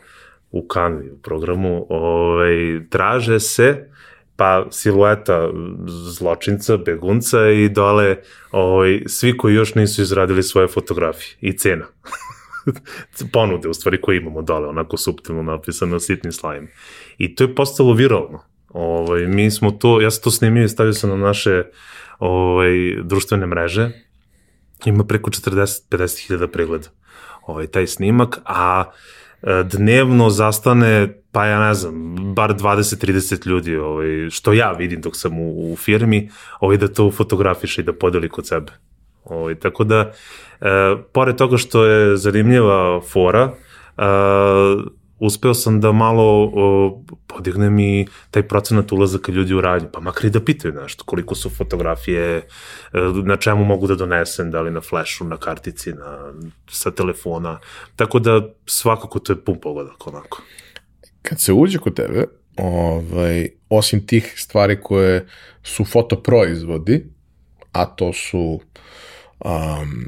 u 0.52 0.68
Canvi 0.73 1.11
u 1.11 1.18
programu, 1.18 1.85
ovaj, 1.89 2.81
traže 2.89 3.39
se 3.39 3.89
pa 4.35 4.65
silueta 4.72 5.49
zločinca, 5.88 6.77
begunca 6.77 7.49
i 7.49 7.69
dole 7.69 8.15
ovaj, 8.52 9.02
svi 9.07 9.38
koji 9.38 9.56
još 9.56 9.76
nisu 9.76 10.02
izradili 10.02 10.44
svoje 10.44 10.68
fotografije 10.68 11.38
i 11.41 11.57
cena. 11.57 11.85
ponude 13.34 13.69
u 13.69 13.73
stvari 13.73 14.02
koje 14.02 14.18
imamo 14.18 14.41
dole, 14.41 14.68
onako 14.68 14.98
subtilno 14.98 15.44
napisano 15.44 15.99
sitnim 15.99 16.31
slajem. 16.31 16.68
I 17.18 17.35
to 17.35 17.44
je 17.44 17.56
postalo 17.56 17.94
viralno. 17.94 18.44
Ovaj, 18.69 19.27
mi 19.27 19.52
smo 19.52 19.72
to, 19.72 20.02
ja 20.02 20.11
sam 20.11 20.23
to 20.23 20.31
snimio 20.31 20.64
i 20.64 20.69
stavio 20.69 20.94
sam 20.94 21.10
na 21.10 21.15
naše 21.15 21.64
ovaj, 22.19 22.69
društvene 23.03 23.45
mreže. 23.45 23.91
Ima 24.85 25.03
preko 25.03 25.30
40-50 25.30 26.27
hiljada 26.27 26.48
pregleda 26.48 26.88
ovaj, 27.48 27.68
taj 27.68 27.88
snimak, 27.88 28.39
a 28.45 28.84
e, 29.41 29.64
dnevno 29.64 30.30
zastane, 30.30 31.22
pa 31.31 31.45
ja 31.45 31.68
ne 31.68 31.73
znam, 31.73 32.15
bar 32.35 32.56
20-30 32.56 33.48
ljudi, 33.48 33.76
ovaj, 33.77 34.30
što 34.30 34.53
ja 34.53 34.72
vidim 34.72 35.02
dok 35.02 35.15
sam 35.15 35.39
u, 35.39 35.72
u 35.72 35.76
firmi, 35.76 36.30
ovaj, 36.60 36.77
da 36.77 36.88
to 36.88 37.11
fotografiše 37.11 37.81
i 37.81 37.85
da 37.85 37.94
podeli 37.94 38.30
kod 38.30 38.48
sebe. 38.48 38.72
Ovaj, 39.30 39.56
tako 39.56 39.84
da, 39.84 40.12
e, 40.62 40.95
pored 41.14 41.36
toga 41.36 41.58
što 41.58 41.86
je 41.86 42.18
zanimljiva 42.18 43.02
fora, 43.02 43.54
e, 43.98 44.04
uspeo 45.20 45.54
sam 45.54 45.82
da 45.82 45.91
malo 45.91 46.52
o, 46.54 47.04
podignem 47.28 47.80
i 47.80 48.08
taj 48.32 48.48
procenat 48.48 48.91
ulazaka 48.91 49.32
ljudi 49.32 49.54
u 49.54 49.62
radnju, 49.62 49.90
pa 49.94 49.99
makar 49.99 50.26
i 50.26 50.30
da 50.30 50.44
pitaju 50.44 50.74
nešto, 50.74 51.04
koliko 51.04 51.36
su 51.36 51.49
fotografije, 51.49 52.38
e, 52.38 52.44
na 53.24 53.36
čemu 53.38 53.66
mogu 53.66 53.88
da 53.88 53.95
donesem, 53.95 54.52
da 54.52 54.62
li 54.62 54.72
na 54.72 54.82
flashu, 54.82 55.26
na 55.26 55.38
kartici, 55.38 55.94
na, 55.94 56.34
sa 56.70 56.91
telefona, 56.91 57.60
tako 57.95 58.20
da 58.20 58.41
svakako 58.66 59.20
to 59.20 59.34
je 59.34 59.44
pun 59.44 59.60
pogodak 59.62 60.08
onako. 60.08 60.41
Kad 61.22 61.41
se 61.41 61.54
uđe 61.54 61.78
kod 61.78 61.95
tebe, 61.95 62.26
ovaj, 62.58 63.49
osim 63.70 64.08
tih 64.08 64.34
stvari 64.38 64.82
koje 64.82 65.28
su 65.64 65.86
fotoproizvodi, 65.86 67.06
a 67.72 67.86
to 67.86 68.14
su 68.14 68.60
um, 69.45 70.07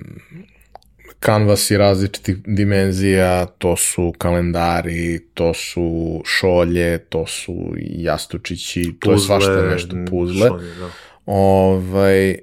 kanvasi 1.19 1.77
različitih 1.77 2.37
dimenzija, 2.45 3.45
to 3.45 3.75
su 3.75 4.13
kalendari, 4.17 5.19
to 5.33 5.53
su 5.53 6.21
šolje, 6.25 6.97
to 6.97 7.25
su 7.27 7.73
jastučići, 7.77 8.81
puzle, 8.81 8.97
to 8.99 9.11
je 9.11 9.19
svašta 9.19 9.61
nešto, 9.61 9.95
puzle. 10.09 10.47
Šolje, 10.47 10.75
da. 10.79 10.89
Ovaj, 11.25 12.29
uh, 12.31 12.37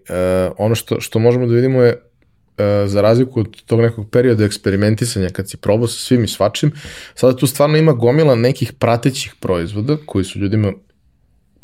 ono 0.58 0.74
što, 0.74 1.00
što 1.00 1.18
možemo 1.18 1.46
da 1.46 1.54
vidimo 1.54 1.82
je 1.82 1.92
uh, 1.92 2.64
za 2.86 3.00
razliku 3.00 3.40
od 3.40 3.62
tog 3.62 3.80
nekog 3.80 4.10
perioda 4.10 4.44
eksperimentisanja 4.44 5.28
kad 5.28 5.50
si 5.50 5.56
probao 5.56 5.88
sa 5.88 5.98
svim 5.98 6.24
i 6.24 6.28
svačim, 6.28 6.72
sada 7.14 7.36
tu 7.36 7.46
stvarno 7.46 7.76
ima 7.76 7.92
gomila 7.92 8.34
nekih 8.34 8.72
pratećih 8.72 9.34
proizvoda 9.40 9.96
koji 10.06 10.24
su 10.24 10.38
ljudima 10.38 10.72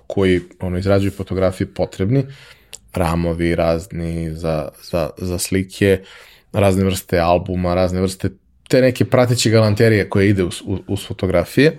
koji 0.07 0.40
ono, 0.61 0.78
izrađuju 0.78 1.11
fotografije 1.11 1.66
potrebni, 1.66 2.24
ramovi 2.94 3.55
razni 3.55 4.35
za, 4.35 4.69
za, 4.82 5.10
za 5.19 5.39
slike, 5.39 6.01
razne 6.52 6.85
vrste 6.85 7.19
albuma, 7.19 7.74
razne 7.74 8.01
vrste 8.01 8.28
te 8.69 8.81
neke 8.81 9.05
prateće 9.05 9.51
galanterije 9.51 10.09
koje 10.09 10.28
ide 10.28 10.44
uz, 10.44 10.62
uz 10.89 11.06
fotografije. 11.06 11.78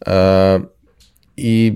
Uh, 0.00 0.12
I 1.36 1.72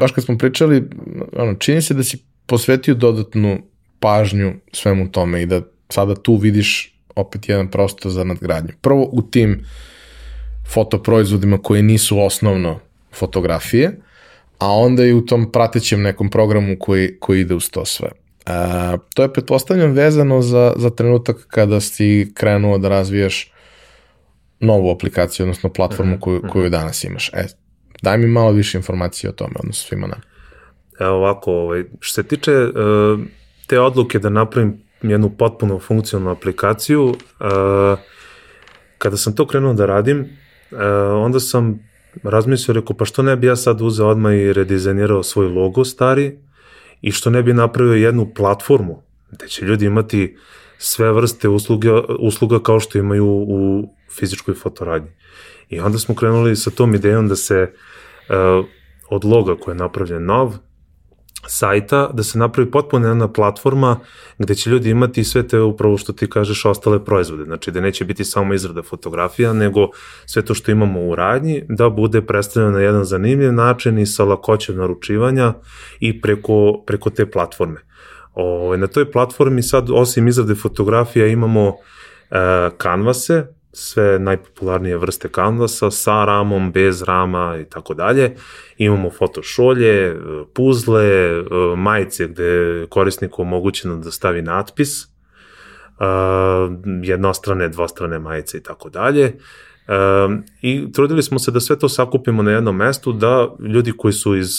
baš 0.00 0.12
kad 0.12 0.24
smo 0.24 0.38
pričali, 0.38 0.84
ono, 1.32 1.54
čini 1.54 1.82
se 1.82 1.94
da 1.94 2.02
si 2.02 2.18
posvetio 2.46 2.94
dodatnu 2.94 3.58
pažnju 4.00 4.54
svemu 4.72 5.10
tome 5.12 5.42
i 5.42 5.46
da 5.46 5.60
sada 5.88 6.14
tu 6.14 6.36
vidiš 6.36 6.94
opet 7.16 7.48
jedan 7.48 7.70
prostor 7.70 8.12
za 8.12 8.24
nadgradnju. 8.24 8.72
Prvo 8.80 9.08
u 9.12 9.22
tim 9.22 9.64
fotoproizvodima 10.68 11.58
koji 11.58 11.82
nisu 11.82 12.20
osnovno 12.20 12.80
fotografije, 13.12 14.00
a 14.58 14.72
onda 14.72 15.04
i 15.04 15.12
u 15.12 15.26
tom 15.26 15.52
pratećem 15.52 16.02
nekom 16.02 16.30
programu 16.30 16.76
koji, 16.80 17.16
koji 17.20 17.40
ide 17.40 17.54
uz 17.54 17.70
to 17.70 17.84
sve. 17.84 18.08
A, 18.46 18.96
to 19.14 19.22
je 19.22 19.32
pretpostavljam 19.32 19.92
vezano 19.92 20.42
za, 20.42 20.72
za 20.76 20.90
trenutak 20.90 21.46
kada 21.48 21.80
si 21.80 22.32
krenuo 22.34 22.78
da 22.78 22.88
razvijaš 22.88 23.52
novu 24.60 24.90
aplikaciju, 24.90 25.44
odnosno 25.44 25.72
platformu 25.72 26.12
mhm, 26.12 26.20
koju, 26.20 26.38
mhm. 26.38 26.48
koju 26.48 26.70
danas 26.70 27.04
imaš. 27.04 27.30
E, 27.32 27.46
daj 28.02 28.18
mi 28.18 28.26
malo 28.26 28.50
više 28.52 28.78
informacije 28.78 29.30
o 29.30 29.32
tome, 29.32 29.54
odnosno 29.58 29.88
svima 29.88 30.06
nam. 30.06 30.20
Evo 31.00 31.16
ovako, 31.16 31.52
ovaj, 31.52 31.84
što 32.00 32.22
se 32.22 32.28
tiče 32.28 32.52
uh, 32.52 33.20
te 33.66 33.80
odluke 33.80 34.18
da 34.18 34.28
napravim 34.28 34.82
jednu 35.02 35.30
potpuno 35.30 35.78
funkcionalnu 35.78 36.30
aplikaciju, 36.30 37.04
uh, 37.04 37.98
kada 38.98 39.16
sam 39.16 39.34
to 39.34 39.46
krenuo 39.46 39.72
da 39.74 39.86
radim, 39.86 40.20
uh, 40.20 40.78
onda 41.14 41.40
sam 41.40 41.87
razmislio, 42.22 42.74
rekao, 42.74 42.96
pa 42.96 43.04
što 43.04 43.22
ne 43.22 43.36
bi 43.36 43.46
ja 43.46 43.56
sad 43.56 43.80
uzeo 43.80 44.08
odmah 44.08 44.34
i 44.34 44.52
redizajnirao 44.52 45.22
svoj 45.22 45.48
logo 45.48 45.84
stari, 45.84 46.38
i 47.02 47.12
što 47.12 47.30
ne 47.30 47.42
bi 47.42 47.52
napravio 47.52 47.94
jednu 47.94 48.34
platformu 48.34 49.02
gde 49.30 49.48
će 49.48 49.64
ljudi 49.64 49.86
imati 49.86 50.36
sve 50.78 51.12
vrste 51.12 51.48
usluga, 51.48 52.02
usluga 52.18 52.62
kao 52.62 52.80
što 52.80 52.98
imaju 52.98 53.26
u 53.26 53.88
fizičkoj 54.18 54.54
fotoradnji. 54.54 55.10
I 55.68 55.80
onda 55.80 55.98
smo 55.98 56.14
krenuli 56.14 56.56
sa 56.56 56.70
tom 56.70 56.94
idejom 56.94 57.28
da 57.28 57.36
se 57.36 57.72
uh, 58.28 58.66
od 59.10 59.24
loga 59.24 59.56
koji 59.56 59.74
je 59.74 59.78
napravljen 59.78 60.24
nov, 60.24 60.54
sajta, 61.46 62.10
da 62.12 62.22
se 62.22 62.38
napravi 62.38 62.70
potpuno 62.70 63.08
jedna 63.08 63.32
platforma 63.32 64.00
gde 64.38 64.54
će 64.54 64.70
ljudi 64.70 64.90
imati 64.90 65.24
sve 65.24 65.48
te 65.48 65.60
upravo 65.60 65.98
što 65.98 66.12
ti 66.12 66.30
kažeš 66.30 66.64
ostale 66.64 67.04
proizvode, 67.04 67.44
znači 67.44 67.70
da 67.70 67.80
neće 67.80 68.04
biti 68.04 68.24
samo 68.24 68.54
izrada 68.54 68.82
fotografija, 68.82 69.52
nego 69.52 69.88
sve 70.26 70.44
to 70.44 70.54
što 70.54 70.70
imamo 70.70 71.00
u 71.00 71.14
radnji 71.14 71.62
da 71.68 71.88
bude 71.90 72.22
predstavljeno 72.22 72.78
na 72.78 72.84
jedan 72.84 73.04
zanimljiv 73.04 73.52
način 73.52 73.98
i 73.98 74.06
sa 74.06 74.24
lakoćem 74.24 74.76
naručivanja 74.76 75.54
i 76.00 76.20
preko, 76.20 76.82
preko 76.86 77.10
te 77.10 77.30
platforme. 77.30 77.80
O, 78.34 78.76
na 78.76 78.86
toj 78.86 79.12
platformi 79.12 79.62
sad 79.62 79.90
osim 79.90 80.28
izrade 80.28 80.54
fotografija 80.54 81.26
imamo 81.26 81.74
e, 82.30 82.70
kanvase, 82.78 83.46
sve 83.78 84.18
najpopularnije 84.18 84.98
vrste 84.98 85.28
kanvasa 85.28 85.90
sa 85.90 86.24
ramom, 86.24 86.72
bez 86.72 87.02
rama 87.02 87.58
i 87.60 87.64
tako 87.64 87.94
dalje. 87.94 88.36
Imamo 88.76 89.10
fotošolje, 89.10 90.16
puzle, 90.54 91.32
majice 91.76 92.26
gde 92.26 92.86
korisniku 92.88 93.42
omogućeno 93.42 93.96
da 93.96 94.10
stavi 94.10 94.42
natpis, 94.42 95.06
jednostrane, 97.02 97.68
dvostrane 97.68 98.18
majice 98.18 98.58
i 98.58 98.62
tako 98.62 98.90
dalje. 98.90 99.38
I 100.62 100.92
trudili 100.92 101.22
smo 101.22 101.38
se 101.38 101.50
da 101.50 101.60
sve 101.60 101.78
to 101.78 101.88
sakupimo 101.88 102.42
na 102.42 102.50
jednom 102.50 102.76
mestu, 102.76 103.12
da 103.12 103.48
ljudi 103.60 103.92
koji 103.96 104.12
su 104.12 104.36
iz 104.36 104.50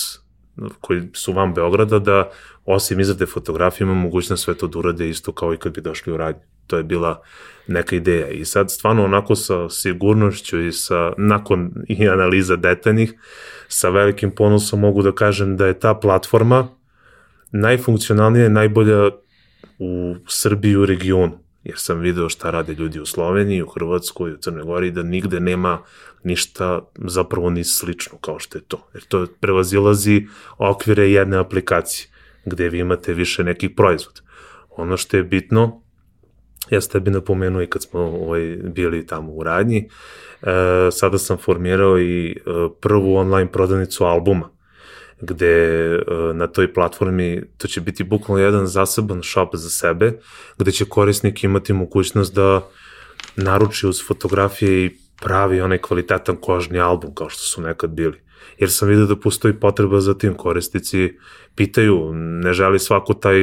koji 0.81 1.01
su 1.13 1.33
van 1.33 1.53
Beograda, 1.53 1.99
da 1.99 2.29
osim 2.65 2.99
izrade 2.99 3.25
fotografije 3.25 3.85
ima 3.85 3.93
mogućnost 3.93 4.43
sve 4.43 4.53
to 4.53 4.67
da 4.67 4.79
urade 4.79 5.09
isto 5.09 5.31
kao 5.31 5.53
i 5.53 5.57
kad 5.57 5.73
bi 5.73 5.81
došli 5.81 6.13
u 6.13 6.17
radnju. 6.17 6.41
To 6.69 6.77
je 6.77 6.83
bila 6.83 7.21
neka 7.67 7.95
ideja. 7.95 8.27
I 8.29 8.45
sad 8.45 8.71
stvarno 8.71 9.03
onako 9.03 9.35
sa 9.35 9.69
sigurnošću 9.69 10.61
i 10.61 10.71
sa, 10.71 11.13
nakon 11.17 11.71
i 11.87 12.07
analiza 12.09 12.55
detaljnih, 12.55 13.13
sa 13.67 13.89
velikim 13.89 14.31
ponosom 14.31 14.79
mogu 14.79 15.01
da 15.01 15.11
kažem 15.11 15.57
da 15.57 15.67
je 15.67 15.79
ta 15.79 15.93
platforma 15.93 16.67
najfunkcionalnija 17.51 18.45
i 18.45 18.49
najbolja 18.49 19.09
u 19.79 20.15
Srbiji 20.27 20.75
u 20.75 20.85
regionu. 20.85 21.39
Jer 21.63 21.77
sam 21.77 21.99
video 21.99 22.29
šta 22.29 22.51
rade 22.51 22.73
ljudi 22.73 22.99
u 22.99 23.05
Sloveniji, 23.05 23.61
u 23.61 23.67
Hrvatskoj, 23.67 24.33
u 24.33 24.37
Crnoj 24.37 24.63
Gori, 24.63 24.91
da 24.91 25.03
nigde 25.03 25.39
nema 25.39 25.81
ništa 26.23 26.81
zapravo 26.95 27.49
ni 27.49 27.63
slično 27.63 28.17
kao 28.17 28.39
što 28.39 28.57
je 28.57 28.61
to. 28.67 28.89
Jer 28.93 29.03
to 29.03 29.27
prevazilazi 29.39 30.27
okvire 30.57 31.11
jedne 31.11 31.37
aplikacije, 31.37 32.07
gde 32.45 32.69
vi 32.69 32.79
imate 32.79 33.13
više 33.13 33.43
nekih 33.43 33.69
proizvoda. 33.75 34.21
Ono 34.69 34.97
što 34.97 35.17
je 35.17 35.23
bitno 35.23 35.81
Ja 36.69 36.81
sam 36.81 36.91
tebi 36.91 37.11
napomenuo 37.11 37.61
i 37.61 37.67
kad 37.67 37.83
smo 37.83 37.99
ovaj, 37.99 38.57
bili 38.63 39.07
tamo 39.07 39.31
u 39.31 39.43
radnji, 39.43 39.89
e, 40.41 40.91
sada 40.91 41.17
sam 41.17 41.37
formirao 41.37 41.99
i 41.99 42.31
e, 42.31 42.35
prvu 42.81 43.15
online 43.15 43.51
prodavnicu 43.51 44.03
albuma, 44.03 44.49
gde 45.21 45.45
e, 45.45 45.99
na 46.33 46.47
toj 46.47 46.73
platformi 46.73 47.41
to 47.57 47.67
će 47.67 47.81
biti 47.81 48.03
bukvalno 48.03 48.43
jedan 48.43 48.67
zaseban 48.67 49.21
shop 49.23 49.49
za 49.53 49.69
sebe, 49.69 50.19
gde 50.57 50.71
će 50.71 50.85
korisnik 50.85 51.43
imati 51.43 51.73
mogućnost 51.73 52.35
da 52.35 52.69
naruči 53.35 53.87
uz 53.87 54.07
fotografije 54.07 54.85
i 54.85 54.91
pravi 55.21 55.61
onaj 55.61 55.77
kvalitetan 55.77 56.35
kožni 56.35 56.79
album 56.79 57.15
kao 57.15 57.29
što 57.29 57.41
su 57.41 57.61
nekad 57.61 57.89
bili. 57.89 58.21
jer 58.57 58.71
sam 58.71 58.87
vidio 58.87 59.05
da 59.05 59.15
postoji 59.15 59.53
potreba 59.53 60.01
za 60.01 60.13
tim 60.13 60.33
korisnici 60.33 61.17
pitaju, 61.59 62.13
ne 62.13 62.53
želi 62.53 62.79
svako 62.79 63.13
taj 63.13 63.37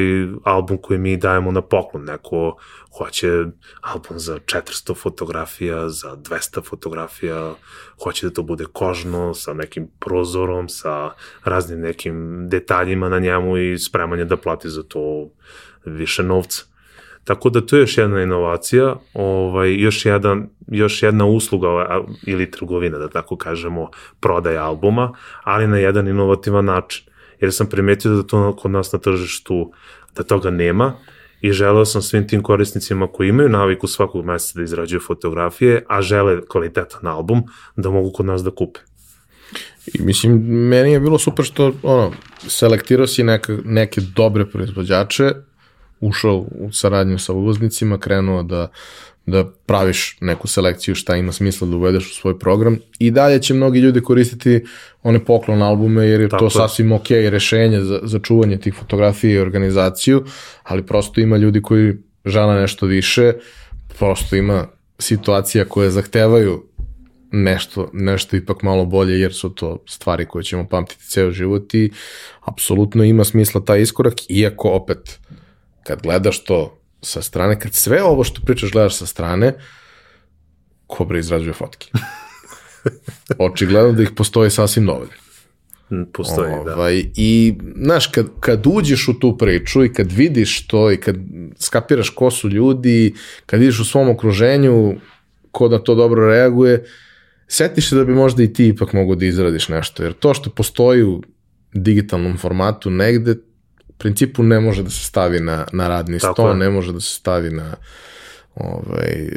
album 0.44 0.78
koji 0.82 0.98
mi 0.98 1.16
dajemo 1.16 1.52
na 1.52 1.60
poklon, 1.60 2.04
neko 2.04 2.56
hoće 2.98 3.44
album 3.80 4.18
za 4.18 4.38
400 4.38 4.96
fotografija, 4.96 5.88
za 5.88 6.16
200 6.16 6.64
fotografija, 6.64 7.54
hoće 8.02 8.26
da 8.26 8.32
to 8.32 8.42
bude 8.42 8.64
kožno, 8.72 9.34
sa 9.34 9.52
nekim 9.54 9.88
prozorom, 10.00 10.68
sa 10.68 11.10
raznim 11.44 11.80
nekim 11.80 12.48
detaljima 12.48 13.08
na 13.08 13.18
njemu 13.18 13.58
i 13.58 13.78
spreman 13.78 14.18
je 14.18 14.24
da 14.24 14.36
plati 14.36 14.70
za 14.70 14.82
to 14.82 15.28
više 15.84 16.22
novca. 16.22 16.64
Tako 17.24 17.50
da 17.50 17.60
to 17.60 17.76
je 17.76 17.80
još 17.80 17.98
jedna 17.98 18.22
inovacija, 18.22 18.96
ovaj, 19.14 19.74
još, 19.74 20.06
jedan, 20.06 20.48
još 20.68 21.02
jedna 21.02 21.26
usluga 21.26 22.00
ili 22.26 22.50
trgovina, 22.50 22.98
da 22.98 23.08
tako 23.08 23.36
kažemo, 23.36 23.90
prodaja 24.20 24.64
albuma, 24.64 25.12
ali 25.42 25.66
na 25.66 25.78
jedan 25.78 26.08
inovativan 26.08 26.64
način. 26.64 27.15
Jer 27.40 27.52
sam 27.52 27.66
primetio 27.66 28.14
da 28.14 28.22
to 28.22 28.56
kod 28.56 28.70
nas 28.70 28.92
na 28.92 28.98
tržištu, 28.98 29.72
da 30.16 30.22
toga 30.22 30.50
nema 30.50 30.92
i 31.40 31.52
želeo 31.52 31.84
sam 31.84 32.02
svim 32.02 32.28
tim 32.28 32.42
korisnicima 32.42 33.06
koji 33.12 33.28
imaju 33.28 33.48
naviku 33.48 33.86
svakog 33.86 34.24
meseca 34.24 34.58
da 34.58 34.64
izrađuju 34.64 35.00
fotografije, 35.00 35.84
a 35.88 36.02
žele 36.02 36.40
kvalitetan 36.48 37.06
album, 37.06 37.42
da 37.76 37.90
mogu 37.90 38.12
kod 38.12 38.26
nas 38.26 38.42
da 38.42 38.50
kupe. 38.50 38.80
I 39.94 40.02
mislim, 40.02 40.32
meni 40.68 40.92
je 40.92 41.00
bilo 41.00 41.18
super 41.18 41.44
što, 41.44 41.72
ono, 41.82 42.12
selektirao 42.48 43.06
si 43.06 43.22
neke, 43.22 43.58
neke 43.64 44.00
dobre 44.00 44.46
proizvođače, 44.46 45.32
ušao 46.00 46.36
u 46.36 46.72
saradnju 46.72 47.18
sa 47.18 47.32
uvoznicima, 47.32 47.98
krenuo 47.98 48.42
da, 48.42 48.68
da 49.26 49.44
praviš 49.66 50.18
neku 50.20 50.48
selekciju 50.48 50.94
šta 50.94 51.16
ima 51.16 51.32
smisla 51.32 51.68
da 51.68 51.76
uvedeš 51.76 52.10
u 52.10 52.14
svoj 52.14 52.38
program. 52.38 52.78
I 52.98 53.10
dalje 53.10 53.42
će 53.42 53.54
mnogi 53.54 53.80
ljudi 53.80 54.00
koristiti 54.00 54.64
one 55.02 55.24
poklon 55.24 55.62
albume 55.62 56.06
jer 56.06 56.20
je 56.20 56.28
Tako 56.28 56.44
to 56.44 56.50
sasvim 56.50 56.92
ok 56.92 57.10
rešenje 57.10 57.80
za, 57.80 58.00
za 58.02 58.18
čuvanje 58.18 58.58
tih 58.58 58.74
fotografija 58.74 59.32
i 59.34 59.38
organizaciju, 59.38 60.24
ali 60.62 60.86
prosto 60.86 61.20
ima 61.20 61.36
ljudi 61.36 61.62
koji 61.62 61.94
žele 62.24 62.60
nešto 62.60 62.86
više, 62.86 63.32
prosto 63.98 64.36
ima 64.36 64.66
situacija 64.98 65.64
koje 65.64 65.90
zahtevaju 65.90 66.64
nešto, 67.32 67.90
nešto 67.92 68.36
ipak 68.36 68.62
malo 68.62 68.84
bolje 68.84 69.20
jer 69.20 69.34
su 69.34 69.50
to 69.50 69.82
stvari 69.88 70.26
koje 70.26 70.44
ćemo 70.44 70.68
pamtiti 70.68 71.06
ceo 71.06 71.30
život 71.30 71.74
i 71.74 71.90
apsolutno 72.40 73.04
ima 73.04 73.24
smisla 73.24 73.60
taj 73.60 73.80
iskorak, 73.80 74.14
iako 74.28 74.68
opet 74.68 75.18
kad 75.82 76.02
gledaš 76.02 76.44
to 76.44 76.78
sa 77.02 77.22
strane, 77.22 77.60
kad 77.60 77.74
sve 77.74 78.02
ovo 78.02 78.24
što 78.24 78.40
pričaš 78.40 78.72
gledaš 78.72 78.96
sa 78.96 79.06
strane, 79.06 79.54
Kobra 80.86 81.18
izrađuje 81.18 81.52
fotke. 81.52 81.90
Očigledno 83.38 83.92
da 83.92 84.02
ih 84.02 84.10
postoji 84.16 84.50
sasvim 84.50 84.86
dovoljno. 84.86 85.12
Mm, 85.90 86.02
postoji, 86.12 86.50
da. 86.50 86.74
ovaj, 86.74 87.02
da. 87.02 87.10
I, 87.16 87.54
znaš, 87.76 88.06
kad, 88.06 88.26
kad 88.40 88.66
uđeš 88.66 89.08
u 89.08 89.14
tu 89.18 89.38
priču 89.38 89.84
i 89.84 89.92
kad 89.92 90.12
vidiš 90.12 90.66
to 90.66 90.92
i 90.92 90.96
kad 90.96 91.16
skapiraš 91.58 92.10
ko 92.10 92.30
su 92.30 92.48
ljudi, 92.48 93.14
kad 93.46 93.60
vidiš 93.60 93.80
u 93.80 93.84
svom 93.84 94.08
okruženju 94.08 94.94
ko 95.50 95.68
da 95.68 95.78
to 95.78 95.94
dobro 95.94 96.26
reaguje, 96.26 96.84
setiš 97.48 97.88
se 97.88 97.96
da 97.96 98.04
bi 98.04 98.14
možda 98.14 98.42
i 98.42 98.52
ti 98.52 98.68
ipak 98.68 98.92
mogu 98.92 99.14
da 99.14 99.26
izradiš 99.26 99.68
nešto, 99.68 100.02
jer 100.02 100.12
to 100.12 100.34
što 100.34 100.50
postoji 100.50 101.02
u 101.02 101.22
digitalnom 101.72 102.36
formatu 102.38 102.90
negde, 102.90 103.36
principu 103.98 104.42
ne 104.42 104.60
može 104.60 104.82
da 104.82 104.90
se 104.90 105.04
stavi 105.04 105.40
na, 105.40 105.66
na 105.72 105.88
radni 105.88 106.18
Tako 106.18 106.34
sto, 106.34 106.48
je. 106.48 106.54
ne 106.54 106.70
može 106.70 106.92
da 106.92 107.00
se 107.00 107.14
stavi 107.14 107.50
na 107.50 107.74
ovaj, 108.54 109.28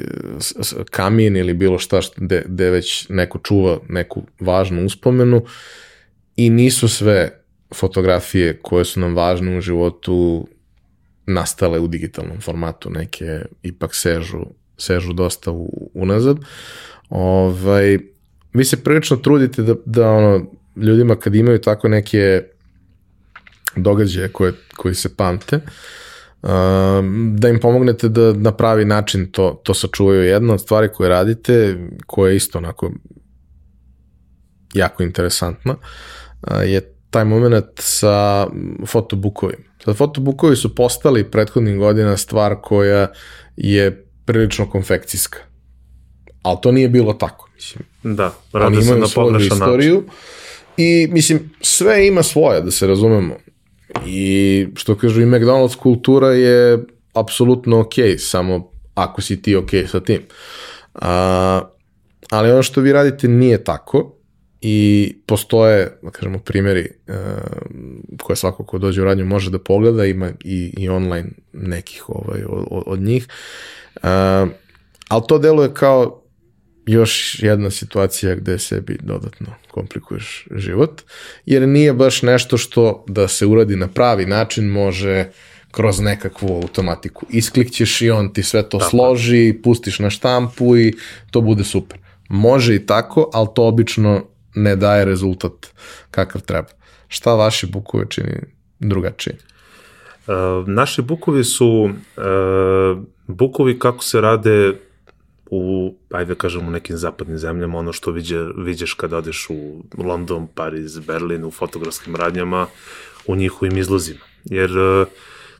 kamin 0.89 1.37
ili 1.37 1.53
bilo 1.53 1.79
šta 1.79 1.99
gde, 2.15 2.43
gde 2.47 2.69
već 2.69 3.09
neko 3.09 3.39
čuva 3.39 3.79
neku 3.89 4.23
važnu 4.39 4.85
uspomenu 4.85 5.45
i 6.35 6.49
nisu 6.49 6.87
sve 6.87 7.43
fotografije 7.75 8.59
koje 8.61 8.85
su 8.85 8.99
nam 8.99 9.15
važne 9.15 9.57
u 9.57 9.61
životu 9.61 10.47
nastale 11.25 11.79
u 11.79 11.87
digitalnom 11.87 12.41
formatu, 12.41 12.89
neke 12.89 13.41
ipak 13.63 13.95
sežu, 13.95 14.45
sežu 14.77 15.13
dosta 15.13 15.51
u, 15.51 15.89
unazad. 15.93 16.37
Ovaj, 17.09 17.97
vi 18.53 18.65
se 18.65 18.83
prilično 18.83 19.17
trudite 19.17 19.61
da, 19.61 19.75
da 19.85 20.09
ono, 20.09 20.51
ljudima 20.75 21.15
kad 21.15 21.35
imaju 21.35 21.61
tako 21.61 21.87
neke 21.87 22.43
događaje 23.75 24.27
koje, 24.27 24.53
koji 24.77 24.95
se 24.95 25.15
pamte, 25.15 25.59
da 27.33 27.49
im 27.49 27.59
pomognete 27.61 28.09
da 28.09 28.33
na 28.33 28.51
pravi 28.51 28.85
način 28.85 29.31
to, 29.31 29.61
to 29.63 29.73
sačuvaju. 29.73 30.23
Jedna 30.23 30.53
od 30.53 30.61
stvari 30.61 30.89
koje 30.93 31.09
radite, 31.09 31.77
koja 32.05 32.29
je 32.29 32.35
isto 32.35 32.57
onako 32.57 32.91
jako 34.73 35.03
interesantna, 35.03 35.75
je 36.65 36.93
taj 37.09 37.25
moment 37.25 37.65
sa 37.75 38.47
fotobukovima. 38.87 39.63
Sad, 39.85 39.95
fotobukovi 39.95 40.55
su 40.55 40.75
postali 40.75 41.31
prethodnih 41.31 41.77
godina 41.77 42.17
stvar 42.17 42.55
koja 42.61 43.07
je 43.57 44.05
prilično 44.25 44.69
konfekcijska. 44.69 45.39
Ali 46.41 46.57
to 46.61 46.71
nije 46.71 46.89
bilo 46.89 47.13
tako, 47.13 47.49
mislim. 47.55 47.83
Da, 48.03 48.33
radi 48.53 48.81
se 48.81 48.95
na 48.95 49.07
pogrešan 49.15 49.57
način. 49.57 50.03
I, 50.77 51.07
mislim, 51.11 51.51
sve 51.61 52.07
ima 52.07 52.23
svoje, 52.23 52.61
da 52.61 52.71
se 52.71 52.87
razumemo. 52.87 53.35
I 54.07 54.67
što 54.75 54.95
kažu 54.95 55.21
i 55.21 55.25
McDonald's 55.25 55.75
kultura 55.75 56.27
je 56.27 56.85
apsolutno 57.13 57.79
ok, 57.79 57.93
samo 58.17 58.71
ako 58.95 59.21
si 59.21 59.41
ti 59.41 59.55
ok 59.55 59.69
sa 59.91 59.99
tim. 59.99 60.21
A, 60.93 61.61
ali 62.29 62.51
ono 62.51 62.63
što 62.63 62.81
vi 62.81 62.93
radite 62.93 63.27
nije 63.27 63.63
tako 63.63 64.15
i 64.61 65.15
postoje, 65.25 65.97
da 66.01 66.09
kažemo, 66.09 66.39
primjeri 66.39 66.89
uh, 67.07 67.15
koje 68.21 68.35
svako 68.35 68.63
ko 68.63 68.77
dođe 68.77 69.01
u 69.01 69.05
radnju 69.05 69.25
može 69.25 69.51
da 69.51 69.59
pogleda, 69.59 70.05
ima 70.05 70.31
i, 70.43 70.73
i 70.77 70.89
online 70.89 71.29
nekih 71.53 72.09
ovaj, 72.09 72.43
od, 72.47 72.83
od 72.85 72.99
njih. 72.99 73.27
Uh, 73.95 74.01
ali 75.07 75.23
to 75.27 75.37
deluje 75.37 75.73
kao 75.73 76.18
još 76.91 77.43
jedna 77.43 77.69
situacija 77.69 78.35
gde 78.35 78.59
sebi 78.59 78.97
dodatno 79.01 79.47
komplikuješ 79.71 80.47
život, 80.55 81.01
jer 81.45 81.67
nije 81.67 81.93
baš 81.93 82.21
nešto 82.21 82.57
što 82.57 83.05
da 83.07 83.27
se 83.27 83.45
uradi 83.45 83.75
na 83.75 83.87
pravi 83.87 84.25
način 84.25 84.65
može 84.65 85.25
kroz 85.71 85.99
nekakvu 85.99 86.55
automatiku. 86.55 87.25
Isklikćeš 87.29 88.01
i 88.01 88.09
on 88.09 88.33
ti 88.33 88.43
sve 88.43 88.69
to 88.69 88.77
Tako. 88.77 88.89
složi, 88.89 89.59
pustiš 89.63 89.99
na 89.99 90.09
štampu 90.09 90.77
i 90.77 90.93
to 91.31 91.41
bude 91.41 91.63
super. 91.63 91.99
Može 92.29 92.75
i 92.75 92.85
tako, 92.85 93.29
ali 93.33 93.47
to 93.55 93.67
obično 93.67 94.25
ne 94.55 94.75
daje 94.75 95.05
rezultat 95.05 95.67
kakav 96.11 96.41
treba. 96.41 96.67
Šta 97.07 97.33
vaši 97.33 97.67
bukove 97.67 98.05
čini 98.09 98.39
drugačije? 98.79 99.35
Uh, 100.27 100.67
naši 100.67 101.01
bukovi 101.01 101.43
su 101.43 101.89
uh, 102.17 103.03
bukovi 103.27 103.79
kako 103.79 104.03
se 104.03 104.21
rade 104.21 104.73
u, 105.51 105.95
ajde 106.11 106.33
da 106.33 106.39
kažem, 106.39 106.67
u 106.67 106.71
nekim 106.71 106.97
zapadnim 106.97 107.37
zemljama, 107.37 107.77
ono 107.77 107.93
što 107.93 108.11
viđe, 108.11 108.45
viđeš 108.57 108.93
kada 108.93 109.17
odeš 109.17 109.47
u 109.49 109.83
London, 109.97 110.47
Pariz, 110.55 110.99
Berlin, 110.99 111.45
u 111.45 111.51
fotografskim 111.51 112.15
radnjama, 112.15 112.67
u 113.27 113.35
njihovim 113.35 113.77
izlozima. 113.77 114.19
Jer 114.45 114.69
e, 114.69 115.05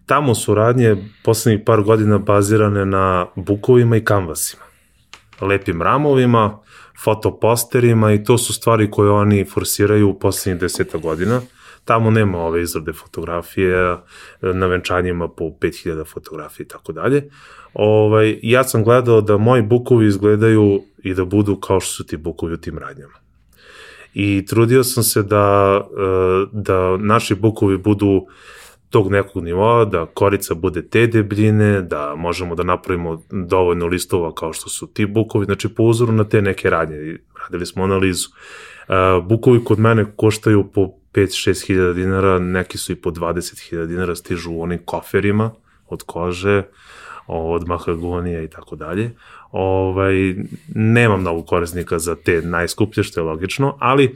tamo 0.05 0.35
su 0.35 0.53
radnje 0.53 1.09
poslednjih 1.23 1.63
par 1.65 1.81
godina 1.81 2.17
bazirane 2.17 2.85
na 2.85 3.25
bukovima 3.35 3.97
i 3.97 4.03
kanvasima, 4.03 4.63
lepim 5.41 5.81
ramovima, 5.81 6.59
fotoposterima 7.03 8.13
i 8.13 8.23
to 8.23 8.37
su 8.37 8.53
stvari 8.53 8.91
koje 8.91 9.11
oni 9.11 9.45
forsiraju 9.45 10.09
u 10.09 10.19
poslednjih 10.19 10.61
deseta 10.61 10.97
godina. 10.97 11.41
Tamo 11.85 12.11
nema 12.11 12.37
ove 12.37 12.61
izrade 12.61 12.93
fotografije, 12.93 13.97
na 14.41 14.65
venčanjima 14.65 15.27
po 15.27 15.43
5000 15.45 16.05
fotografije 16.05 16.63
i 16.63 16.67
tako 16.67 16.91
dalje. 16.91 17.29
Ovaj, 17.73 18.39
ja 18.41 18.63
sam 18.63 18.83
gledao 18.83 19.21
da 19.21 19.37
moji 19.37 19.61
bukovi 19.61 20.07
izgledaju 20.07 20.81
i 21.03 21.13
da 21.13 21.25
budu 21.25 21.55
kao 21.55 21.79
što 21.79 21.93
su 21.93 22.05
ti 22.05 22.17
bukovi 22.17 22.53
u 22.53 22.57
tim 22.57 22.77
radnjama. 22.77 23.13
I 24.13 24.45
trudio 24.45 24.83
sam 24.83 25.03
se 25.03 25.23
da, 25.23 25.79
e, 25.81 26.47
da 26.51 26.97
naši 26.97 27.35
bukovi 27.35 27.77
budu 27.77 28.25
tog 28.89 29.11
nekog 29.11 29.43
nivoa, 29.43 29.85
da 29.85 30.05
korica 30.05 30.53
bude 30.53 30.87
te 30.87 31.07
debljine, 31.07 31.81
da 31.81 32.15
možemo 32.15 32.55
da 32.55 32.63
napravimo 32.63 33.23
dovoljno 33.31 33.87
listova 33.87 34.35
kao 34.35 34.53
što 34.53 34.69
su 34.69 34.87
ti 34.87 35.05
bukovi, 35.05 35.45
znači 35.45 35.69
po 35.69 35.83
uzoru 35.83 36.11
na 36.11 36.23
te 36.23 36.41
neke 36.41 36.69
radnje. 36.69 37.17
Radili 37.43 37.65
smo 37.65 37.83
analizu. 37.83 38.27
E, 38.27 38.93
bukovi 39.23 39.63
kod 39.63 39.79
mene 39.79 40.05
koštaju 40.15 40.71
po 40.73 40.89
5-6 41.13 41.67
hiljada 41.67 41.93
dinara, 41.93 42.39
neki 42.39 42.77
su 42.77 42.91
i 42.91 42.95
po 42.95 43.11
20 43.11 43.69
hiljada 43.69 43.87
dinara, 43.87 44.15
stižu 44.15 44.51
u 44.51 44.61
onim 44.61 44.79
koferima 44.85 45.51
od 45.87 46.03
kože, 46.03 46.63
od 47.29 47.67
mahagonija 47.67 48.41
i 48.41 48.47
tako 48.47 48.75
dalje. 48.75 49.11
Ovaj, 49.51 50.35
nemam 50.75 51.21
mnogo 51.21 51.41
korisnika 51.41 51.99
za 51.99 52.15
te 52.15 52.41
najskuplje, 52.41 53.03
što 53.03 53.19
je 53.19 53.23
logično, 53.23 53.77
ali 53.79 54.05
e, 54.05 54.11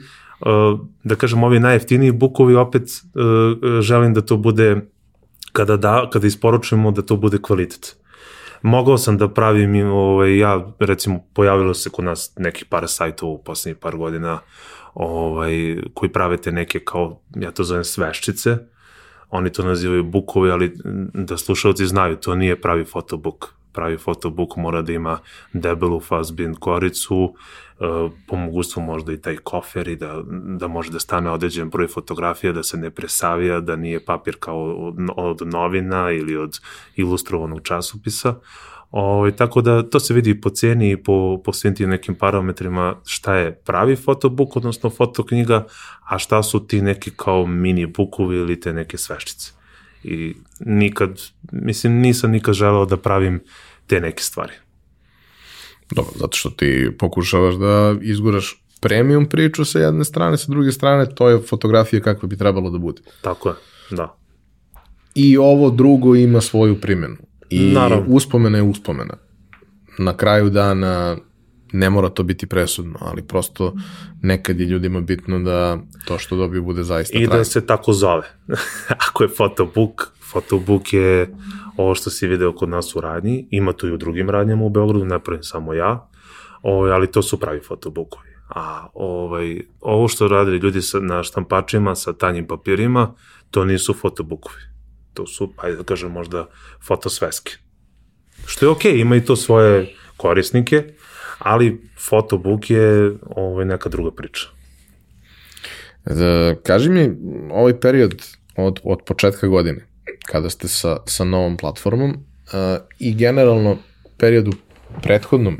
da 1.03 1.15
kažem, 1.15 1.43
ovi 1.43 1.59
najjeftiniji 1.59 2.11
bukovi 2.11 2.55
opet 2.55 2.83
e, 2.83 3.81
želim 3.81 4.13
da 4.13 4.21
to 4.21 4.37
bude 4.37 4.81
kada, 5.51 5.77
da, 5.77 6.09
kada 6.13 6.27
isporučujemo 6.27 6.91
da 6.91 7.01
to 7.01 7.15
bude 7.15 7.37
kvalitet. 7.41 7.95
mogao 8.61 8.97
sam 8.97 9.17
da 9.17 9.27
pravim, 9.27 9.91
ovaj, 9.91 10.37
ja, 10.37 10.67
recimo, 10.79 11.19
pojavilo 11.33 11.73
se 11.73 11.89
kod 11.89 12.05
nas 12.05 12.33
nekih 12.37 12.65
par 12.65 12.87
sajtova 12.87 13.31
u 13.31 13.43
poslednjih 13.43 13.77
par 13.77 13.97
godina, 13.97 14.39
ovaj, 14.93 15.77
koji 15.93 16.11
prave 16.11 16.37
te 16.37 16.51
neke 16.51 16.79
kao, 16.79 17.19
ja 17.35 17.51
to 17.51 17.63
zovem 17.63 17.83
sveščice, 17.83 18.57
oni 19.33 19.51
to 19.51 19.63
nazivaju 19.63 20.03
bukovi, 20.03 20.51
ali 20.51 20.73
da 21.13 21.37
slušalci 21.37 21.85
znaju, 21.85 22.15
to 22.15 22.35
nije 22.35 22.61
pravi 22.61 22.85
fotobuk. 22.85 23.53
Pravi 23.71 23.97
fotobuk 23.97 24.55
mora 24.55 24.81
da 24.81 24.93
ima 24.93 25.19
debelu 25.53 25.99
fazbin 25.99 26.53
koricu, 26.55 27.33
e, 27.79 27.85
po 28.27 28.35
mogućstvu 28.35 28.81
možda 28.81 29.13
i 29.13 29.21
taj 29.21 29.37
kofer 29.37 29.87
i 29.87 29.95
da, 29.95 30.21
da 30.57 30.67
može 30.67 30.91
da 30.91 30.99
stane 30.99 31.31
određen 31.31 31.69
broj 31.69 31.87
fotografija, 31.87 32.53
da 32.53 32.63
se 32.63 32.77
ne 32.77 32.91
presavija, 32.91 33.59
da 33.59 33.75
nije 33.75 34.05
papir 34.05 34.35
kao 34.39 34.87
od, 34.87 34.95
od 35.15 35.41
novina 35.47 36.11
ili 36.11 36.37
od 36.37 36.59
ilustrovanog 36.95 37.61
časopisa. 37.61 38.29
O, 38.29 38.39
ovaj, 38.93 39.31
tako 39.31 39.61
da 39.61 39.89
to 39.89 39.99
se 39.99 40.13
vidi 40.13 40.41
po 40.41 40.49
ceni 40.49 40.91
i 40.91 40.97
po, 40.97 41.41
po 41.45 41.53
svim 41.53 41.75
tim 41.75 41.89
nekim 41.89 42.15
parametrima 42.15 42.95
šta 43.05 43.35
je 43.35 43.55
pravi 43.55 43.95
fotobook, 43.95 44.55
odnosno 44.55 44.89
fotoknjiga, 44.89 45.65
a 46.09 46.19
šta 46.19 46.43
su 46.43 46.67
ti 46.67 46.81
neki 46.81 47.11
kao 47.15 47.45
mini 47.45 47.85
bukovi 47.85 48.37
ili 48.37 48.59
te 48.59 48.73
neke 48.73 48.97
sveščice. 48.97 49.51
I 50.03 50.35
nikad, 50.59 51.21
mislim, 51.51 51.93
nisam 51.93 52.31
nikad 52.31 52.53
želeo 52.53 52.85
da 52.85 52.97
pravim 52.97 53.39
te 53.87 53.99
neke 53.99 54.23
stvari. 54.23 54.53
Dobro, 55.91 56.13
zato 56.15 56.37
što 56.37 56.49
ti 56.49 56.91
pokušavaš 56.99 57.55
da 57.55 57.95
izguraš 58.01 58.63
premium 58.79 59.25
priču 59.25 59.65
sa 59.65 59.79
jedne 59.79 60.05
strane, 60.05 60.37
sa 60.37 60.51
druge 60.51 60.71
strane 60.71 61.15
to 61.15 61.29
je 61.29 61.41
fotografija 61.41 62.01
kakva 62.01 62.27
bi 62.27 62.37
trebalo 62.37 62.69
da 62.69 62.77
bude. 62.77 63.01
Tako 63.21 63.49
je, 63.49 63.55
da. 63.91 64.17
I 65.15 65.37
ovo 65.37 65.69
drugo 65.69 66.15
ima 66.15 66.41
svoju 66.41 66.81
primjenu. 66.81 67.15
I 67.53 67.73
Naravno. 67.73 68.05
uspomena 68.07 68.57
je 68.57 68.61
uspomena. 68.63 69.13
Na 69.97 70.17
kraju 70.17 70.49
dana 70.49 71.17
ne 71.73 71.89
mora 71.89 72.09
to 72.09 72.23
biti 72.23 72.47
presudno, 72.47 72.99
ali 73.01 73.21
prosto 73.21 73.73
nekad 74.21 74.59
je 74.59 74.65
ljudima 74.65 75.01
bitno 75.01 75.39
da 75.39 75.77
to 76.05 76.17
što 76.17 76.35
dobiju 76.35 76.63
bude 76.63 76.83
zaista 76.83 77.17
I 77.17 77.25
trajno. 77.25 77.37
da 77.37 77.43
se 77.43 77.65
tako 77.65 77.93
zove. 77.93 78.23
Ako 79.09 79.23
je 79.23 79.29
fotobook, 79.29 80.07
fotobook 80.31 80.93
je 80.93 81.35
ovo 81.77 81.95
što 81.95 82.09
si 82.09 82.27
video 82.27 82.53
kod 82.53 82.69
nas 82.69 82.95
u 82.95 83.01
radnji, 83.01 83.47
ima 83.51 83.73
to 83.73 83.87
i 83.87 83.91
u 83.91 83.97
drugim 83.97 84.29
radnjama 84.29 84.63
u 84.63 84.69
Beogradu, 84.69 85.05
ne 85.05 85.19
pravim 85.19 85.43
samo 85.43 85.73
ja, 85.73 86.09
ovaj, 86.61 86.91
ali 86.91 87.11
to 87.11 87.21
su 87.21 87.39
pravi 87.39 87.59
fotobookovi. 87.59 88.29
A 88.49 88.87
ovaj, 88.93 89.61
ovo 89.81 90.07
što 90.07 90.27
radili 90.27 90.57
ljudi 90.57 90.81
sa, 90.81 90.99
na 90.99 91.23
štampačima 91.23 91.95
sa 91.95 92.13
tanjim 92.13 92.47
papirima, 92.47 93.13
to 93.51 93.65
nisu 93.65 93.93
fotobookovi 93.93 94.72
to 95.13 95.27
su, 95.27 95.53
ajde 95.57 95.77
da 95.77 95.83
kažem, 95.83 96.11
možda 96.11 96.47
fotosveske. 96.87 97.51
Što 98.45 98.65
je 98.65 98.69
okej, 98.69 98.91
okay, 98.91 99.01
ima 99.01 99.15
i 99.15 99.25
to 99.25 99.35
svoje 99.35 99.93
korisnike, 100.17 100.83
ali 101.39 101.81
fotobook 101.99 102.69
je 102.69 103.13
ovaj, 103.35 103.65
neka 103.65 103.89
druga 103.89 104.11
priča. 104.11 104.47
Da, 106.05 106.55
kaži 106.63 106.89
mi, 106.89 107.09
ovaj 107.51 107.79
period 107.79 108.15
od, 108.57 108.79
od 108.83 108.99
početka 109.05 109.47
godine, 109.47 109.87
kada 110.25 110.49
ste 110.49 110.67
sa, 110.67 110.97
sa 111.05 111.23
novom 111.23 111.57
platformom 111.57 112.11
uh, 112.11 112.77
i 112.99 113.15
generalno 113.15 113.77
periodu 114.17 114.51
prethodnom 115.03 115.57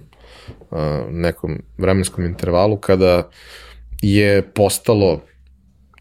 uh, 0.72 0.78
nekom 1.10 1.62
vremenskom 1.78 2.26
intervalu 2.26 2.78
kada 2.78 3.30
je 4.02 4.42
postalo 4.42 5.22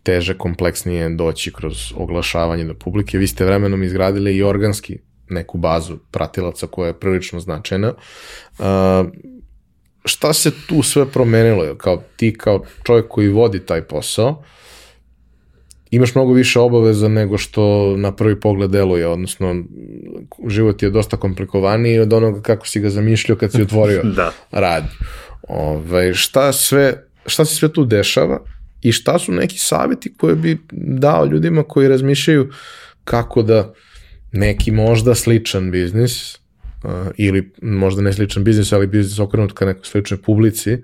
teže, 0.03 0.39
kompleksnije 0.39 1.09
doći 1.09 1.53
kroz 1.53 1.93
oglašavanje 1.97 2.65
do 2.65 2.75
publike. 2.75 3.19
Vi 3.19 3.27
ste 3.27 3.45
vremenom 3.45 3.83
izgradili 3.83 4.37
i 4.37 4.43
organski 4.43 4.99
neku 5.29 5.59
bazu 5.59 5.99
pratilaca 6.11 6.67
koja 6.67 6.87
je 6.87 7.01
prilično 7.01 7.41
značajna. 7.41 7.95
Uh, 8.59 8.65
šta 10.05 10.33
se 10.33 10.51
tu 10.69 10.83
sve 10.83 11.07
promenilo? 11.07 11.75
Kao 11.75 12.03
ti 12.17 12.35
kao 12.39 12.65
čovjek 12.83 13.09
koji 13.09 13.29
vodi 13.29 13.67
taj 13.67 13.83
posao, 13.83 14.43
imaš 15.91 16.15
mnogo 16.15 16.33
više 16.33 16.61
obaveza 16.61 17.09
nego 17.09 17.39
što 17.39 17.95
na 17.97 18.13
prvi 18.17 18.41
pogled 18.41 18.71
deluje, 18.71 19.07
odnosno 19.07 19.65
život 20.47 20.83
je 20.83 20.91
dosta 20.91 21.17
komplikovaniji 21.17 21.99
od 21.99 22.13
onoga 22.13 22.43
kako 22.43 22.67
si 22.67 22.81
ga 22.81 22.91
zamišljao 22.91 23.39
kad 23.39 23.53
si 23.53 23.63
otvorio 23.69 24.03
da. 24.03 24.33
rad. 24.51 24.85
Ove, 25.49 26.15
šta 26.15 26.53
sve, 26.53 27.07
šta 27.27 27.45
se 27.45 27.55
sve 27.55 27.73
tu 27.73 27.85
dešava 27.85 28.41
i 28.83 28.93
šta 28.93 29.19
su 29.19 29.33
neki 29.33 29.59
savjeti 29.59 30.15
koje 30.15 30.35
bi 30.35 30.59
dao 30.73 31.25
ljudima 31.25 31.63
koji 31.63 31.89
razmišljaju 31.89 32.51
kako 33.05 33.43
da 33.43 33.73
neki 34.33 34.71
možda 34.71 35.15
sličan 35.15 35.71
biznis 35.71 36.39
ili 37.17 37.53
možda 37.63 38.03
ne 38.03 38.13
sličan 38.13 38.45
biznis, 38.45 38.73
ali 38.73 38.87
biznis 38.87 39.19
okrenut 39.19 39.53
ka 39.53 39.65
nekoj 39.67 39.85
sličnoj 39.85 40.23
publici 40.23 40.79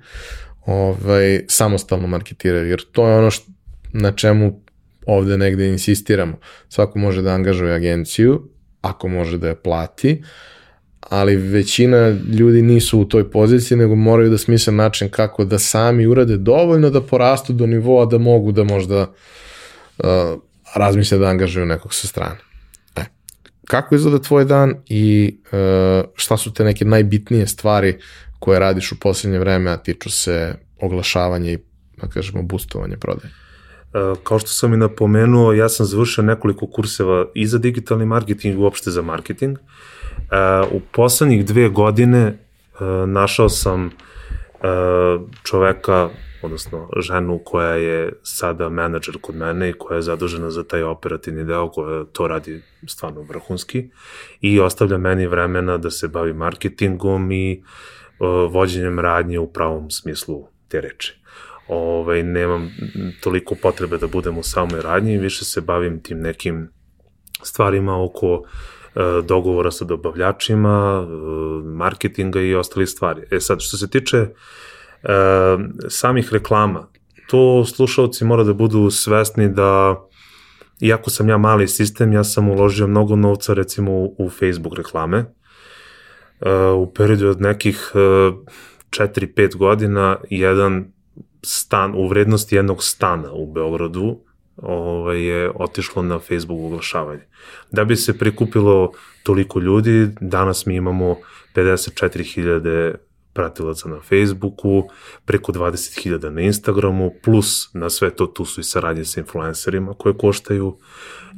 ovaj, 0.67 1.41
samostalno 1.49 2.07
marketiraju, 2.07 2.69
jer 2.69 2.83
to 2.93 3.09
je 3.09 3.19
ono 3.19 3.31
što, 3.31 3.47
na 3.93 4.13
čemu 4.13 4.61
ovde 5.07 5.39
negde 5.39 5.69
insistiramo. 5.69 6.39
Svako 6.69 6.99
može 6.99 7.23
da 7.23 7.35
angažuje 7.35 7.75
agenciju, 7.75 8.49
ako 8.81 9.09
može 9.09 9.39
da 9.39 9.49
je 9.49 9.63
plati, 9.63 10.23
uh, 10.23 10.27
ali 11.09 11.37
većina 11.37 12.09
ljudi 12.39 12.63
nisu 12.63 13.01
u 13.01 13.05
toj 13.05 13.31
poziciji, 13.31 13.79
nego 13.79 13.95
moraju 13.95 14.31
da 14.31 14.39
smisle 14.39 14.73
način 14.73 15.09
kako 15.09 15.45
da 15.45 15.59
sami 15.59 16.07
urade 16.07 16.37
dovoljno 16.37 16.91
da 16.91 17.01
porastu 17.01 17.53
do 17.53 17.67
nivoa 17.67 18.07
da 18.07 18.19
mogu 18.19 18.53
da 18.53 18.65
možda 18.65 19.01
uh, 19.99 20.07
razmisle 20.75 21.19
da 21.19 21.27
angažuju 21.27 21.67
nekog 21.67 21.95
sa 21.95 22.07
strane. 22.07 22.37
E, 22.97 23.05
kako 23.67 23.95
izgleda 23.95 24.19
tvoj 24.19 24.45
dan 24.45 24.75
i 24.87 25.39
uh, 25.45 26.11
šta 26.15 26.37
su 26.37 26.53
te 26.53 26.65
neke 26.65 26.85
najbitnije 26.85 27.47
stvari 27.47 27.99
koje 28.39 28.59
radiš 28.59 28.93
u 28.93 29.01
poslednje 29.01 29.39
vreme, 29.39 29.71
a 29.71 29.77
tiču 29.77 30.11
se 30.11 30.55
oglašavanja 30.81 31.51
i, 31.51 31.59
da 31.97 32.09
kažemo, 32.09 32.43
boostovanja 32.43 32.97
prodaje? 32.97 33.33
Uh, 33.33 34.19
kao 34.23 34.39
što 34.39 34.49
sam 34.49 34.75
i 34.75 34.77
napomenuo, 34.77 35.53
ja 35.53 35.69
sam 35.69 35.87
završio 35.87 36.25
nekoliko 36.25 36.67
kurseva 36.67 37.27
i 37.35 37.47
za 37.47 37.59
digitalni 37.59 38.07
marketing 38.07 38.55
i 38.55 38.59
uopšte 38.59 38.91
za 38.91 39.03
marketing. 39.03 39.59
Uh, 39.59 39.65
u 40.71 40.81
poslednjih 40.93 41.45
dve 41.45 41.69
godine 41.69 42.21
e, 42.21 42.37
našao 43.07 43.49
sam 43.49 43.87
e, 43.87 43.91
čoveka, 45.43 46.09
odnosno 46.43 46.89
ženu 47.01 47.41
koja 47.45 47.75
je 47.75 48.13
sada 48.23 48.69
menadžer 48.69 49.19
kod 49.21 49.37
mene 49.37 49.71
i 49.71 49.73
koja 49.73 49.97
je 49.97 50.03
zadužena 50.03 50.51
za 50.51 50.65
taj 50.65 50.83
operativni 50.83 51.45
deo 51.45 51.71
koja 51.71 52.05
to 52.05 52.29
radi 52.29 52.63
stvarno 52.87 53.23
vrhunski 53.23 53.91
i 54.41 54.61
ostavlja 54.61 54.99
meni 54.99 55.27
vremena 55.27 55.79
da 55.79 55.91
se 55.91 56.09
bavi 56.09 56.33
marketingom 56.33 57.33
i 57.33 57.63
vođenjem 58.51 58.99
radnje 58.99 59.39
u 59.39 59.53
pravom 59.53 59.91
smislu 59.91 60.47
te 60.69 60.81
reči. 60.81 61.21
Ovaj, 61.69 62.23
nemam 62.23 62.71
toliko 63.21 63.55
potrebe 63.63 63.99
da 63.99 64.07
budem 64.07 64.39
u 64.39 64.43
samoj 64.43 64.83
radnji, 64.83 65.19
više 65.19 65.45
se 65.45 65.61
bavim 65.61 66.03
tim 66.03 66.21
nekim 66.21 66.69
stvarima 67.43 68.05
oko 68.05 68.33
uh, 68.35 68.49
dogovora 69.25 69.71
sa 69.71 69.85
dobavljačima, 69.85 71.03
e, 71.03 71.07
marketinga 71.65 72.41
i 72.41 72.55
ostali 72.55 72.87
stvari. 72.87 73.23
E 73.31 73.41
sad, 73.41 73.61
što 73.61 73.77
se 73.77 73.91
tiče 73.91 74.17
e, 74.17 74.29
samih 75.89 76.33
reklama, 76.33 76.89
to 77.31 77.65
slušalci 77.65 78.25
mora 78.25 78.45
da 78.45 78.53
budu 78.53 78.91
svesni 78.91 79.49
da 79.49 80.03
iako 80.81 81.11
sam 81.11 81.29
ja 81.29 81.39
mali 81.39 81.69
sistem, 81.69 82.13
ja 82.13 82.25
sam 82.25 82.49
uložio 82.49 82.87
mnogo 82.87 83.17
novca 83.17 83.55
recimo 83.55 83.93
u 83.93 84.31
Facebook 84.39 84.77
reklame. 84.77 85.25
U 86.77 86.93
periodu 86.95 87.29
od 87.29 87.41
nekih 87.41 87.93
4-5 88.91 89.57
godina 89.57 90.17
jedan 90.31 90.93
stan, 91.45 91.95
u 91.95 92.09
vrednosti 92.09 92.57
jednog 92.57 92.85
stana 92.85 93.33
u 93.33 93.53
Beogradu 93.53 94.21
ovaj, 94.63 95.23
je 95.23 95.51
otišlo 95.55 96.03
na 96.03 96.19
Facebook 96.19 96.61
oglašavanje. 96.61 97.23
Da 97.71 97.85
bi 97.85 97.97
se 97.97 98.19
prikupilo 98.19 98.93
toliko 99.23 99.61
ljudi, 99.61 100.09
danas 100.21 100.67
mi 100.67 100.75
imamo 100.75 101.17
54.000 101.55 102.95
pratilaca 103.33 103.89
na 103.89 104.01
Facebooku, 104.01 104.89
preko 105.25 105.53
20.000 105.53 106.29
na 106.29 106.41
Instagramu, 106.41 107.13
plus 107.23 107.75
na 107.75 107.91
sve 107.91 108.11
to 108.11 108.27
tu 108.27 108.45
su 108.45 108.61
i 108.61 108.65
saradnje 108.65 109.05
sa 109.05 109.21
influencerima 109.21 109.95
koje 109.95 110.19
koštaju. 110.19 110.77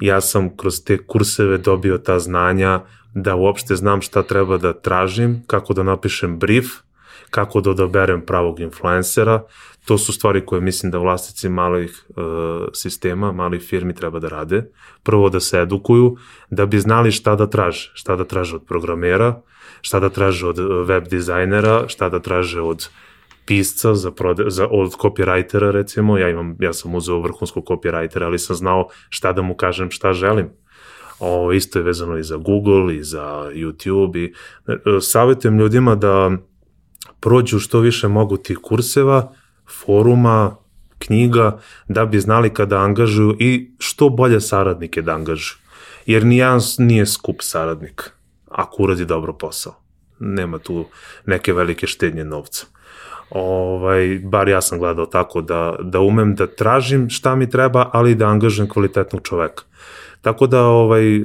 Ja 0.01 0.21
sam 0.21 0.57
kroz 0.57 0.85
te 0.85 0.99
kurseve 0.99 1.59
dobio 1.59 1.99
ta 1.99 2.19
znanja 2.19 2.81
da 3.15 3.35
uopšte 3.37 3.77
znam 3.77 4.03
šta 4.03 4.23
treba 4.23 4.59
da 4.59 4.73
tražim, 4.73 5.43
kako 5.47 5.75
da 5.75 5.83
napišem 5.83 6.39
brief, 6.39 6.67
kako 7.31 7.61
da 7.61 7.71
odaberem 7.71 8.21
pravog 8.27 8.61
influencera, 8.61 9.43
to 9.85 9.99
su 9.99 10.13
stvari 10.13 10.47
koje 10.47 10.61
mislim 10.61 10.93
da 10.93 10.99
vlasnici 10.99 11.49
malih 11.49 12.05
uh, 12.09 12.17
sistema, 12.73 13.33
malih 13.33 13.63
firmi 13.63 13.95
treba 13.95 14.19
da 14.19 14.29
rade. 14.29 14.71
Prvo 15.03 15.29
da 15.31 15.41
se 15.41 15.61
edukuju, 15.61 16.17
da 16.51 16.67
bi 16.67 16.79
znali 16.79 17.13
šta 17.13 17.37
da 17.37 17.47
traže, 17.47 17.91
šta 17.95 18.17
da 18.17 18.25
traže 18.25 18.57
od 18.57 18.65
programera, 18.67 19.41
šta 19.81 20.01
da 20.01 20.09
traže 20.09 20.47
od 20.47 20.59
web 20.87 21.09
dizajnera, 21.09 21.89
šta 21.89 22.09
da 22.09 22.19
traže 22.19 22.61
od 22.61 22.89
pisca 23.47 23.95
za, 23.95 24.11
prode, 24.11 24.45
za 24.47 24.69
od 24.71 24.93
copywritera 24.95 25.71
recimo, 25.71 26.19
ja 26.19 26.29
imam 26.29 26.57
ja 26.61 26.73
sam 26.73 26.95
uzeo 26.95 27.21
vrhunskog 27.21 27.65
copywritera, 27.65 28.25
ali 28.25 28.39
sam 28.39 28.57
znao 28.57 28.89
šta 29.09 29.33
da 29.33 29.43
mu 29.43 29.55
kažem, 29.55 29.91
šta 29.91 30.13
želim. 30.13 30.51
O, 31.21 31.53
isto 31.53 31.79
je 31.79 31.83
vezano 31.83 32.19
i 32.19 32.23
za 32.23 32.37
Google 32.37 32.97
i 32.97 33.03
za 33.03 33.51
YouTube 33.55 34.19
i 34.19 34.35
e, 34.69 35.01
savjetujem 35.01 35.59
ljudima 35.59 35.95
da 35.95 36.31
prođu 37.21 37.59
što 37.59 37.81
više 37.81 38.09
mogu 38.09 38.37
tih 38.37 38.59
kurseva, 38.63 39.33
foruma, 39.85 40.57
knjiga, 40.99 41.59
da 41.89 42.07
bi 42.07 42.21
znali 42.21 42.55
kada 42.55 42.79
angažuju 42.79 43.37
i 43.39 43.71
što 43.79 44.09
bolje 44.09 44.41
saradnike 44.41 45.03
da 45.03 45.15
angažuju. 45.15 45.59
Jer 46.07 46.25
nijedan 46.25 46.61
nije 46.79 47.07
skup 47.07 47.37
saradnik 47.41 48.11
ako 48.51 48.83
uradi 48.83 49.05
dobro 49.05 49.33
posao. 49.33 49.75
Nema 50.19 50.59
tu 50.59 50.85
neke 51.27 51.53
velike 51.53 51.87
štednje 51.87 52.25
novca. 52.25 52.67
Ovaj, 53.31 54.21
bar 54.25 54.49
ja 54.49 54.61
sam 54.61 54.79
gledao 54.79 55.07
tako 55.07 55.41
da, 55.41 55.77
da 55.83 56.01
umem 56.01 56.35
da 56.35 56.47
tražim 56.47 57.11
šta 57.11 57.37
mi 57.37 57.51
treba, 57.51 57.91
ali 57.93 58.15
da 58.15 58.27
angažujem 58.27 58.69
kvalitetnog 58.69 59.23
čoveka. 59.23 59.63
Tako 60.21 60.47
da 60.47 60.65
ovaj, 60.65 61.17
e, 61.17 61.21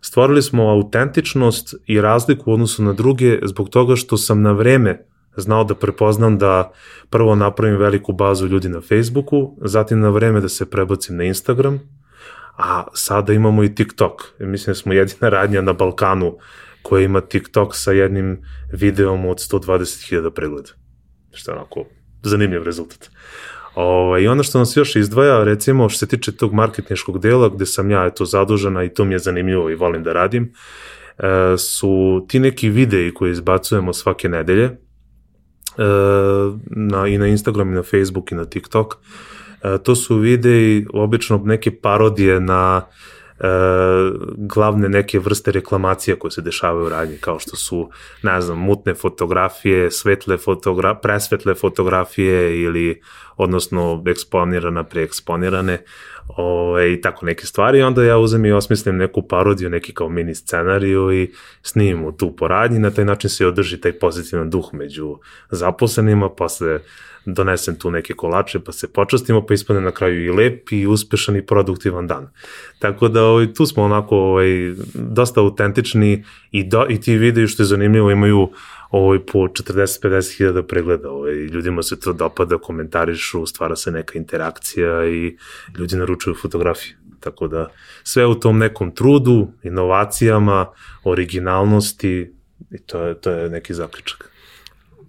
stvorili 0.00 0.42
smo 0.42 0.70
autentičnost 0.70 1.74
i 1.86 2.00
razliku 2.00 2.50
u 2.50 2.54
odnosu 2.54 2.82
na 2.82 2.92
druge 2.92 3.38
zbog 3.42 3.68
toga 3.68 3.96
što 3.96 4.16
sam 4.16 4.42
na 4.42 4.52
vreme 4.52 5.06
znao 5.36 5.64
da 5.64 5.74
prepoznam 5.74 6.38
da 6.38 6.72
prvo 7.10 7.34
napravim 7.34 7.76
veliku 7.76 8.12
bazu 8.12 8.46
ljudi 8.46 8.68
na 8.68 8.80
Facebooku, 8.80 9.56
zatim 9.60 10.00
na 10.00 10.08
vreme 10.08 10.40
da 10.40 10.48
se 10.48 10.70
prebacim 10.70 11.16
na 11.16 11.24
Instagram, 11.24 11.80
a 12.56 12.84
sada 12.94 13.32
imamo 13.32 13.64
i 13.64 13.74
TikTok. 13.74 14.22
Mislim 14.38 14.70
da 14.70 14.74
smo 14.74 14.92
jedina 14.92 15.28
radnja 15.28 15.60
na 15.60 15.72
Balkanu 15.72 16.36
koja 16.82 17.04
ima 17.04 17.20
TikTok 17.20 17.76
sa 17.76 17.92
jednim 17.92 18.42
videom 18.72 19.26
od 19.26 19.36
120.000 19.36 20.30
pregleda. 20.30 20.70
Što 21.32 21.50
je 21.50 21.56
onako 21.56 21.84
zanimljiv 22.22 22.62
rezultat. 22.62 23.10
O, 23.10 23.59
I 24.20 24.28
ono 24.28 24.42
što 24.42 24.58
nas 24.58 24.76
još 24.76 24.96
izdvaja, 24.96 25.44
recimo 25.44 25.88
što 25.88 25.98
se 25.98 26.06
tiče 26.06 26.32
tog 26.32 26.52
marketinškog 26.52 27.18
dela 27.18 27.48
gde 27.48 27.66
sam 27.66 27.90
ja 27.90 28.06
eto 28.06 28.24
zadužena 28.24 28.84
i 28.84 28.88
to 28.88 29.04
mi 29.04 29.14
je 29.14 29.18
zanimljivo 29.18 29.70
i 29.70 29.74
volim 29.74 30.02
da 30.02 30.12
radim, 30.12 30.52
e, 31.18 31.56
su 31.58 32.24
ti 32.28 32.40
neki 32.40 32.68
videi 32.68 33.14
koje 33.14 33.32
izbacujemo 33.32 33.92
svake 33.92 34.28
nedelje 34.28 34.64
e, 34.64 34.74
na, 36.66 37.06
i 37.06 37.18
na 37.18 37.26
Instagram 37.26 37.72
i 37.72 37.74
na 37.74 37.82
Facebook 37.82 38.32
i 38.32 38.34
na 38.34 38.44
TikTok. 38.44 38.94
E, 39.62 39.78
to 39.82 39.94
su 39.94 40.16
videi 40.16 40.86
obično 40.92 41.42
neke 41.44 41.70
parodije 41.80 42.40
na 42.40 42.82
e, 43.40 43.46
glavne 44.36 44.88
neke 44.88 45.18
vrste 45.18 45.52
reklamacija 45.52 46.16
koje 46.16 46.30
se 46.30 46.42
dešavaju 46.42 46.86
u 46.86 46.88
radnji, 46.88 47.18
kao 47.20 47.38
što 47.38 47.56
su, 47.56 47.90
ne 48.22 48.40
znam, 48.40 48.58
mutne 48.58 48.94
fotografije, 48.94 49.90
svetle 49.90 50.36
fotogra 50.36 50.94
presvetle 50.94 51.54
fotografije 51.54 52.62
ili, 52.62 53.00
odnosno, 53.42 54.02
eksponirana, 54.06 54.84
preeksponirane, 54.84 55.78
ove, 56.36 56.92
i 56.92 57.00
tako 57.00 57.26
neke 57.26 57.46
stvari. 57.46 57.78
I 57.78 57.82
onda 57.82 58.04
ja 58.04 58.18
uzem 58.18 58.44
i 58.44 58.52
osmislim 58.52 58.96
neku 58.96 59.22
parodiju, 59.22 59.70
neki 59.70 59.94
kao 59.94 60.08
mini 60.08 60.34
scenariju 60.34 61.12
i 61.12 61.30
snimim 61.62 62.12
tu 62.16 62.36
poradnji. 62.36 62.78
Na 62.78 62.90
taj 62.90 63.04
način 63.04 63.30
se 63.30 63.46
održi 63.46 63.80
taj 63.80 63.92
pozitivan 63.92 64.50
duh 64.50 64.68
među 64.72 65.18
zaposlenima, 65.50 66.28
posle 66.28 66.80
donesem 67.26 67.74
tu 67.74 67.90
neke 67.90 68.14
kolače, 68.14 68.60
pa 68.60 68.72
se 68.72 68.92
počastimo, 68.92 69.46
pa 69.46 69.54
ispane 69.54 69.80
na 69.80 69.90
kraju 69.90 70.24
i 70.24 70.30
lep 70.30 70.72
i 70.72 70.86
uspešan 70.86 71.36
i 71.36 71.46
produktivan 71.46 72.06
dan. 72.06 72.28
Tako 72.78 73.08
da 73.08 73.24
ovaj, 73.24 73.52
tu 73.52 73.66
smo 73.66 73.82
onako 73.82 74.16
ovaj, 74.16 74.74
dosta 74.94 75.40
autentični 75.40 76.24
i, 76.50 76.64
do, 76.64 76.86
i 76.88 77.00
ti 77.00 77.16
videi 77.16 77.46
što 77.46 77.62
je 77.62 77.66
zanimljivo 77.66 78.10
imaju 78.10 78.50
ovaj, 78.90 79.18
po 79.26 79.38
40-50 79.38 80.36
hiljada 80.36 80.62
pregleda. 80.62 81.10
Ovaj, 81.10 81.34
ljudima 81.34 81.82
se 81.82 82.00
to 82.00 82.12
dopada, 82.12 82.58
komentarišu, 82.58 83.46
stvara 83.46 83.76
se 83.76 83.90
neka 83.90 84.18
interakcija 84.18 85.06
i 85.06 85.36
ljudi 85.78 85.96
naručuju 85.96 86.36
fotografije. 86.42 86.96
Tako 87.20 87.48
da 87.48 87.68
sve 88.04 88.26
u 88.26 88.34
tom 88.34 88.58
nekom 88.58 88.94
trudu, 88.94 89.48
inovacijama, 89.62 90.66
originalnosti 91.04 92.32
i 92.70 92.78
to 92.78 93.02
je, 93.02 93.14
to 93.14 93.30
je 93.30 93.50
neki 93.50 93.74
zaključak. 93.74 94.30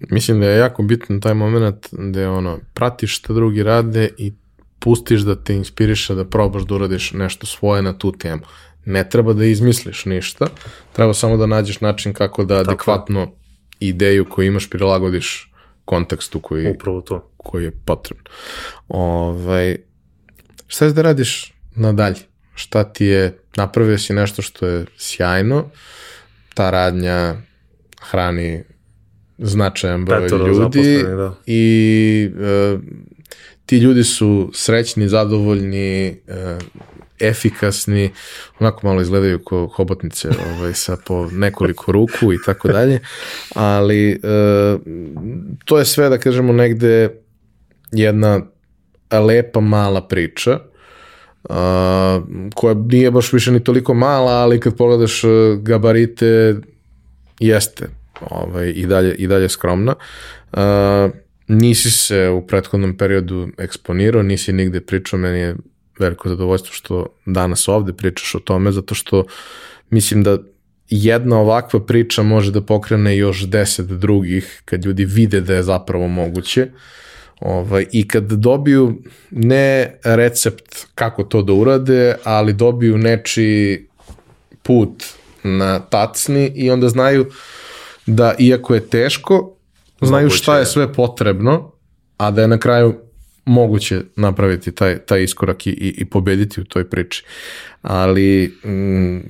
Mislim 0.09 0.39
da 0.39 0.47
je 0.47 0.57
jako 0.57 0.83
bitan 0.83 1.21
taj 1.21 1.33
moment 1.33 1.87
da 1.91 2.21
je 2.21 2.29
ono, 2.29 2.59
pratiš 2.73 3.17
šta 3.17 3.33
drugi 3.33 3.63
rade 3.63 4.09
i 4.17 4.33
pustiš 4.79 5.21
da 5.21 5.35
te 5.35 5.55
inspiriše 5.55 6.15
da 6.15 6.25
probaš 6.25 6.63
da 6.63 6.75
uradiš 6.75 7.11
nešto 7.13 7.45
svoje 7.45 7.81
na 7.81 7.97
tu 7.97 8.11
temu. 8.11 8.41
Ne 8.85 9.09
treba 9.09 9.33
da 9.33 9.45
izmisliš 9.45 10.05
ništa, 10.05 10.47
treba 10.93 11.13
samo 11.13 11.37
da 11.37 11.45
nađeš 11.45 11.81
način 11.81 12.13
kako 12.13 12.43
da 12.43 12.57
Tako. 12.57 12.71
adekvatno 12.71 13.31
ideju 13.81 14.25
koju 14.29 14.47
imaš 14.47 14.69
prilagodiš 14.69 15.51
kontekstu 15.85 16.39
koji, 16.39 16.71
Upravo 16.71 17.01
to. 17.01 17.31
koji 17.37 17.63
je 17.63 17.71
potrebno. 17.85 18.23
Ovaj, 18.87 19.77
šta 20.67 20.85
je 20.85 20.93
da 20.93 21.01
radiš 21.01 21.53
nadalje? 21.75 22.19
Šta 22.55 22.83
ti 22.83 23.05
je, 23.05 23.37
napravio 23.55 23.97
si 23.97 24.13
nešto 24.13 24.41
što 24.41 24.67
je 24.67 24.85
sjajno, 24.97 25.69
ta 26.53 26.69
radnja 26.69 27.35
hrani 28.01 28.63
značajan 29.37 30.05
broj 30.05 30.21
Petoro 30.21 30.47
ljudi 30.47 31.03
da. 31.03 31.35
i 31.45 32.29
uh, 32.33 32.79
ti 33.65 33.77
ljudi 33.77 34.03
su 34.03 34.51
srećni, 34.53 35.07
zadovoljni, 35.09 36.17
uh, 36.27 36.63
efikasni, 37.21 38.11
onako 38.59 38.87
malo 38.87 39.01
izgledaju 39.01 39.39
kao 39.39 39.67
hobotnice 39.67 40.29
ovaj, 40.55 40.73
sa 40.73 40.97
po 41.05 41.29
nekoliko 41.31 41.91
ruku 41.91 42.33
i 42.33 42.37
tako 42.45 42.67
dalje, 42.67 42.99
ali 43.55 44.19
uh, 44.23 44.81
to 45.65 45.79
je 45.79 45.85
sve, 45.85 46.09
da 46.09 46.17
kažemo, 46.17 46.53
negde 46.53 47.09
jedna 47.91 48.41
lepa 49.11 49.59
mala 49.59 50.07
priča, 50.07 50.59
uh, 51.43 51.55
koja 52.55 52.73
nije 52.73 53.11
baš 53.11 53.33
više 53.33 53.51
ni 53.51 53.63
toliko 53.63 53.93
mala, 53.93 54.31
ali 54.31 54.59
kad 54.59 54.77
pogledaš 54.77 55.21
gabarite, 55.61 56.55
jeste 57.39 57.87
ovaj, 58.29 58.73
i, 58.75 58.85
dalje, 58.85 59.15
i 59.15 59.27
dalje 59.27 59.49
skromna. 59.49 59.95
Uh, 60.53 60.59
nisi 61.47 61.91
se 61.91 62.29
u 62.29 62.47
prethodnom 62.47 62.97
periodu 62.97 63.47
eksponirao, 63.57 64.23
nisi 64.23 64.53
nigde 64.53 64.81
pričao, 64.81 65.19
meni 65.19 65.39
je 65.39 65.55
veliko 66.01 66.29
zadovoljstvo 66.29 66.73
što 66.73 67.05
danas 67.25 67.67
ovde 67.67 67.93
pričaš 67.93 68.35
o 68.35 68.39
tome, 68.39 68.71
zato 68.71 68.95
što 68.95 69.23
mislim 69.89 70.23
da 70.23 70.37
jedna 70.89 71.39
ovakva 71.39 71.79
priča 71.85 72.23
može 72.23 72.51
da 72.51 72.61
pokrene 72.61 73.17
još 73.17 73.45
deset 73.45 73.85
drugih 73.85 74.61
kad 74.65 74.85
ljudi 74.85 75.05
vide 75.05 75.41
da 75.41 75.53
je 75.53 75.63
zapravo 75.63 76.07
moguće. 76.07 76.67
Ovaj, 77.39 77.85
I 77.91 78.07
kad 78.07 78.23
dobiju 78.23 79.01
ne 79.31 79.99
recept 80.03 80.85
kako 80.95 81.23
to 81.23 81.41
da 81.41 81.53
urade, 81.53 82.15
ali 82.23 82.53
dobiju 82.53 82.97
nečiji 82.97 83.87
put 84.63 85.03
na 85.43 85.79
tacni 85.79 86.51
i 86.55 86.69
onda 86.71 86.89
znaju 86.89 87.25
da 88.05 88.35
iako 88.39 88.75
je 88.75 88.87
teško, 88.87 89.55
znaju 90.01 90.25
moguće, 90.25 90.43
šta 90.43 90.59
je 90.59 90.65
sve 90.65 90.93
potrebno, 90.93 91.71
a 92.17 92.31
da 92.31 92.41
je 92.41 92.47
na 92.47 92.57
kraju 92.57 92.95
moguće 93.45 94.01
napraviti 94.15 94.71
taj, 94.71 94.99
taj 94.99 95.23
iskorak 95.23 95.67
i, 95.67 95.69
i, 95.69 95.95
i 95.97 96.05
pobediti 96.05 96.61
u 96.61 96.63
toj 96.63 96.89
priči. 96.89 97.25
Ali 97.81 98.57
m, 98.63 99.23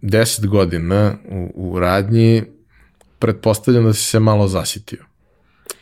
deset 0.00 0.46
godina 0.46 1.16
u, 1.28 1.52
u 1.54 1.78
radnji 1.78 2.42
pretpostavljam 3.18 3.84
da 3.84 3.92
si 3.92 4.04
se 4.04 4.20
malo 4.20 4.48
zasitio. 4.48 5.04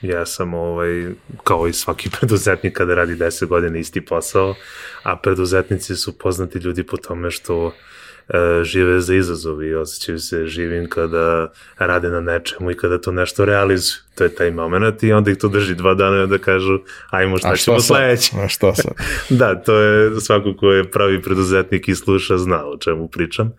Ja 0.02 0.26
sam 0.26 0.54
ovaj, 0.54 1.10
kao 1.44 1.68
i 1.68 1.72
svaki 1.72 2.10
preduzetnik 2.18 2.76
kada 2.76 2.94
radi 2.94 3.14
10 3.14 3.46
godina 3.46 3.78
isti 3.78 4.04
posao, 4.04 4.54
a 5.02 5.16
preduzetnici 5.16 5.96
su 5.96 6.18
poznati 6.18 6.58
ljudi 6.58 6.82
po 6.82 6.96
tome 6.96 7.30
što 7.30 7.66
e, 7.66 7.72
žive 8.62 9.00
za 9.00 9.14
izazovi 9.14 9.68
i 9.68 9.74
osjećaju 9.74 10.18
se 10.18 10.46
živim 10.46 10.88
kada 10.88 11.52
rade 11.78 12.10
na 12.10 12.20
nečemu 12.20 12.70
i 12.70 12.76
kada 12.76 13.00
to 13.00 13.12
nešto 13.12 13.44
realizuju. 13.44 13.98
To 14.14 14.24
je 14.24 14.34
taj 14.34 14.50
moment 14.50 15.02
i 15.02 15.12
onda 15.12 15.30
ih 15.30 15.36
to 15.36 15.48
drži 15.48 15.74
dva 15.74 15.94
dana 15.94 16.26
da 16.26 16.38
kažu 16.38 16.78
ajmo 17.10 17.38
šta 17.38 17.56
ćemo 17.56 17.80
sledeće. 17.80 18.32
A 18.36 18.48
što 18.48 18.74
sad? 18.74 18.92
da, 19.38 19.54
to 19.62 19.78
je 19.78 20.20
svako 20.20 20.54
ko 20.56 20.72
je 20.72 20.90
pravi 20.90 21.22
preduzetnik 21.22 21.88
i 21.88 21.94
sluša 21.94 22.38
zna 22.38 22.66
o 22.66 22.76
čemu 22.76 23.08
pričam. 23.08 23.52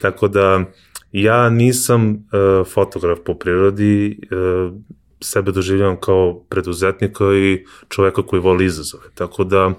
Tako 0.00 0.28
da 0.28 0.64
ja 1.12 1.50
nisam 1.50 2.10
uh, 2.10 2.66
fotograf 2.66 3.18
po 3.24 3.34
prirodi, 3.34 4.18
uh, 4.30 4.72
sebe 5.20 5.52
doživljavam 5.52 6.00
kao 6.00 6.44
preduzetnika 6.48 7.24
i 7.34 7.64
čoveka 7.88 8.22
koji 8.22 8.42
voli 8.42 8.64
izazove. 8.64 9.04
Tako 9.14 9.44
da 9.44 9.72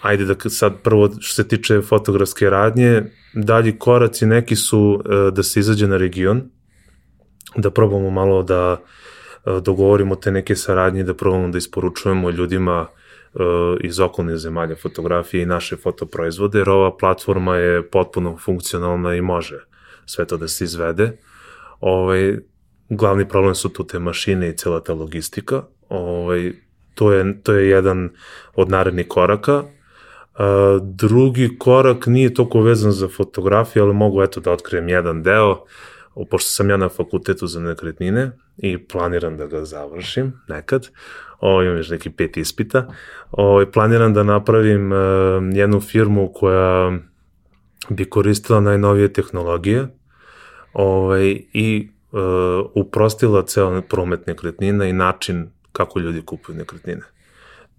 ajde 0.00 0.24
da 0.24 0.50
sad 0.50 0.82
prvo 0.82 1.10
što 1.20 1.42
se 1.42 1.48
tiče 1.48 1.80
fotografske 1.80 2.50
radnje, 2.50 3.02
dalji 3.34 3.78
koraci 3.78 4.26
neki 4.26 4.56
su 4.56 5.02
e, 5.04 5.30
da 5.30 5.42
se 5.42 5.60
izađe 5.60 5.88
na 5.88 5.96
region, 5.96 6.42
da 7.56 7.70
probamo 7.70 8.10
malo 8.10 8.42
da 8.42 8.76
e, 9.46 9.60
dogovorimo 9.60 10.16
te 10.16 10.32
neke 10.32 10.56
saradnje, 10.56 11.02
da 11.02 11.14
probamo 11.14 11.48
da 11.48 11.58
isporučujemo 11.58 12.30
ljudima 12.30 12.86
e, 12.86 13.38
iz 13.80 14.00
okolnih 14.00 14.36
zemalja 14.36 14.76
fotografije 14.76 15.42
i 15.42 15.46
naše 15.46 15.76
fotoproizvode, 15.76 16.58
jer 16.58 16.70
ova 16.70 16.96
platforma 16.96 17.56
je 17.56 17.90
potpuno 17.90 18.36
funkcionalna 18.36 19.14
i 19.14 19.20
može 19.20 19.68
sve 20.08 20.24
to 20.24 20.36
da 20.36 20.48
se 20.48 20.64
izvede. 20.64 21.12
Ovaj, 21.80 22.38
glavni 22.88 23.28
problem 23.28 23.54
su 23.54 23.68
tu 23.68 23.86
te 23.86 23.98
mašine 23.98 24.48
i 24.48 24.56
cela 24.56 24.80
ta 24.80 24.94
logistika. 24.94 25.62
Ovaj, 25.88 26.52
to, 26.94 27.12
je, 27.12 27.42
to 27.42 27.52
je 27.52 27.68
jedan 27.68 28.10
od 28.54 28.70
narednih 28.70 29.08
koraka. 29.08 29.64
Uh, 30.38 30.44
drugi 30.82 31.58
korak 31.58 32.06
nije 32.06 32.34
toliko 32.34 32.60
vezan 32.60 32.92
za 32.92 33.08
fotografiju, 33.08 33.84
ali 33.84 33.94
mogu 33.94 34.22
eto 34.22 34.40
da 34.40 34.52
otkrijem 34.52 34.88
jedan 34.88 35.22
deo, 35.22 35.64
pošto 36.30 36.50
sam 36.50 36.70
ja 36.70 36.76
na 36.76 36.88
fakultetu 36.88 37.46
za 37.46 37.60
nekretnine 37.60 38.30
i 38.56 38.78
planiram 38.78 39.36
da 39.36 39.46
ga 39.46 39.64
završim 39.64 40.32
nekad, 40.48 40.88
o, 41.40 41.62
imam 41.62 41.76
još 41.76 41.90
neki 41.90 42.10
pet 42.10 42.36
ispita, 42.36 42.86
o, 43.30 43.64
planiram 43.72 44.14
da 44.14 44.22
napravim 44.22 44.92
uh, 44.92 44.98
jednu 45.52 45.80
firmu 45.80 46.32
koja 46.34 46.98
bi 47.88 48.04
koristila 48.04 48.60
najnovije 48.60 49.12
tehnologije 49.12 49.88
ovaj, 50.72 51.42
i 51.52 51.88
uh, 52.12 52.20
uprostila 52.74 53.42
ceo 53.42 53.82
promet 53.82 54.26
nekretnina 54.26 54.84
i 54.84 54.92
način 54.92 55.50
kako 55.72 55.98
ljudi 55.98 56.22
kupuju 56.22 56.56
nekretnine. 56.56 57.02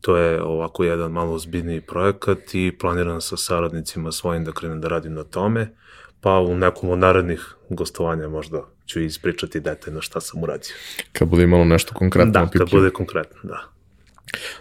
To 0.01 0.17
je 0.17 0.41
ovako 0.41 0.83
jedan 0.83 1.11
malo 1.11 1.33
ozbiljniji 1.33 1.81
projekat 1.81 2.39
i 2.53 2.77
planiram 2.79 3.21
sa 3.21 3.37
saradnicima 3.37 4.11
svojim 4.11 4.43
da 4.43 4.51
krenem 4.51 4.81
da 4.81 4.87
radim 4.87 5.13
na 5.13 5.23
tome, 5.23 5.73
pa 6.21 6.39
u 6.39 6.57
nekom 6.57 6.89
od 6.89 6.99
narednih 6.99 7.55
gostovanja 7.69 8.27
možda 8.27 8.61
ću 8.85 9.01
ispričati 9.01 9.59
detaljno 9.59 10.01
šta 10.01 10.21
sam 10.21 10.43
uradio. 10.43 10.73
Kad 11.13 11.27
bude 11.27 11.43
imalo 11.43 11.65
nešto 11.65 11.93
konkretno 11.93 12.31
Da, 12.31 12.47
kad 12.57 12.69
bude 12.71 12.89
konkretno, 12.89 13.39
da. 13.43 13.59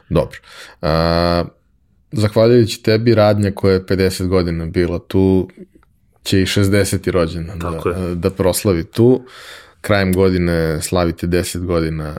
Dobro. 0.09 0.39
A, 0.83 1.45
zahvaljujući 2.13 2.83
tebi 2.83 3.15
radnja 3.15 3.53
koja 3.55 3.73
je 3.73 3.87
50 3.87 4.27
godina 4.27 4.67
bila 4.67 4.99
tu, 4.99 5.49
će 6.23 6.41
i 6.41 6.47
60. 6.47 7.11
rođendan 7.11 7.59
da, 7.59 7.81
da 8.15 8.31
proslavi 8.31 8.85
tu. 8.85 9.25
Krajem 9.81 10.13
godine 10.13 10.83
slavite 10.83 11.27
10 11.27 11.65
godina 11.65 12.17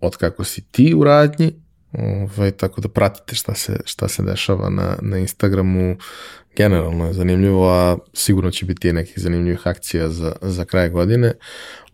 od 0.00 0.16
kako 0.16 0.44
si 0.44 0.64
ti 0.70 0.94
u 0.96 1.04
radnji, 1.04 1.52
ovaj, 1.98 2.50
tako 2.50 2.80
da 2.80 2.88
pratite 2.88 3.34
šta 3.34 3.54
se, 3.54 3.80
šta 3.84 4.08
se 4.08 4.22
dešava 4.22 4.70
na, 4.70 4.96
na 5.02 5.18
Instagramu, 5.18 5.96
generalno 6.56 7.06
je 7.06 7.12
zanimljivo, 7.12 7.70
a 7.70 7.96
sigurno 8.12 8.50
će 8.50 8.66
biti 8.66 8.92
nekih 8.92 9.18
zanimljivih 9.18 9.66
akcija 9.66 10.08
za, 10.08 10.32
za 10.42 10.64
kraj 10.64 10.88
godine. 10.90 11.32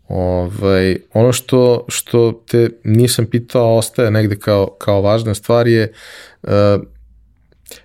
Ovaj, 0.09 0.97
ono 1.13 1.33
što, 1.33 1.85
što 1.89 2.43
te 2.47 2.71
nisam 2.85 3.27
pitao, 3.27 3.77
ostaje 3.77 4.11
negde 4.11 4.37
kao, 4.37 4.77
kao 4.79 5.01
važna 5.01 5.35
stvar 5.35 5.67
je 5.67 5.93
uh, 6.43 6.51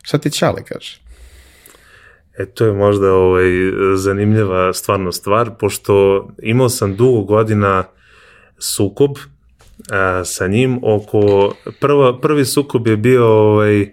šta 0.02 0.18
ti 0.18 0.32
Ćale 0.32 0.64
kaže? 0.64 1.02
E, 2.38 2.46
to 2.46 2.66
je 2.66 2.74
možda 2.74 3.14
ovaj, 3.14 3.46
zanimljiva 3.96 4.74
stvarno 4.74 5.12
stvar, 5.12 5.52
pošto 5.60 6.28
imao 6.42 6.70
sam 6.70 6.96
dugo 6.96 7.22
godina 7.22 7.84
sukob 8.60 9.12
a, 9.92 10.26
sa 10.26 10.48
njim. 10.48 10.80
Oko, 10.84 11.54
prva, 11.80 12.20
prvi 12.20 12.46
sukob 12.46 12.88
je 12.88 12.98
bio 12.98 13.28
ovaj, 13.28 13.92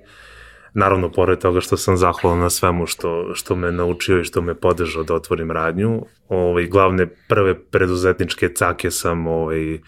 naravno 0.74 1.12
pored 1.12 1.38
toga 1.38 1.60
što 1.60 1.76
sam 1.76 1.96
zahvalan 1.96 2.38
na 2.38 2.50
svemu 2.50 2.86
što, 2.86 3.34
što 3.34 3.56
me 3.56 3.72
naučio 3.72 4.20
i 4.20 4.24
što 4.24 4.42
me 4.42 4.54
podržao 4.54 5.02
da 5.02 5.14
otvorim 5.14 5.50
radnju, 5.50 6.06
ovaj, 6.28 6.66
glavne 6.66 7.06
prve 7.28 7.54
preduzetničke 7.60 8.48
cake 8.48 8.90
sam 8.90 9.26
ovaj, 9.26 9.78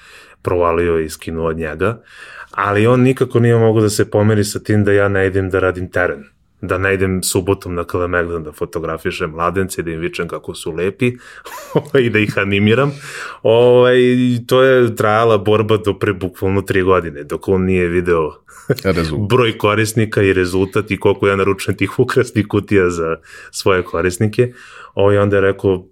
provalio 0.42 0.98
i 0.98 1.08
skinuo 1.08 1.48
od 1.48 1.56
njega, 1.56 2.02
ali 2.50 2.86
on 2.86 3.00
nikako 3.00 3.40
nije 3.40 3.56
mogo 3.56 3.80
da 3.80 3.88
se 3.88 4.10
pomeri 4.10 4.44
sa 4.44 4.58
tim 4.58 4.84
da 4.84 4.92
ja 4.92 5.08
ne 5.08 5.26
idem 5.26 5.50
da 5.50 5.60
radim 5.60 5.90
teren 5.90 6.35
da 6.66 6.78
ne 6.78 6.94
idem 6.94 7.22
subotom 7.22 7.74
na 7.74 7.84
Kalemegdan 7.84 8.44
da 8.44 8.52
fotografišem 8.52 9.30
mladence, 9.30 9.82
da 9.82 9.90
im 9.90 10.00
vičem 10.00 10.28
kako 10.28 10.54
su 10.54 10.72
lepi 10.72 11.12
i 12.04 12.10
da 12.10 12.18
ih 12.18 12.38
animiram. 12.38 12.92
Ovaj, 13.42 13.98
to 14.46 14.62
je 14.62 14.96
trajala 14.96 15.38
borba 15.38 15.76
do 15.76 15.98
pre 15.98 16.12
bukvalno 16.12 16.62
tri 16.62 16.82
godine, 16.82 17.24
dok 17.24 17.48
on 17.48 17.64
nije 17.64 17.88
video 17.88 18.32
broj 19.30 19.58
korisnika 19.58 20.22
i 20.22 20.32
rezultat 20.32 20.90
i 20.90 21.00
koliko 21.00 21.28
ja 21.28 21.36
naručujem 21.36 21.76
tih 21.76 21.98
ukrasnih 21.98 22.46
kutija 22.48 22.90
za 22.90 23.16
svoje 23.50 23.82
korisnike. 23.82 24.52
Ovaj, 24.94 25.18
onda 25.18 25.36
je 25.36 25.40
rekao, 25.40 25.84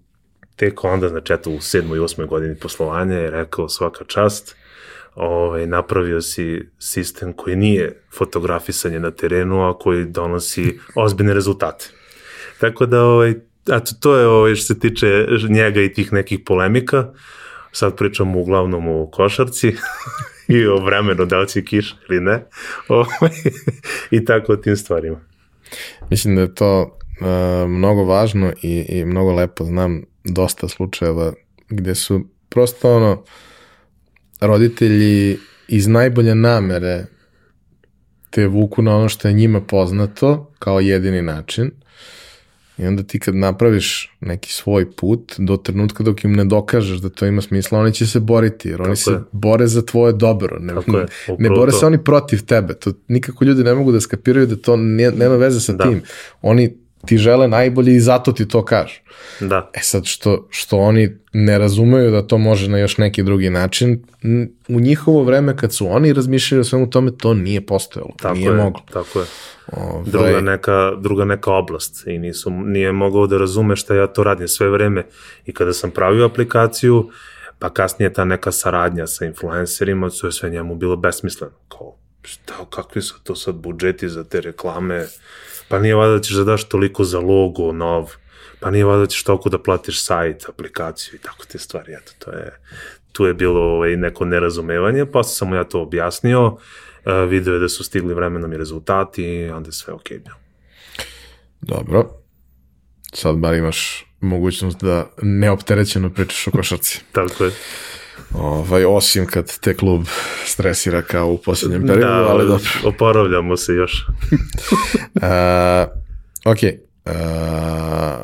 tek 0.56 0.84
onda, 0.84 1.08
znači 1.08 1.32
eto 1.32 1.50
u 1.50 1.60
sedmoj 1.60 1.96
i 1.98 2.00
osmoj 2.00 2.26
godini 2.26 2.56
poslovanja 2.56 3.16
je 3.16 3.30
rekao 3.30 3.68
svaka 3.68 4.04
čast, 4.04 4.56
ovaj, 5.14 5.66
napravio 5.66 6.20
si 6.20 6.68
sistem 6.78 7.32
koji 7.32 7.56
nije 7.56 8.02
fotografisanje 8.18 9.00
na 9.00 9.10
terenu, 9.10 9.68
a 9.68 9.78
koji 9.78 10.04
donosi 10.04 10.78
ozbiljne 10.94 11.34
rezultate. 11.34 11.86
Tako 12.60 12.86
da, 12.86 13.02
ovaj, 13.02 13.34
eto, 13.72 13.92
to 14.00 14.16
je 14.16 14.26
ovaj, 14.26 14.54
što 14.54 14.74
se 14.74 14.80
tiče 14.80 15.26
njega 15.48 15.82
i 15.82 15.92
tih 15.92 16.12
nekih 16.12 16.40
polemika. 16.46 17.12
Sad 17.72 17.96
pričamo 17.96 18.40
uglavnom 18.40 18.88
o 18.88 19.10
košarci 19.10 19.76
i 20.56 20.66
o 20.66 20.76
vremenu, 20.76 21.24
da 21.24 21.38
li 21.38 21.48
će 21.48 21.64
kiš 21.64 21.96
ili 22.08 22.20
ne. 22.20 22.44
Ovaj, 22.88 23.30
I 24.10 24.24
tako 24.24 24.52
o 24.52 24.56
tim 24.56 24.76
stvarima. 24.76 25.20
Mislim 26.10 26.36
da 26.36 26.42
je 26.42 26.54
to 26.54 26.98
uh, 27.20 27.70
mnogo 27.70 28.04
važno 28.04 28.52
i, 28.62 28.86
i 28.88 29.04
mnogo 29.04 29.32
lepo. 29.32 29.64
Znam 29.64 30.02
dosta 30.24 30.68
slučajeva 30.68 31.32
gde 31.68 31.94
su 31.94 32.20
prosto 32.48 32.96
ono, 32.96 33.24
roditelji 34.40 35.38
iz 35.68 35.86
najbolje 35.86 36.34
namere 36.34 37.06
te 38.30 38.46
vuku 38.46 38.82
na 38.82 38.96
ono 38.96 39.08
što 39.08 39.28
je 39.28 39.34
njima 39.34 39.60
poznato 39.60 40.52
kao 40.58 40.80
jedini 40.80 41.22
način 41.22 41.70
i 42.78 42.86
onda 42.86 43.02
ti 43.02 43.18
kad 43.18 43.36
napraviš 43.36 44.16
neki 44.20 44.52
svoj 44.52 44.92
put 44.92 45.34
do 45.38 45.56
trenutka 45.56 46.02
dok 46.02 46.24
im 46.24 46.32
ne 46.32 46.44
dokažeš 46.44 46.98
da 46.98 47.08
to 47.08 47.26
ima 47.26 47.42
smisla, 47.42 47.78
oni 47.78 47.92
će 47.92 48.06
se 48.06 48.20
boriti 48.20 48.68
jer 48.68 48.82
oni 48.82 48.90
Tako 48.90 48.96
se 48.96 49.10
je. 49.10 49.20
bore 49.32 49.66
za 49.66 49.82
tvoje 49.82 50.12
dobro 50.12 50.58
ne, 50.60 50.74
ne, 50.74 51.06
ne 51.38 51.48
bore 51.48 51.72
to. 51.72 51.78
se 51.78 51.86
oni 51.86 52.04
protiv 52.04 52.44
tebe 52.44 52.74
to 52.74 52.92
nikako 53.08 53.44
ljudi 53.44 53.64
ne 53.64 53.74
mogu 53.74 53.92
da 53.92 54.00
skapiraju 54.00 54.46
da 54.46 54.56
to 54.56 54.76
nema 54.76 55.36
veze 55.36 55.60
sa 55.60 55.72
da. 55.72 55.84
tim 55.84 56.02
oni 56.42 56.83
ti 57.06 57.18
žele 57.18 57.48
najbolje 57.48 57.94
i 57.94 58.00
zato 58.00 58.32
ti 58.32 58.48
to 58.48 58.64
kažu. 58.64 59.00
Da. 59.40 59.70
E 59.74 59.80
sad, 59.82 60.04
što, 60.04 60.46
što 60.50 60.78
oni 60.78 61.16
ne 61.32 61.58
razumeju 61.58 62.10
da 62.10 62.26
to 62.26 62.38
može 62.38 62.68
na 62.68 62.78
još 62.78 62.98
neki 62.98 63.22
drugi 63.22 63.50
način, 63.50 64.02
u 64.68 64.80
njihovo 64.80 65.22
vreme 65.22 65.56
kad 65.56 65.74
su 65.74 65.86
oni 65.90 66.12
razmišljali 66.12 66.60
o 66.60 66.64
svemu 66.64 66.90
tome, 66.90 67.10
to 67.18 67.34
nije 67.34 67.66
postojalo, 67.66 68.10
tako 68.18 68.34
nije 68.34 68.48
je, 68.48 68.56
moglo. 68.56 68.80
Tako 68.92 69.20
je. 69.20 69.26
Ovaj- 69.72 70.04
druga, 70.06 70.40
neka, 70.40 70.92
druga 70.98 71.24
neka 71.24 71.52
oblast 71.52 72.06
i 72.06 72.18
nisu, 72.18 72.50
nije 72.50 72.92
mogao 72.92 73.26
da 73.26 73.38
razume 73.38 73.76
šta 73.76 73.94
ja 73.94 74.06
to 74.06 74.24
radim 74.24 74.48
sve 74.48 74.68
vreme 74.68 75.06
i 75.46 75.52
kada 75.52 75.72
sam 75.72 75.90
pravio 75.90 76.26
aplikaciju, 76.26 77.10
pa 77.58 77.70
kasnije 77.70 78.12
ta 78.12 78.24
neka 78.24 78.52
saradnja 78.52 79.06
sa 79.06 79.24
influencerima, 79.24 80.10
to 80.10 80.26
je 80.26 80.32
sve 80.32 80.50
njemu 80.50 80.74
bilo 80.74 80.96
besmisleno. 80.96 81.52
Kao, 81.68 81.96
šta, 82.22 82.54
kakvi 82.70 83.02
su 83.02 83.14
to 83.22 83.36
sad 83.36 83.54
budžeti 83.54 84.08
za 84.08 84.24
te 84.24 84.40
reklame, 84.40 85.06
pa 85.68 85.78
nije 85.78 85.94
vada 85.94 86.12
da 86.12 86.20
ćeš 86.20 86.36
da 86.36 86.44
daš 86.44 86.68
toliko 86.68 87.04
za 87.04 87.20
logo 87.20 87.72
nov, 87.72 88.12
pa 88.60 88.70
nije 88.70 88.84
vada 88.84 89.00
da 89.00 89.06
ćeš 89.06 89.24
toliko 89.24 89.48
da 89.48 89.62
platiš 89.62 90.04
sajt, 90.04 90.48
aplikaciju 90.48 91.14
i 91.14 91.18
tako 91.18 91.44
te 91.44 91.58
stvari, 91.58 91.92
eto, 91.92 92.12
to 92.18 92.30
je, 92.30 92.60
tu 93.12 93.26
je 93.26 93.34
bilo 93.34 93.60
ovaj, 93.60 93.96
neko 93.96 94.24
nerazumevanje, 94.24 95.06
pa 95.06 95.22
sam 95.22 95.48
mu 95.48 95.54
ja 95.54 95.64
to 95.64 95.82
objasnio, 95.82 96.46
uh, 96.46 96.58
video 97.28 97.54
je 97.54 97.60
da 97.60 97.68
su 97.68 97.84
stigli 97.84 98.14
vremenom 98.14 98.52
i 98.52 98.56
rezultati 98.56 99.50
onda 99.54 99.68
je 99.68 99.72
sve 99.72 99.94
ok 99.94 100.08
bilo. 100.08 100.36
Dobro, 101.60 102.10
sad 103.12 103.36
bar 103.36 103.54
imaš 103.54 104.06
mogućnost 104.20 104.84
da 104.84 105.10
neopterećeno 105.22 106.10
pričaš 106.10 106.48
o 106.48 106.50
košarci. 106.50 107.00
tako 107.12 107.44
je. 107.44 107.50
Ovaj, 108.34 108.84
osim 108.84 109.26
kad 109.26 109.58
te 109.58 109.76
klub 109.76 110.06
stresira 110.44 111.02
kao 111.02 111.28
u 111.28 111.38
posljednjem 111.38 111.86
periodu, 111.86 112.24
da, 112.24 112.28
ali 112.28 112.46
dobro. 112.46 112.70
oporavljamo 112.84 113.56
se 113.56 113.72
još. 113.72 113.92
uh, 115.14 115.22
ok, 116.44 116.58
uh, 117.04 117.12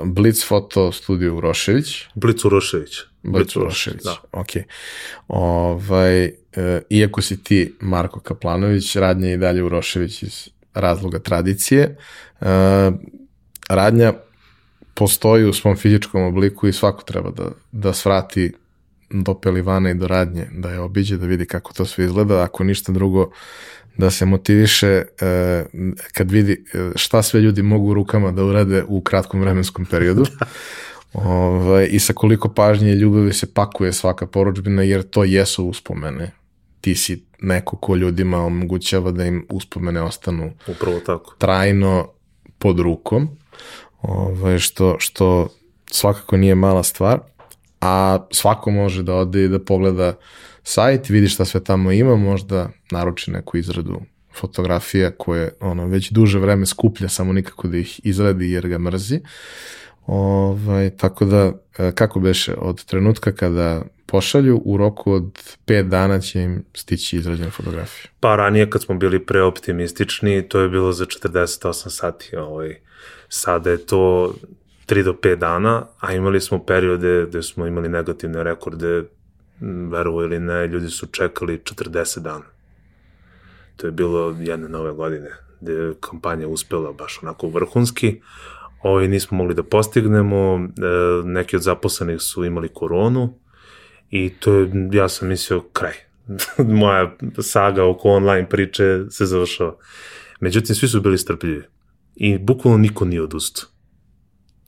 Blitz 0.05 0.47
Foto 0.47 0.93
Studio 0.93 1.37
Urošević. 1.37 2.05
Blitz 2.15 2.45
Urošević. 2.45 2.99
Blitz 3.23 3.57
Urošević, 3.57 4.03
da. 4.03 4.17
ok. 4.33 4.51
Ovaj, 5.29 6.27
uh, 6.27 6.33
iako 6.91 7.23
si 7.23 7.45
ti 7.45 7.75
Marko 7.81 8.21
Kaplanović, 8.21 8.97
radnja 8.97 9.29
je 9.29 9.35
i 9.35 9.39
dalje 9.39 9.63
Urošević 9.63 10.23
iz 10.23 10.49
razloga 10.75 11.19
tradicije. 11.19 11.97
Uh, 12.41 12.47
radnja 13.69 14.13
postoji 14.95 15.45
u 15.45 15.53
svom 15.53 15.77
fizičkom 15.77 16.23
obliku 16.23 16.69
i 16.69 16.73
svako 16.73 17.03
treba 17.03 17.31
da, 17.31 17.51
da 17.73 17.93
svrati 17.93 18.53
do 19.11 19.35
Pelivana 19.35 19.91
i 19.91 19.95
do 19.95 20.07
Radnje, 20.07 20.47
da 20.53 20.71
je 20.71 20.81
obiđe, 20.81 21.17
da 21.17 21.27
vidi 21.27 21.47
kako 21.47 21.73
to 21.73 21.85
sve 21.85 22.05
izgleda, 22.05 22.43
ako 22.43 22.65
ništa 22.65 22.93
drugo, 22.93 23.31
da 23.97 24.11
se 24.11 24.27
motiviše 24.27 24.87
e, 24.87 25.05
kad 26.13 26.31
vidi 26.31 26.65
e, 26.75 26.91
šta 26.95 27.23
sve 27.23 27.41
ljudi 27.41 27.63
mogu 27.63 27.95
rukama 27.95 28.33
da 28.33 28.45
urade 28.45 28.85
u 28.89 29.01
kratkom 29.01 29.41
vremenskom 29.41 29.85
periodu. 29.85 30.25
Ove, 31.13 31.27
ovaj, 31.67 31.89
I 31.91 31.99
sa 31.99 32.13
koliko 32.13 32.49
pažnje 32.49 32.93
i 32.93 32.99
ljubavi 32.99 33.33
se 33.33 33.55
pakuje 33.55 33.93
svaka 33.93 34.27
poručbina, 34.27 34.83
jer 34.83 35.03
to 35.03 35.25
jesu 35.25 35.65
uspomene. 35.65 36.31
Ti 36.81 36.95
si 36.95 37.25
neko 37.41 37.77
ko 37.77 37.97
ljudima 37.97 38.45
omogućava 38.45 39.11
da 39.11 39.25
im 39.25 39.47
uspomene 39.51 40.03
ostanu 40.03 40.53
Upravo 40.67 41.01
tako. 41.01 41.35
trajno 41.39 42.09
pod 42.59 42.81
rukom, 42.81 43.29
ove, 44.03 44.41
ovaj, 44.41 44.59
što, 44.59 44.97
što 44.99 45.49
svakako 45.91 46.37
nije 46.37 46.55
mala 46.55 46.83
stvar 46.83 47.21
a 47.81 48.27
svako 48.31 48.71
može 48.71 49.03
da 49.03 49.15
ode 49.15 49.45
i 49.45 49.49
da 49.49 49.59
pogleda 49.59 50.15
sajt, 50.63 51.09
vidi 51.09 51.29
šta 51.29 51.45
sve 51.45 51.65
tamo 51.65 51.93
ima, 51.93 52.17
možda 52.17 52.71
naruči 52.91 53.31
neku 53.31 53.57
izradu 53.57 54.01
fotografija 54.35 55.11
koje 55.11 55.51
ono, 55.61 55.87
već 55.87 56.11
duže 56.11 56.39
vreme 56.39 56.67
skuplja, 56.67 57.09
samo 57.09 57.33
nikako 57.33 57.69
da 57.69 57.77
ih 57.77 58.01
izradi 58.05 58.51
jer 58.51 58.69
ga 58.69 58.79
mrzi. 58.79 59.21
Ovaj, 60.07 60.91
tako 60.91 61.25
da, 61.25 61.53
e, 61.79 61.93
kako 61.95 62.21
beše, 62.21 62.55
od 62.55 62.85
trenutka 62.85 63.33
kada 63.33 63.83
pošalju, 64.07 64.63
u 64.65 64.77
roku 64.77 65.13
od 65.13 65.57
5 65.67 65.89
dana 65.89 66.21
će 66.21 66.43
im 66.43 66.65
stići 66.75 67.17
izrađena 67.17 67.51
fotografija. 67.51 68.11
Pa 68.21 68.37
ranije 68.37 68.71
kad 68.71 68.83
smo 68.83 68.95
bili 68.95 69.27
preoptimistični, 69.27 70.49
to 70.49 70.61
je 70.61 70.69
bilo 70.69 70.93
za 70.93 71.07
48 71.07 71.91
sati. 71.91 72.37
Ovaj. 72.37 72.81
Sada 73.29 73.71
je 73.71 73.87
to 73.87 74.35
3 74.91 75.05
do 75.05 75.13
5 75.13 75.37
dana, 75.37 75.87
a 76.01 76.13
imali 76.13 76.41
smo 76.41 76.59
periode 76.65 77.27
gde 77.29 77.43
smo 77.43 77.67
imali 77.67 77.89
negativne 77.89 78.45
rekorde, 78.45 79.05
verovo 79.91 80.23
ili 80.23 80.41
ne, 80.41 80.67
ljudi 80.67 80.89
su 80.89 81.07
čekali 81.07 81.59
40 81.59 82.21
dana. 82.21 82.45
To 83.77 83.87
je 83.87 83.91
bilo 83.91 84.37
jedne 84.41 84.69
nove 84.69 84.93
godine, 84.93 85.31
gde 85.61 85.73
je 85.73 85.95
kampanja 86.01 86.49
uspela 86.49 86.93
baš 86.93 87.21
onako 87.23 87.49
vrhunski, 87.49 88.21
ovaj, 88.83 89.09
nismo 89.09 89.37
mogli 89.37 89.55
da 89.55 89.63
postignemo, 89.63 90.57
e, 90.57 90.69
neki 91.25 91.57
od 91.57 91.63
zaposlenih 91.63 92.21
su 92.21 92.45
imali 92.45 92.69
koronu 92.69 93.35
i 94.11 94.31
to 94.41 94.55
je, 94.55 94.71
ja 94.93 95.09
sam 95.09 95.29
mislio, 95.29 95.61
kraj. 95.73 95.95
Moja 96.81 97.17
saga 97.39 97.85
oko 97.85 98.09
online 98.09 98.49
priče 98.49 99.05
se 99.11 99.27
završava. 99.27 99.77
Međutim, 100.41 100.75
svi 100.75 100.89
su 100.89 101.01
bili 101.01 101.19
strpljivi 101.19 101.63
i 102.15 102.39
bukvalno 102.39 102.79
niko 102.79 103.05
nije 103.05 103.23
odustao. 103.23 103.80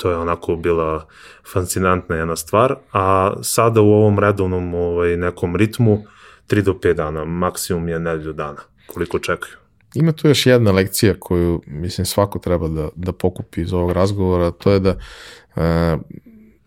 To 0.02 0.10
je 0.10 0.16
onako 0.16 0.56
bila 0.56 1.06
fascinantna 1.52 2.16
jedna 2.16 2.36
stvar, 2.36 2.74
a 2.92 3.32
sada 3.42 3.80
u 3.80 3.92
ovom 3.92 4.18
redovnom 4.18 4.74
ovaj, 4.74 5.16
nekom 5.16 5.56
ritmu 5.56 6.04
3 6.48 6.62
do 6.62 6.72
5 6.72 6.94
dana, 6.94 7.24
maksimum 7.24 7.88
je 7.88 8.00
nedelju 8.00 8.32
dana, 8.32 8.60
koliko 8.86 9.18
čekaju. 9.18 9.54
Ima 9.94 10.12
tu 10.12 10.28
još 10.28 10.46
jedna 10.46 10.72
lekcija 10.72 11.14
koju, 11.18 11.62
mislim, 11.66 12.06
svako 12.06 12.38
treba 12.38 12.68
da, 12.68 12.88
da 12.96 13.12
pokupi 13.12 13.60
iz 13.60 13.72
ovog 13.72 13.92
razgovora, 13.92 14.50
to 14.50 14.72
je 14.72 14.80
da 14.80 14.96
uh, 15.56 15.62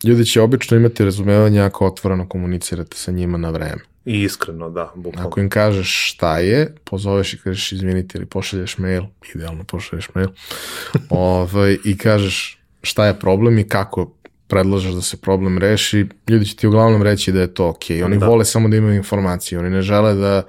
ljudi 0.04 0.26
će 0.26 0.42
obično 0.42 0.78
imati 0.78 1.06
razumevanje 1.06 1.62
ako 1.62 1.86
otvoreno 1.86 2.30
komunicirate 2.30 2.98
sa 2.98 3.12
njima 3.12 3.38
na 3.38 3.50
vreme. 3.50 3.82
I 4.06 4.22
iskreno, 4.22 4.70
da, 4.70 4.92
bukvalno. 4.96 5.30
Ako 5.30 5.40
im 5.40 5.50
kažeš 5.50 6.14
šta 6.14 6.40
je, 6.40 6.76
pozoveš 6.84 7.34
i 7.34 7.38
kažeš 7.38 7.72
izvinite 7.72 8.18
ili 8.18 8.26
pošalješ 8.26 8.78
mail, 8.78 9.04
idealno 9.36 9.64
pošalješ 9.64 10.10
mail, 10.14 10.30
ovaj, 11.10 11.78
i 11.84 11.98
kažeš 11.98 12.65
šta 12.86 13.06
je 13.06 13.20
problem 13.20 13.60
i 13.60 13.64
kako 13.64 14.12
predlažeš 14.48 14.92
da 14.92 15.02
se 15.02 15.18
problem 15.18 15.58
reši, 15.58 16.06
ljudi 16.30 16.46
će 16.46 16.56
ti 16.56 16.68
uglavnom 16.68 17.04
reći 17.04 17.32
da 17.32 17.42
je 17.42 17.54
to 17.54 17.70
ok. 17.70 17.84
Oni 18.06 18.18
da. 18.18 18.28
vole 18.28 18.46
samo 18.46 18.70
da 18.70 18.78
imaju 18.78 18.96
informacije, 18.96 19.60
oni 19.60 19.70
ne 19.70 19.82
žele 19.82 20.14
da 20.14 20.44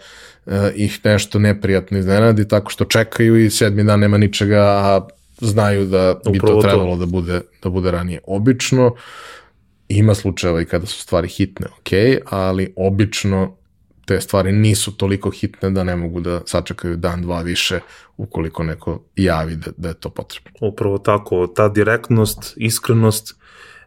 uh, 0.46 0.52
ih 0.74 1.00
nešto 1.04 1.38
neprijatno 1.38 1.98
iznenadi 1.98 2.48
tako 2.48 2.70
što 2.70 2.84
čekaju 2.84 3.44
i 3.44 3.50
sedmi 3.50 3.84
dan 3.84 4.00
nema 4.00 4.18
ničega, 4.18 4.62
a 4.62 5.06
znaju 5.40 5.86
da 5.86 6.14
bi 6.30 6.38
Upravo 6.38 6.62
to 6.62 6.68
trebalo 6.68 6.94
to. 6.94 6.96
da 6.96 7.06
bude, 7.06 7.40
da 7.62 7.70
bude 7.70 7.90
ranije. 7.90 8.20
Obično 8.26 8.94
ima 9.88 10.14
slučajeva 10.14 10.62
i 10.62 10.64
kada 10.64 10.86
su 10.86 11.00
stvari 11.00 11.28
hitne, 11.28 11.66
ok, 11.66 12.22
ali 12.30 12.72
obično 12.76 13.56
te 14.06 14.20
stvari 14.20 14.52
nisu 14.52 14.96
toliko 14.96 15.30
hitne 15.30 15.70
da 15.70 15.84
ne 15.84 15.96
mogu 15.96 16.20
da 16.20 16.40
sačekaju 16.46 16.96
dan, 16.96 17.22
dva 17.22 17.42
više 17.42 17.80
ukoliko 18.16 18.64
neko 18.64 19.02
javi 19.16 19.56
da, 19.56 19.70
da 19.76 19.88
je 19.88 19.94
to 19.94 20.10
potrebno. 20.10 20.50
Upravo 20.60 20.98
tako, 20.98 21.46
ta 21.46 21.68
direktnost, 21.68 22.54
iskrenost, 22.56 23.34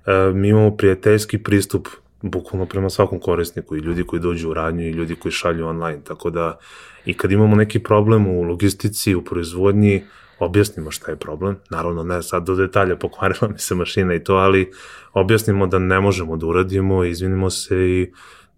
e, 0.05 0.31
mi 0.33 0.49
imamo 0.49 0.77
prijateljski 0.77 1.37
pristup 1.37 1.87
bukvalno 2.21 2.65
prema 2.65 2.89
svakom 2.89 3.19
korisniku 3.19 3.75
i 3.75 3.79
ljudi 3.79 4.03
koji 4.03 4.19
dođu 4.19 4.49
u 4.49 4.53
radnju 4.53 4.87
i 4.87 4.91
ljudi 4.91 5.15
koji 5.15 5.31
šalju 5.31 5.67
online, 5.67 6.01
tako 6.03 6.29
da 6.29 6.59
i 7.05 7.13
kad 7.13 7.31
imamo 7.31 7.55
neki 7.55 7.79
problem 7.79 8.27
u 8.27 8.41
logistici, 8.41 9.15
u 9.15 9.23
proizvodnji, 9.23 10.03
objasnimo 10.39 10.91
šta 10.91 11.11
je 11.11 11.17
problem, 11.17 11.57
naravno 11.69 12.03
ne 12.03 12.23
sad 12.23 12.45
do 12.45 12.55
detalja 12.55 12.95
pokvarila 13.05 13.47
mi 13.51 13.59
se 13.59 13.75
mašina 13.75 14.13
i 14.13 14.23
to, 14.23 14.35
ali 14.35 14.71
objasnimo 15.13 15.67
da 15.67 15.79
ne 15.79 15.99
možemo 15.99 16.37
da 16.37 16.45
uradimo, 16.45 17.03
izvinimo 17.03 17.49
se 17.49 17.75
i 17.75 18.11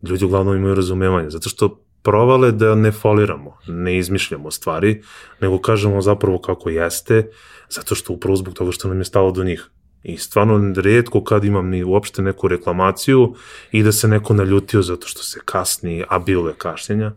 ljudi 0.10 0.26
uglavnom 0.26 0.58
imaju 0.58 0.76
razumevanje, 0.76 1.30
zato 1.30 1.50
što 1.50 1.80
provale 2.04 2.52
da 2.52 2.76
ne 2.76 2.92
foliramo, 2.92 3.58
ne 3.68 3.98
izmišljamo 3.98 4.52
stvari, 4.52 5.02
nego 5.42 5.58
kažemo 5.58 6.02
zapravo 6.02 6.38
kako 6.38 6.70
jeste, 6.70 7.30
zato 7.70 7.96
što 7.96 8.14
upravo 8.14 8.36
zbog 8.36 8.54
toga 8.54 8.72
što 8.72 8.88
nam 8.88 8.98
je 8.98 9.06
stalo 9.06 9.32
do 9.32 9.44
njih. 9.44 9.70
I 10.04 10.18
stvarno 10.18 10.74
redko 10.76 11.24
kad 11.24 11.46
imam 11.46 11.70
ni 11.70 11.84
uopšte 11.84 12.22
neku 12.22 12.48
reklamaciju 12.48 13.36
i 13.72 13.84
da 13.84 13.92
se 13.92 14.08
neko 14.08 14.34
naljutio 14.34 14.82
zato 14.82 15.08
što 15.08 15.24
se 15.24 15.40
kasni, 15.46 16.04
a 16.10 16.20
bilo 16.20 16.48
je 16.50 16.56
kašnjenja. 16.58 17.12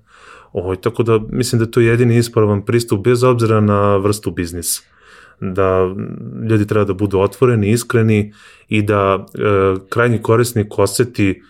Ovo, 0.53 0.77
tako 0.77 1.03
da 1.03 1.21
mislim 1.29 1.59
da 1.59 1.71
to 1.71 1.81
je 1.81 1.87
jedini 1.87 2.17
ispravan 2.17 2.65
pristup 2.65 3.05
bez 3.05 3.23
obzira 3.23 3.61
na 3.61 3.97
vrstu 3.97 4.31
biznisa. 4.31 4.83
Da 5.41 5.95
ljudi 6.51 6.67
treba 6.67 6.85
da 6.85 6.95
budu 6.95 7.19
otvoreni, 7.19 7.71
iskreni 7.71 8.33
i 8.69 8.83
da 8.83 9.27
e, 9.35 9.41
krajnji 9.89 10.23
korisnik 10.23 10.79
oseti 10.79 11.43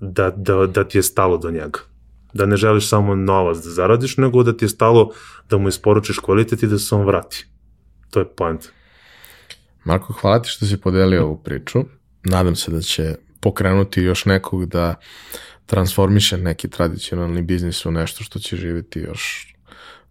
da, 0.00 0.30
da, 0.36 0.66
da 0.66 0.84
ti 0.84 0.98
je 0.98 1.02
stalo 1.02 1.38
do 1.38 1.50
njega. 1.50 1.78
Da 2.32 2.46
ne 2.46 2.56
želiš 2.56 2.88
samo 2.88 3.14
novac 3.14 3.56
da 3.56 3.70
zaradiš, 3.70 4.16
nego 4.16 4.42
da 4.42 4.56
ti 4.56 4.64
je 4.64 4.68
stalo 4.68 5.10
da 5.50 5.58
mu 5.58 5.68
isporučiš 5.68 6.18
kvalitet 6.18 6.62
i 6.62 6.66
da 6.66 6.78
se 6.78 6.94
on 6.94 7.06
vrati. 7.06 7.46
To 8.10 8.18
je 8.18 8.28
point. 8.28 8.68
Marko, 9.84 10.12
hvala 10.12 10.42
ti 10.42 10.48
što 10.48 10.66
si 10.66 10.80
podelio 10.80 11.24
ovu 11.24 11.42
priču. 11.42 11.78
Nadam 12.24 12.56
se 12.56 12.70
da 12.70 12.80
će 12.80 13.14
pokrenuti 13.40 14.02
još 14.02 14.24
nekog 14.24 14.66
da 14.66 14.94
transformiše 15.66 16.38
neki 16.38 16.70
tradicionalni 16.70 17.42
biznis 17.42 17.86
u 17.86 17.90
nešto 17.90 18.24
što 18.24 18.38
će 18.38 18.56
živeti 18.56 19.00
još 19.00 19.54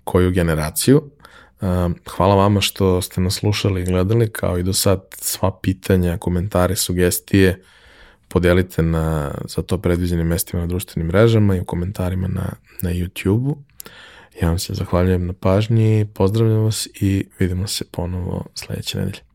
koju 0.04 0.32
generaciju. 0.32 1.12
Um, 1.62 1.96
hvala 2.08 2.36
vama 2.36 2.62
što 2.62 3.02
ste 3.02 3.22
nas 3.22 3.34
slušali 3.34 3.82
i 3.82 3.86
gledali, 3.86 4.32
kao 4.32 4.58
i 4.58 4.64
do 4.64 4.74
sad 4.74 5.02
sva 5.12 5.60
pitanja, 5.62 6.18
komentare, 6.18 6.76
sugestije 6.76 7.64
podelite 8.30 8.82
na 8.82 9.32
za 9.46 9.62
to 9.62 9.78
predviđenim 9.78 10.28
mestima 10.28 10.62
na 10.62 10.68
društvenim 10.68 11.08
mrežama 11.08 11.56
i 11.56 11.60
u 11.60 11.66
komentarima 11.66 12.28
na, 12.28 12.54
na 12.82 12.90
YouTube-u. 12.90 13.58
Ja 14.42 14.48
vam 14.48 14.60
se 14.60 14.74
zahvaljujem 14.74 15.28
na 15.28 15.34
pažnji, 15.34 16.08
pozdravljam 16.14 16.64
vas 16.64 16.88
i 17.02 17.26
vidimo 17.40 17.68
se 17.68 17.86
ponovo 17.92 18.46
sledeće 18.56 18.98
nedelje. 18.98 19.29